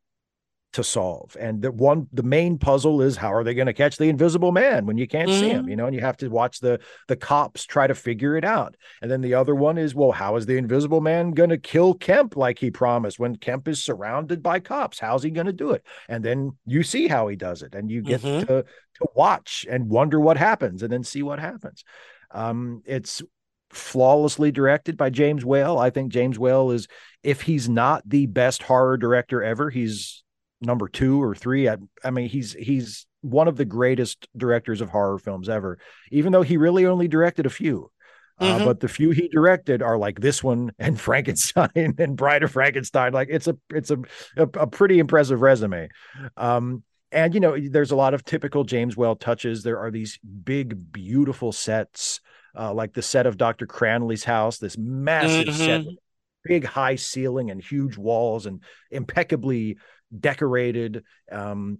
to 0.73 0.83
solve. 0.83 1.37
And 1.39 1.61
the 1.61 1.71
one 1.71 2.07
the 2.11 2.23
main 2.23 2.57
puzzle 2.57 3.01
is 3.01 3.15
how 3.15 3.33
are 3.33 3.43
they 3.43 3.53
going 3.53 3.67
to 3.67 3.73
catch 3.73 3.97
the 3.97 4.09
invisible 4.09 4.51
man 4.51 4.85
when 4.85 4.97
you 4.97 5.07
can't 5.07 5.29
mm-hmm. 5.29 5.39
see 5.39 5.49
him, 5.49 5.69
you 5.69 5.75
know, 5.75 5.85
and 5.85 5.95
you 5.95 6.01
have 6.01 6.17
to 6.17 6.29
watch 6.29 6.59
the 6.59 6.79
the 7.07 7.15
cops 7.15 7.63
try 7.63 7.87
to 7.87 7.95
figure 7.95 8.35
it 8.35 8.43
out. 8.43 8.75
And 9.01 9.09
then 9.09 9.21
the 9.21 9.35
other 9.35 9.55
one 9.55 9.77
is, 9.77 9.95
well, 9.95 10.11
how 10.11 10.35
is 10.35 10.45
the 10.45 10.57
invisible 10.57 11.01
man 11.01 11.31
going 11.31 11.51
to 11.51 11.57
kill 11.57 11.93
Kemp 11.93 12.35
like 12.35 12.59
he 12.59 12.71
promised 12.71 13.19
when 13.19 13.35
Kemp 13.35 13.67
is 13.67 13.83
surrounded 13.83 14.43
by 14.43 14.59
cops? 14.59 14.99
How's 14.99 15.23
he 15.23 15.29
going 15.29 15.47
to 15.47 15.53
do 15.53 15.71
it? 15.71 15.85
And 16.09 16.25
then 16.25 16.57
you 16.65 16.83
see 16.83 17.07
how 17.07 17.27
he 17.27 17.35
does 17.35 17.61
it 17.61 17.75
and 17.75 17.89
you 17.89 18.01
get 18.01 18.21
mm-hmm. 18.21 18.45
to 18.47 18.63
to 18.63 19.07
watch 19.15 19.65
and 19.69 19.89
wonder 19.89 20.19
what 20.19 20.37
happens 20.37 20.83
and 20.83 20.91
then 20.91 21.03
see 21.03 21.23
what 21.23 21.39
happens. 21.39 21.83
Um, 22.31 22.81
it's 22.85 23.21
flawlessly 23.69 24.51
directed 24.51 24.97
by 24.97 25.09
James 25.09 25.43
Whale. 25.43 25.77
I 25.77 25.89
think 25.89 26.11
James 26.11 26.37
Whale 26.39 26.71
is, 26.71 26.87
if 27.23 27.41
he's 27.41 27.67
not 27.67 28.07
the 28.07 28.25
best 28.27 28.63
horror 28.63 28.97
director 28.97 29.43
ever, 29.43 29.69
he's 29.69 30.22
number 30.65 30.87
two 30.87 31.21
or 31.21 31.35
three. 31.35 31.69
I, 31.69 31.77
I 32.03 32.11
mean, 32.11 32.29
he's 32.29 32.53
he's 32.53 33.05
one 33.21 33.47
of 33.47 33.55
the 33.55 33.65
greatest 33.65 34.27
directors 34.35 34.81
of 34.81 34.89
horror 34.89 35.17
films 35.17 35.49
ever. 35.49 35.79
Even 36.11 36.31
though 36.31 36.41
he 36.41 36.57
really 36.57 36.85
only 36.85 37.07
directed 37.07 37.45
a 37.45 37.51
few. 37.51 37.91
Uh, 38.39 38.55
mm-hmm. 38.55 38.65
But 38.65 38.79
the 38.79 38.87
few 38.87 39.11
he 39.11 39.27
directed 39.27 39.83
are 39.83 39.97
like 39.97 40.19
this 40.19 40.43
one 40.43 40.71
and 40.79 40.99
Frankenstein 41.01 41.95
and 41.97 42.17
Bride 42.17 42.43
of 42.43 42.51
Frankenstein. 42.51 43.13
Like 43.13 43.29
it's 43.31 43.47
a 43.47 43.57
it's 43.69 43.91
a 43.91 43.99
a, 44.37 44.43
a 44.43 44.67
pretty 44.67 44.99
impressive 44.99 45.41
resume. 45.41 45.89
Um, 46.35 46.83
and 47.11 47.33
you 47.33 47.39
know, 47.39 47.57
there's 47.59 47.91
a 47.91 47.95
lot 47.95 48.15
of 48.15 48.23
typical 48.23 48.63
James 48.63 48.97
Whale 48.97 49.15
touches. 49.15 49.61
There 49.61 49.79
are 49.79 49.91
these 49.91 50.19
big, 50.43 50.91
beautiful 50.91 51.51
sets 51.51 52.21
uh, 52.57 52.73
like 52.73 52.93
the 52.93 53.01
set 53.01 53.25
of 53.25 53.37
Dr. 53.37 53.65
Cranley's 53.65 54.23
house, 54.23 54.57
this 54.57 54.77
massive 54.77 55.53
mm-hmm. 55.53 55.65
set, 55.65 55.95
big 56.43 56.65
high 56.65 56.95
ceiling 56.95 57.51
and 57.51 57.61
huge 57.61 57.97
walls 57.97 58.45
and 58.45 58.61
impeccably 58.91 59.77
decorated. 60.17 61.03
Um, 61.31 61.79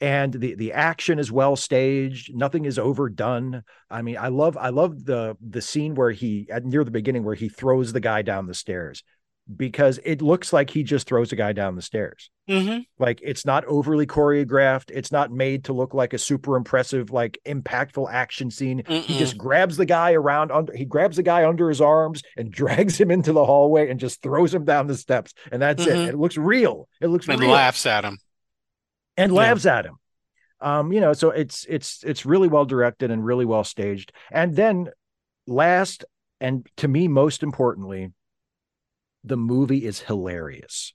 and 0.00 0.32
the 0.34 0.56
the 0.56 0.72
action 0.72 1.20
is 1.20 1.30
well 1.30 1.54
staged 1.54 2.34
nothing 2.34 2.64
is 2.64 2.76
overdone 2.76 3.62
i 3.88 4.02
mean 4.02 4.18
i 4.18 4.26
love 4.26 4.56
i 4.56 4.68
love 4.68 5.04
the 5.04 5.36
the 5.40 5.62
scene 5.62 5.94
where 5.94 6.10
he 6.10 6.48
near 6.64 6.82
the 6.82 6.90
beginning 6.90 7.22
where 7.22 7.36
he 7.36 7.48
throws 7.48 7.92
the 7.92 8.00
guy 8.00 8.20
down 8.20 8.46
the 8.46 8.54
stairs 8.54 9.04
because 9.56 9.98
it 10.04 10.22
looks 10.22 10.52
like 10.52 10.70
he 10.70 10.82
just 10.82 11.06
throws 11.06 11.32
a 11.32 11.36
guy 11.36 11.52
down 11.52 11.76
the 11.76 11.82
stairs. 11.82 12.30
Mm-hmm. 12.48 12.80
Like 12.98 13.20
it's 13.22 13.46
not 13.46 13.64
overly 13.66 14.06
choreographed. 14.06 14.90
It's 14.90 15.12
not 15.12 15.30
made 15.30 15.64
to 15.64 15.72
look 15.72 15.94
like 15.94 16.12
a 16.12 16.18
super 16.18 16.56
impressive, 16.56 17.10
like 17.10 17.38
impactful 17.46 18.12
action 18.12 18.50
scene. 18.50 18.82
Mm-mm. 18.82 19.02
He 19.02 19.18
just 19.18 19.38
grabs 19.38 19.76
the 19.76 19.86
guy 19.86 20.12
around 20.12 20.50
under. 20.50 20.74
He 20.74 20.84
grabs 20.84 21.16
the 21.16 21.22
guy 21.22 21.46
under 21.46 21.68
his 21.68 21.80
arms 21.80 22.22
and 22.36 22.50
drags 22.52 23.00
him 23.00 23.10
into 23.10 23.32
the 23.32 23.44
hallway 23.44 23.90
and 23.90 24.00
just 24.00 24.22
throws 24.22 24.52
him 24.52 24.64
down 24.64 24.86
the 24.86 24.96
steps. 24.96 25.34
And 25.50 25.62
that's 25.62 25.84
mm-hmm. 25.84 26.00
it. 26.00 26.08
It 26.10 26.18
looks 26.18 26.36
real. 26.36 26.88
It 27.00 27.08
looks 27.08 27.28
real. 27.28 27.34
and 27.34 27.42
real. 27.42 27.50
laughs 27.50 27.86
at 27.86 28.04
him. 28.04 28.18
And 29.16 29.32
yeah. 29.32 29.38
laughs 29.38 29.66
at 29.66 29.86
him. 29.86 29.96
Um, 30.60 30.92
you 30.92 31.00
know, 31.00 31.12
so 31.12 31.30
it's 31.30 31.66
it's 31.68 32.02
it's 32.04 32.24
really 32.24 32.48
well 32.48 32.64
directed 32.64 33.10
and 33.10 33.24
really 33.24 33.44
well 33.44 33.64
staged. 33.64 34.12
And 34.30 34.54
then 34.54 34.90
last 35.46 36.04
and 36.40 36.66
to 36.76 36.88
me 36.88 37.08
most 37.08 37.42
importantly 37.42 38.10
the 39.24 39.36
movie 39.36 39.84
is 39.84 40.00
hilarious. 40.00 40.94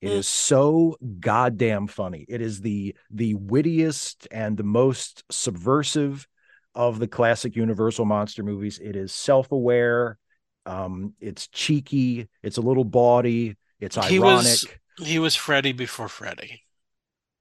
It 0.00 0.08
mm. 0.08 0.24
so 0.24 0.96
goddamn 1.20 1.86
funny. 1.86 2.26
It 2.28 2.40
is 2.40 2.60
the 2.60 2.96
the 3.10 3.34
wittiest 3.34 4.26
and 4.30 4.56
the 4.56 4.64
most 4.64 5.22
subversive 5.30 6.26
of 6.74 6.98
the 6.98 7.06
classic 7.06 7.54
Universal 7.54 8.04
monster 8.04 8.42
movies. 8.42 8.80
It 8.82 8.96
is 8.96 9.12
self-aware. 9.12 10.18
Um, 10.66 11.14
it's 11.20 11.46
cheeky. 11.48 12.28
It's 12.42 12.56
a 12.56 12.62
little 12.62 12.84
bawdy. 12.84 13.56
It's 13.78 13.96
ironic. 13.96 14.10
He 14.12 14.18
was, 14.18 14.66
he 14.98 15.18
was 15.18 15.34
Freddy 15.36 15.72
before 15.72 16.08
Freddy. 16.08 16.62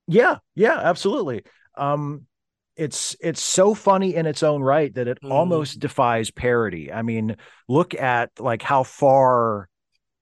Yeah, 0.08 0.38
yeah, 0.56 0.78
absolutely. 0.78 1.44
Um, 1.78 2.28
it's 2.76 3.16
it's 3.22 3.42
so 3.42 3.74
funny 3.74 4.16
in 4.16 4.26
its 4.26 4.44
own 4.44 4.62
right 4.62 4.94
that 4.96 5.08
it 5.08 5.20
mm. 5.24 5.32
almost 5.32 5.80
defies 5.80 6.30
parody. 6.30 6.92
I 6.92 7.02
mean, 7.02 7.38
look 7.68 7.96
at 7.96 8.32
like 8.40 8.62
how 8.62 8.84
far 8.84 9.68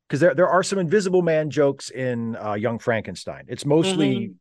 because 0.10 0.20
there 0.20 0.34
there 0.34 0.50
are 0.50 0.64
some 0.64 0.80
Invisible 0.80 1.22
Man 1.22 1.50
jokes 1.52 1.92
in 1.92 2.36
uh, 2.36 2.54
Young 2.54 2.80
Frankenstein. 2.80 3.46
It's 3.48 3.66
mostly 3.66 4.16
mm-hmm. 4.16 4.34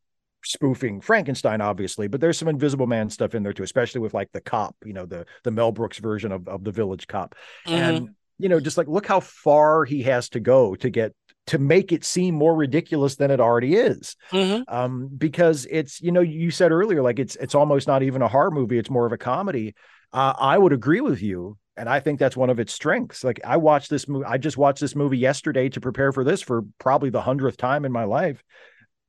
spoofing 0.43 1.03
Frankenstein, 1.03 1.61
obviously, 1.61 2.09
but 2.09 2.21
there's 2.21 2.39
some 2.39 2.49
Invisible 2.49 2.87
Man 2.87 3.11
stuff 3.11 3.35
in 3.35 3.43
there 3.43 3.53
too, 3.53 3.63
especially 3.63 4.01
with 4.01 4.15
like 4.15 4.33
the 4.33 4.41
cop, 4.41 4.75
you 4.85 4.95
know, 4.95 5.05
the 5.05 5.27
the 5.45 5.51
Mel 5.51 5.73
Brooks 5.73 5.99
version 5.99 6.33
of 6.33 6.49
of 6.49 6.65
the 6.65 6.73
Village 6.73 7.07
Cop, 7.07 7.35
mm-hmm. 7.67 7.75
and 7.75 8.09
you 8.39 8.49
know, 8.49 8.61
just 8.61 8.79
like 8.79 8.89
look 8.89 9.07
how 9.07 9.21
far 9.21 9.85
he 9.85 10.03
has 10.05 10.31
to 10.31 10.41
go 10.41 10.75
to 10.77 10.89
get 10.89 11.13
to 11.49 11.59
make 11.59 11.93
it 11.93 12.05
seem 12.05 12.35
more 12.35 12.55
ridiculous 12.55 13.17
than 13.17 13.31
it 13.31 13.41
already 13.41 13.75
is 13.75 14.17
mm-hmm. 14.31 14.63
um, 14.69 15.09
because 15.17 15.67
it's 15.71 16.01
you 16.01 16.13
know 16.13 16.21
you 16.21 16.51
said 16.51 16.73
earlier 16.73 17.03
like 17.03 17.19
it's 17.19 17.37
it's 17.37 17.55
almost 17.55 17.89
not 17.89 18.03
even 18.03 18.21
a 18.21 18.29
horror 18.29 18.51
movie 18.51 18.79
it's 18.79 18.91
more 18.91 19.07
of 19.07 19.13
a 19.13 19.19
comedy 19.19 19.75
uh, 20.13 20.35
i 20.39 20.59
would 20.59 20.75
agree 20.75 21.01
with 21.01 21.23
you 21.23 21.57
and 21.79 21.89
I 21.89 22.01
think 22.01 22.19
that's 22.19 22.37
one 22.37 22.51
of 22.51 22.59
its 22.59 22.73
strengths. 22.73 23.23
Like 23.25 23.41
I 23.45 23.57
watched 23.57 23.89
this 23.89 24.09
movie, 24.09 24.27
I 24.27 24.37
just 24.37 24.59
watched 24.59 24.81
this 24.81 24.97
movie 24.97 25.19
yesterday 25.19 25.69
to 25.71 25.81
prepare 25.81 26.13
for 26.13 26.25
this 26.25 26.43
for 26.43 26.63
probably 26.79 27.11
the 27.11 27.23
hundredth 27.23 27.57
time 27.57 27.85
in 27.85 27.93
my 27.93 28.05
life, 28.05 28.43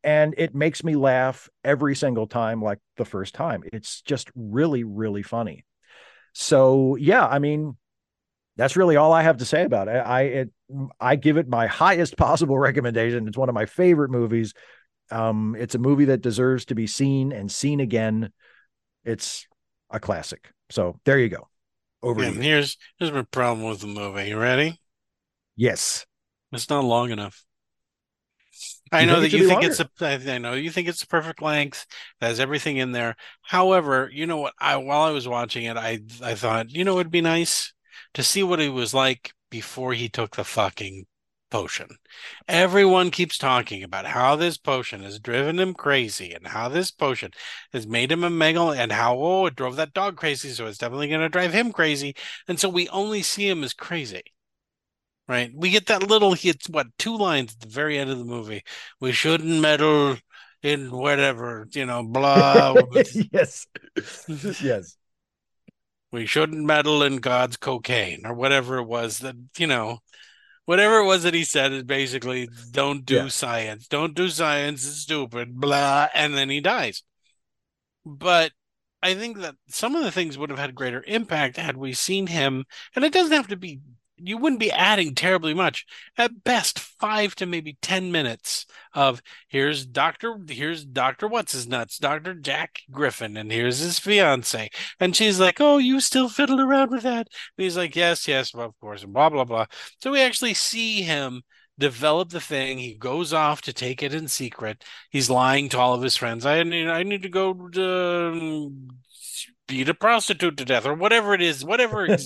and 0.03 0.35
it 0.37 0.55
makes 0.55 0.83
me 0.83 0.95
laugh 0.95 1.49
every 1.63 1.95
single 1.95 2.27
time, 2.27 2.61
like 2.61 2.79
the 2.97 3.05
first 3.05 3.33
time. 3.33 3.63
It's 3.73 4.01
just 4.01 4.29
really, 4.35 4.83
really 4.83 5.23
funny. 5.23 5.65
So 6.33 6.95
yeah, 6.95 7.25
I 7.25 7.39
mean, 7.39 7.75
that's 8.55 8.77
really 8.77 8.95
all 8.95 9.13
I 9.13 9.23
have 9.23 9.37
to 9.37 9.45
say 9.45 9.63
about 9.63 9.87
it. 9.87 9.97
I 9.97 10.21
it, 10.21 10.49
I 10.99 11.15
give 11.15 11.37
it 11.37 11.49
my 11.49 11.67
highest 11.67 12.17
possible 12.17 12.57
recommendation. 12.57 13.27
It's 13.27 13.37
one 13.37 13.49
of 13.49 13.55
my 13.55 13.65
favorite 13.65 14.11
movies. 14.11 14.53
Um, 15.11 15.55
it's 15.57 15.75
a 15.75 15.79
movie 15.79 16.05
that 16.05 16.21
deserves 16.21 16.65
to 16.65 16.75
be 16.75 16.85
seen 16.85 17.31
and 17.31 17.51
seen 17.51 17.79
again. 17.79 18.31
It's 19.03 19.47
a 19.89 19.99
classic. 19.99 20.51
So 20.69 20.99
there 21.03 21.17
you 21.17 21.29
go. 21.29 21.47
Over 22.01 22.23
and 22.23 22.41
here's 22.41 22.77
here's 22.97 23.11
my 23.11 23.23
problem 23.23 23.67
with 23.67 23.81
the 23.81 23.87
movie. 23.87 24.29
You 24.29 24.39
ready? 24.39 24.79
Yes. 25.55 26.05
It's 26.51 26.69
not 26.69 26.83
long 26.83 27.11
enough. 27.11 27.43
I 28.91 29.05
know 29.05 29.21
that 29.21 29.31
you 29.31 29.47
think 29.47 29.63
it's 29.63 29.79
a. 29.79 29.89
I 30.01 30.37
know 30.39 30.53
you 30.53 30.71
think 30.71 30.87
it's 30.87 31.01
the 31.01 31.07
perfect 31.07 31.41
length. 31.41 31.85
It 32.21 32.25
has 32.25 32.39
everything 32.39 32.77
in 32.77 32.91
there. 32.91 33.15
However, 33.41 34.09
you 34.11 34.25
know 34.25 34.37
what? 34.37 34.53
I 34.59 34.77
while 34.77 35.03
I 35.03 35.11
was 35.11 35.27
watching 35.27 35.65
it, 35.65 35.77
I 35.77 35.99
I 36.23 36.35
thought, 36.35 36.71
you 36.71 36.83
know, 36.83 36.99
it'd 36.99 37.11
be 37.11 37.21
nice 37.21 37.73
to 38.15 38.23
see 38.23 38.41
what 38.41 38.59
he 38.59 38.69
was 38.69 38.93
like 38.93 39.33
before 39.51 39.93
he 39.93 40.09
took 40.09 40.35
the 40.35 40.43
fucking 40.43 41.05
potion. 41.49 41.87
Everyone 42.47 43.11
keeps 43.11 43.37
talking 43.37 43.83
about 43.83 44.05
how 44.05 44.35
this 44.35 44.57
potion 44.57 45.03
has 45.03 45.19
driven 45.19 45.59
him 45.59 45.73
crazy 45.73 46.33
and 46.33 46.47
how 46.47 46.69
this 46.69 46.91
potion 46.91 47.31
has 47.73 47.87
made 47.87 48.11
him 48.11 48.23
a 48.23 48.29
megal 48.29 48.75
and 48.75 48.91
how, 48.91 49.17
oh, 49.17 49.45
it 49.47 49.55
drove 49.55 49.75
that 49.77 49.93
dog 49.93 50.15
crazy. 50.15 50.49
So 50.49 50.67
it's 50.67 50.77
definitely 50.77 51.09
going 51.09 51.21
to 51.21 51.29
drive 51.29 51.53
him 51.53 51.71
crazy. 51.71 52.15
And 52.47 52.59
so 52.59 52.69
we 52.69 52.87
only 52.89 53.21
see 53.21 53.47
him 53.47 53.63
as 53.63 53.73
crazy. 53.73 54.21
Right. 55.27 55.51
We 55.55 55.69
get 55.69 55.85
that 55.87 56.07
little, 56.09 56.35
it's 56.41 56.69
what, 56.69 56.87
two 56.97 57.15
lines 57.15 57.53
at 57.53 57.59
the 57.59 57.73
very 57.73 57.99
end 57.99 58.09
of 58.09 58.17
the 58.17 58.25
movie. 58.25 58.63
We 58.99 59.11
shouldn't 59.11 59.61
meddle 59.61 60.17
in 60.63 60.91
whatever, 60.91 61.67
you 61.71 61.85
know, 61.85 62.03
blah. 62.03 62.75
yes. 63.31 63.67
yes. 64.61 64.95
We 66.11 66.25
shouldn't 66.25 66.65
meddle 66.65 67.03
in 67.03 67.17
God's 67.17 67.55
cocaine 67.57 68.25
or 68.25 68.33
whatever 68.33 68.79
it 68.79 68.85
was 68.85 69.19
that, 69.19 69.35
you 69.59 69.67
know, 69.67 69.99
whatever 70.69 70.99
it 70.99 71.05
was 71.05 71.23
that 71.23 71.33
he 71.33 71.43
said 71.43 71.71
is 71.73 71.81
basically 71.81 72.47
don't 72.69 73.03
do 73.03 73.15
yeah. 73.15 73.27
science. 73.27 73.87
Don't 73.87 74.13
do 74.13 74.29
science. 74.29 74.85
It's 74.85 74.97
stupid. 74.97 75.59
Blah. 75.59 76.09
And 76.13 76.35
then 76.35 76.51
he 76.51 76.61
dies. 76.61 77.01
But 78.05 78.51
i 79.01 79.15
think 79.15 79.37
that 79.39 79.55
some 79.69 79.95
of 79.95 80.03
the 80.03 80.11
things 80.11 80.37
would 80.37 80.49
have 80.49 80.59
had 80.59 80.75
greater 80.75 81.01
impact 81.07 81.55
had 81.55 81.77
we 81.77 81.93
seen 81.93 82.27
him 82.27 82.65
and 82.93 83.05
it 83.05 83.13
doesn't 83.13 83.31
have 83.31 83.47
to 83.47 83.55
be 83.55 83.79
you 84.21 84.37
wouldn't 84.37 84.59
be 84.59 84.71
adding 84.71 85.15
terribly 85.15 85.53
much. 85.53 85.85
At 86.17 86.43
best, 86.43 86.79
five 86.79 87.35
to 87.35 87.45
maybe 87.45 87.77
ten 87.81 88.11
minutes 88.11 88.65
of 88.93 89.21
here's 89.47 89.85
Doctor 89.85 90.37
here's 90.47 90.85
Doctor 90.85 91.27
What's 91.27 91.53
His 91.53 91.67
Nuts, 91.67 91.97
Doctor 91.97 92.33
Jack 92.33 92.81
Griffin, 92.91 93.37
and 93.37 93.51
here's 93.51 93.79
his 93.79 93.99
fiance, 93.99 94.69
and 94.99 95.15
she's 95.15 95.39
like, 95.39 95.59
"Oh, 95.61 95.77
you 95.77 95.99
still 95.99 96.29
fiddled 96.29 96.59
around 96.59 96.91
with 96.91 97.03
that?" 97.03 97.27
And 97.57 97.63
he's 97.63 97.77
like, 97.77 97.95
"Yes, 97.95 98.27
yes, 98.27 98.53
of 98.53 98.79
course," 98.79 99.03
and 99.03 99.13
blah 99.13 99.29
blah 99.29 99.45
blah. 99.45 99.65
So 100.01 100.11
we 100.11 100.21
actually 100.21 100.53
see 100.53 101.01
him 101.01 101.43
develop 101.77 102.29
the 102.29 102.41
thing. 102.41 102.77
He 102.77 102.93
goes 102.93 103.33
off 103.33 103.61
to 103.63 103.73
take 103.73 104.03
it 104.03 104.13
in 104.13 104.27
secret. 104.27 104.83
He's 105.09 105.29
lying 105.29 105.69
to 105.69 105.79
all 105.79 105.93
of 105.93 106.01
his 106.01 106.17
friends. 106.17 106.45
I 106.45 106.63
need 106.63 106.87
I 106.87 107.03
need 107.03 107.23
to 107.23 107.29
go 107.29 107.53
to 107.69 108.71
beat 109.67 109.87
a 109.87 109.93
prostitute 109.93 110.57
to 110.57 110.65
death 110.65 110.85
or 110.85 110.95
whatever 110.95 111.33
it 111.33 111.41
is, 111.41 111.63
whatever 111.63 112.05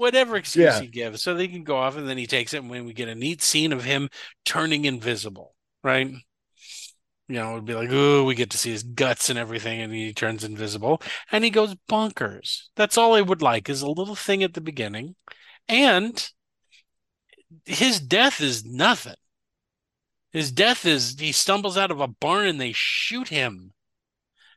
whatever 0.00 0.36
excuse 0.36 0.64
yeah. 0.64 0.80
he 0.80 0.86
gives, 0.88 1.22
so 1.22 1.34
they 1.34 1.48
can 1.48 1.62
go 1.62 1.76
off, 1.76 1.96
and 1.96 2.08
then 2.08 2.18
he 2.18 2.26
takes 2.26 2.54
it. 2.54 2.58
And 2.58 2.70
when 2.70 2.86
we 2.86 2.92
get 2.92 3.08
a 3.08 3.14
neat 3.14 3.42
scene 3.42 3.72
of 3.72 3.84
him 3.84 4.08
turning 4.44 4.84
invisible, 4.86 5.54
right? 5.84 6.08
You 7.28 7.36
know, 7.36 7.52
it'd 7.52 7.64
be 7.64 7.74
like, 7.74 7.90
ooh, 7.90 8.24
we 8.24 8.34
get 8.34 8.50
to 8.50 8.58
see 8.58 8.72
his 8.72 8.82
guts 8.82 9.30
and 9.30 9.38
everything, 9.38 9.80
and 9.80 9.92
he 9.92 10.12
turns 10.12 10.42
invisible, 10.42 11.00
and 11.30 11.44
he 11.44 11.50
goes 11.50 11.76
bonkers. 11.88 12.62
That's 12.74 12.98
all 12.98 13.14
I 13.14 13.20
would 13.20 13.42
like 13.42 13.68
is 13.68 13.82
a 13.82 13.88
little 13.88 14.16
thing 14.16 14.42
at 14.42 14.54
the 14.54 14.60
beginning, 14.60 15.14
and 15.68 16.30
his 17.66 18.00
death 18.00 18.40
is 18.40 18.64
nothing. 18.64 19.14
His 20.32 20.52
death 20.52 20.86
is 20.86 21.16
he 21.18 21.32
stumbles 21.32 21.76
out 21.76 21.90
of 21.90 22.00
a 22.00 22.06
barn 22.06 22.46
and 22.46 22.60
they 22.60 22.72
shoot 22.72 23.28
him. 23.28 23.72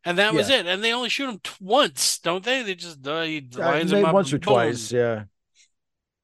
And 0.06 0.18
that 0.18 0.34
was 0.34 0.50
it. 0.50 0.68
And 0.68 0.84
they 0.84 0.94
only 0.94 1.10
shoot 1.10 1.30
him 1.30 1.40
once, 1.60 2.20
don't 2.20 2.44
they? 2.44 2.62
They 2.62 2.76
just 2.76 3.06
uh, 3.08 3.22
he 3.22 3.50
Uh, 3.56 3.60
lines 3.60 3.92
him 3.92 4.06
up 4.06 4.14
once 4.14 4.34
or 4.34 4.38
twice. 4.38 4.92
Yeah. 4.92 5.24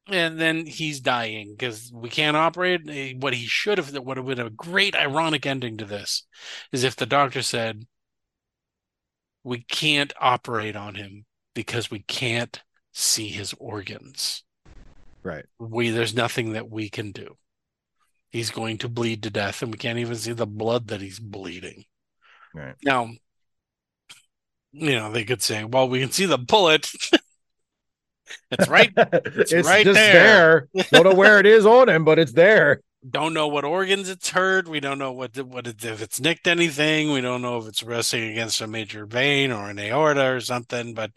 And 0.10 0.40
then 0.40 0.66
he's 0.66 1.00
dying 1.00 1.52
because 1.58 1.92
we 1.94 2.10
can't 2.10 2.38
operate. 2.38 2.82
Eh, 2.90 3.14
What 3.18 3.34
he 3.34 3.46
should 3.46 3.78
have, 3.78 3.94
what 3.94 4.06
would 4.06 4.18
have 4.18 4.26
been 4.26 4.48
a 4.48 4.50
great 4.50 4.96
ironic 4.96 5.46
ending 5.46 5.78
to 5.78 5.86
this, 5.86 6.26
is 6.72 6.84
if 6.84 6.96
the 6.96 7.06
doctor 7.06 7.42
said, 7.42 7.86
"We 9.44 9.62
can't 9.64 10.14
operate 10.20 10.76
on 10.76 10.96
him 10.96 11.26
because 11.54 11.92
we 11.92 12.00
can't 12.00 12.62
see 12.94 13.30
his 13.30 13.54
organs. 13.60 14.44
Right. 15.24 15.46
We 15.60 15.90
there's 15.90 16.16
nothing 16.16 16.54
that 16.54 16.70
we 16.70 16.90
can 16.90 17.12
do. 17.12 17.38
He's 18.30 18.52
going 18.52 18.78
to 18.80 18.90
bleed 18.90 19.24
to 19.24 19.30
death, 19.30 19.62
and 19.62 19.72
we 19.72 19.78
can't 19.78 20.00
even 20.00 20.16
see 20.16 20.34
the 20.34 20.48
blood 20.48 20.88
that 20.88 21.02
he's 21.02 21.20
bleeding." 21.20 21.86
Right. 22.54 22.76
Now, 22.84 23.12
you 24.72 24.92
know, 24.92 25.12
they 25.12 25.24
could 25.24 25.42
say, 25.42 25.64
"Well, 25.64 25.90
we 25.90 26.00
can 26.00 26.12
see 26.12 26.26
the 26.26 26.38
bullet." 26.38 26.90
it's 28.52 28.68
right 28.68 28.92
it's 28.98 29.54
right 29.54 29.86
just 29.86 29.96
there. 29.96 30.68
there. 30.74 30.86
Don't 30.92 31.04
know 31.06 31.14
where 31.16 31.40
it 31.40 31.46
is 31.46 31.66
on 31.66 31.90
him, 31.90 32.04
but 32.06 32.20
it's 32.20 32.34
there. 32.34 32.82
don't 33.10 33.34
know 33.34 33.48
what 33.48 33.66
organs 33.66 34.10
it's 34.10 34.30
hurt. 34.30 34.68
We 34.68 34.80
don't 34.80 35.00
know 35.00 35.12
what 35.12 35.38
what 35.46 35.68
it, 35.68 35.84
if 35.84 36.02
it's 36.02 36.20
nicked 36.20 36.48
anything. 36.48 37.12
We 37.12 37.22
don't 37.22 37.42
know 37.42 37.58
if 37.58 37.68
it's 37.68 37.84
resting 37.84 38.30
against 38.32 38.62
a 38.62 38.68
major 38.68 39.06
vein 39.06 39.52
or 39.52 39.70
an 39.70 39.80
aorta 39.80 40.32
or 40.34 40.40
something. 40.42 40.94
But 40.94 41.12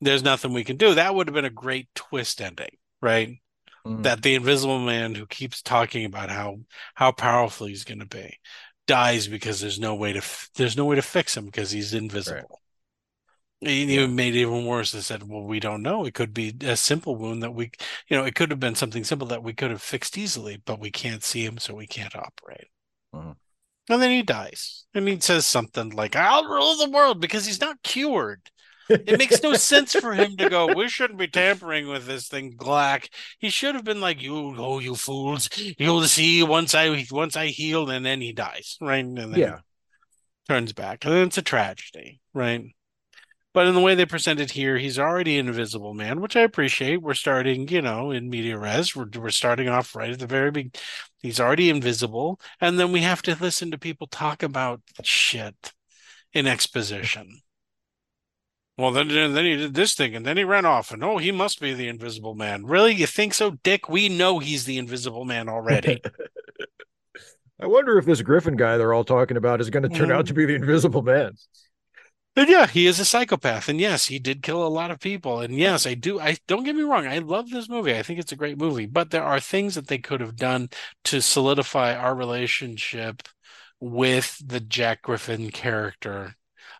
there's 0.00 0.22
nothing 0.22 0.52
we 0.52 0.64
can 0.64 0.76
do. 0.76 0.94
That 0.94 1.14
would 1.14 1.28
have 1.28 1.34
been 1.34 1.44
a 1.44 1.50
great 1.50 1.88
twist 1.94 2.40
ending, 2.40 2.76
right? 3.00 3.38
Mm. 3.86 4.02
That 4.02 4.22
the 4.22 4.34
Invisible 4.34 4.80
Man 4.80 5.14
who 5.14 5.26
keeps 5.26 5.62
talking 5.62 6.04
about 6.04 6.30
how 6.30 6.58
how 6.94 7.12
powerful 7.12 7.66
he's 7.66 7.84
going 7.84 8.00
to 8.00 8.06
be 8.06 8.38
dies 8.86 9.26
because 9.26 9.60
there's 9.60 9.80
no 9.80 9.94
way 9.94 10.12
to 10.12 10.22
there's 10.54 10.76
no 10.76 10.84
way 10.84 10.96
to 10.96 11.02
fix 11.02 11.36
him 11.36 11.46
because 11.46 11.70
he's 11.70 11.94
invisible. 11.94 12.60
He 13.66 14.06
made 14.06 14.34
it 14.34 14.40
even 14.40 14.64
worse. 14.66 14.92
They 14.92 15.00
said, 15.00 15.28
"Well, 15.28 15.42
we 15.44 15.60
don't 15.60 15.82
know. 15.82 16.04
It 16.04 16.14
could 16.14 16.32
be 16.32 16.54
a 16.62 16.76
simple 16.76 17.16
wound 17.16 17.42
that 17.42 17.52
we, 17.54 17.70
you 18.08 18.16
know, 18.16 18.24
it 18.24 18.34
could 18.34 18.50
have 18.50 18.60
been 18.60 18.74
something 18.74 19.04
simple 19.04 19.28
that 19.28 19.42
we 19.42 19.54
could 19.54 19.70
have 19.70 19.82
fixed 19.82 20.16
easily, 20.18 20.56
but 20.64 20.80
we 20.80 20.90
can't 20.90 21.24
see 21.24 21.44
him, 21.44 21.58
so 21.58 21.74
we 21.74 21.86
can't 21.86 22.14
operate." 22.16 22.68
Mhm. 23.14 23.36
And 23.88 24.02
then 24.02 24.10
he 24.10 24.22
dies, 24.22 24.86
and 24.94 25.08
he 25.08 25.20
says 25.20 25.46
something 25.46 25.90
like, 25.90 26.16
"I'll 26.16 26.44
rule 26.44 26.76
the 26.76 26.90
world," 26.90 27.20
because 27.20 27.46
he's 27.46 27.60
not 27.60 27.82
cured. 27.82 28.50
It 28.88 29.18
makes 29.18 29.42
no 29.42 29.54
sense 29.54 29.94
for 29.94 30.14
him 30.14 30.36
to 30.36 30.48
go. 30.48 30.72
We 30.72 30.88
shouldn't 30.88 31.18
be 31.18 31.26
tampering 31.26 31.88
with 31.88 32.06
this 32.06 32.28
thing, 32.28 32.56
Glack. 32.56 33.08
He 33.40 33.50
should 33.50 33.74
have 33.74 33.82
been 33.82 34.00
like, 34.00 34.22
"You, 34.22 34.54
oh, 34.56 34.78
you 34.78 34.94
fools! 34.94 35.48
You'll 35.76 36.04
see 36.04 36.42
once 36.44 36.72
I 36.72 37.04
once 37.10 37.36
I 37.36 37.48
heal," 37.48 37.90
and 37.90 38.06
then 38.06 38.20
he 38.20 38.32
dies, 38.32 38.76
right? 38.80 39.04
And 39.04 39.18
then 39.18 39.34
yeah. 39.34 39.58
turns 40.48 40.72
back, 40.72 41.04
and 41.04 41.14
then 41.14 41.26
it's 41.26 41.38
a 41.38 41.42
tragedy, 41.42 42.20
right? 42.32 42.75
But 43.56 43.66
in 43.68 43.74
the 43.74 43.80
way 43.80 43.94
they 43.94 44.04
presented 44.04 44.50
here, 44.50 44.76
he's 44.76 44.98
already 44.98 45.38
an 45.38 45.48
invisible 45.48 45.94
man, 45.94 46.20
which 46.20 46.36
I 46.36 46.42
appreciate. 46.42 47.00
We're 47.00 47.14
starting, 47.14 47.66
you 47.68 47.80
know, 47.80 48.10
in 48.10 48.28
media 48.28 48.58
res. 48.58 48.94
We're 48.94 49.06
we're 49.16 49.30
starting 49.30 49.66
off 49.66 49.96
right 49.96 50.10
at 50.10 50.18
the 50.18 50.26
very 50.26 50.50
big. 50.50 50.76
He's 51.22 51.40
already 51.40 51.70
invisible, 51.70 52.38
and 52.60 52.78
then 52.78 52.92
we 52.92 53.00
have 53.00 53.22
to 53.22 53.34
listen 53.40 53.70
to 53.70 53.78
people 53.78 54.08
talk 54.08 54.42
about 54.42 54.82
shit 55.02 55.72
in 56.34 56.46
exposition. 56.46 57.40
Well, 58.76 58.90
then 58.90 59.08
then 59.08 59.46
he 59.46 59.56
did 59.56 59.72
this 59.72 59.94
thing, 59.94 60.14
and 60.14 60.26
then 60.26 60.36
he 60.36 60.44
ran 60.44 60.66
off, 60.66 60.92
and 60.92 61.02
oh, 61.02 61.16
he 61.16 61.32
must 61.32 61.58
be 61.58 61.72
the 61.72 61.88
invisible 61.88 62.34
man. 62.34 62.66
Really, 62.66 62.92
you 62.92 63.06
think 63.06 63.32
so, 63.32 63.52
Dick? 63.62 63.88
We 63.88 64.10
know 64.10 64.38
he's 64.38 64.66
the 64.66 64.76
invisible 64.76 65.24
man 65.24 65.48
already. 65.48 66.02
I 67.58 67.66
wonder 67.66 67.96
if 67.96 68.04
this 68.04 68.20
Griffin 68.20 68.56
guy 68.56 68.76
they're 68.76 68.92
all 68.92 69.02
talking 69.02 69.38
about 69.38 69.62
is 69.62 69.70
going 69.70 69.82
to 69.84 69.88
turn 69.88 70.10
Mm. 70.10 70.16
out 70.16 70.26
to 70.26 70.34
be 70.34 70.44
the 70.44 70.56
Invisible 70.56 71.00
Man. 71.00 71.32
But 72.36 72.50
yeah, 72.50 72.66
he 72.66 72.86
is 72.86 73.00
a 73.00 73.06
psychopath, 73.06 73.66
and 73.66 73.80
yes, 73.80 74.08
he 74.08 74.18
did 74.18 74.42
kill 74.42 74.64
a 74.64 74.68
lot 74.68 74.90
of 74.90 75.00
people. 75.00 75.40
And 75.40 75.58
yes, 75.58 75.86
I 75.86 75.94
do. 75.94 76.20
I 76.20 76.36
don't 76.46 76.64
get 76.64 76.76
me 76.76 76.82
wrong. 76.82 77.06
I 77.06 77.18
love 77.18 77.48
this 77.48 77.66
movie. 77.66 77.96
I 77.96 78.02
think 78.02 78.18
it's 78.20 78.30
a 78.30 78.36
great 78.36 78.58
movie. 78.58 78.84
But 78.84 79.10
there 79.10 79.24
are 79.24 79.40
things 79.40 79.74
that 79.74 79.86
they 79.86 79.96
could 79.96 80.20
have 80.20 80.36
done 80.36 80.68
to 81.04 81.22
solidify 81.22 81.94
our 81.96 82.14
relationship 82.14 83.22
with 83.80 84.38
the 84.46 84.60
Jack 84.60 85.00
Griffin 85.02 85.50
character 85.50 86.34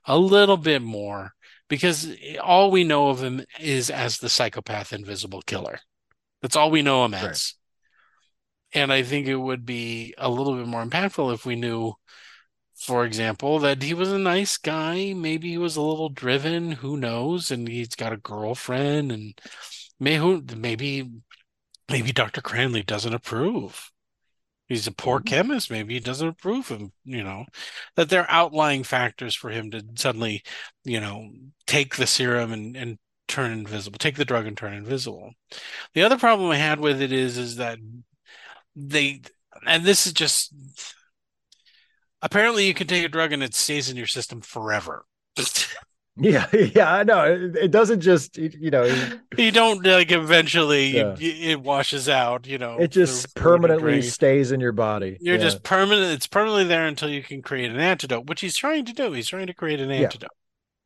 a 0.04 0.18
little 0.18 0.58
bit 0.58 0.82
more, 0.82 1.32
because 1.68 2.14
all 2.42 2.70
we 2.70 2.84
know 2.84 3.08
of 3.08 3.24
him 3.24 3.42
is 3.58 3.88
as 3.88 4.18
the 4.18 4.28
psychopath, 4.28 4.92
invisible 4.92 5.40
killer. 5.40 5.78
That's 6.42 6.56
all 6.56 6.70
we 6.70 6.82
know 6.82 7.02
him 7.06 7.12
Right. 7.12 7.30
as. 7.30 7.54
And 8.72 8.92
I 8.92 9.02
think 9.02 9.26
it 9.26 9.36
would 9.36 9.64
be 9.64 10.12
a 10.18 10.28
little 10.28 10.54
bit 10.54 10.66
more 10.66 10.84
impactful 10.84 11.32
if 11.32 11.46
we 11.46 11.56
knew 11.56 11.94
for 12.76 13.04
example, 13.04 13.58
that 13.60 13.82
he 13.82 13.94
was 13.94 14.12
a 14.12 14.18
nice 14.18 14.56
guy. 14.58 15.12
Maybe 15.14 15.50
he 15.50 15.58
was 15.58 15.76
a 15.76 15.82
little 15.82 16.08
driven. 16.08 16.72
Who 16.72 16.96
knows? 16.96 17.50
And 17.50 17.68
he's 17.68 17.94
got 17.94 18.12
a 18.12 18.16
girlfriend, 18.18 19.12
and 19.12 19.38
may 20.00 20.16
who 20.16 20.42
maybe 20.56 21.10
maybe 21.90 22.12
Dr. 22.12 22.42
Cranley 22.42 22.82
doesn't 22.82 23.14
approve. 23.14 23.90
He's 24.68 24.86
a 24.88 24.92
poor 24.92 25.20
Mhm. 25.20 25.26
chemist. 25.26 25.70
Maybe 25.70 25.94
he 25.94 26.00
doesn't 26.00 26.28
approve 26.28 26.68
him. 26.68 26.92
You 27.04 27.22
know 27.24 27.46
that 27.96 28.08
there 28.08 28.22
are 28.22 28.30
outlying 28.30 28.84
factors 28.84 29.34
for 29.34 29.50
him 29.50 29.70
to 29.72 29.84
suddenly, 29.96 30.42
you 30.84 31.00
know, 31.00 31.30
take 31.66 31.96
the 31.96 32.06
serum 32.06 32.52
and 32.52 32.76
and 32.76 32.98
turn 33.28 33.52
invisible, 33.52 33.98
take 33.98 34.16
the 34.16 34.24
drug 34.24 34.46
and 34.46 34.56
turn 34.56 34.74
invisible. 34.74 35.32
The 35.94 36.02
other 36.02 36.18
problem 36.18 36.50
I 36.50 36.56
had 36.58 36.80
with 36.80 37.02
it 37.02 37.12
is 37.12 37.38
is 37.38 37.56
that 37.56 37.78
they 38.76 39.22
and 39.66 39.84
this 39.84 40.06
is 40.06 40.12
just 40.12 40.52
apparently 42.22 42.66
you 42.66 42.74
can 42.74 42.86
take 42.86 43.04
a 43.04 43.08
drug 43.08 43.32
and 43.32 43.42
it 43.42 43.54
stays 43.54 43.90
in 43.90 43.96
your 43.96 44.06
system 44.06 44.40
forever. 44.40 45.04
Yeah, 46.18 46.46
yeah, 46.74 46.90
I 46.94 47.02
know. 47.02 47.24
It, 47.24 47.56
it 47.56 47.70
doesn't 47.70 48.00
just, 48.00 48.38
you 48.38 48.70
know, 48.70 48.84
you 49.36 49.50
don't 49.50 49.84
like 49.84 50.10
eventually 50.12 50.96
Yeah. 50.96 51.14
you- 51.18 51.50
it 51.50 51.60
washes 51.60 52.08
out, 52.08 52.46
you 52.46 52.56
know. 52.56 52.78
it 52.78 52.88
just 52.88 53.34
permanently 53.34 54.00
stays 54.00 54.50
in 54.50 54.58
your 54.58 54.72
body. 54.72 55.18
You're 55.20 55.36
Yeah. 55.36 55.42
just 55.42 55.62
permanent. 55.62 56.12
It's 56.14 56.26
permanently 56.26 56.64
there 56.64 56.86
until 56.86 57.10
you 57.10 57.22
can 57.22 57.42
create 57.42 57.70
an 57.70 57.78
antidote, 57.78 58.28
which 58.30 58.40
he's 58.40 58.56
trying 58.56 58.86
to 58.86 58.94
do. 58.94 59.12
He's 59.12 59.28
trying 59.28 59.48
to 59.48 59.52
create 59.54 59.78
an 59.78 59.90
Yeah. 59.90 60.04
antidote. 60.04 60.30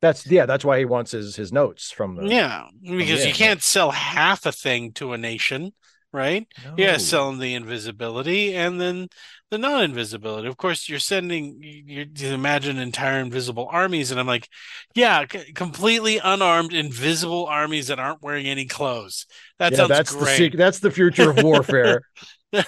that's 0.01 0.27
yeah, 0.27 0.45
that's 0.45 0.65
why 0.65 0.79
he 0.79 0.85
wants 0.85 1.11
his 1.11 1.35
his 1.37 1.53
notes 1.53 1.91
from 1.91 2.15
the 2.15 2.27
Yeah, 2.27 2.65
because 2.81 3.21
oh, 3.21 3.23
yeah, 3.23 3.27
you 3.29 3.33
can't 3.33 3.61
sell 3.63 3.91
half 3.91 4.45
a 4.45 4.51
thing 4.51 4.91
to 4.93 5.13
a 5.13 5.17
nation, 5.17 5.71
right? 6.11 6.45
Yeah, 6.75 6.93
No. 6.93 6.97
selling 6.97 7.39
the 7.39 7.53
invisibility 7.53 8.53
and 8.53 8.81
then 8.81 9.07
the 9.51 9.57
non-invisibility. 9.57 10.47
Of 10.47 10.57
course, 10.57 10.87
you're 10.89 10.99
sending 10.99 11.57
you, 11.61 12.07
you 12.15 12.33
imagine 12.33 12.77
entire 12.77 13.19
invisible 13.19 13.67
armies, 13.69 14.11
and 14.11 14.19
I'm 14.19 14.27
like, 14.27 14.47
yeah, 14.95 15.25
c- 15.31 15.51
completely 15.53 16.19
unarmed 16.23 16.73
invisible 16.73 17.45
armies 17.45 17.87
that 17.87 17.99
aren't 17.99 18.21
wearing 18.21 18.47
any 18.47 18.65
clothes. 18.65 19.25
That 19.59 19.73
yeah, 19.73 19.77
sounds 19.77 19.89
that's 19.89 20.11
the 20.15 20.25
great. 20.25 20.37
sec- 20.37 20.57
that's 20.57 20.79
the 20.79 20.91
future 20.91 21.29
of 21.31 21.43
warfare. 21.43 22.01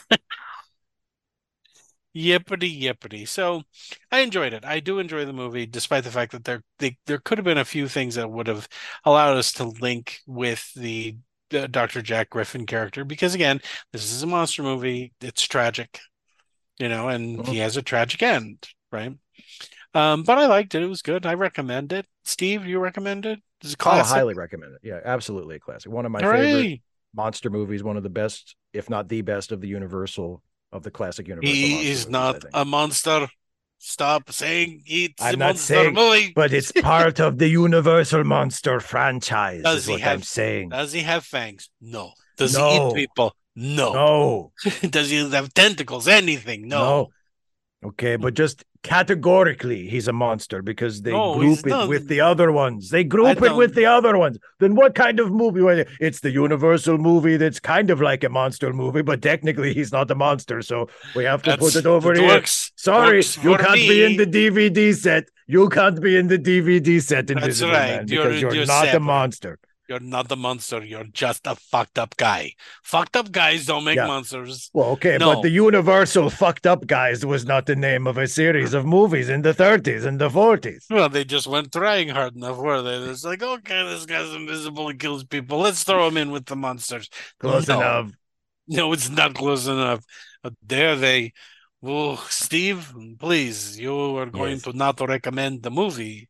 Yippity 2.16 2.80
yippity. 2.80 3.28
So 3.28 3.64
I 4.12 4.20
enjoyed 4.20 4.54
it. 4.54 4.64
I 4.64 4.80
do 4.80 5.00
enjoy 5.00 5.26
the 5.26 5.34
movie, 5.34 5.66
despite 5.66 6.04
the 6.04 6.12
fact 6.12 6.32
that 6.34 6.44
there 6.44 6.62
they, 6.78 6.98
there 7.08 7.18
could 7.18 7.40
have 7.40 7.46
been 7.46 7.58
a 7.58 7.66
few 7.66 7.88
things 7.88 8.14
that 8.16 8.30
would 8.30 8.46
have 8.46 8.68
allowed 9.04 9.38
us 9.38 9.52
to 9.54 9.64
link 9.64 10.20
with 10.28 10.72
the, 10.76 11.18
the 11.50 11.68
Dr. 11.68 12.04
Jack 12.04 12.30
Griffin 12.30 12.68
character. 12.68 13.04
Because 13.04 13.34
again, 13.34 13.62
this 13.92 14.12
is 14.12 14.22
a 14.22 14.28
monster 14.28 14.62
movie. 14.62 15.12
It's 15.22 15.42
tragic, 15.42 16.00
you 16.80 16.90
know, 16.90 17.08
and 17.10 17.40
Mhm. 17.40 17.48
he 17.48 17.58
has 17.60 17.78
a 17.78 17.82
tragic 17.82 18.22
end, 18.24 18.68
right? 18.92 19.14
Um, 19.94 20.24
but 20.24 20.38
I 20.38 20.48
liked 20.48 20.74
it. 20.76 20.82
It 20.84 20.88
was 20.88 21.02
good. 21.02 21.26
I 21.26 21.34
recommend 21.36 21.94
it. 21.94 22.08
Steve, 22.24 22.66
you 22.66 22.80
recommend 22.80 23.26
it? 23.26 23.40
It's 23.62 23.74
a 23.74 23.78
I 23.80 23.84
classic. 23.84 24.16
highly 24.16 24.34
recommend 24.34 24.74
it. 24.74 24.82
Yeah, 24.84 25.00
absolutely 25.06 25.56
a 25.58 25.60
classic. 25.60 25.92
One 25.92 26.06
of 26.06 26.12
my 26.12 26.20
favorite 26.22 26.82
monster 27.14 27.50
movies. 27.50 27.84
One 27.84 27.96
of 27.98 28.04
the 28.04 28.10
best, 28.10 28.56
if 28.74 28.90
not 28.90 29.08
the 29.08 29.22
best, 29.22 29.52
of 29.52 29.62
the 29.62 29.68
Universal 29.68 30.42
of 30.72 30.82
the 30.84 30.90
classic 30.92 31.28
Universal. 31.28 31.54
He 31.54 31.88
is 31.90 32.06
movies, 32.06 32.10
not 32.10 32.44
a 32.54 32.66
monster. 32.66 33.28
Stop 33.78 34.32
saying 34.32 34.82
it's 34.88 35.22
I'm 35.22 35.36
a 35.36 35.38
not 35.38 35.46
monster 35.48 35.74
saying- 35.76 35.94
movie. 35.94 36.32
but 36.34 36.54
it's 36.54 36.72
part 36.82 37.20
of 37.20 37.38
the 37.38 37.50
Universal 37.50 38.24
Monster 38.24 38.80
franchise. 38.80 39.62
Does 39.62 39.80
is 39.82 39.86
he 39.88 39.92
what 39.94 40.02
have- 40.02 40.14
I'm 40.14 40.24
saying. 40.24 40.70
Does 40.70 40.94
he 40.94 41.02
have 41.02 41.26
fangs? 41.26 41.70
No. 41.82 42.14
Does 42.38 42.56
he 42.56 42.64
eat 42.64 42.96
people? 42.96 43.36
No. 43.56 43.94
No, 43.94 44.52
Does 44.90 45.10
he 45.10 45.30
have 45.30 45.54
tentacles? 45.54 46.08
Anything? 46.08 46.68
No. 46.68 47.10
Okay, 47.86 48.16
but 48.16 48.34
just 48.34 48.64
categorically, 48.82 49.88
he's 49.90 50.08
a 50.08 50.14
monster 50.14 50.62
because 50.62 51.02
they 51.02 51.12
No, 51.12 51.36
group 51.36 51.60
it 51.60 51.70
not. 51.70 51.90
with 51.90 52.08
the 52.08 52.22
other 52.22 52.50
ones. 52.52 52.90
They 52.90 53.04
group 53.04 53.28
it 53.38 53.40
don't- 53.42 53.58
with 53.58 53.76
the 53.76 53.86
other 53.86 54.18
ones. 54.18 54.38
Then 54.60 54.76
what 54.76 54.96
kind 54.96 55.20
of 55.20 55.32
movie? 55.32 55.62
It's 56.00 56.22
the 56.22 56.32
Universal 56.32 56.98
movie 56.98 57.36
that's 57.38 57.60
kind 57.60 57.90
of 57.90 58.00
like 58.02 58.24
a 58.24 58.30
monster 58.30 58.72
movie, 58.72 59.02
but 59.02 59.22
technically 59.22 59.74
he's 59.74 59.92
not 59.92 60.10
a 60.12 60.16
monster, 60.16 60.62
so 60.62 60.88
we 61.16 61.26
have 61.26 61.44
to 61.44 61.52
That's- 61.52 61.74
put 61.74 61.76
it 61.80 61.86
over 61.86 62.14
it 62.14 62.20
here. 62.20 62.28
works. 62.28 62.72
Sorry, 62.78 63.18
works 63.18 63.44
you 63.44 63.56
can't 63.58 63.76
be 63.76 64.04
in 64.04 64.16
the 64.18 64.26
DVD 64.26 64.96
set. 64.96 65.26
You 65.48 65.68
can't 65.68 66.02
be 66.02 66.16
in 66.16 66.28
the 66.28 66.40
DVD 66.40 67.02
set, 67.02 67.28
That's 67.28 67.32
Invisible 67.42 67.74
right. 67.74 67.98
Man, 67.98 68.08
You're- 68.08 68.24
because 68.28 68.42
you're, 68.42 68.56
you're 68.56 68.66
not 68.66 68.88
a 68.96 69.00
monster. 69.02 69.60
You're 69.90 70.00
not 70.00 70.30
the 70.30 70.38
monster. 70.38 70.84
You're 70.84 71.04
just 71.04 71.46
a 71.46 71.56
fucked 71.56 72.00
up 72.00 72.16
guy. 72.16 72.54
Fucked 72.84 73.18
up 73.18 73.32
guys 73.32 73.66
don't 73.66 73.84
make 73.84 73.98
Yeah. 73.98 74.08
monsters. 74.08 74.70
Well, 74.74 74.92
okay, 74.92 75.18
No. 75.18 75.34
but 75.34 75.42
the 75.42 75.50
Universal 75.50 76.30
fucked 76.30 76.66
up 76.66 76.88
guys 76.88 77.26
was 77.26 77.46
not 77.46 77.66
the 77.66 77.76
name 77.76 78.08
of 78.08 78.18
a 78.18 78.28
series 78.28 78.74
of 78.74 78.86
movies 78.86 79.28
in 79.28 79.42
the 79.42 79.54
30s 79.54 80.06
and 80.06 80.20
the 80.20 80.30
40s. 80.30 80.86
Well, 80.90 81.10
they 81.10 81.26
just 81.26 81.48
weren't 81.48 81.72
trying 81.74 82.10
hard 82.10 82.36
enough, 82.36 82.58
were 82.58 82.82
they? 82.82 82.96
It's 83.12 83.26
like, 83.26 83.44
okay, 83.44 83.84
this 83.90 84.06
guy's 84.06 84.34
invisible 84.34 84.88
and 84.88 84.98
kills 85.00 85.26
people. 85.26 85.60
Let's 85.60 85.84
throw 85.84 86.08
him 86.08 86.16
in 86.18 86.32
with 86.32 86.46
the 86.46 86.56
monsters. 86.56 87.10
Close 87.40 87.68
No. 87.68 87.78
enough. 87.82 88.12
No, 88.68 88.94
it's 88.94 89.10
not 89.10 89.34
close 89.36 89.68
enough. 89.68 90.06
Dare 90.66 90.96
they? 90.96 91.34
Oh, 91.86 92.16
Steve, 92.30 92.94
please, 93.20 93.78
you 93.78 94.18
are 94.18 94.28
going 94.28 94.54
Yes. 94.54 94.62
to 94.64 94.72
not 94.72 95.02
recommend 95.02 95.64
the 95.64 95.72
movie. 95.72 96.30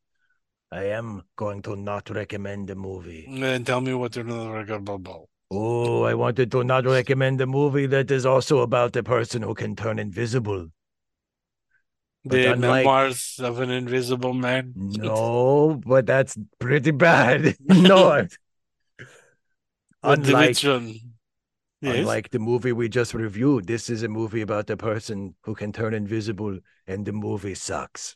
I 0.74 0.86
am 0.86 1.22
going 1.36 1.62
to 1.64 1.76
not 1.76 2.10
recommend 2.10 2.68
the 2.68 2.74
movie. 2.76 3.28
And 3.30 3.64
tell 3.66 3.80
me 3.80 3.94
what 3.94 4.16
you're 4.16 4.26
not 4.26 4.50
recommend. 4.50 5.08
Oh, 5.52 6.02
I 6.02 6.16
wanted 6.16 6.52
to 6.52 6.64
not 6.64 6.86
recommend 6.86 7.40
a 7.42 7.46
movie 7.46 7.86
that 7.86 8.10
is 8.10 8.26
also 8.26 8.62
about 8.62 8.96
a 8.96 9.04
person 9.04 9.44
who 9.44 9.54
can 9.54 9.76
turn 9.76 10.00
invisible. 10.00 10.70
But 12.26 12.32
The 12.32 12.54
unlike- 12.54 12.86
memoirs 12.86 13.40
of 13.40 13.60
an 13.60 13.70
invisible 13.70 14.34
man. 14.34 14.74
No, 14.76 15.80
but 15.86 16.08
that's 16.08 16.40
pretty 16.58 16.90
bad. 16.90 17.56
no. 17.68 18.26
Unlike? 20.04 20.64
Yes. 20.64 21.98
unlike 22.00 22.30
the 22.32 22.40
movie 22.40 22.72
we 22.72 22.90
just 22.90 23.14
reviewed, 23.14 23.68
this 23.68 23.90
is 23.90 24.02
a 24.04 24.08
movie 24.08 24.42
about 24.42 24.70
a 24.70 24.78
person 24.78 25.36
who 25.44 25.54
can 25.54 25.72
turn 25.72 25.94
invisible, 25.94 26.58
and 26.88 27.06
the 27.06 27.12
movie 27.12 27.56
sucks. 27.56 28.16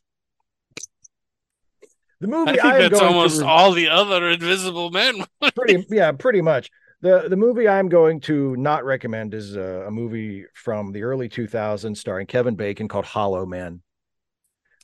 The 2.20 2.28
I 2.28 2.30
movie 2.30 2.52
think 2.54 2.64
I 2.64 2.76
am 2.78 2.80
that's 2.82 3.00
going 3.00 3.16
almost 3.16 3.40
re- 3.40 3.48
all 3.48 3.72
the 3.74 3.90
other 3.90 4.30
invisible 4.30 4.90
men. 4.92 5.24
pretty 5.56 5.86
yeah 5.90 6.12
pretty 6.12 6.42
much 6.42 6.70
the 7.02 7.28
the 7.30 7.36
movie 7.38 7.68
i'm 7.68 7.90
going 7.90 8.20
to 8.22 8.56
not 8.58 8.84
recommend 8.86 9.34
is 9.34 9.56
a, 9.56 9.86
a 9.88 9.92
movie 9.92 10.46
from 10.54 10.92
the 10.92 11.04
early 11.04 11.30
2000s 11.30 12.00
starring 12.00 12.28
kevin 12.28 12.56
bacon 12.56 12.88
called 12.88 13.06
hollow 13.06 13.46
man 13.46 13.82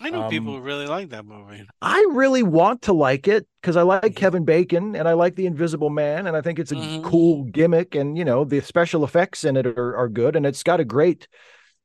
I 0.01 0.09
know 0.09 0.23
Um, 0.23 0.29
people 0.29 0.59
really 0.61 0.87
like 0.87 1.09
that 1.09 1.25
movie. 1.25 1.65
i 1.81 2.05
really 2.11 2.43
want 2.43 2.81
to 2.83 2.93
like 2.93 3.27
it 3.27 3.47
because 3.61 3.77
i 3.77 3.81
like 3.83 4.03
Mhm. 4.03 4.15
kevin 4.15 4.45
bacon 4.45 4.95
and 4.95 5.07
i 5.07 5.13
like 5.13 5.35
the 5.35 5.45
invisible 5.45 5.89
man 5.89 6.27
and 6.27 6.35
i 6.35 6.41
think 6.41 6.59
it's 6.59 6.71
a 6.71 6.75
Mhm. 6.75 7.03
cool 7.03 7.43
gimmick 7.45 7.95
and 7.95 8.17
you 8.17 8.25
know 8.25 8.43
the 8.43 8.61
special 8.61 9.03
effects 9.03 9.43
in 9.43 9.55
it 9.57 9.65
are, 9.67 9.95
are 9.95 10.09
good 10.09 10.35
and 10.35 10.45
it's 10.45 10.63
got 10.63 10.79
a 10.79 10.85
great 10.85 11.27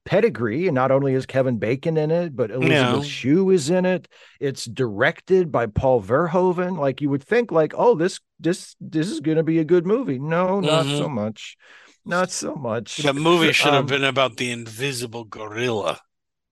pedigree 0.08 0.66
and 0.68 0.74
not 0.74 0.90
only 0.90 1.12
is 1.12 1.26
kevin 1.26 1.58
bacon 1.58 1.98
in 1.98 2.10
it 2.10 2.34
but 2.34 2.50
elizabeth 2.50 3.04
shue 3.04 3.50
is 3.50 3.68
in 3.68 3.84
it 3.84 4.08
it's 4.40 4.64
directed 4.64 5.52
by 5.52 5.66
paul 5.66 6.02
verhoeven 6.02 6.78
like 6.78 7.02
you 7.02 7.10
would 7.10 7.22
think 7.22 7.52
like 7.52 7.74
oh 7.76 7.94
this 7.94 8.18
this 8.40 8.74
this 8.80 9.10
is 9.10 9.20
going 9.20 9.36
to 9.36 9.42
be 9.42 9.58
a 9.58 9.64
good 9.64 9.86
movie 9.86 10.18
no 10.18 10.60
not 10.60 10.86
Mhm. 10.86 10.96
so 10.98 11.08
much 11.10 11.58
not 12.06 12.30
so 12.30 12.54
much 12.54 12.96
The 12.96 13.12
movie 13.12 13.52
should 13.52 13.74
have 13.74 13.82
Um, 13.82 13.86
been 13.86 14.04
about 14.04 14.38
the 14.38 14.50
invisible 14.50 15.24
gorilla. 15.24 16.00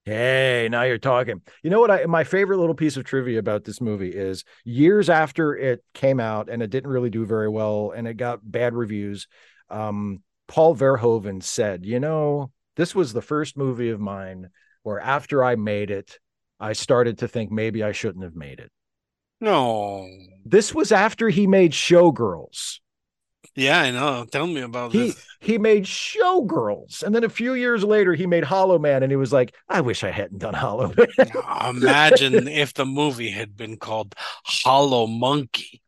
Hey, 0.04 0.68
now 0.70 0.82
you're 0.82 0.98
talking. 0.98 1.40
You 1.62 1.70
know 1.70 1.80
what? 1.80 1.90
I 1.90 2.04
my 2.06 2.24
favorite 2.24 2.58
little 2.58 2.74
piece 2.74 2.96
of 2.98 3.04
trivia 3.04 3.38
about 3.38 3.64
this 3.64 3.80
movie 3.80 4.10
is 4.10 4.44
years 4.64 5.08
after 5.08 5.56
it 5.56 5.82
came 5.94 6.20
out 6.20 6.48
and 6.50 6.62
it 6.62 6.70
didn't 6.70 6.90
really 6.90 7.10
do 7.10 7.24
very 7.24 7.48
well 7.48 7.92
and 7.96 8.06
it 8.06 8.18
got 8.18 8.38
bad 8.42 8.74
reviews. 8.74 9.26
Um, 9.70 10.22
Paul 10.46 10.76
Verhoeven 10.76 11.42
said, 11.42 11.84
"You 11.86 11.98
know, 12.00 12.52
this 12.76 12.94
was 12.94 13.12
the 13.12 13.22
first 13.22 13.56
movie 13.56 13.90
of 13.90 14.00
mine 14.00 14.50
where 14.82 15.00
after 15.00 15.42
I 15.44 15.56
made 15.56 15.90
it, 15.90 16.18
I 16.60 16.72
started 16.74 17.18
to 17.18 17.28
think 17.28 17.50
maybe 17.50 17.82
I 17.82 17.92
shouldn't 17.92 18.24
have 18.24 18.36
made 18.36 18.60
it." 18.60 18.70
No. 19.40 20.06
This 20.44 20.74
was 20.74 20.92
after 20.92 21.28
he 21.28 21.46
made 21.46 21.72
Showgirls. 21.72 22.80
Yeah, 23.54 23.80
I 23.80 23.90
know. 23.90 24.24
Tell 24.26 24.46
me 24.46 24.60
about 24.60 24.92
He 24.92 24.98
this. 25.08 25.26
he 25.40 25.58
made 25.58 25.84
Showgirls, 25.84 27.02
and 27.02 27.14
then 27.14 27.24
a 27.24 27.28
few 27.28 27.54
years 27.54 27.84
later 27.84 28.14
he 28.14 28.26
made 28.26 28.44
Hollow 28.44 28.78
Man, 28.78 29.02
and 29.02 29.10
he 29.12 29.16
was 29.16 29.32
like, 29.32 29.54
"I 29.68 29.80
wish 29.80 30.04
I 30.04 30.10
hadn't 30.10 30.38
done 30.38 30.54
Hollow 30.54 30.92
Man." 30.94 31.32
Imagine 31.64 32.48
if 32.48 32.74
the 32.74 32.84
movie 32.86 33.30
had 33.30 33.56
been 33.56 33.76
called 33.76 34.14
Hollow 34.44 35.06
Monkey, 35.06 35.82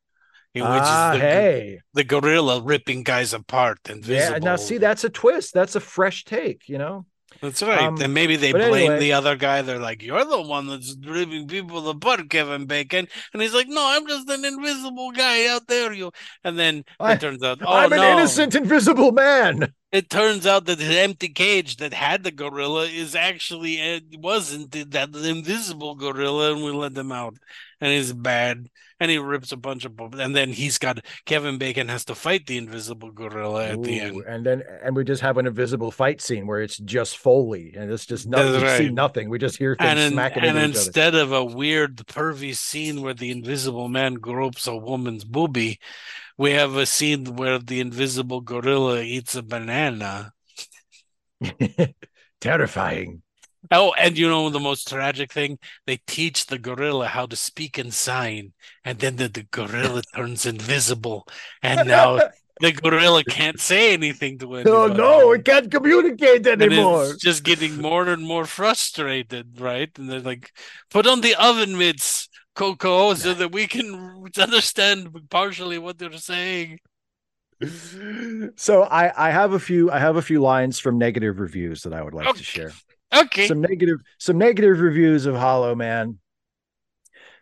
in 0.59 0.65
which 0.65 0.83
ah, 0.83 1.13
is 1.13 1.21
the, 1.21 1.27
hey. 1.27 1.81
the 1.95 2.05
gorilla 2.05 2.63
ripping 2.63 3.03
guys 3.03 3.33
apart 3.33 3.79
and 3.89 4.07
Yeah, 4.07 4.39
now 4.39 4.57
see 4.57 4.79
that's 4.79 5.05
a 5.05 5.11
twist. 5.11 5.55
That's 5.55 5.77
a 5.77 5.81
fresh 5.81 6.25
take, 6.25 6.69
you 6.69 6.79
know. 6.79 7.07
That's 7.41 7.63
right. 7.63 7.83
Um, 7.83 8.01
and 8.01 8.13
maybe 8.13 8.37
they 8.37 8.53
blame 8.53 8.73
anyway- 8.75 8.99
the 8.99 9.13
other 9.13 9.37
guy. 9.37 9.63
They're 9.63 9.79
like, 9.79 10.03
"You're 10.03 10.25
the 10.25 10.43
one 10.43 10.67
that's 10.67 10.97
ripping 11.07 11.47
people 11.47 11.89
apart, 11.89 12.29
Kevin 12.31 12.67
Bacon," 12.67 13.07
and 13.33 13.43
he's 13.43 13.55
like, 13.55 13.69
"No, 13.69 13.85
I'm 13.87 14.07
just 14.09 14.29
an 14.29 14.45
invisible 14.45 15.13
guy 15.13 15.47
out 15.47 15.69
there." 15.69 15.93
You. 15.93 16.11
And 16.43 16.59
then 16.59 16.85
I- 16.99 17.13
it 17.13 17.21
turns 17.21 17.43
out, 17.43 17.61
oh 17.65 17.73
I'm 17.73 17.93
an 17.93 18.01
no! 18.01 18.13
innocent, 18.13 18.55
invisible 18.55 19.13
man. 19.13 19.73
It 19.93 20.11
turns 20.11 20.47
out 20.47 20.67
that 20.67 20.79
the 20.79 21.01
empty 21.01 21.29
cage 21.29 21.77
that 21.77 21.95
had 21.95 22.25
the 22.25 22.31
gorilla 22.33 22.87
is 22.87 23.15
actually 23.15 23.75
it 23.81 24.05
wasn't 24.19 24.73
the- 24.73 24.85
that 24.85 25.15
invisible 25.15 25.95
gorilla, 25.95 26.53
and 26.55 26.65
we 26.65 26.73
let 26.73 26.95
them 26.95 27.13
out, 27.13 27.37
and 27.81 27.93
he's 27.93 28.13
bad, 28.13 28.69
and 29.01 29.11
he 29.11 29.19
rips 29.19 29.53
a 29.53 29.57
bunch 29.57 29.85
of, 29.85 29.93
and 30.15 30.35
then 30.35 30.51
he's 30.51 30.79
got 30.79 31.05
Kevin 31.27 31.59
Bacon 31.59 31.89
has 31.89 32.05
to 32.07 32.15
fight 32.15 32.47
the 32.47 32.59
invisible 32.59 33.11
gorilla 33.11 33.69
at 33.69 33.83
the 33.83 34.01
end. 34.01 34.25
and 34.27 34.45
then 34.45 34.63
and 34.83 34.97
we 34.97 35.05
just 35.05 35.23
have 35.23 35.39
an 35.39 35.47
invisible 35.47 35.91
fight 35.91 36.21
scene 36.21 36.47
where 36.47 36.61
it's 36.61 36.77
just 36.79 37.19
Foley, 37.19 37.75
and 37.77 37.91
it's 37.91 38.07
just 38.07 38.27
nothing. 38.27 38.53
That's 38.53 38.63
We 38.63 38.69
see 38.71 38.89
nothing. 38.89 39.29
We 39.31 39.39
just 39.39 39.57
hear 39.59 39.77
things 39.77 39.99
And, 39.99 39.99
in, 39.99 40.13
smacking 40.13 40.45
and 40.45 40.59
into 40.59 40.65
each 40.65 40.77
other. 40.77 40.91
instead 40.91 41.15
of 41.15 41.33
a 41.33 41.45
weird 41.45 41.97
pervy 41.99 42.55
scene 42.57 43.03
where 43.03 43.15
the 43.15 43.31
invisible 43.31 43.89
man 43.89 44.15
gropes 44.15 44.67
a 44.67 44.77
woman's 44.77 45.25
boobie, 45.25 45.79
we 46.37 46.53
have 46.53 46.77
a 46.77 46.87
scene 46.87 47.37
where 47.37 47.59
the 47.59 47.81
invisible 47.81 48.41
gorilla 48.41 49.01
eats 49.03 49.35
a 49.35 49.43
banana. 49.43 50.33
Terrifying. 52.41 53.23
Oh, 53.71 53.93
and 53.99 54.17
you 54.17 54.29
know 54.29 54.49
the 54.51 54.61
most 54.61 54.89
tragic 54.89 55.33
thing? 55.33 55.59
They 55.87 55.99
teach 56.07 56.47
the 56.47 56.59
gorilla 56.59 57.07
how 57.09 57.27
to 57.27 57.37
speak 57.37 57.77
and 57.77 57.93
sign, 57.93 58.53
and 58.85 58.99
then 58.99 59.17
the, 59.17 59.29
the 59.29 59.43
gorilla 59.51 60.03
turns 60.17 60.47
invisible, 60.47 61.27
and 61.63 61.87
now 61.87 62.21
the 62.61 62.73
gorilla 62.73 63.25
can't 63.25 63.61
say 63.61 63.93
anything 63.93 64.39
to 64.39 64.55
anybody. 64.55 64.71
Oh 64.71 64.87
no, 64.87 65.33
it 65.33 65.45
can't 65.45 65.71
communicate 65.71 66.47
anymore. 66.47 67.05
it's 67.05 67.17
just 67.17 67.43
getting 67.43 67.81
more 67.81 68.09
and 68.09 68.23
more 68.23 68.45
frustrated, 68.47 69.61
right? 69.61 69.91
And 69.99 70.09
they're 70.09 70.21
like, 70.21 70.53
put 70.91 71.07
on 71.07 71.21
the 71.21 71.35
oven 71.35 71.77
mitts, 71.77 72.29
Coco, 72.55 73.15
so 73.15 73.35
that 73.35 73.53
we 73.53 73.67
can 73.67 74.25
understand 74.39 75.29
partially 75.31 75.79
what 75.79 75.99
they're 75.99 76.13
saying. 76.19 76.79
So 78.57 78.85
I 78.85 79.29
I 79.29 79.31
have 79.31 79.53
a 79.53 79.59
few 79.59 79.91
I 79.91 79.99
have 79.99 80.17
a 80.17 80.23
few 80.23 80.41
lines 80.41 80.79
from 80.79 80.99
negative 80.99 81.41
reviews 81.41 81.83
that 81.83 81.93
I 81.93 82.03
would 82.03 82.15
like 82.15 82.27
Okay. 82.27 82.39
to 82.39 82.45
share. 82.45 82.73
Okay. 83.15 83.47
some 83.49 83.61
negative 83.61 83.99
some 84.19 84.39
negative 84.39 84.81
reviews 84.81 85.25
of 85.27 85.35
hollow 85.37 85.75
man 85.75 86.19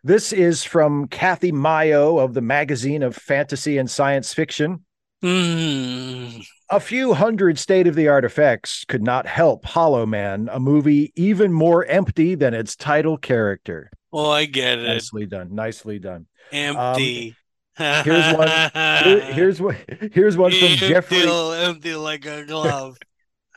this 0.04 0.32
is 0.32 0.62
from 0.62 1.08
kathi 1.08 1.50
maio 1.52 2.22
of 2.22 2.34
the 2.34 2.40
magazine 2.40 3.02
of 3.02 3.16
fantasy 3.16 3.78
and 3.78 3.90
science 3.90 4.32
fiction 4.32 4.84
Hmm. 5.22 6.40
a 6.70 6.78
few 6.78 7.14
hundred 7.14 7.58
state-of-the-art 7.58 8.24
effects 8.24 8.84
could 8.86 9.02
not 9.02 9.26
help 9.26 9.64
hollow 9.64 10.04
man 10.04 10.48
a 10.52 10.60
movie 10.60 11.10
even 11.16 11.52
more 11.52 11.84
empty 11.86 12.34
than 12.34 12.52
its 12.54 12.76
title 12.76 13.16
character 13.16 13.90
Oh, 14.12 14.30
I 14.30 14.44
get 14.44 14.78
it. 14.78 14.82
nicely 14.86 15.26
done 15.26 15.54
nicely 15.54 15.98
done 15.98 16.26
Empty. 16.52 17.34
here's 17.76 18.36
one- 18.36 18.48
Here- 18.48 19.20
here's 19.32 19.60
what 19.60 19.76
here's 20.12 20.36
one 20.36 20.52
from 20.52 20.68
empty, 20.68 20.88
jeffrey 20.88 21.22
empty 21.26 21.94
like 21.94 22.24
a 22.26 22.44
glove. 22.44 22.96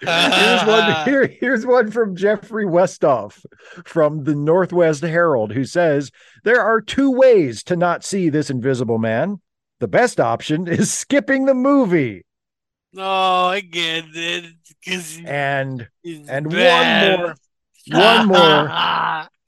Here's 0.01 0.63
one 0.65 1.05
here, 1.05 1.27
here's 1.27 1.65
one 1.65 1.91
from 1.91 2.15
Jeffrey 2.15 2.65
Westhoff 2.65 3.43
from 3.85 4.23
the 4.23 4.35
Northwest 4.35 5.01
Herald 5.03 5.51
who 5.53 5.65
says 5.65 6.11
there 6.43 6.61
are 6.61 6.81
two 6.81 7.11
ways 7.11 7.63
to 7.63 7.76
not 7.76 8.03
see 8.03 8.30
this 8.30 8.49
invisible 8.49 8.97
man. 8.97 9.41
The 9.80 9.88
best 9.88 10.19
option 10.19 10.67
is 10.67 10.91
skipping 10.93 11.45
the 11.45 11.53
movie. 11.53 12.26
No, 12.93 13.03
I 13.05 13.59
get 13.61 14.05
it. 14.13 14.45
'cause 14.85 15.19
And 15.26 15.88
and 16.27 16.49
bad. 16.49 17.19
one 17.19 17.21
more 17.21 17.35
one 18.01 18.27
more 18.27 19.27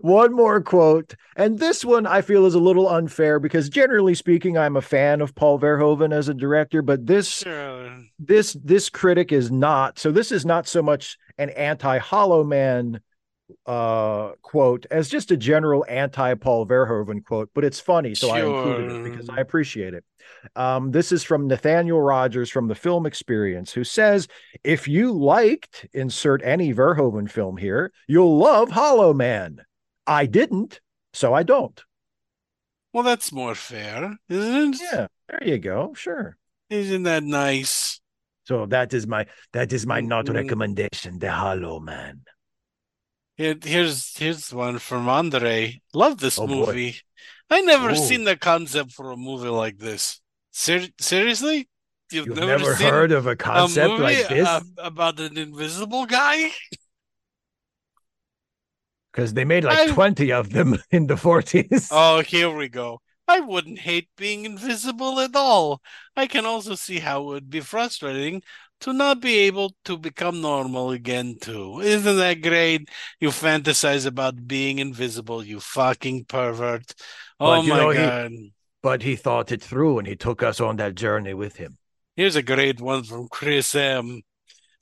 one 0.00 0.34
more 0.34 0.60
quote. 0.60 1.14
And 1.36 1.58
this 1.58 1.84
one 1.84 2.06
I 2.06 2.20
feel 2.22 2.46
is 2.46 2.54
a 2.54 2.60
little 2.60 2.88
unfair 2.88 3.38
because 3.38 3.68
generally 3.68 4.14
speaking 4.14 4.56
I'm 4.56 4.76
a 4.76 4.82
fan 4.82 5.20
of 5.20 5.34
Paul 5.34 5.58
Verhoeven 5.58 6.12
as 6.12 6.28
a 6.28 6.34
director, 6.34 6.82
but 6.82 7.06
this 7.06 7.28
Sure. 7.28 7.98
this 8.18 8.56
this 8.64 8.88
critic 8.90 9.32
is 9.32 9.50
not 9.50 9.98
so 9.98 10.10
this 10.10 10.32
is 10.32 10.44
not 10.44 10.66
so 10.66 10.82
much 10.82 11.18
an 11.38 11.50
anti-hollow 11.50 12.44
man 12.44 13.00
uh 13.66 14.32
quote 14.42 14.86
as 14.90 15.08
just 15.08 15.30
a 15.30 15.36
general 15.36 15.84
anti-paul 15.88 16.66
verhoeven 16.66 17.24
quote 17.24 17.48
but 17.54 17.64
it's 17.64 17.78
funny 17.78 18.12
so 18.12 18.30
i 18.30 18.40
included 18.40 18.90
it 18.90 19.04
because 19.04 19.28
i 19.28 19.36
appreciate 19.36 19.94
it 19.94 20.04
um 20.56 20.90
this 20.90 21.12
is 21.12 21.22
from 21.22 21.46
nathaniel 21.46 22.00
rogers 22.00 22.50
from 22.50 22.66
the 22.66 22.74
film 22.74 23.06
experience 23.06 23.72
who 23.72 23.84
says 23.84 24.26
if 24.64 24.88
you 24.88 25.12
liked 25.12 25.86
insert 25.92 26.42
any 26.42 26.74
verhoeven 26.74 27.30
film 27.30 27.56
here 27.56 27.92
you'll 28.08 28.36
love 28.36 28.68
hollow 28.68 29.14
man 29.14 29.60
i 30.06 30.26
didn't 30.26 30.80
so 31.12 31.34
i 31.34 31.42
don't 31.42 31.84
Well, 32.92 33.04
that's 33.04 33.30
more 33.30 33.54
fair, 33.54 34.16
isn't 34.28 34.74
it? 34.76 34.80
Yeah, 34.80 35.06
there 35.28 35.44
you 35.44 35.58
go. 35.60 35.92
Sure. 35.94 36.38
Isn't 36.70 37.02
that 37.04 37.22
nice? 37.22 38.00
So 38.48 38.64
that 38.72 38.94
is 38.94 39.04
my 39.06 39.26
that 39.52 39.68
is 39.76 39.84
my 39.84 40.00
not 40.00 40.26
Mhm. 40.26 40.34
recommendation, 40.40 41.18
The 41.20 41.30
Hollow 41.30 41.78
Man. 41.78 42.24
Here, 43.36 43.54
here's 43.62 44.16
here's 44.16 44.48
one 44.52 44.78
from 44.78 45.08
Andre. 45.12 45.80
Love 45.92 46.16
this 46.24 46.38
Oh, 46.38 46.46
boy. 46.46 46.54
movie. 46.72 46.96
I 47.50 47.60
never 47.60 47.90
Ooh. 47.92 47.96
seen 48.08 48.24
the 48.24 48.36
concept 48.36 48.92
for 48.96 49.10
a 49.12 49.16
movie 49.16 49.52
like 49.52 49.76
this. 49.76 50.20
Ser- 50.52 50.88
seriously? 50.98 51.68
You've, 52.10 52.26
You've 52.32 52.38
never, 52.40 52.74
seen 52.76 52.88
heard 52.88 53.12
of 53.12 53.26
a 53.26 53.36
a 53.36 53.36
concept 53.36 53.90
movie 53.90 54.02
like 54.08 54.28
this? 54.28 54.48
about 54.78 55.20
an 55.20 55.36
invisible 55.36 56.06
guy? 56.06 56.48
Because 59.16 59.32
they 59.34 59.46
made 59.46 59.64
like 59.64 59.78
I- 59.78 59.86
20 59.94 60.30
of 60.30 60.50
them 60.50 60.76
in 60.90 61.08
the 61.08 61.14
40s. 61.16 61.88
Oh, 61.90 62.20
here 62.26 62.50
we 62.54 62.68
go. 62.68 63.00
I 63.26 63.40
wouldn't 63.40 63.78
hate 63.80 64.10
being 64.16 64.44
invisible 64.44 65.18
at 65.20 65.34
all. 65.34 65.80
I 66.16 66.26
can 66.28 66.46
also 66.46 66.76
see 66.76 67.00
how 67.00 67.22
it 67.22 67.26
would 67.26 67.50
be 67.50 67.60
frustrating 67.60 68.42
to 68.82 68.92
not 68.92 69.20
be 69.20 69.38
able 69.38 69.74
to 69.86 69.96
become 69.98 70.42
normal 70.42 70.90
again, 70.90 71.36
too. 71.40 71.80
Isn't 71.80 72.18
that 72.18 72.42
great? 72.42 72.88
You 73.18 73.30
fantasize 73.30 74.06
about 74.06 74.46
being 74.46 74.78
invisible, 74.78 75.42
you 75.42 75.60
fucking 75.60 76.26
pervert. 76.26 76.92
Oh 77.40 77.56
But, 77.56 77.64
you 77.64 77.70
my 77.70 77.76
know, 77.78 77.90
he- 77.90 77.96
god. 77.96 78.32
But 78.82 79.02
he 79.02 79.16
thought 79.16 79.50
it 79.50 79.62
through 79.62 79.98
and 79.98 80.06
he 80.06 80.14
took 80.14 80.44
us 80.44 80.60
on 80.60 80.76
that 80.76 80.94
journey 80.94 81.34
with 81.34 81.56
him. 81.56 81.78
Here's 82.14 82.36
a 82.36 82.42
great 82.42 82.80
one 82.80 83.02
from 83.02 83.28
Chris 83.28 83.74
M. 83.74 84.22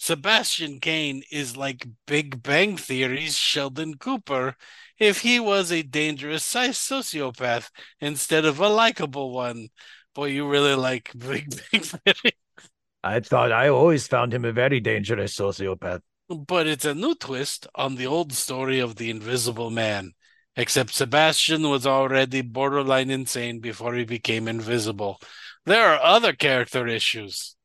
Sebastian 0.04 0.80
Caine 0.80 1.22
is 1.30 1.56
like 1.56 1.86
Big 2.06 2.42
Bang 2.42 2.76
Theory's 2.76 3.38
Sheldon 3.38 3.96
Cooper 3.96 4.54
if 4.98 5.22
he 5.22 5.40
was 5.40 5.72
a 5.72 5.80
dangerous 5.80 6.44
sociopath 6.44 7.70
instead 8.02 8.44
of 8.44 8.60
a 8.60 8.68
likable 8.68 9.32
one. 9.32 9.68
Boy, 10.14 10.26
you 10.26 10.46
really 10.46 10.74
like 10.74 11.10
Big 11.16 11.48
Bang 11.48 11.80
Theory. 11.80 12.36
I 13.02 13.20
thought 13.20 13.50
I 13.50 13.70
always 13.70 14.06
found 14.06 14.34
him 14.34 14.44
a 14.44 14.52
very 14.52 14.78
dangerous 14.78 15.34
sociopath. 15.38 16.02
But 16.28 16.66
it's 16.66 16.84
a 16.84 16.94
new 16.94 17.14
twist 17.14 17.66
on 17.74 17.94
the 17.94 18.06
old 18.06 18.34
story 18.34 18.80
of 18.80 18.96
the 18.96 19.08
Invisible 19.08 19.70
Man. 19.70 20.12
Except 20.54 20.92
Sebastian 20.92 21.70
was 21.70 21.86
already 21.86 22.42
borderline 22.42 23.08
insane 23.08 23.60
before 23.60 23.94
he 23.94 24.04
became 24.04 24.48
invisible. 24.48 25.18
There 25.64 25.86
are 25.86 25.98
other 25.98 26.34
character 26.34 26.86
issues. 26.86 27.56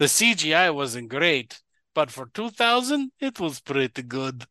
The 0.00 0.06
CGI 0.06 0.74
wasn't 0.74 1.08
great, 1.08 1.60
but 1.94 2.10
for 2.10 2.26
2000, 2.26 3.12
it 3.20 3.40
was 3.40 3.60
pretty 3.60 4.02
good. 4.02 4.46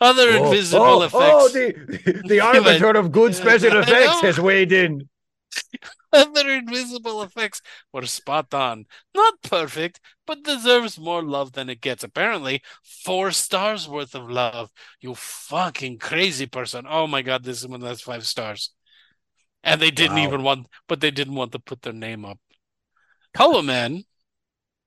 Other 0.00 0.30
Oh, 0.30 0.36
invisible 0.36 1.02
oh, 1.02 1.02
oh 1.02 1.06
effects. 1.06 1.44
Oh, 1.46 1.48
the, 1.48 2.22
the 2.26 2.40
arbiter 2.40 2.90
of 2.98 3.12
good 3.12 3.34
special 3.34 3.76
effects 3.82 4.20
has 4.20 4.40
weighed 4.40 4.72
in. 4.72 5.08
Other 6.12 6.48
invisible 6.50 7.22
effects 7.22 7.60
were 7.92 8.06
spot 8.06 8.52
on. 8.54 8.86
Not 9.14 9.42
perfect, 9.42 10.00
but 10.26 10.42
deserves 10.42 10.98
more 10.98 11.22
love 11.22 11.52
than 11.52 11.68
it 11.70 11.80
gets. 11.80 12.04
Apparently, 12.04 12.62
four 12.82 13.30
stars 13.32 13.88
worth 13.88 14.14
of 14.14 14.30
love. 14.30 14.70
You 15.00 15.14
fucking 15.14 15.98
crazy 15.98 16.46
person. 16.46 16.84
Oh 16.88 17.06
my 17.06 17.22
god, 17.22 17.44
this 17.44 17.58
is 17.60 17.68
one 17.68 17.80
that's 17.80 18.02
five 18.02 18.26
stars. 18.26 18.70
And 19.64 19.80
they 19.80 19.90
didn't 19.90 20.18
Wow. 20.18 20.18
even 20.18 20.42
want, 20.42 20.68
but 20.88 21.00
they 21.00 21.10
didn't 21.10 21.34
want 21.36 21.52
to 21.52 21.58
put 21.58 21.82
their 21.82 21.92
name 21.92 22.24
up. 22.24 22.38
Hollow 23.36 23.62
Man 23.62 24.04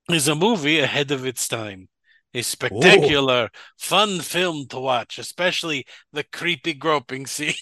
is 0.09 0.27
a 0.27 0.35
movie 0.35 0.79
ahead 0.79 1.11
of 1.11 1.25
its 1.25 1.47
time. 1.47 1.89
A 2.33 2.41
spectacular, 2.41 3.49
oh. 3.53 3.57
fun 3.77 4.19
film 4.19 4.67
to 4.67 4.79
watch, 4.79 5.17
especially 5.17 5.85
the 6.11 6.23
creepy 6.23 6.73
groping 6.73 7.25
scene. 7.27 7.55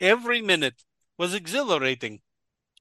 Every 0.00 0.40
minute 0.40 0.82
was 1.18 1.34
exhilarating 1.34 2.20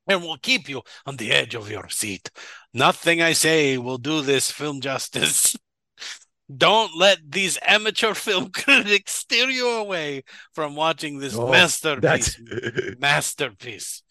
and 0.07 0.21
will 0.21 0.37
keep 0.37 0.69
you 0.69 0.81
on 1.05 1.17
the 1.17 1.31
edge 1.31 1.55
of 1.55 1.71
your 1.71 1.89
seat. 1.89 2.29
Nothing 2.73 3.21
I 3.21 3.33
say 3.33 3.77
will 3.77 3.97
do 3.97 4.21
this 4.21 4.51
film 4.51 4.81
justice. 4.81 5.55
Don't 6.57 6.97
let 6.97 7.19
these 7.31 7.57
amateur 7.65 8.13
film 8.13 8.51
critics 8.53 9.13
steer 9.13 9.49
you 9.49 9.69
away 9.69 10.23
from 10.53 10.75
watching 10.75 11.19
this 11.19 11.35
Oh, 11.35 11.49
masterpiece. 11.49 12.39
Masterpiece. 12.99 14.03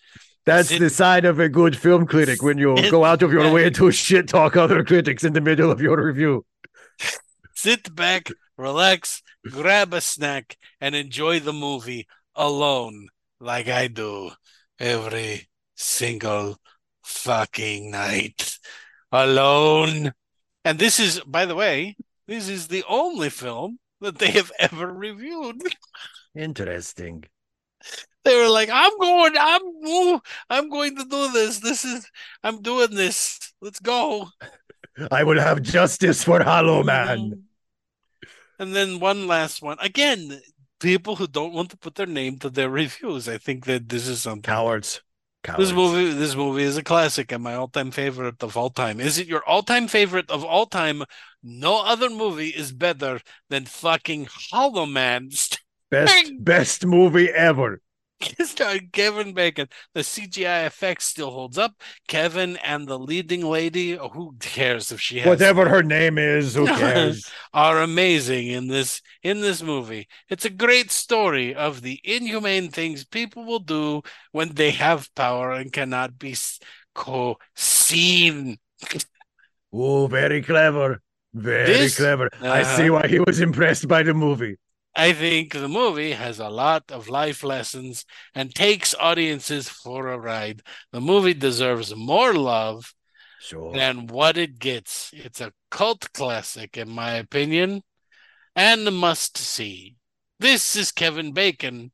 That's 0.50 0.68
Sit- 0.68 0.80
the 0.80 0.90
sign 0.90 1.24
of 1.24 1.38
a 1.38 1.48
good 1.48 1.76
film 1.76 2.06
critic 2.06 2.42
when 2.42 2.58
you 2.58 2.76
Sit 2.76 2.90
go 2.90 3.04
out 3.04 3.22
of 3.22 3.32
your 3.32 3.44
back. 3.44 3.52
way 3.52 3.70
to 3.70 3.90
shit 3.90 4.28
talk 4.28 4.56
other 4.56 4.84
critics 4.84 5.24
in 5.24 5.32
the 5.32 5.40
middle 5.40 5.70
of 5.70 5.80
your 5.80 6.02
review. 6.04 6.44
Sit 7.54 7.94
back, 7.94 8.28
relax, 8.56 9.22
grab 9.50 9.92
a 9.94 10.00
snack, 10.00 10.56
and 10.80 10.94
enjoy 10.94 11.40
the 11.40 11.52
movie 11.52 12.06
alone, 12.34 13.08
like 13.38 13.68
I 13.68 13.88
do 13.88 14.30
every 14.78 15.48
single 15.74 16.58
fucking 17.04 17.90
night. 17.90 18.58
Alone. 19.12 20.12
And 20.64 20.78
this 20.78 21.00
is, 21.00 21.20
by 21.20 21.44
the 21.46 21.54
way, 21.54 21.96
this 22.26 22.48
is 22.48 22.68
the 22.68 22.84
only 22.88 23.30
film 23.30 23.78
that 24.00 24.18
they 24.18 24.30
have 24.30 24.52
ever 24.58 24.92
reviewed. 24.92 25.60
Interesting. 26.34 27.24
They 28.24 28.36
were 28.36 28.50
like, 28.50 28.68
"I'm 28.72 28.98
going, 28.98 29.34
I'm, 29.38 29.62
ooh, 29.86 30.20
I'm 30.48 30.68
going 30.68 30.96
to 30.96 31.04
do 31.04 31.32
this. 31.32 31.60
This 31.60 31.84
is, 31.84 32.10
I'm 32.42 32.62
doing 32.62 32.94
this. 32.94 33.52
Let's 33.60 33.80
go." 33.80 34.28
I 35.10 35.24
will 35.24 35.40
have 35.40 35.62
justice 35.62 36.22
for 36.24 36.42
Hollow 36.42 36.82
Man. 36.82 37.44
And 38.58 38.74
then 38.76 39.00
one 39.00 39.26
last 39.26 39.62
one. 39.62 39.78
Again, 39.80 40.40
people 40.80 41.16
who 41.16 41.26
don't 41.26 41.54
want 41.54 41.70
to 41.70 41.78
put 41.78 41.94
their 41.94 42.06
name 42.06 42.38
to 42.40 42.50
their 42.50 42.68
reviews. 42.68 43.28
I 43.28 43.38
think 43.38 43.64
that 43.66 43.88
this 43.88 44.06
is 44.06 44.22
something. 44.22 44.42
Cowards. 44.42 45.00
Cowards. 45.42 45.68
This 45.68 45.74
movie, 45.74 46.12
this 46.12 46.34
movie 46.34 46.64
is 46.64 46.76
a 46.76 46.82
classic 46.82 47.32
and 47.32 47.42
my 47.42 47.54
all-time 47.54 47.90
favorite 47.90 48.42
of 48.42 48.56
all 48.56 48.68
time. 48.68 49.00
Is 49.00 49.18
it 49.18 49.26
your 49.26 49.42
all-time 49.46 49.88
favorite 49.88 50.30
of 50.30 50.44
all 50.44 50.66
time? 50.66 51.04
No 51.42 51.82
other 51.82 52.10
movie 52.10 52.48
is 52.48 52.72
better 52.72 53.20
than 53.48 53.64
fucking 53.64 54.28
Hollow 54.30 54.84
Man, 54.84 55.30
Best 55.90 56.32
best 56.38 56.86
movie 56.86 57.30
ever. 57.30 57.80
starring 58.44 58.90
Kevin 58.92 59.32
Bacon. 59.32 59.68
The 59.94 60.00
CGI 60.00 60.66
effects 60.66 61.06
still 61.06 61.30
holds 61.30 61.56
up. 61.58 61.72
Kevin 62.08 62.56
and 62.58 62.86
the 62.86 62.98
leading 62.98 63.42
lady, 63.44 63.98
oh, 63.98 64.08
who 64.08 64.34
cares 64.40 64.92
if 64.92 65.00
she 65.00 65.18
has 65.20 65.26
Whatever 65.28 65.68
her 65.68 65.82
name 65.82 66.18
is, 66.18 66.54
who 66.54 66.66
cares? 66.82 67.30
are 67.54 67.80
amazing 67.82 68.48
in 68.48 68.68
this 68.68 69.00
in 69.22 69.40
this 69.40 69.62
movie. 69.62 70.08
It's 70.28 70.44
a 70.44 70.50
great 70.50 70.90
story 70.90 71.54
of 71.54 71.82
the 71.82 72.00
inhumane 72.04 72.68
things 72.70 73.04
people 73.04 73.44
will 73.44 73.60
do 73.60 74.02
when 74.32 74.54
they 74.54 74.70
have 74.72 75.14
power 75.14 75.52
and 75.52 75.72
cannot 75.72 76.18
be 76.18 76.34
co- 76.94 77.38
seen. 77.56 78.58
oh, 79.72 80.06
very 80.06 80.42
clever. 80.42 81.00
Very 81.32 81.66
This- 81.66 81.96
clever. 81.96 82.28
I 82.42 82.62
Uh-huh. 82.62 82.76
see 82.76 82.90
why 82.90 83.06
he 83.08 83.20
was 83.20 83.40
impressed 83.40 83.86
by 83.88 84.02
the 84.02 84.14
movie. 84.14 84.56
I 84.94 85.12
think 85.12 85.52
the 85.52 85.68
movie 85.68 86.12
has 86.12 86.38
a 86.40 86.48
lot 86.48 86.90
of 86.90 87.08
life 87.08 87.42
lessons 87.44 88.04
and 88.34 88.54
takes 88.54 88.94
audiences 88.94 89.68
for 89.68 90.08
a 90.08 90.18
ride. 90.18 90.62
The 90.92 91.00
movie 91.00 91.34
deserves 91.34 91.94
more 91.94 92.34
love 92.34 92.92
Sure. 93.40 93.72
than 93.72 94.06
what 94.08 94.36
it 94.36 94.58
gets. 94.58 95.10
It's 95.14 95.40
a 95.40 95.52
cult 95.70 96.12
classic, 96.12 96.76
in 96.76 96.90
my 96.90 97.12
opinion, 97.12 97.82
and 98.56 98.86
a 98.86 98.90
must 98.90 99.38
see. 99.38 99.96
This 100.40 100.74
is 100.76 100.92
Kevin 100.92 101.32
Bacon 101.32 101.92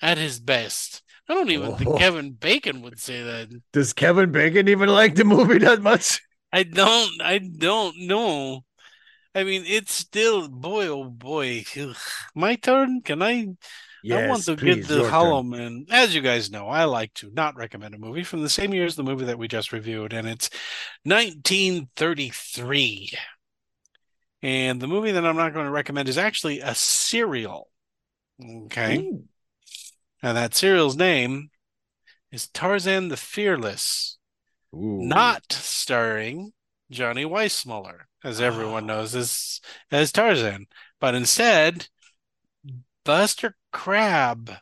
at 0.00 0.18
his 0.18 0.40
best. 0.40 1.02
I 1.28 1.34
don't 1.34 1.50
even 1.50 1.72
Oh. 1.72 1.76
think 1.76 1.98
Kevin 1.98 2.32
Bacon 2.32 2.80
would 2.82 2.98
say 2.98 3.22
that. 3.22 3.50
Does 3.72 3.92
Kevin 3.92 4.32
Bacon 4.32 4.68
even 4.68 4.88
like 4.88 5.14
the 5.14 5.24
movie 5.24 5.58
that 5.58 5.82
much? 5.82 6.20
I 6.52 6.62
don't. 6.62 7.20
I 7.20 7.38
don't 7.38 7.98
know. 8.06 8.64
I 9.34 9.44
mean, 9.44 9.64
it's 9.66 9.92
still 9.92 10.48
boy, 10.48 10.88
oh 10.88 11.04
boy. 11.04 11.64
My 12.34 12.56
turn. 12.56 13.02
Can 13.02 13.22
I? 13.22 13.48
I 14.10 14.28
want 14.28 14.44
to 14.44 14.56
please, 14.56 14.86
get 14.86 14.88
the 14.88 15.10
Hollow. 15.10 15.42
Man. 15.42 15.86
As 15.90 16.14
you 16.14 16.20
guys 16.20 16.50
know, 16.50 16.68
I 16.68 16.84
like 16.84 17.12
to 17.14 17.30
not 17.32 17.56
recommend 17.56 17.94
a 17.94 17.98
movie 17.98 18.24
from 18.24 18.42
the 18.42 18.48
same 18.48 18.72
year 18.72 18.86
as 18.86 18.96
the 18.96 19.02
movie 19.02 19.26
that 19.26 19.38
we 19.38 19.48
just 19.48 19.72
reviewed, 19.72 20.12
and 20.12 20.28
it's 20.28 20.50
1933. 21.04 23.10
And 24.40 24.80
the 24.80 24.86
movie 24.86 25.12
that 25.12 25.26
I'm 25.26 25.36
not 25.36 25.52
going 25.52 25.66
to 25.66 25.72
recommend 25.72 26.08
is 26.08 26.16
actually 26.16 26.60
a 26.60 26.74
serial. 26.74 27.68
Okay. 28.42 28.98
Ooh. 28.98 29.24
And 30.22 30.36
that 30.36 30.54
serial's 30.54 30.96
name 30.96 31.50
is 32.30 32.48
Tarzan 32.48 33.08
the 33.08 33.16
Fearless, 33.16 34.18
Ooh. 34.74 35.00
not 35.02 35.52
starring 35.52 36.52
Johnny 36.90 37.24
Weissmuller, 37.24 38.02
as 38.24 38.40
everyone 38.40 38.86
knows 38.86 39.14
as, 39.14 39.60
as 39.90 40.12
Tarzan, 40.12 40.66
but 41.00 41.14
instead 41.14 41.88
Buster 43.04 43.56
Crabbe. 43.72 44.50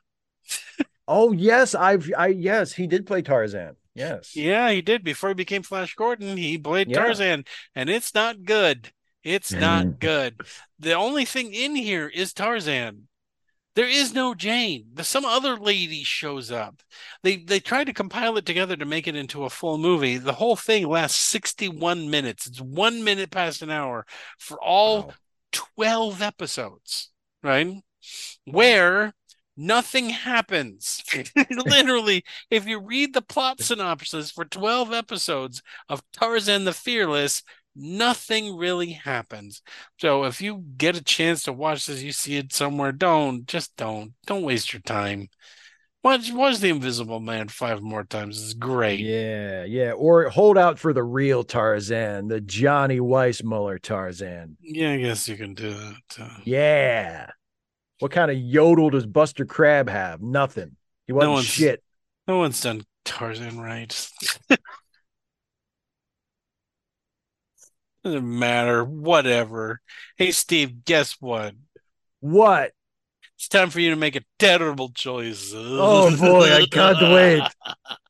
Oh 1.09 1.31
yes, 1.31 1.77
I've 1.77 2.11
I 2.19 2.27
yes, 2.27 2.73
he 2.73 2.89
did 2.89 3.07
play 3.07 3.23
Tarzan. 3.23 3.77
Yes. 3.95 4.35
Yeah, 4.35 4.71
he 4.73 4.83
did. 4.83 5.05
Before 5.05 5.31
he 5.31 5.35
became 5.35 5.63
Flash 5.63 5.95
Gordon, 5.95 6.37
he 6.37 6.59
played 6.59 6.91
Yeah. 6.91 6.97
Tarzan, 6.99 7.45
and 7.77 7.89
it's 7.89 8.13
not 8.13 8.43
good. 8.43 8.91
It's 9.23 9.53
not 9.53 9.87
Mm. 9.87 9.99
good. 10.01 10.41
The 10.81 10.95
only 10.95 11.25
thing 11.25 11.55
in 11.55 11.77
here 11.77 12.09
is 12.09 12.33
Tarzan. 12.33 13.07
There 13.77 13.89
is 13.89 14.13
no 14.15 14.35
Jane. 14.35 14.87
There's 14.95 15.07
some 15.09 15.25
other 15.25 15.57
lady 15.57 16.03
shows 16.03 16.51
up. 16.51 16.83
They 17.23 17.37
they 17.37 17.61
tried 17.61 17.85
to 17.85 17.93
compile 17.95 18.37
it 18.39 18.47
together 18.47 18.77
to 18.77 18.85
make 18.87 19.07
it 19.07 19.15
into 19.17 19.45
a 19.45 19.51
full 19.51 19.79
movie. 19.79 20.19
The 20.19 20.35
whole 20.35 20.57
thing 20.57 20.89
lasts 20.89 21.21
61 21.21 22.11
minutes. 22.11 22.47
It's 22.49 22.61
one 22.61 23.05
minute 23.05 23.31
past 23.31 23.63
an 23.63 23.71
hour 23.71 24.07
for 24.39 24.59
all 24.63 25.05
Wow. 25.05 25.15
12 25.53 26.23
episodes, 26.23 27.11
right? 27.45 27.83
Where 28.45 29.15
nothing 29.57 30.11
happens. 30.11 31.03
Literally, 31.51 32.25
if 32.51 32.67
you 32.67 32.81
read 32.81 33.15
the 33.15 33.23
plot 33.23 33.61
synopsis 33.61 34.31
for 34.31 34.45
12 34.45 34.93
episodes 34.93 35.63
of 35.89 36.03
Tarzan 36.13 36.65
the 36.65 36.73
Fearless, 36.73 37.43
nothing 37.77 38.57
really 38.57 38.93
happens. 38.93 39.63
So 40.01 40.25
if 40.25 40.41
you 40.41 40.65
get 40.77 40.97
a 40.97 41.05
chance 41.05 41.43
to 41.45 41.53
watch 41.53 41.87
this, 41.87 42.03
you 42.03 42.13
see 42.13 42.37
it 42.37 42.53
somewhere, 42.53 42.93
don't, 42.93 43.47
just 43.47 43.77
don't. 43.77 44.15
Don't 44.27 44.43
waste 44.43 44.73
your 44.73 44.83
time. 44.83 45.29
Watch, 46.03 46.31
watch 46.33 46.59
The 46.59 46.69
Invisible 46.69 47.19
Man 47.21 47.49
five 47.49 47.83
more 47.83 48.05
times. 48.05 48.41
It's 48.43 48.55
great. 48.55 49.01
Yeah, 49.01 49.65
yeah. 49.65 49.91
Or 49.93 50.29
hold 50.29 50.57
out 50.57 50.79
for 50.79 50.93
the 50.93 51.03
real 51.03 51.43
Tarzan, 51.43 52.29
the 52.29 52.41
Johnny 52.41 53.01
Weissmuller 53.01 53.81
Tarzan. 53.83 54.57
Yeah, 54.61 54.93
I 54.93 54.99
guess 54.99 55.29
you 55.29 55.37
can 55.37 55.55
do 55.55 55.75
that. 55.75 55.97
uh, 56.21 56.29
Yeah. 56.45 57.31
What 57.99 58.13
kind 58.13 58.31
of 58.31 58.37
yodel 58.37 58.91
does 58.91 59.07
Buster 59.07 59.45
Crabbe 59.47 59.89
have? 59.89 60.21
Nothing. 60.23 60.77
He 61.09 61.13
wasn't 61.13 61.33
one's- 61.33 61.47
shit. 61.47 61.83
No 62.29 62.39
one's 62.39 62.61
done 62.61 62.83
Tarzan 63.05 63.59
right. 63.59 64.11
Doesn't 68.07 68.39
matter. 68.39 68.85
Whatever. 68.85 69.81
Hey, 70.17 70.31
Steve, 70.31 70.85
guess 70.85 71.17
what? 71.19 71.55
What? 72.21 72.71
It's 73.35 73.49
time 73.49 73.69
for 73.69 73.81
you 73.81 73.91
to 73.91 73.97
make 73.97 74.15
a 74.15 74.23
terrible 74.39 74.91
choice. 74.91 75.51
Oh 75.53 76.17
boy, 76.17 76.53
I 76.53 76.67
can't 76.67 77.01
wait. 77.03 77.43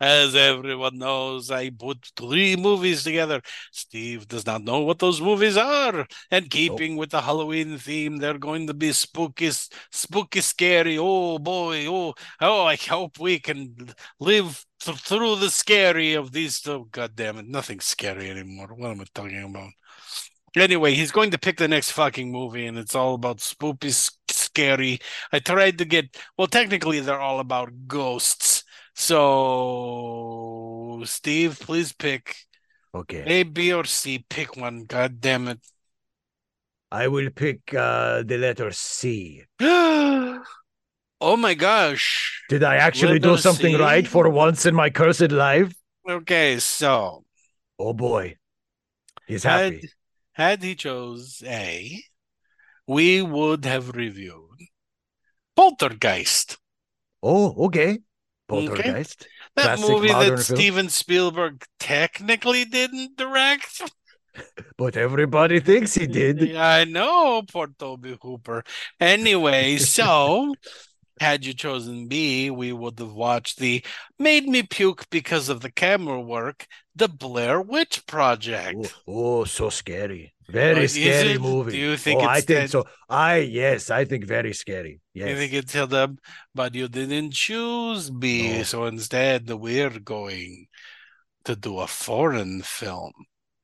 As 0.00 0.34
everyone 0.34 0.98
knows, 0.98 1.50
I 1.50 1.70
put 1.70 2.10
three 2.16 2.56
movies 2.56 3.02
together. 3.04 3.40
Steve 3.72 4.28
does 4.28 4.46
not 4.46 4.62
know 4.62 4.80
what 4.80 4.98
those 4.98 5.20
movies 5.20 5.56
are. 5.56 6.06
And 6.30 6.50
keeping 6.50 6.96
with 6.96 7.10
the 7.10 7.22
Halloween 7.22 7.78
theme, 7.78 8.18
they're 8.18 8.38
going 8.38 8.66
to 8.68 8.74
be 8.74 8.92
spooky, 8.92 9.50
spooky, 9.90 10.40
scary. 10.40 10.98
Oh 10.98 11.38
boy, 11.38 11.86
oh, 11.88 12.14
oh, 12.40 12.64
I 12.64 12.76
hope 12.76 13.18
we 13.18 13.38
can 13.38 13.74
live 14.20 14.64
th- 14.80 14.98
through 14.98 15.36
the 15.36 15.50
scary 15.50 16.14
of 16.14 16.32
these. 16.32 16.66
Oh, 16.66 16.84
God 16.90 17.16
damn 17.16 17.38
it, 17.38 17.48
nothing's 17.48 17.86
scary 17.86 18.30
anymore. 18.30 18.68
What 18.68 18.90
am 18.90 19.00
I 19.00 19.04
talking 19.14 19.42
about? 19.42 19.70
Anyway, 20.56 20.94
he's 20.94 21.12
going 21.12 21.30
to 21.30 21.38
pick 21.38 21.58
the 21.58 21.68
next 21.68 21.92
fucking 21.92 22.32
movie, 22.32 22.66
and 22.66 22.78
it's 22.78 22.94
all 22.94 23.14
about 23.14 23.40
spooky, 23.40 23.90
scary. 24.28 24.98
I 25.32 25.38
tried 25.40 25.78
to 25.78 25.84
get, 25.84 26.16
well, 26.36 26.46
technically, 26.46 27.00
they're 27.00 27.20
all 27.20 27.40
about 27.40 27.86
ghosts. 27.86 28.57
So, 29.00 30.90
Steve, 31.04 31.56
please 31.60 31.92
pick 31.92 32.34
Okay. 32.92 33.22
A, 33.26 33.44
B, 33.44 33.72
or 33.72 33.84
C. 33.84 34.24
Pick 34.28 34.56
one. 34.56 34.86
God 34.86 35.20
damn 35.20 35.46
it. 35.46 35.60
I 36.90 37.06
will 37.06 37.30
pick 37.30 37.72
uh 37.74 38.24
the 38.24 38.38
letter 38.38 38.72
C. 38.72 39.44
oh 39.60 40.42
my 41.20 41.54
gosh. 41.54 42.42
Did 42.48 42.64
I 42.64 42.74
actually 42.76 43.20
do 43.20 43.36
something 43.36 43.76
C? 43.76 43.80
right 43.80 44.06
for 44.06 44.28
once 44.30 44.66
in 44.66 44.74
my 44.74 44.90
cursed 44.90 45.30
life? 45.30 45.72
Okay, 46.08 46.58
so 46.58 47.24
Oh 47.78 47.92
boy. 47.92 48.34
He's 49.28 49.44
had, 49.44 49.74
happy. 49.74 49.90
had 50.32 50.62
he 50.64 50.74
chose 50.74 51.40
A, 51.46 52.02
we 52.88 53.22
would 53.22 53.64
have 53.64 53.94
reviewed 53.94 54.58
Poltergeist. 55.54 56.58
Oh, 57.22 57.66
okay. 57.66 58.00
Okay. 58.50 58.66
Poltergeist. 58.76 59.28
That 59.56 59.76
Classic 59.76 59.88
movie 59.88 60.14
that 60.14 60.38
film. 60.40 60.58
Steven 60.58 60.88
Spielberg 60.88 61.64
technically 61.78 62.64
didn't 62.64 63.16
direct. 63.16 63.82
But 64.76 64.96
everybody 64.96 65.58
thinks 65.58 65.94
he 65.94 66.06
did. 66.06 66.40
Yeah, 66.40 66.64
I 66.64 66.84
know, 66.84 67.42
poor 67.42 67.66
Tobe 67.76 68.18
Hooper. 68.22 68.62
Anyway, 69.00 69.76
so 69.78 70.54
had 71.20 71.44
you 71.44 71.54
chosen 71.54 72.08
B, 72.08 72.50
we 72.50 72.72
would 72.72 72.98
have 72.98 73.12
watched 73.12 73.58
the 73.58 73.84
made 74.18 74.46
me 74.48 74.62
puke 74.62 75.08
because 75.10 75.48
of 75.48 75.60
the 75.60 75.70
camera 75.70 76.20
work, 76.20 76.66
the 76.94 77.08
Blair 77.08 77.60
Witch 77.60 78.06
Project. 78.06 78.94
Oh, 79.06 79.40
oh, 79.40 79.44
so 79.44 79.70
scary. 79.70 80.34
Oh, 80.48 80.52
Very 80.52 80.88
scary 80.88 81.32
it? 81.34 81.40
movie. 81.40 81.72
Do 81.72 81.78
you 81.78 81.96
think 81.96 82.22
oh, 82.22 82.26
I 82.26 82.40
think 82.40 82.46
that- 82.46 82.70
so. 82.70 82.86
I 83.08 83.38
yes, 83.38 83.90
I 83.90 84.04
think 84.04 84.24
very 84.24 84.52
scary. 84.54 85.00
Yes. 85.14 85.28
You 85.30 85.36
think 85.36 85.52
it's 85.52 85.72
held 85.72 85.94
up, 85.94 86.10
but 86.54 86.74
you 86.74 86.88
didn't 86.88 87.32
choose 87.32 88.10
B, 88.10 88.58
No. 88.58 88.62
so 88.62 88.86
instead 88.86 89.50
we're 89.50 89.98
going 90.00 90.66
to 91.44 91.56
do 91.56 91.78
a 91.80 91.86
foreign 91.86 92.62
film, 92.62 93.12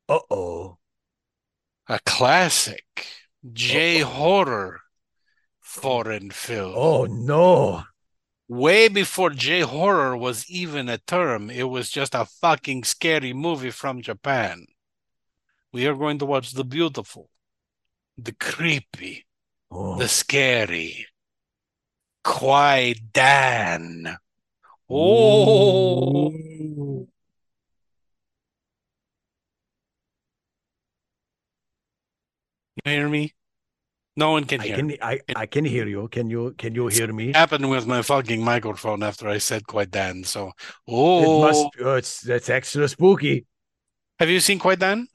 uh 0.09 0.19
oh. 0.31 0.79
a 1.89 1.99
classic 2.07 2.85
J 3.53 4.01
horror 4.01 4.81
foreign 5.65 6.31
film. 6.31 6.75
Oh 6.77 7.07
no. 7.07 7.85
way 8.49 8.89
before 8.89 9.31
J 9.31 9.61
horror 9.63 10.17
was 10.17 10.49
even 10.51 10.89
a 10.89 10.99
term. 10.99 11.51
It 11.51 11.65
was 11.65 11.91
just 11.91 12.15
a 12.15 12.25
fucking 12.27 12.85
scary 12.85 13.33
movie 13.35 13.71
from 13.71 14.03
Japan. 14.03 14.67
We 15.73 15.87
are 15.87 15.95
going 15.95 16.19
to 16.21 16.25
watch 16.27 16.53
the 16.53 16.65
beautiful, 16.65 17.29
the 18.19 18.33
creepy, 18.33 19.27
Oh. 19.71 19.99
the 19.99 20.09
scary, 20.09 21.07
Kwai 22.25 22.95
Dan. 23.13 24.19
Oh, 24.91 26.31
Ooh. 26.33 27.09
you 32.85 32.93
hear 32.93 33.09
me? 33.09 33.35
No 34.17 34.31
one 34.31 34.45
can 34.45 34.61
I 34.61 34.65
hear. 34.65 34.77
can 34.77 34.97
I, 35.03 35.21
I 35.35 35.47
can 35.47 35.65
hear 35.65 35.87
you. 35.87 36.09
Can 36.09 36.31
you 36.31 36.55
can 36.57 36.75
you 36.75 36.87
hear 36.87 37.13
me? 37.13 37.33
Happened 37.33 37.69
with 37.69 37.87
my 37.87 38.03
fucking 38.03 38.43
microphone 38.43 39.03
after 39.03 39.29
I 39.29 39.39
said 39.39 39.65
Kwaidan. 39.65 40.25
So, 40.25 40.49
It 40.49 40.53
oh, 40.89 41.41
must 41.43 41.67
oh, 41.81 41.95
it's 41.97 42.21
that's 42.21 42.49
extra 42.49 42.87
spooky. 42.89 43.47
have 44.21 44.31
you 44.31 44.41
seen 44.41 44.61
Kwaidan? 44.61 45.07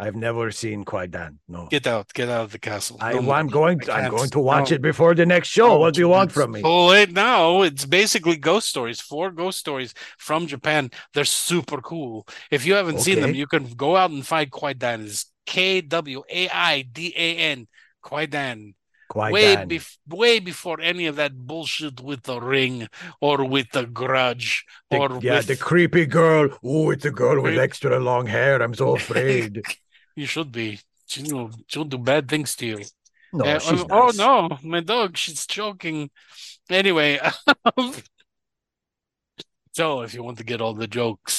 I've 0.00 0.14
never 0.14 0.52
seen 0.52 0.84
Kwaidan. 0.84 1.38
No. 1.48 1.66
Get 1.66 1.86
out, 1.86 2.12
get 2.14 2.28
out 2.28 2.44
of 2.44 2.52
the 2.52 2.58
castle. 2.58 2.98
I, 3.00 3.12
I'm 3.12 3.48
going 3.48 3.80
I 3.90 4.02
I'm 4.02 4.10
going 4.10 4.30
to 4.30 4.38
watch 4.38 4.70
no. 4.70 4.76
it 4.76 4.82
before 4.82 5.14
the 5.14 5.26
next 5.26 5.48
show. 5.48 5.72
Oh, 5.72 5.78
what 5.78 5.94
do 5.94 6.00
you 6.00 6.08
want 6.08 6.30
from 6.30 6.52
me? 6.52 6.62
Oh, 6.64 6.90
wait, 6.90 7.10
no, 7.12 7.62
it's 7.62 7.84
basically 7.84 8.36
ghost 8.36 8.68
stories, 8.68 9.00
four 9.00 9.32
ghost 9.32 9.58
stories 9.58 9.94
from 10.16 10.46
Japan. 10.46 10.90
They're 11.14 11.24
super 11.24 11.80
cool. 11.80 12.28
If 12.50 12.64
you 12.64 12.74
haven't 12.74 13.00
seen 13.00 13.20
them, 13.20 13.34
you 13.34 13.48
can 13.48 13.64
go 13.74 13.96
out 13.96 14.10
and 14.10 14.24
find 14.24 14.50
Kwaidan. 14.50 15.04
It's 15.04 15.32
K 15.46 15.80
W 15.80 16.22
A 16.30 16.48
I 16.48 16.82
D 16.82 17.12
A 17.16 17.36
N. 17.36 17.66
Kwaidan. 18.04 18.74
Kwai 19.10 19.32
Way, 19.32 19.56
bef- 19.56 19.96
way 20.06 20.38
before 20.38 20.82
any 20.82 21.06
of 21.06 21.16
that 21.16 21.34
bullshit 21.34 21.98
with 22.02 22.24
the 22.24 22.38
ring 22.40 22.88
or 23.22 23.42
with 23.42 23.70
the 23.72 23.86
grudge 23.86 24.66
The- 24.90 24.98
or 24.98 25.18
yeah, 25.22 25.36
with... 25.36 25.46
the 25.46 25.56
creepy 25.56 26.04
girl. 26.04 26.50
Oh, 26.62 26.90
it's 26.90 27.06
a 27.06 27.10
girl 27.10 27.42
with 27.42 27.58
extra 27.58 27.98
long 27.98 28.26
hair. 28.26 28.62
I'm 28.62 28.74
so 28.74 28.96
afraid. 29.02 29.62
You 30.14 30.26
should 30.26 30.52
be. 30.52 30.80
She, 31.06 31.22
will 31.32 31.52
she'll 31.68 31.84
do 31.84 31.96
bad 31.96 32.28
things 32.28 32.54
to 32.56 32.66
you. 32.66 32.80
No, 33.32 33.46
Uh, 33.46 33.58
she's 33.58 33.82
oh 33.90 34.06
nice. 34.06 34.18
no, 34.18 34.58
my 34.62 34.80
dog, 34.80 35.16
she's 35.16 35.46
choking. 35.46 36.10
Anyway, 36.68 37.18
so 39.72 40.02
if 40.02 40.14
you 40.14 40.22
want 40.22 40.38
to 40.38 40.44
get 40.44 40.60
all 40.60 40.74
the 40.74 40.86
jokes 40.86 41.34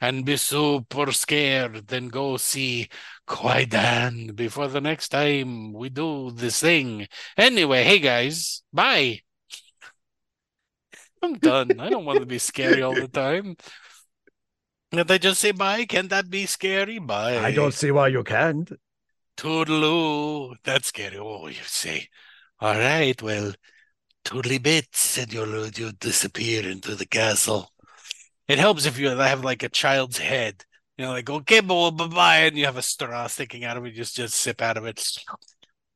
and 0.00 0.24
be 0.24 0.36
super 0.36 1.12
scared, 1.12 1.88
then 1.88 2.08
go 2.08 2.36
see 2.36 2.88
Kwaidan 3.26 4.34
before 4.34 4.68
the 4.68 4.80
next 4.80 5.08
time 5.08 5.72
we 5.72 5.88
do 5.88 6.30
this 6.30 6.60
thing. 6.60 7.06
Anyway, 7.36 7.84
hey 7.84 7.98
guys, 7.98 8.62
bye. 8.72 9.20
I'm 11.22 11.34
done. 11.34 11.78
I 11.78 11.90
don't 11.90 12.04
want 12.04 12.20
to 12.20 12.26
be 12.26 12.38
scary 12.38 12.82
all 12.82 12.94
the 12.94 13.08
time. 13.08 13.56
Can't 14.92 15.10
I 15.10 15.18
just 15.18 15.40
say 15.40 15.52
bye? 15.52 15.84
Can't 15.84 16.10
that 16.10 16.28
be 16.28 16.46
scary? 16.46 16.98
Bye. 16.98 17.38
I 17.38 17.52
don't 17.52 17.74
see 17.74 17.92
why 17.92 18.08
you 18.08 18.24
can't. 18.24 18.72
Toodaloo. 19.36 20.56
That's 20.64 20.88
scary. 20.88 21.18
Oh, 21.18 21.46
you 21.46 21.62
say. 21.64 22.08
All 22.60 22.74
right, 22.74 23.20
well, 23.22 23.54
toodly 24.24 24.62
bits, 24.62 25.16
and 25.16 25.32
you'll 25.32 25.68
you 25.68 25.92
disappear 25.92 26.68
into 26.68 26.94
the 26.94 27.06
castle. 27.06 27.70
It 28.50 28.58
helps 28.58 28.86
if 28.86 28.98
you 28.98 29.08
have 29.08 29.44
like 29.44 29.62
a 29.62 29.68
child's 29.68 30.18
head. 30.18 30.64
You 30.98 31.06
know, 31.06 31.12
like 31.12 31.30
okay, 31.30 31.60
bye 31.60 31.90
bye, 31.90 32.36
and 32.38 32.56
you 32.58 32.66
have 32.66 32.76
a 32.76 32.82
straw 32.82 33.26
sticking 33.26 33.64
out 33.64 33.76
of 33.76 33.86
it. 33.86 33.92
Just 33.92 34.16
just 34.16 34.34
sip 34.34 34.60
out 34.60 34.76
of 34.76 34.84
it. 34.84 35.02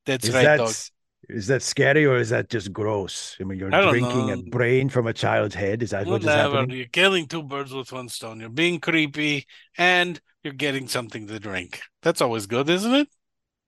That's 0.06 0.28
Is 0.28 0.34
right, 0.34 0.44
that 0.44 0.90
is 1.28 1.46
that 1.46 1.62
scary 1.62 2.04
or 2.06 2.16
is 2.16 2.30
that 2.30 2.48
just 2.48 2.72
gross? 2.72 3.36
I 3.40 3.44
mean, 3.44 3.58
you're 3.58 3.74
I 3.74 3.90
drinking 3.90 4.30
a 4.30 4.36
brain 4.50 4.88
from 4.88 5.06
a 5.06 5.12
child's 5.12 5.54
head. 5.54 5.82
Is 5.82 5.90
that 5.90 6.06
what 6.06 6.20
is 6.20 6.26
Whatever. 6.26 6.56
happening? 6.58 6.76
You're 6.78 6.86
killing 6.86 7.26
two 7.26 7.42
birds 7.42 7.72
with 7.72 7.92
one 7.92 8.08
stone. 8.08 8.40
You're 8.40 8.50
being 8.50 8.80
creepy, 8.80 9.46
and 9.76 10.20
you're 10.42 10.52
getting 10.52 10.88
something 10.88 11.26
to 11.26 11.38
drink. 11.38 11.82
That's 12.02 12.20
always 12.20 12.46
good, 12.46 12.68
isn't 12.68 12.94
it? 12.94 13.08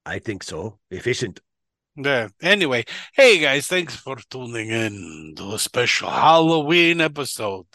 I 0.04 0.18
think 0.20 0.42
so. 0.42 0.78
Efficient. 0.90 1.40
Yeah. 1.96 2.28
Anyway, 2.42 2.84
hey 3.14 3.38
guys, 3.38 3.66
thanks 3.66 3.96
for 3.96 4.16
tuning 4.30 4.68
in 4.70 5.34
to 5.36 5.54
a 5.54 5.58
special 5.58 6.10
Halloween 6.10 7.00
episode. 7.00 7.66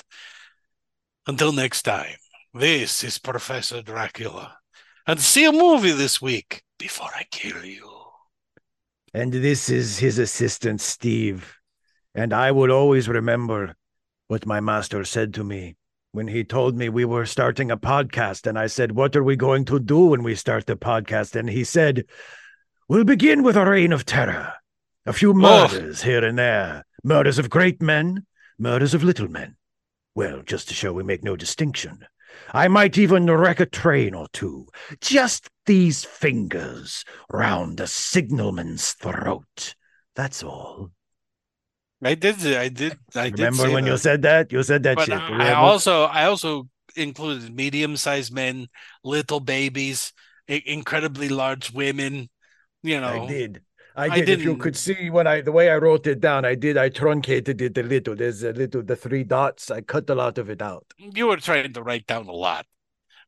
Until 1.27 1.51
next 1.51 1.83
time, 1.83 2.15
this 2.51 3.03
is 3.03 3.19
Professor 3.19 3.83
Dracula. 3.83 4.57
And 5.05 5.19
see 5.19 5.45
a 5.45 5.51
movie 5.51 5.91
this 5.91 6.19
week 6.19 6.63
before 6.79 7.09
I 7.15 7.25
kill 7.29 7.63
you. 7.63 7.87
And 9.13 9.31
this 9.31 9.69
is 9.69 9.99
his 9.99 10.17
assistant, 10.17 10.81
Steve. 10.81 11.59
And 12.15 12.33
I 12.33 12.51
will 12.51 12.71
always 12.71 13.07
remember 13.07 13.75
what 14.29 14.47
my 14.47 14.59
master 14.61 15.03
said 15.03 15.35
to 15.35 15.43
me 15.43 15.75
when 16.11 16.27
he 16.27 16.43
told 16.43 16.75
me 16.75 16.89
we 16.89 17.05
were 17.05 17.27
starting 17.27 17.69
a 17.69 17.77
podcast. 17.77 18.47
And 18.47 18.57
I 18.57 18.65
said, 18.65 18.93
What 18.93 19.15
are 19.15 19.23
we 19.23 19.35
going 19.35 19.65
to 19.65 19.79
do 19.79 20.07
when 20.07 20.23
we 20.23 20.33
start 20.33 20.65
the 20.65 20.75
podcast? 20.75 21.35
And 21.35 21.47
he 21.49 21.63
said, 21.63 22.05
We'll 22.89 23.03
begin 23.03 23.43
with 23.43 23.57
a 23.57 23.69
reign 23.69 23.93
of 23.93 24.05
terror. 24.05 24.53
A 25.05 25.13
few 25.13 25.31
oh. 25.31 25.33
murders 25.33 26.01
oh. 26.01 26.05
here 26.05 26.25
and 26.25 26.39
there. 26.39 26.83
Murders 27.03 27.37
of 27.37 27.51
great 27.51 27.79
men, 27.79 28.25
murders 28.57 28.95
of 28.95 29.03
little 29.03 29.27
men. 29.27 29.55
Well, 30.15 30.41
just 30.43 30.67
to 30.67 30.73
show 30.73 30.93
we 30.93 31.03
make 31.03 31.23
no 31.23 31.35
distinction. 31.35 32.05
I 32.53 32.67
might 32.67 32.97
even 32.97 33.29
wreck 33.29 33.59
a 33.59 33.65
train 33.65 34.13
or 34.13 34.27
two. 34.33 34.67
Just 34.99 35.49
these 35.65 36.03
fingers 36.03 37.05
round 37.29 37.79
a 37.79 37.87
signalman's 37.87 38.93
throat. 38.93 39.75
That's 40.15 40.43
all. 40.43 40.91
I 42.03 42.15
did. 42.15 42.35
I 42.45 42.69
did. 42.69 42.97
I 43.15 43.29
did. 43.29 43.39
remember 43.39 43.65
did 43.65 43.73
when 43.73 43.85
that. 43.85 43.91
you 43.91 43.97
said 43.97 44.21
that. 44.23 44.51
You 44.51 44.63
said 44.63 44.83
that 44.83 44.95
but 44.97 45.05
shit. 45.05 45.17
I, 45.17 45.51
I 45.51 45.53
also, 45.53 46.03
I 46.03 46.25
also 46.25 46.67
included 46.95 47.55
medium-sized 47.55 48.33
men, 48.33 48.67
little 49.03 49.39
babies, 49.39 50.11
incredibly 50.47 51.29
large 51.29 51.71
women. 51.71 52.29
You 52.83 52.99
know, 52.99 53.23
I 53.23 53.27
did. 53.27 53.61
I 54.07 54.21
did. 54.21 54.29
I 54.29 54.33
if 54.33 54.43
you 54.43 54.57
could 54.57 54.75
see 54.75 55.09
when 55.09 55.27
I 55.27 55.41
the 55.41 55.51
way 55.51 55.69
I 55.69 55.77
wrote 55.77 56.07
it 56.07 56.19
down, 56.19 56.45
I 56.45 56.55
did. 56.55 56.77
I 56.77 56.89
truncated 56.89 57.61
it 57.61 57.77
a 57.77 57.83
little. 57.83 58.15
There's 58.15 58.43
a 58.43 58.51
little 58.51 58.81
the 58.83 58.95
three 58.95 59.23
dots. 59.23 59.69
I 59.71 59.81
cut 59.81 60.09
a 60.09 60.15
lot 60.15 60.37
of 60.37 60.49
it 60.49 60.61
out. 60.61 60.85
You 60.97 61.27
were 61.27 61.37
trying 61.37 61.73
to 61.73 61.83
write 61.83 62.07
down 62.07 62.27
a 62.27 62.31
lot, 62.31 62.65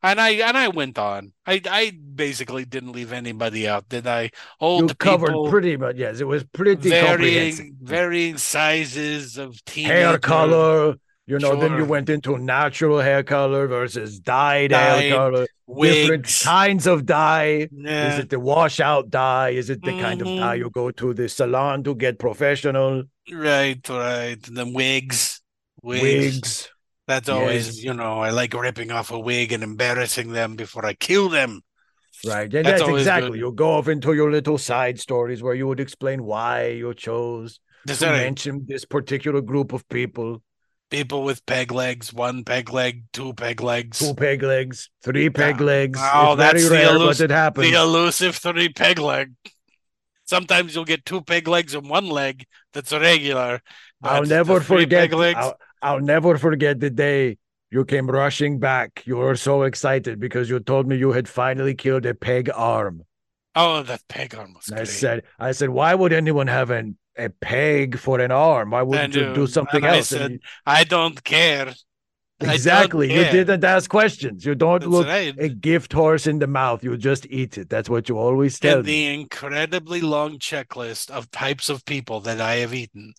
and 0.01 0.19
I 0.19 0.29
and 0.31 0.57
I 0.57 0.69
went 0.69 0.97
on. 0.97 1.33
I 1.45 1.61
I 1.69 1.91
basically 1.91 2.65
didn't 2.65 2.91
leave 2.93 3.13
anybody 3.13 3.67
out, 3.67 3.89
did 3.89 4.07
I? 4.07 4.31
Old 4.59 4.89
you 4.89 4.95
covered 4.95 5.27
people, 5.27 5.49
pretty 5.49 5.77
much. 5.77 5.97
Yes, 5.97 6.19
it 6.19 6.27
was 6.27 6.43
pretty 6.43 6.89
varying 6.89 7.77
varying 7.81 8.37
sizes 8.37 9.37
of 9.37 9.63
teenager. 9.65 9.93
hair 9.93 10.19
color. 10.19 10.95
You 11.25 11.39
know, 11.39 11.51
sure. 11.51 11.61
then 11.61 11.77
you 11.77 11.85
went 11.85 12.09
into 12.09 12.37
natural 12.37 12.99
hair 12.99 13.23
color 13.23 13.65
versus 13.67 14.19
dyed, 14.19 14.71
dyed 14.71 15.03
hair 15.03 15.15
color, 15.15 15.47
wigs. 15.67 15.95
different 15.95 16.41
kinds 16.43 16.85
of 16.85 17.05
dye. 17.05 17.69
Yeah. 17.71 18.13
Is 18.13 18.19
it 18.19 18.29
the 18.29 18.41
washout 18.41 19.09
dye? 19.09 19.49
Is 19.49 19.69
it 19.69 19.81
the 19.81 19.91
mm-hmm. 19.91 20.01
kind 20.01 20.21
of 20.21 20.27
dye 20.27 20.33
mm-hmm. 20.33 20.63
you 20.63 20.69
go 20.69 20.91
to 20.91 21.13
the 21.13 21.29
salon 21.29 21.83
to 21.83 21.95
get 21.95 22.19
professional? 22.19 23.03
Right, 23.31 23.87
right. 23.87 24.37
The 24.41 24.65
wigs. 24.65 25.41
Wigs. 25.81 26.01
wigs. 26.01 26.69
That's 27.07 27.29
always, 27.29 27.67
yes. 27.67 27.83
you 27.83 27.93
know, 27.93 28.19
I 28.19 28.31
like 28.31 28.53
ripping 28.53 28.91
off 28.91 29.11
a 29.11 29.19
wig 29.19 29.53
and 29.53 29.63
embarrassing 29.63 30.31
them 30.31 30.55
before 30.55 30.85
I 30.85 30.93
kill 30.93 31.29
them. 31.29 31.61
Right. 32.25 32.53
And 32.53 32.65
that's, 32.65 32.81
that's 32.81 32.97
exactly. 32.97 33.31
Good. 33.31 33.39
You 33.39 33.51
go 33.53 33.71
off 33.71 33.87
into 33.87 34.13
your 34.13 34.31
little 34.31 34.57
side 34.57 34.99
stories 34.99 35.41
where 35.41 35.53
you 35.53 35.67
would 35.67 35.79
explain 35.79 36.23
why 36.23 36.67
you 36.67 36.93
chose 36.93 37.59
to 37.87 38.05
mention 38.07 38.65
this 38.67 38.83
particular 38.85 39.41
group 39.41 39.73
of 39.73 39.87
people 39.87 40.41
people 40.93 41.23
with 41.23 41.43
peg 41.47 41.71
legs, 41.71 42.13
one 42.13 42.43
peg 42.43 42.71
leg, 42.71 43.03
two 43.13 43.33
peg 43.33 43.61
legs, 43.61 43.97
two 43.97 44.13
peg 44.13 44.43
legs, 44.43 44.91
three 45.03 45.29
peg 45.29 45.59
yeah. 45.59 45.65
legs. 45.65 45.99
Oh, 46.01 46.33
it's 46.33 46.37
that's 46.37 46.67
very 46.67 46.85
rare, 46.85 47.35
happens. 47.35 47.67
The 47.67 47.81
elusive 47.81 48.35
three 48.35 48.69
peg 48.69 48.99
leg. 48.99 49.33
Sometimes 50.25 50.75
you'll 50.75 50.85
get 50.85 51.03
two 51.03 51.21
peg 51.21 51.47
legs 51.47 51.73
and 51.73 51.89
one 51.89 52.07
leg 52.07 52.45
that's 52.73 52.93
regular. 52.93 53.61
I'll 54.03 54.23
never 54.23 54.61
forget. 54.61 55.11
I'll, 55.13 55.55
I'll 55.81 55.99
never 55.99 56.37
forget 56.37 56.79
the 56.79 56.91
day 56.91 57.37
you 57.71 57.85
came 57.85 58.07
rushing 58.07 58.59
back. 58.59 59.01
You 59.05 59.17
were 59.17 59.35
so 59.35 59.63
excited 59.63 60.19
because 60.19 60.47
you 60.47 60.59
told 60.59 60.87
me 60.87 60.95
you 60.95 61.11
had 61.11 61.27
finally 61.27 61.73
killed 61.73 62.05
a 62.05 62.13
peg 62.13 62.51
arm. 62.53 63.01
Oh, 63.55 63.81
that 63.83 64.01
peg 64.07 64.35
arm 64.35 64.53
was. 64.53 64.71
I 64.71 64.83
said, 64.83 65.23
I 65.39 65.53
said, 65.53 65.69
why 65.69 65.95
would 65.95 66.13
anyone 66.13 66.47
have 66.47 66.69
an 66.69 66.97
a 67.17 67.29
peg 67.29 67.97
for 67.97 68.19
an 68.19 68.31
arm. 68.31 68.71
Why 68.71 68.81
wouldn't 68.81 69.15
you 69.15 69.33
do 69.33 69.47
something 69.47 69.83
else? 69.83 70.13
I 70.13 70.17
said, 70.17 70.39
I 70.65 70.83
don't 70.83 71.23
care. 71.23 71.73
Exactly. 72.39 73.07
Don't 73.07 73.17
care. 73.17 73.25
You 73.25 73.31
didn't 73.31 73.63
ask 73.63 73.89
questions. 73.89 74.45
You 74.45 74.55
don't 74.55 74.79
That's 74.79 74.91
look 74.91 75.07
right. 75.07 75.35
a 75.37 75.49
gift 75.49 75.93
horse 75.93 76.27
in 76.27 76.39
the 76.39 76.47
mouth. 76.47 76.83
You 76.83 76.97
just 76.97 77.25
eat 77.29 77.57
it. 77.57 77.69
That's 77.69 77.89
what 77.89 78.09
you 78.09 78.17
always 78.17 78.59
tell 78.59 78.79
and 78.79 78.85
the 78.85 79.13
incredibly 79.13 80.01
long 80.01 80.39
checklist 80.39 81.09
of 81.09 81.31
types 81.31 81.69
of 81.69 81.85
people 81.85 82.19
that 82.21 82.41
I 82.41 82.55
have 82.55 82.73
eaten, 82.73 83.13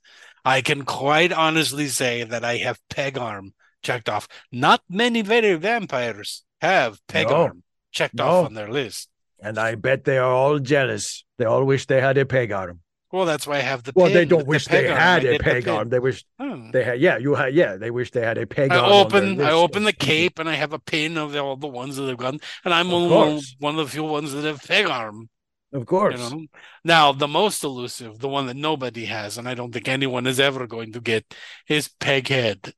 I 0.44 0.60
can 0.60 0.84
quite 0.84 1.32
honestly 1.32 1.88
say 1.88 2.24
that 2.24 2.44
I 2.44 2.58
have 2.58 2.78
peg 2.90 3.16
arm 3.16 3.54
checked 3.82 4.08
off. 4.08 4.28
Not 4.52 4.82
many 4.88 5.22
very 5.22 5.54
vampires 5.54 6.42
have 6.60 6.98
peg 7.08 7.28
no. 7.28 7.34
arm 7.34 7.62
checked 7.92 8.16
no. 8.16 8.26
off 8.26 8.46
on 8.46 8.54
their 8.54 8.70
list. 8.70 9.08
And 9.40 9.58
I 9.58 9.74
bet 9.74 10.04
they 10.04 10.18
are 10.18 10.32
all 10.32 10.58
jealous. 10.58 11.24
They 11.38 11.44
all 11.44 11.64
wish 11.64 11.86
they 11.86 12.00
had 12.00 12.18
a 12.18 12.26
peg 12.26 12.52
arm. 12.52 12.80
Well, 13.14 13.26
that's 13.26 13.46
why 13.46 13.58
I 13.58 13.60
have 13.60 13.84
the. 13.84 13.92
Well, 13.94 14.12
they 14.12 14.24
don't 14.24 14.44
wish 14.44 14.64
the 14.64 14.72
they 14.72 14.88
had 14.88 15.24
a 15.24 15.38
peg 15.38 15.66
the 15.66 15.70
arm. 15.70 15.88
They 15.88 16.00
wish 16.00 16.24
hmm. 16.40 16.72
they 16.72 16.82
had. 16.82 17.00
Yeah, 17.00 17.16
you 17.16 17.36
had. 17.36 17.54
Yeah, 17.54 17.76
they 17.76 17.92
wish 17.92 18.10
they 18.10 18.22
had 18.22 18.38
a 18.38 18.44
peg 18.44 18.72
I 18.72 18.78
arm. 18.78 18.92
Open. 18.92 19.40
I 19.40 19.52
open 19.52 19.84
the 19.84 19.92
cape 19.92 20.40
and 20.40 20.48
I 20.48 20.54
have 20.54 20.72
a 20.72 20.80
pin 20.80 21.16
of 21.16 21.36
all 21.36 21.54
the 21.54 21.68
ones 21.68 21.94
that 21.94 22.08
have 22.08 22.18
gone, 22.18 22.40
and 22.64 22.74
I'm 22.74 22.90
one, 22.90 23.40
one 23.60 23.78
of 23.78 23.86
the 23.86 23.92
few 23.92 24.02
ones 24.02 24.32
that 24.32 24.42
have 24.42 24.64
peg 24.64 24.86
arm. 24.86 25.28
Of 25.72 25.86
course. 25.86 26.18
You 26.18 26.38
know? 26.38 26.46
Now, 26.82 27.12
the 27.12 27.28
most 27.28 27.62
elusive, 27.62 28.18
the 28.18 28.28
one 28.28 28.48
that 28.48 28.56
nobody 28.56 29.04
has, 29.04 29.38
and 29.38 29.48
I 29.48 29.54
don't 29.54 29.72
think 29.72 29.86
anyone 29.86 30.26
is 30.26 30.40
ever 30.40 30.66
going 30.66 30.92
to 30.94 31.00
get, 31.00 31.24
is 31.68 31.88
peg 32.00 32.26
head. 32.26 32.74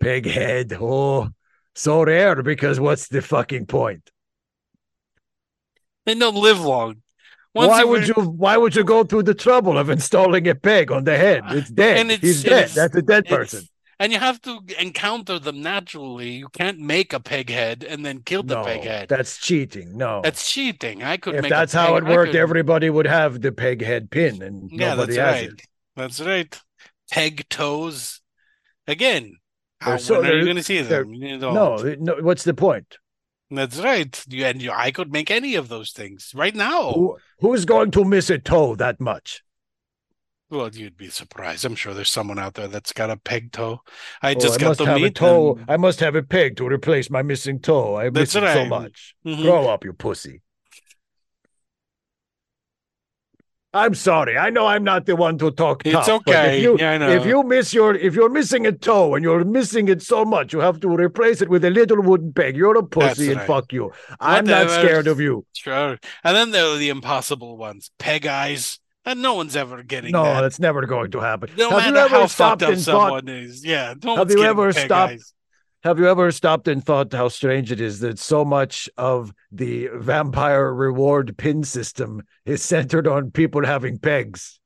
Peg 0.00 0.24
head. 0.24 0.72
Oh, 0.80 1.28
so 1.74 2.02
rare 2.02 2.42
because 2.42 2.80
what's 2.80 3.08
the 3.08 3.20
fucking 3.20 3.66
point? 3.66 4.08
They 6.06 6.14
don't 6.14 6.34
live 6.34 6.62
long. 6.62 7.02
Once 7.56 7.70
why 7.70 7.84
would 7.84 8.06
you 8.06 8.14
why 8.14 8.56
would 8.58 8.76
you 8.76 8.84
go 8.84 9.02
through 9.02 9.22
the 9.22 9.34
trouble 9.34 9.78
of 9.78 9.88
installing 9.88 10.46
a 10.46 10.54
peg 10.54 10.92
on 10.92 11.04
the 11.04 11.16
head? 11.16 11.42
It's 11.50 11.70
dead. 11.70 11.96
And 11.98 12.12
it's, 12.12 12.22
He's 12.22 12.42
dead. 12.42 12.68
That's 12.70 12.94
a 12.94 13.02
dead 13.02 13.24
person. 13.26 13.66
And 13.98 14.12
you 14.12 14.18
have 14.18 14.42
to 14.42 14.60
encounter 14.78 15.38
them 15.38 15.62
naturally. 15.62 16.32
You 16.32 16.48
can't 16.50 16.78
make 16.78 17.14
a 17.14 17.20
peg 17.20 17.48
head 17.48 17.82
and 17.82 18.04
then 18.04 18.20
kill 18.20 18.42
the 18.42 18.56
no, 18.56 18.64
peg 18.64 18.82
head. 18.82 19.08
That's 19.08 19.38
cheating. 19.38 19.96
No. 19.96 20.20
That's 20.22 20.52
cheating. 20.52 21.02
I 21.02 21.16
could 21.16 21.36
if 21.36 21.48
that's 21.48 21.72
how 21.72 21.96
it 21.96 22.04
worked, 22.04 22.32
could... 22.32 22.40
everybody 22.40 22.90
would 22.90 23.06
have 23.06 23.40
the 23.40 23.52
peg 23.52 23.82
head 23.82 24.10
pin 24.10 24.42
and 24.42 24.70
yeah, 24.70 24.90
nobody 24.90 25.14
that's 25.14 25.34
has 25.34 25.48
right. 25.48 25.58
it. 25.58 25.62
That's 25.96 26.20
right. 26.20 26.60
Peg 27.10 27.48
toes. 27.48 28.20
Again, 28.86 29.38
how, 29.80 29.96
so, 29.96 30.20
when 30.20 30.30
are 30.30 30.36
you 30.36 30.44
going 30.44 30.56
to 30.56 30.62
see 30.62 30.82
them? 30.82 31.12
No, 31.12 31.76
no, 31.76 32.16
what's 32.20 32.44
the 32.44 32.54
point? 32.54 32.98
That's 33.50 33.78
right. 33.78 34.24
You, 34.28 34.44
and 34.44 34.60
you, 34.60 34.72
I 34.72 34.90
could 34.90 35.12
make 35.12 35.30
any 35.30 35.54
of 35.54 35.68
those 35.68 35.92
things 35.92 36.32
right 36.34 36.54
now. 36.54 36.92
Who, 36.92 37.18
who's 37.40 37.64
going 37.64 37.92
to 37.92 38.04
miss 38.04 38.28
a 38.30 38.38
toe 38.38 38.74
that 38.76 39.00
much? 39.00 39.42
Well, 40.48 40.68
you'd 40.70 40.96
be 40.96 41.08
surprised. 41.08 41.64
I'm 41.64 41.74
sure 41.74 41.92
there's 41.92 42.10
someone 42.10 42.38
out 42.38 42.54
there 42.54 42.68
that's 42.68 42.92
got 42.92 43.10
a 43.10 43.16
peg 43.16 43.50
toe. 43.50 43.80
I 44.22 44.34
oh, 44.34 44.38
just 44.38 44.60
I 44.60 44.64
got 44.64 44.78
the 44.78 44.94
meat. 44.94 45.16
toe. 45.16 45.56
And... 45.56 45.64
I 45.68 45.76
must 45.76 45.98
have 46.00 46.14
a 46.14 46.22
peg 46.22 46.56
to 46.56 46.66
replace 46.66 47.10
my 47.10 47.22
missing 47.22 47.58
toe. 47.58 47.96
I 47.96 48.10
miss 48.10 48.34
it 48.34 48.42
right. 48.42 48.54
so 48.54 48.64
much. 48.66 49.16
Mm-hmm. 49.26 49.42
Grow 49.42 49.68
up, 49.68 49.84
you 49.84 49.92
pussy. 49.92 50.42
I'm 53.76 53.94
sorry. 53.94 54.38
I 54.38 54.48
know 54.48 54.66
I'm 54.66 54.84
not 54.84 55.04
the 55.04 55.14
one 55.14 55.36
to 55.38 55.50
talk 55.50 55.84
it's 55.84 55.92
tough. 55.92 56.08
It's 56.08 56.08
okay. 56.08 56.56
If 56.56 56.62
you, 56.62 56.78
yeah, 56.78 56.92
I 56.92 56.98
know. 56.98 57.10
if 57.10 57.26
you 57.26 57.42
miss 57.42 57.74
your, 57.74 57.94
if 57.94 58.14
you're 58.14 58.30
missing 58.30 58.66
a 58.66 58.72
toe 58.72 59.14
and 59.14 59.22
you're 59.22 59.44
missing 59.44 59.88
it 59.88 60.00
so 60.00 60.24
much, 60.24 60.54
you 60.54 60.60
have 60.60 60.80
to 60.80 60.88
replace 60.88 61.42
it 61.42 61.50
with 61.50 61.62
a 61.64 61.70
little 61.70 62.00
wooden 62.00 62.32
peg. 62.32 62.56
You're 62.56 62.78
a 62.78 62.82
pussy 62.82 63.30
and 63.32 63.40
fuck 63.42 63.72
you. 63.72 63.92
I'm 64.18 64.46
not 64.46 64.70
scared 64.70 65.06
of 65.06 65.20
you. 65.20 65.44
Sure. 65.52 65.98
And 66.24 66.36
then 66.36 66.52
there 66.52 66.64
are 66.64 66.78
the 66.78 66.88
impossible 66.88 67.56
ones, 67.58 67.90
peg 67.98 68.26
eyes. 68.26 68.78
And 69.04 69.22
no 69.22 69.34
one's 69.34 69.54
ever 69.54 69.84
getting 69.84 70.10
no, 70.10 70.24
that. 70.24 70.40
that's 70.40 70.58
never 70.58 70.84
going 70.86 71.12
to 71.12 71.20
happen. 71.20 71.50
No 71.56 71.70
have 71.70 71.94
matter 71.94 72.08
how 72.08 72.26
fucked 72.26 72.64
up 72.64 72.76
someone 72.76 73.26
thought, 73.26 73.28
is. 73.28 73.64
Yeah. 73.64 73.94
No 74.02 74.16
have 74.16 74.30
you 74.30 74.42
ever 74.42 74.72
stopped? 74.72 75.12
Eyes. 75.12 75.32
Have 75.84 75.98
you 75.98 76.08
ever 76.08 76.30
stopped 76.32 76.66
and 76.68 76.84
thought 76.84 77.12
how 77.12 77.28
strange 77.28 77.70
it 77.70 77.80
is 77.80 78.00
that 78.00 78.18
so 78.18 78.44
much 78.44 78.88
of 78.96 79.32
the 79.52 79.88
vampire 79.94 80.72
reward 80.72 81.36
pin 81.36 81.62
system 81.62 82.22
is 82.44 82.62
centered 82.62 83.06
on 83.06 83.30
people 83.30 83.64
having 83.64 83.98
pegs? 83.98 84.58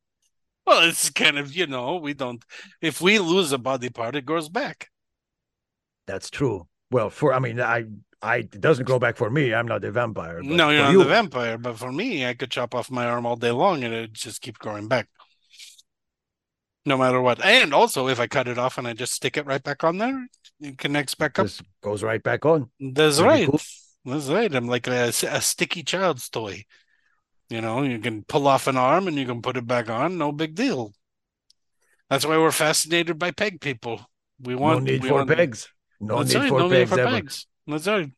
Well, 0.67 0.89
it's 0.89 1.11
kind 1.11 1.39
of, 1.39 1.55
you 1.55 1.67
know, 1.67 1.97
we 1.97 2.15
don't, 2.15 2.43
if 2.81 3.01
we 3.01 3.19
lose 3.19 3.53
a 3.53 3.59
body 3.59 3.91
part, 3.91 4.15
it 4.15 4.25
goes 4.25 4.49
back. 4.49 4.89
That's 6.07 6.31
true. 6.31 6.69
Well, 6.91 7.11
for, 7.11 7.35
I 7.35 7.39
mean, 7.39 7.61
I, 7.61 7.85
I, 8.23 8.37
it 8.37 8.61
doesn't 8.61 8.87
go 8.87 8.99
back 8.99 9.17
for 9.17 9.31
me. 9.31 9.53
I'm 9.53 9.67
not 9.67 9.85
a 9.85 9.91
vampire. 9.91 10.41
No, 10.43 10.71
you're 10.71 10.83
not 10.83 10.93
you, 10.93 10.99
the 11.01 11.05
vampire, 11.07 11.59
but 11.59 11.79
for 11.79 11.93
me, 11.93 12.27
I 12.27 12.35
could 12.35 12.51
chop 12.51 12.75
off 12.75 12.91
my 12.91 13.07
arm 13.07 13.27
all 13.27 13.37
day 13.37 13.51
long 13.51 13.85
and 13.85 13.93
it 13.93 14.13
just 14.13 14.41
keep 14.43 14.59
growing 14.59 14.89
back 14.89 15.09
no 16.85 16.97
matter 16.97 17.21
what. 17.21 17.45
And 17.45 17.75
also, 17.75 18.09
if 18.09 18.21
I 18.21 18.27
cut 18.27 18.49
it 18.49 18.59
off 18.59 18.79
and 18.79 18.87
I 18.87 18.93
just 18.93 19.13
stick 19.13 19.37
it 19.37 19.47
right 19.47 19.63
back 19.63 19.85
on 19.85 19.99
there, 19.99 20.27
it 20.61 20.79
connects 20.79 21.15
back 21.15 21.39
up. 21.39 21.47
Just 21.47 21.63
goes 21.83 22.03
right 22.03 22.23
back 22.23 22.45
on. 22.45 22.71
That's 22.81 23.21
right. 23.21 23.49
Cool. 23.49 23.61
That's 24.05 24.29
right. 24.29 24.55
I'm 24.55 24.67
like 24.67 24.87
a, 24.87 25.09
a 25.09 25.41
sticky 25.41 25.83
child's 25.83 26.29
toy. 26.29 26.65
You 27.49 27.61
know, 27.61 27.83
you 27.83 27.99
can 27.99 28.23
pull 28.23 28.47
off 28.47 28.69
an 28.69 28.77
arm 28.77 29.09
and 29.09 29.17
you 29.17 29.27
can 29.27 29.43
put 29.43 29.57
it 29.57 29.67
back 29.67 29.91
on, 29.91 30.19
no 30.19 30.31
big 30.31 30.55
deal. 30.55 30.95
That's 32.09 32.25
why 32.25 32.39
we're 32.39 32.53
fascinated 32.53 33.19
by 33.19 33.33
peg 33.33 33.61
people. 33.61 34.01
We 34.41 34.55
want 34.55 34.85
no 34.85 34.93
need 34.93 35.03
we 35.03 35.09
for 35.09 35.17
want, 35.17 35.31
pegs. 35.31 35.69
No 36.01 36.23
need 36.23 36.35
right, 36.35 36.49
for 36.49 36.59
no 36.61 36.69
need 36.69 36.75
pegs 36.75 36.91
for 36.91 37.01
ever. 37.01 37.11
pegs. 37.11 37.47
That's 37.67 37.87
right. 37.87 38.11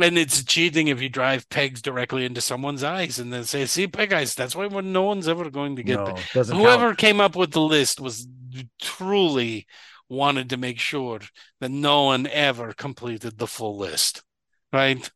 And 0.00 0.18
it's 0.18 0.42
cheating 0.42 0.88
if 0.88 1.00
you 1.00 1.08
drive 1.08 1.48
pegs 1.50 1.80
directly 1.80 2.24
into 2.24 2.40
someone's 2.40 2.82
eyes 2.82 3.18
and 3.20 3.32
then 3.32 3.44
say, 3.44 3.64
"See, 3.66 3.86
peg 3.86 4.12
eyes." 4.12 4.34
That's 4.34 4.56
why 4.56 4.66
no 4.68 5.02
one's 5.02 5.28
ever 5.28 5.50
going 5.50 5.76
to 5.76 5.84
get 5.84 6.04
No, 6.04 6.26
whoever 6.50 6.88
count. 6.88 6.96
came 6.96 7.20
up 7.20 7.36
with 7.36 7.52
the 7.52 7.60
list 7.60 8.00
was 8.00 8.26
truly 8.80 9.66
wanted 10.08 10.50
to 10.50 10.56
make 10.56 10.78
sure 10.80 11.20
that 11.60 11.70
no 11.70 12.04
one 12.04 12.26
ever 12.26 12.72
completed 12.72 13.38
the 13.38 13.46
full 13.46 13.76
list 13.78 14.22
right 14.72 15.10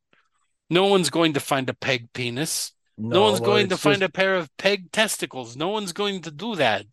no 0.70 0.86
one's 0.86 1.10
going 1.10 1.34
to 1.34 1.40
find 1.40 1.68
a 1.70 1.74
peg 1.74 2.12
penis 2.14 2.72
no, 2.96 3.22
one's 3.22 3.40
well, 3.40 3.50
going 3.52 3.68
to 3.68 3.76
it's 3.76 3.78
find 3.78 4.02
a 4.02 4.08
pair 4.10 4.36
of 4.36 4.54
peg 4.58 4.92
testicles 4.92 5.56
no 5.56 5.68
one's 5.68 5.92
going 5.92 6.22
to 6.22 6.30
do 6.30 6.54
that 6.56 6.86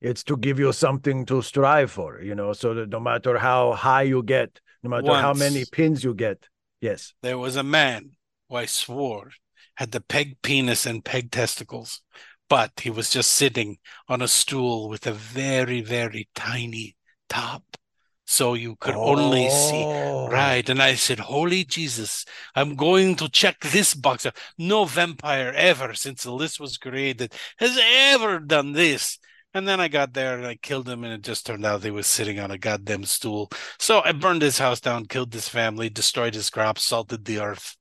It's 0.00 0.24
to 0.24 0.36
give 0.36 0.58
you 0.58 0.72
something 0.72 1.24
to 1.26 1.42
strive 1.42 1.90
for, 1.90 2.20
you 2.22 2.34
know, 2.34 2.52
so 2.52 2.74
that 2.74 2.88
no 2.88 3.00
matter 3.00 3.38
how 3.38 3.72
high 3.74 4.02
you 4.02 4.22
get, 4.22 4.60
no 4.82 4.90
matter 4.90 5.14
how 5.14 5.34
many 5.34 5.64
pins 5.64 6.02
you 6.04 6.14
get, 6.14 6.48
yes. 6.80 7.14
there 7.22 7.38
was 7.38 7.56
a 7.56 7.62
man 7.62 8.10
who 8.48 8.56
i 8.56 8.66
swore 8.66 9.30
had 9.76 9.92
the 9.92 10.00
peg 10.00 10.36
penis 10.42 10.86
and 10.86 11.04
peg 11.04 11.30
testicles 11.30 12.02
but 12.48 12.72
he 12.80 12.90
was 12.90 13.10
just 13.10 13.30
sitting 13.30 13.78
on 14.08 14.20
a 14.20 14.28
stool 14.28 14.88
with 14.88 15.06
a 15.06 15.12
very 15.12 15.80
very 15.80 16.28
tiny 16.34 16.96
top 17.28 17.62
so 18.26 18.54
you 18.54 18.76
could 18.76 18.94
only 18.94 19.48
see 19.50 19.84
Oh. 19.84 20.28
Right. 20.30 20.68
And 20.68 20.80
I 20.80 20.94
said, 20.94 21.18
Holy 21.18 21.64
Jesus, 21.64 22.24
I'm 22.54 22.76
going 22.76 23.16
to 23.16 23.28
check 23.28 23.58
this 23.60 23.94
box. 23.94 24.26
No 24.56 24.84
vampire 24.84 25.52
ever, 25.56 25.94
since 25.94 26.22
the 26.22 26.30
list 26.30 26.60
was 26.60 26.78
created, 26.78 27.34
has 27.58 27.76
ever 27.82 28.38
done 28.38 28.72
this. 28.72 29.18
And 29.52 29.66
then 29.66 29.80
I 29.80 29.88
got 29.88 30.12
there 30.12 30.36
and 30.36 30.46
I 30.46 30.54
killed 30.54 30.88
him, 30.88 31.02
and 31.02 31.12
it 31.12 31.22
just 31.22 31.44
turned 31.44 31.66
out 31.66 31.82
he 31.82 31.90
was 31.90 32.06
sitting 32.06 32.38
on 32.38 32.50
a 32.50 32.58
goddamn 32.58 33.04
stool. 33.04 33.50
So 33.78 34.00
I 34.04 34.12
burned 34.12 34.42
his 34.42 34.58
house 34.58 34.80
down, 34.80 35.06
killed 35.06 35.32
his 35.32 35.48
family, 35.48 35.88
destroyed 35.88 36.34
his 36.34 36.50
crops, 36.50 36.84
salted 36.84 37.24
the 37.24 37.40
earth. 37.40 37.76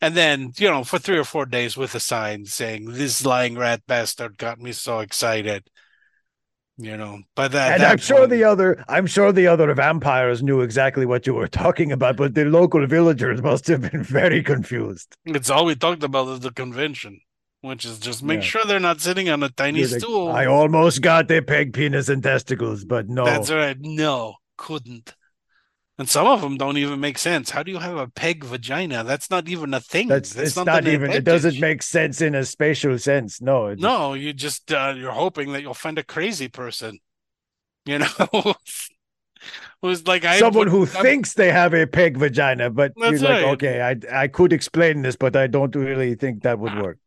And 0.00 0.14
then, 0.14 0.52
you 0.56 0.70
know, 0.70 0.84
for 0.84 0.98
three 0.98 1.18
or 1.18 1.24
four 1.24 1.46
days 1.46 1.76
with 1.76 1.94
a 1.94 2.00
sign 2.00 2.46
saying, 2.46 2.86
This 2.86 3.24
lying 3.24 3.56
rat 3.56 3.82
bastard 3.86 4.38
got 4.38 4.58
me 4.58 4.72
so 4.72 5.00
excited. 5.00 5.68
You 6.76 6.96
know, 6.96 7.20
by 7.36 7.46
that, 7.46 7.74
and 7.74 7.82
that 7.82 7.92
I'm 7.92 7.98
sure 7.98 8.26
the 8.26 8.42
other, 8.42 8.84
I'm 8.88 9.06
sure 9.06 9.30
the 9.30 9.46
other 9.46 9.72
vampires 9.74 10.42
knew 10.42 10.60
exactly 10.60 11.06
what 11.06 11.24
you 11.24 11.32
were 11.32 11.46
talking 11.46 11.92
about, 11.92 12.16
but 12.16 12.34
the 12.34 12.46
local 12.46 12.84
villagers 12.84 13.40
must 13.40 13.68
have 13.68 13.82
been 13.92 14.02
very 14.02 14.42
confused. 14.42 15.14
It's 15.24 15.50
all 15.50 15.66
we 15.66 15.76
talked 15.76 16.02
about 16.02 16.28
at 16.34 16.42
the 16.42 16.50
convention, 16.50 17.20
which 17.64 17.84
is 17.84 17.98
just 17.98 18.22
make 18.22 18.40
Yeah. 18.42 18.46
sure 18.50 18.64
they're 18.66 18.78
not 18.78 19.00
sitting 19.00 19.28
on 19.30 19.42
a 19.42 19.48
tiny 19.48 19.80
You're 19.80 19.88
like, 19.88 20.00
stool. 20.00 20.28
I 20.30 20.46
almost 20.46 21.00
got 21.00 21.28
the 21.28 21.40
peg 21.40 21.72
penis 21.72 22.08
and 22.08 22.22
testicles, 22.22 22.84
but 22.84 23.08
no. 23.08 23.24
That's 23.24 23.50
right. 23.50 23.76
No, 23.80 24.36
couldn't. 24.58 25.14
And 25.96 26.08
some 26.08 26.26
of 26.26 26.40
them 26.40 26.56
don't 26.56 26.76
even 26.76 26.98
make 27.00 27.18
sense. 27.18 27.50
How 27.50 27.62
do 27.62 27.70
you 27.70 27.78
have 27.78 27.96
a 27.96 28.08
peg 28.08 28.42
vagina? 28.44 29.04
That's 29.04 29.30
not 29.30 29.48
even 29.48 29.72
a 29.72 29.80
thing. 29.80 30.08
That's 30.08 30.34
it's 30.36 30.56
not 30.56 30.86
even. 30.88 31.10
It 31.12 31.22
doesn't 31.24 31.60
make 31.60 31.82
sense 31.82 32.20
in 32.20 32.34
a 32.34 32.44
spatial 32.44 32.98
sense. 32.98 33.40
No. 33.40 33.68
it- 33.68 33.78
No, 33.78 34.14
you 34.14 34.32
just 34.32 34.72
uh, 34.72 34.92
you're 34.96 35.12
hoping 35.12 35.52
that 35.52 35.62
you'll 35.62 35.72
find 35.72 35.96
a 35.98 36.02
crazy 36.02 36.48
person. 36.48 36.98
You 37.86 37.98
know, 38.00 38.54
who's 39.82 40.06
like 40.06 40.24
I 40.24 40.38
someone 40.40 40.70
would- 40.72 40.88
who 40.90 40.96
I'm- 40.96 41.02
thinks 41.04 41.34
they 41.34 41.52
have 41.52 41.74
a 41.74 41.86
peg 41.86 42.16
vagina, 42.16 42.70
but 42.70 42.92
you're 42.96 43.10
That's 43.12 43.22
like, 43.22 43.44
right. 43.44 43.52
okay, 43.54 43.80
I 43.80 44.24
I 44.24 44.28
could 44.28 44.52
explain 44.52 45.02
this, 45.02 45.14
but 45.16 45.36
I 45.36 45.46
don't 45.46 45.74
really 45.76 46.16
think 46.16 46.42
that 46.42 46.58
would 46.58 46.72
Ah, 46.72 46.82
work. 46.82 46.98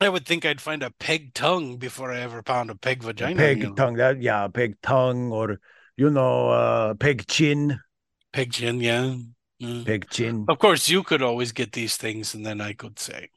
I 0.00 0.08
would 0.08 0.24
think 0.26 0.46
I'd 0.46 0.60
find 0.60 0.82
a 0.82 0.90
peg 0.90 1.34
tongue 1.34 1.76
before 1.76 2.10
I 2.12 2.20
ever 2.20 2.42
found 2.42 2.70
a 2.70 2.74
peg 2.74 3.02
vagina. 3.02 3.36
peg 3.36 3.58
you 3.58 3.68
know. 3.68 3.74
tongue, 3.74 3.96
that 3.96 4.22
yeah, 4.22 4.48
peg 4.48 4.76
tongue, 4.82 5.30
or 5.32 5.60
you 5.96 6.08
know, 6.10 6.48
uh, 6.50 6.94
peg 6.94 7.26
chin, 7.26 7.78
peg 8.32 8.52
chin, 8.52 8.80
yeah. 8.80 9.14
Peg 9.84 10.08
chin. 10.08 10.46
Of 10.48 10.58
course, 10.58 10.88
you 10.88 11.02
could 11.02 11.20
always 11.20 11.52
get 11.52 11.72
these 11.72 11.98
things, 11.98 12.32
and 12.34 12.46
then 12.46 12.62
I 12.62 12.72
could 12.72 12.98
say, 12.98 13.28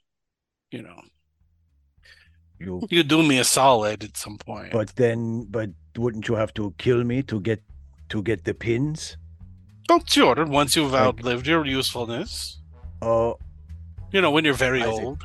you 0.72 0.82
know, 0.82 1.02
You, 2.60 2.82
you 2.90 3.04
do 3.04 3.22
me 3.24 3.40
a 3.40 3.44
solid 3.44 4.06
at 4.06 4.16
some 4.16 4.38
point. 4.38 4.72
but 4.72 4.96
then, 4.96 5.46
but 5.50 5.70
wouldn't 5.98 6.30
you 6.30 6.36
have 6.36 6.54
to 6.54 6.74
kill 6.78 7.04
me 7.04 7.24
to 7.24 7.42
get 7.42 7.62
to 8.10 8.22
get 8.24 8.46
the 8.46 8.54
pins? 8.54 9.18
oh, 9.90 10.00
sure. 10.06 10.46
Once 10.46 10.78
you've 10.78 10.94
Like- 10.94 11.02
outlived 11.08 11.46
your 11.46 11.66
usefulness, 11.66 12.62
Uh, 13.02 13.34
you 14.14 14.22
know, 14.22 14.32
when 14.32 14.46
you're 14.46 14.54
very 14.54 14.82
old. 14.82 15.22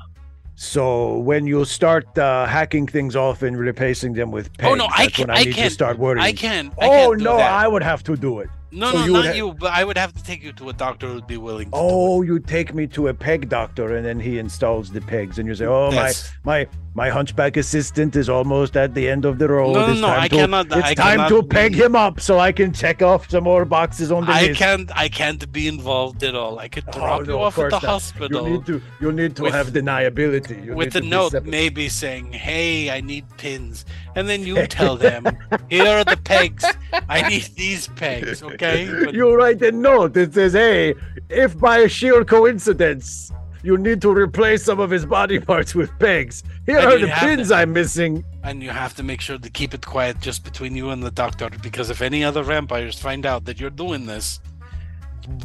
So 0.60 1.18
when 1.18 1.46
you 1.46 1.64
start 1.64 2.18
uh, 2.18 2.44
hacking 2.46 2.88
things 2.88 3.14
off 3.14 3.42
and 3.42 3.56
replacing 3.56 4.12
them 4.14 4.32
with 4.32 4.52
pegs, 4.58 4.72
Oh, 4.72 4.74
no, 4.74 4.88
I 4.92 5.06
can- 5.06 5.30
I, 5.30 5.34
I 5.34 5.38
need 5.44 5.44
to 5.44 5.52
can't- 5.52 5.72
start 5.72 5.98
worrying. 6.00 6.18
I 6.24 6.32
can. 6.32 6.72
I 6.80 6.86
oh 6.86 6.90
can't 6.90 7.18
do 7.18 7.24
no, 7.24 7.36
that. 7.36 7.52
I 7.52 7.68
would 7.68 7.84
have 7.84 8.02
to 8.04 8.16
do 8.16 8.40
it. 8.40 8.48
No, 8.70 8.90
so 8.92 8.98
no, 8.98 9.04
you 9.06 9.12
not 9.12 9.26
ha- 9.26 9.32
you. 9.32 9.52
But 9.54 9.72
I 9.72 9.84
would 9.84 9.96
have 9.98 10.12
to 10.14 10.22
take 10.22 10.42
you 10.42 10.52
to 10.54 10.68
a 10.68 10.72
doctor 10.72 11.06
who'd 11.08 11.26
be 11.26 11.36
willing 11.36 11.68
Oh, 11.72 12.22
you 12.22 12.38
take 12.38 12.74
me 12.74 12.86
to 12.88 13.08
a 13.08 13.14
peg 13.14 13.48
doctor, 13.48 13.96
and 13.96 14.04
then 14.04 14.20
he 14.20 14.38
installs 14.38 14.90
the 14.90 15.00
pegs, 15.00 15.38
and 15.38 15.46
you 15.48 15.54
say, 15.54 15.66
"Oh 15.66 15.88
it. 15.90 15.94
my, 15.94 16.12
my, 16.44 16.66
my 16.94 17.08
hunchback 17.10 17.56
assistant 17.56 18.16
is 18.16 18.28
almost 18.28 18.76
at 18.76 18.94
the 18.94 19.08
end 19.08 19.24
of 19.24 19.38
the 19.38 19.48
road. 19.48 19.72
No, 19.74 19.86
no, 19.86 19.92
it's 19.92 20.00
no, 20.00 20.06
time 20.08 20.20
I 20.20 20.28
to, 20.28 20.36
cannot- 20.36 20.66
It's 20.66 20.88
I 20.90 20.94
time 20.94 21.28
to 21.28 21.42
peg 21.42 21.72
be- 21.72 21.78
him 21.82 21.94
up 21.96 22.20
so 22.20 22.38
I 22.38 22.52
can 22.52 22.72
check 22.72 23.02
off 23.02 23.30
some 23.30 23.44
more 23.44 23.64
boxes 23.64 24.10
on 24.12 24.24
the 24.26 24.32
I 24.32 24.42
list. 24.48 24.58
can't. 24.58 24.90
I 24.96 25.08
can't 25.08 25.50
be 25.52 25.68
involved 25.68 26.22
at 26.24 26.34
all. 26.34 26.58
I 26.58 26.68
could 26.68 26.84
Oh, 26.88 26.92
drop 26.92 27.20
no, 27.26 27.26
you 27.32 27.38
of 27.38 27.42
off 27.42 27.58
at 27.58 27.70
the 27.70 27.76
not. 27.76 27.84
hospital. 27.84 28.44
You 28.48 28.52
need 28.54 28.66
to, 28.66 28.82
you 29.00 29.12
need 29.12 29.36
to 29.36 29.42
With- 29.44 29.54
have 29.54 29.68
deniability. 29.68 30.64
You 30.66 30.74
with 30.74 30.94
need 30.94 31.04
a 31.04 31.06
note 31.06 31.34
maybe 31.44 31.88
saying, 31.88 32.32
"Hey, 32.32 32.90
I 32.90 33.00
need 33.00 33.24
pins," 33.36 33.84
and 34.18 34.28
then 34.28 34.44
you 34.44 34.66
tell 34.66 34.96
them, 34.96 35.22
"Here 35.70 35.86
are 35.86 36.04
the 36.04 36.16
pegs. 36.32 36.64
I 37.08 37.28
need 37.28 37.48
these 37.56 37.88
pegs." 38.02 38.42
Okay, 38.42 38.78
But- 39.04 39.14
You 39.14 39.34
write 39.34 39.62
a 39.62 39.72
note 39.72 40.14
that 40.14 40.34
says, 40.34 40.52
"Hey, 40.52 40.94
if 41.28 41.50
by 41.58 41.86
sheer 41.86 42.24
coincidence 42.24 43.32
you 43.62 43.76
need 43.76 44.00
to 44.06 44.10
replace 44.10 44.64
some 44.64 44.80
of 44.80 44.90
his 44.90 45.04
body 45.04 45.38
parts 45.50 45.74
with 45.74 45.90
pegs, 45.98 46.42
here 46.66 46.78
And 46.78 46.88
are 46.88 46.98
the 46.98 47.12
pins 47.22 47.50
I'm 47.50 47.72
missing." 47.72 48.24
and 48.48 48.62
you 48.62 48.70
have 48.70 48.94
to 48.94 49.02
make 49.02 49.20
sure 49.20 49.38
to 49.46 49.50
keep 49.50 49.74
it 49.74 49.84
quiet 49.84 50.16
just 50.20 50.42
between 50.42 50.74
you 50.74 50.90
and 50.90 51.02
the 51.02 51.10
doctor, 51.10 51.50
because 51.62 51.90
if 51.90 52.00
any 52.00 52.24
other 52.24 52.42
vampires 52.42 52.98
find 52.98 53.26
out 53.26 53.44
that 53.46 53.60
you're 53.60 53.78
doing 53.84 54.06
this, 54.06 54.40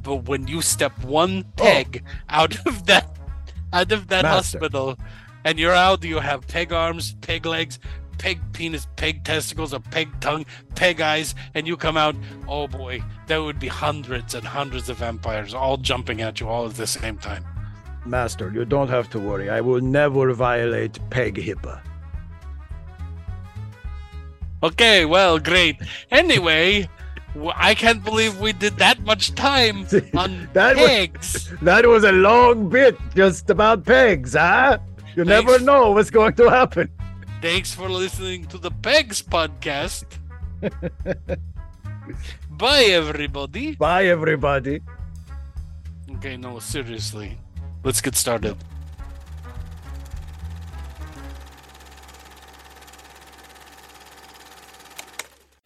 but 0.04 0.18
when 0.30 0.48
you 0.48 0.62
step 0.62 0.94
one 1.04 1.44
oh. 1.60 1.64
peg 1.64 2.04
out 2.30 2.54
of 2.66 2.86
that 2.86 3.06
out 3.74 3.92
of 3.92 4.08
that 4.08 4.24
Master. 4.24 4.60
hospital, 4.60 4.98
and 5.46 5.60
you're 5.60 5.74
out, 5.74 6.04
you 6.04 6.20
have 6.20 6.48
peg 6.48 6.72
arms, 6.72 7.16
peg 7.22 7.46
legs. 7.46 7.80
Peg 8.18 8.40
penis, 8.54 8.88
peg 8.96 9.24
testicles, 9.24 9.74
a 9.74 9.80
peg 9.80 10.10
tongue, 10.22 10.46
peg 10.76 11.02
eyes, 11.02 11.36
and 11.56 11.68
you 11.68 11.76
come 11.76 11.98
out. 11.98 12.16
Oh 12.48 12.68
boy, 12.68 13.04
there 13.28 13.44
would 13.44 13.60
be 13.60 13.68
hundreds 13.68 14.34
and 14.36 14.46
hundreds 14.46 14.88
of 14.90 14.98
vampires 14.98 15.54
all 15.54 15.78
jumping 15.78 16.22
at 16.22 16.40
you 16.40 16.48
all 16.48 16.66
at 16.68 16.76
the 16.76 16.88
same 16.88 17.18
time. 17.18 17.44
Master, 18.06 18.52
you 18.54 18.66
don't 18.66 18.90
have 18.90 19.10
to 19.12 19.20
worry. 19.20 19.50
I 19.50 19.62
will 19.62 19.82
never 19.82 20.34
violate 20.34 21.00
peg 21.10 21.36
HIPAA. 21.36 21.82
Okay, 24.62 25.04
well, 25.06 25.40
great. 25.40 25.76
Anyway, 26.12 26.88
I 27.56 27.76
can't 27.76 28.04
believe 28.04 28.40
we 28.40 28.54
did 28.54 28.78
that 28.78 29.02
much 29.02 29.36
time 29.36 29.86
on 30.18 30.48
That 30.54 30.78
was- 30.78 30.86
pegs. 30.88 31.54
That 31.62 31.86
was 31.86 32.04
a 32.06 32.12
long 32.14 32.70
bit 32.70 32.98
just 33.16 33.50
about 33.50 33.84
pegs, 33.86 34.34
huh? 34.34 34.78
You 35.16 35.26
never 35.26 35.60
know 35.60 35.92
what's 35.92 36.10
going 36.10 36.34
to 36.36 36.50
happen. 36.50 36.90
Thanks 37.44 37.74
for 37.74 37.90
listening 37.90 38.46
to 38.46 38.58
the 38.58 38.72
Pegs 38.72 39.22
podcast. 39.22 40.06
Bye, 42.50 42.84
everybody. 42.84 43.76
Bye, 43.76 44.06
everybody. 44.06 44.80
Okay, 46.10 46.38
no, 46.38 46.60
seriously. 46.60 47.38
Let's 47.84 48.00
get 48.00 48.16
started. 48.16 48.56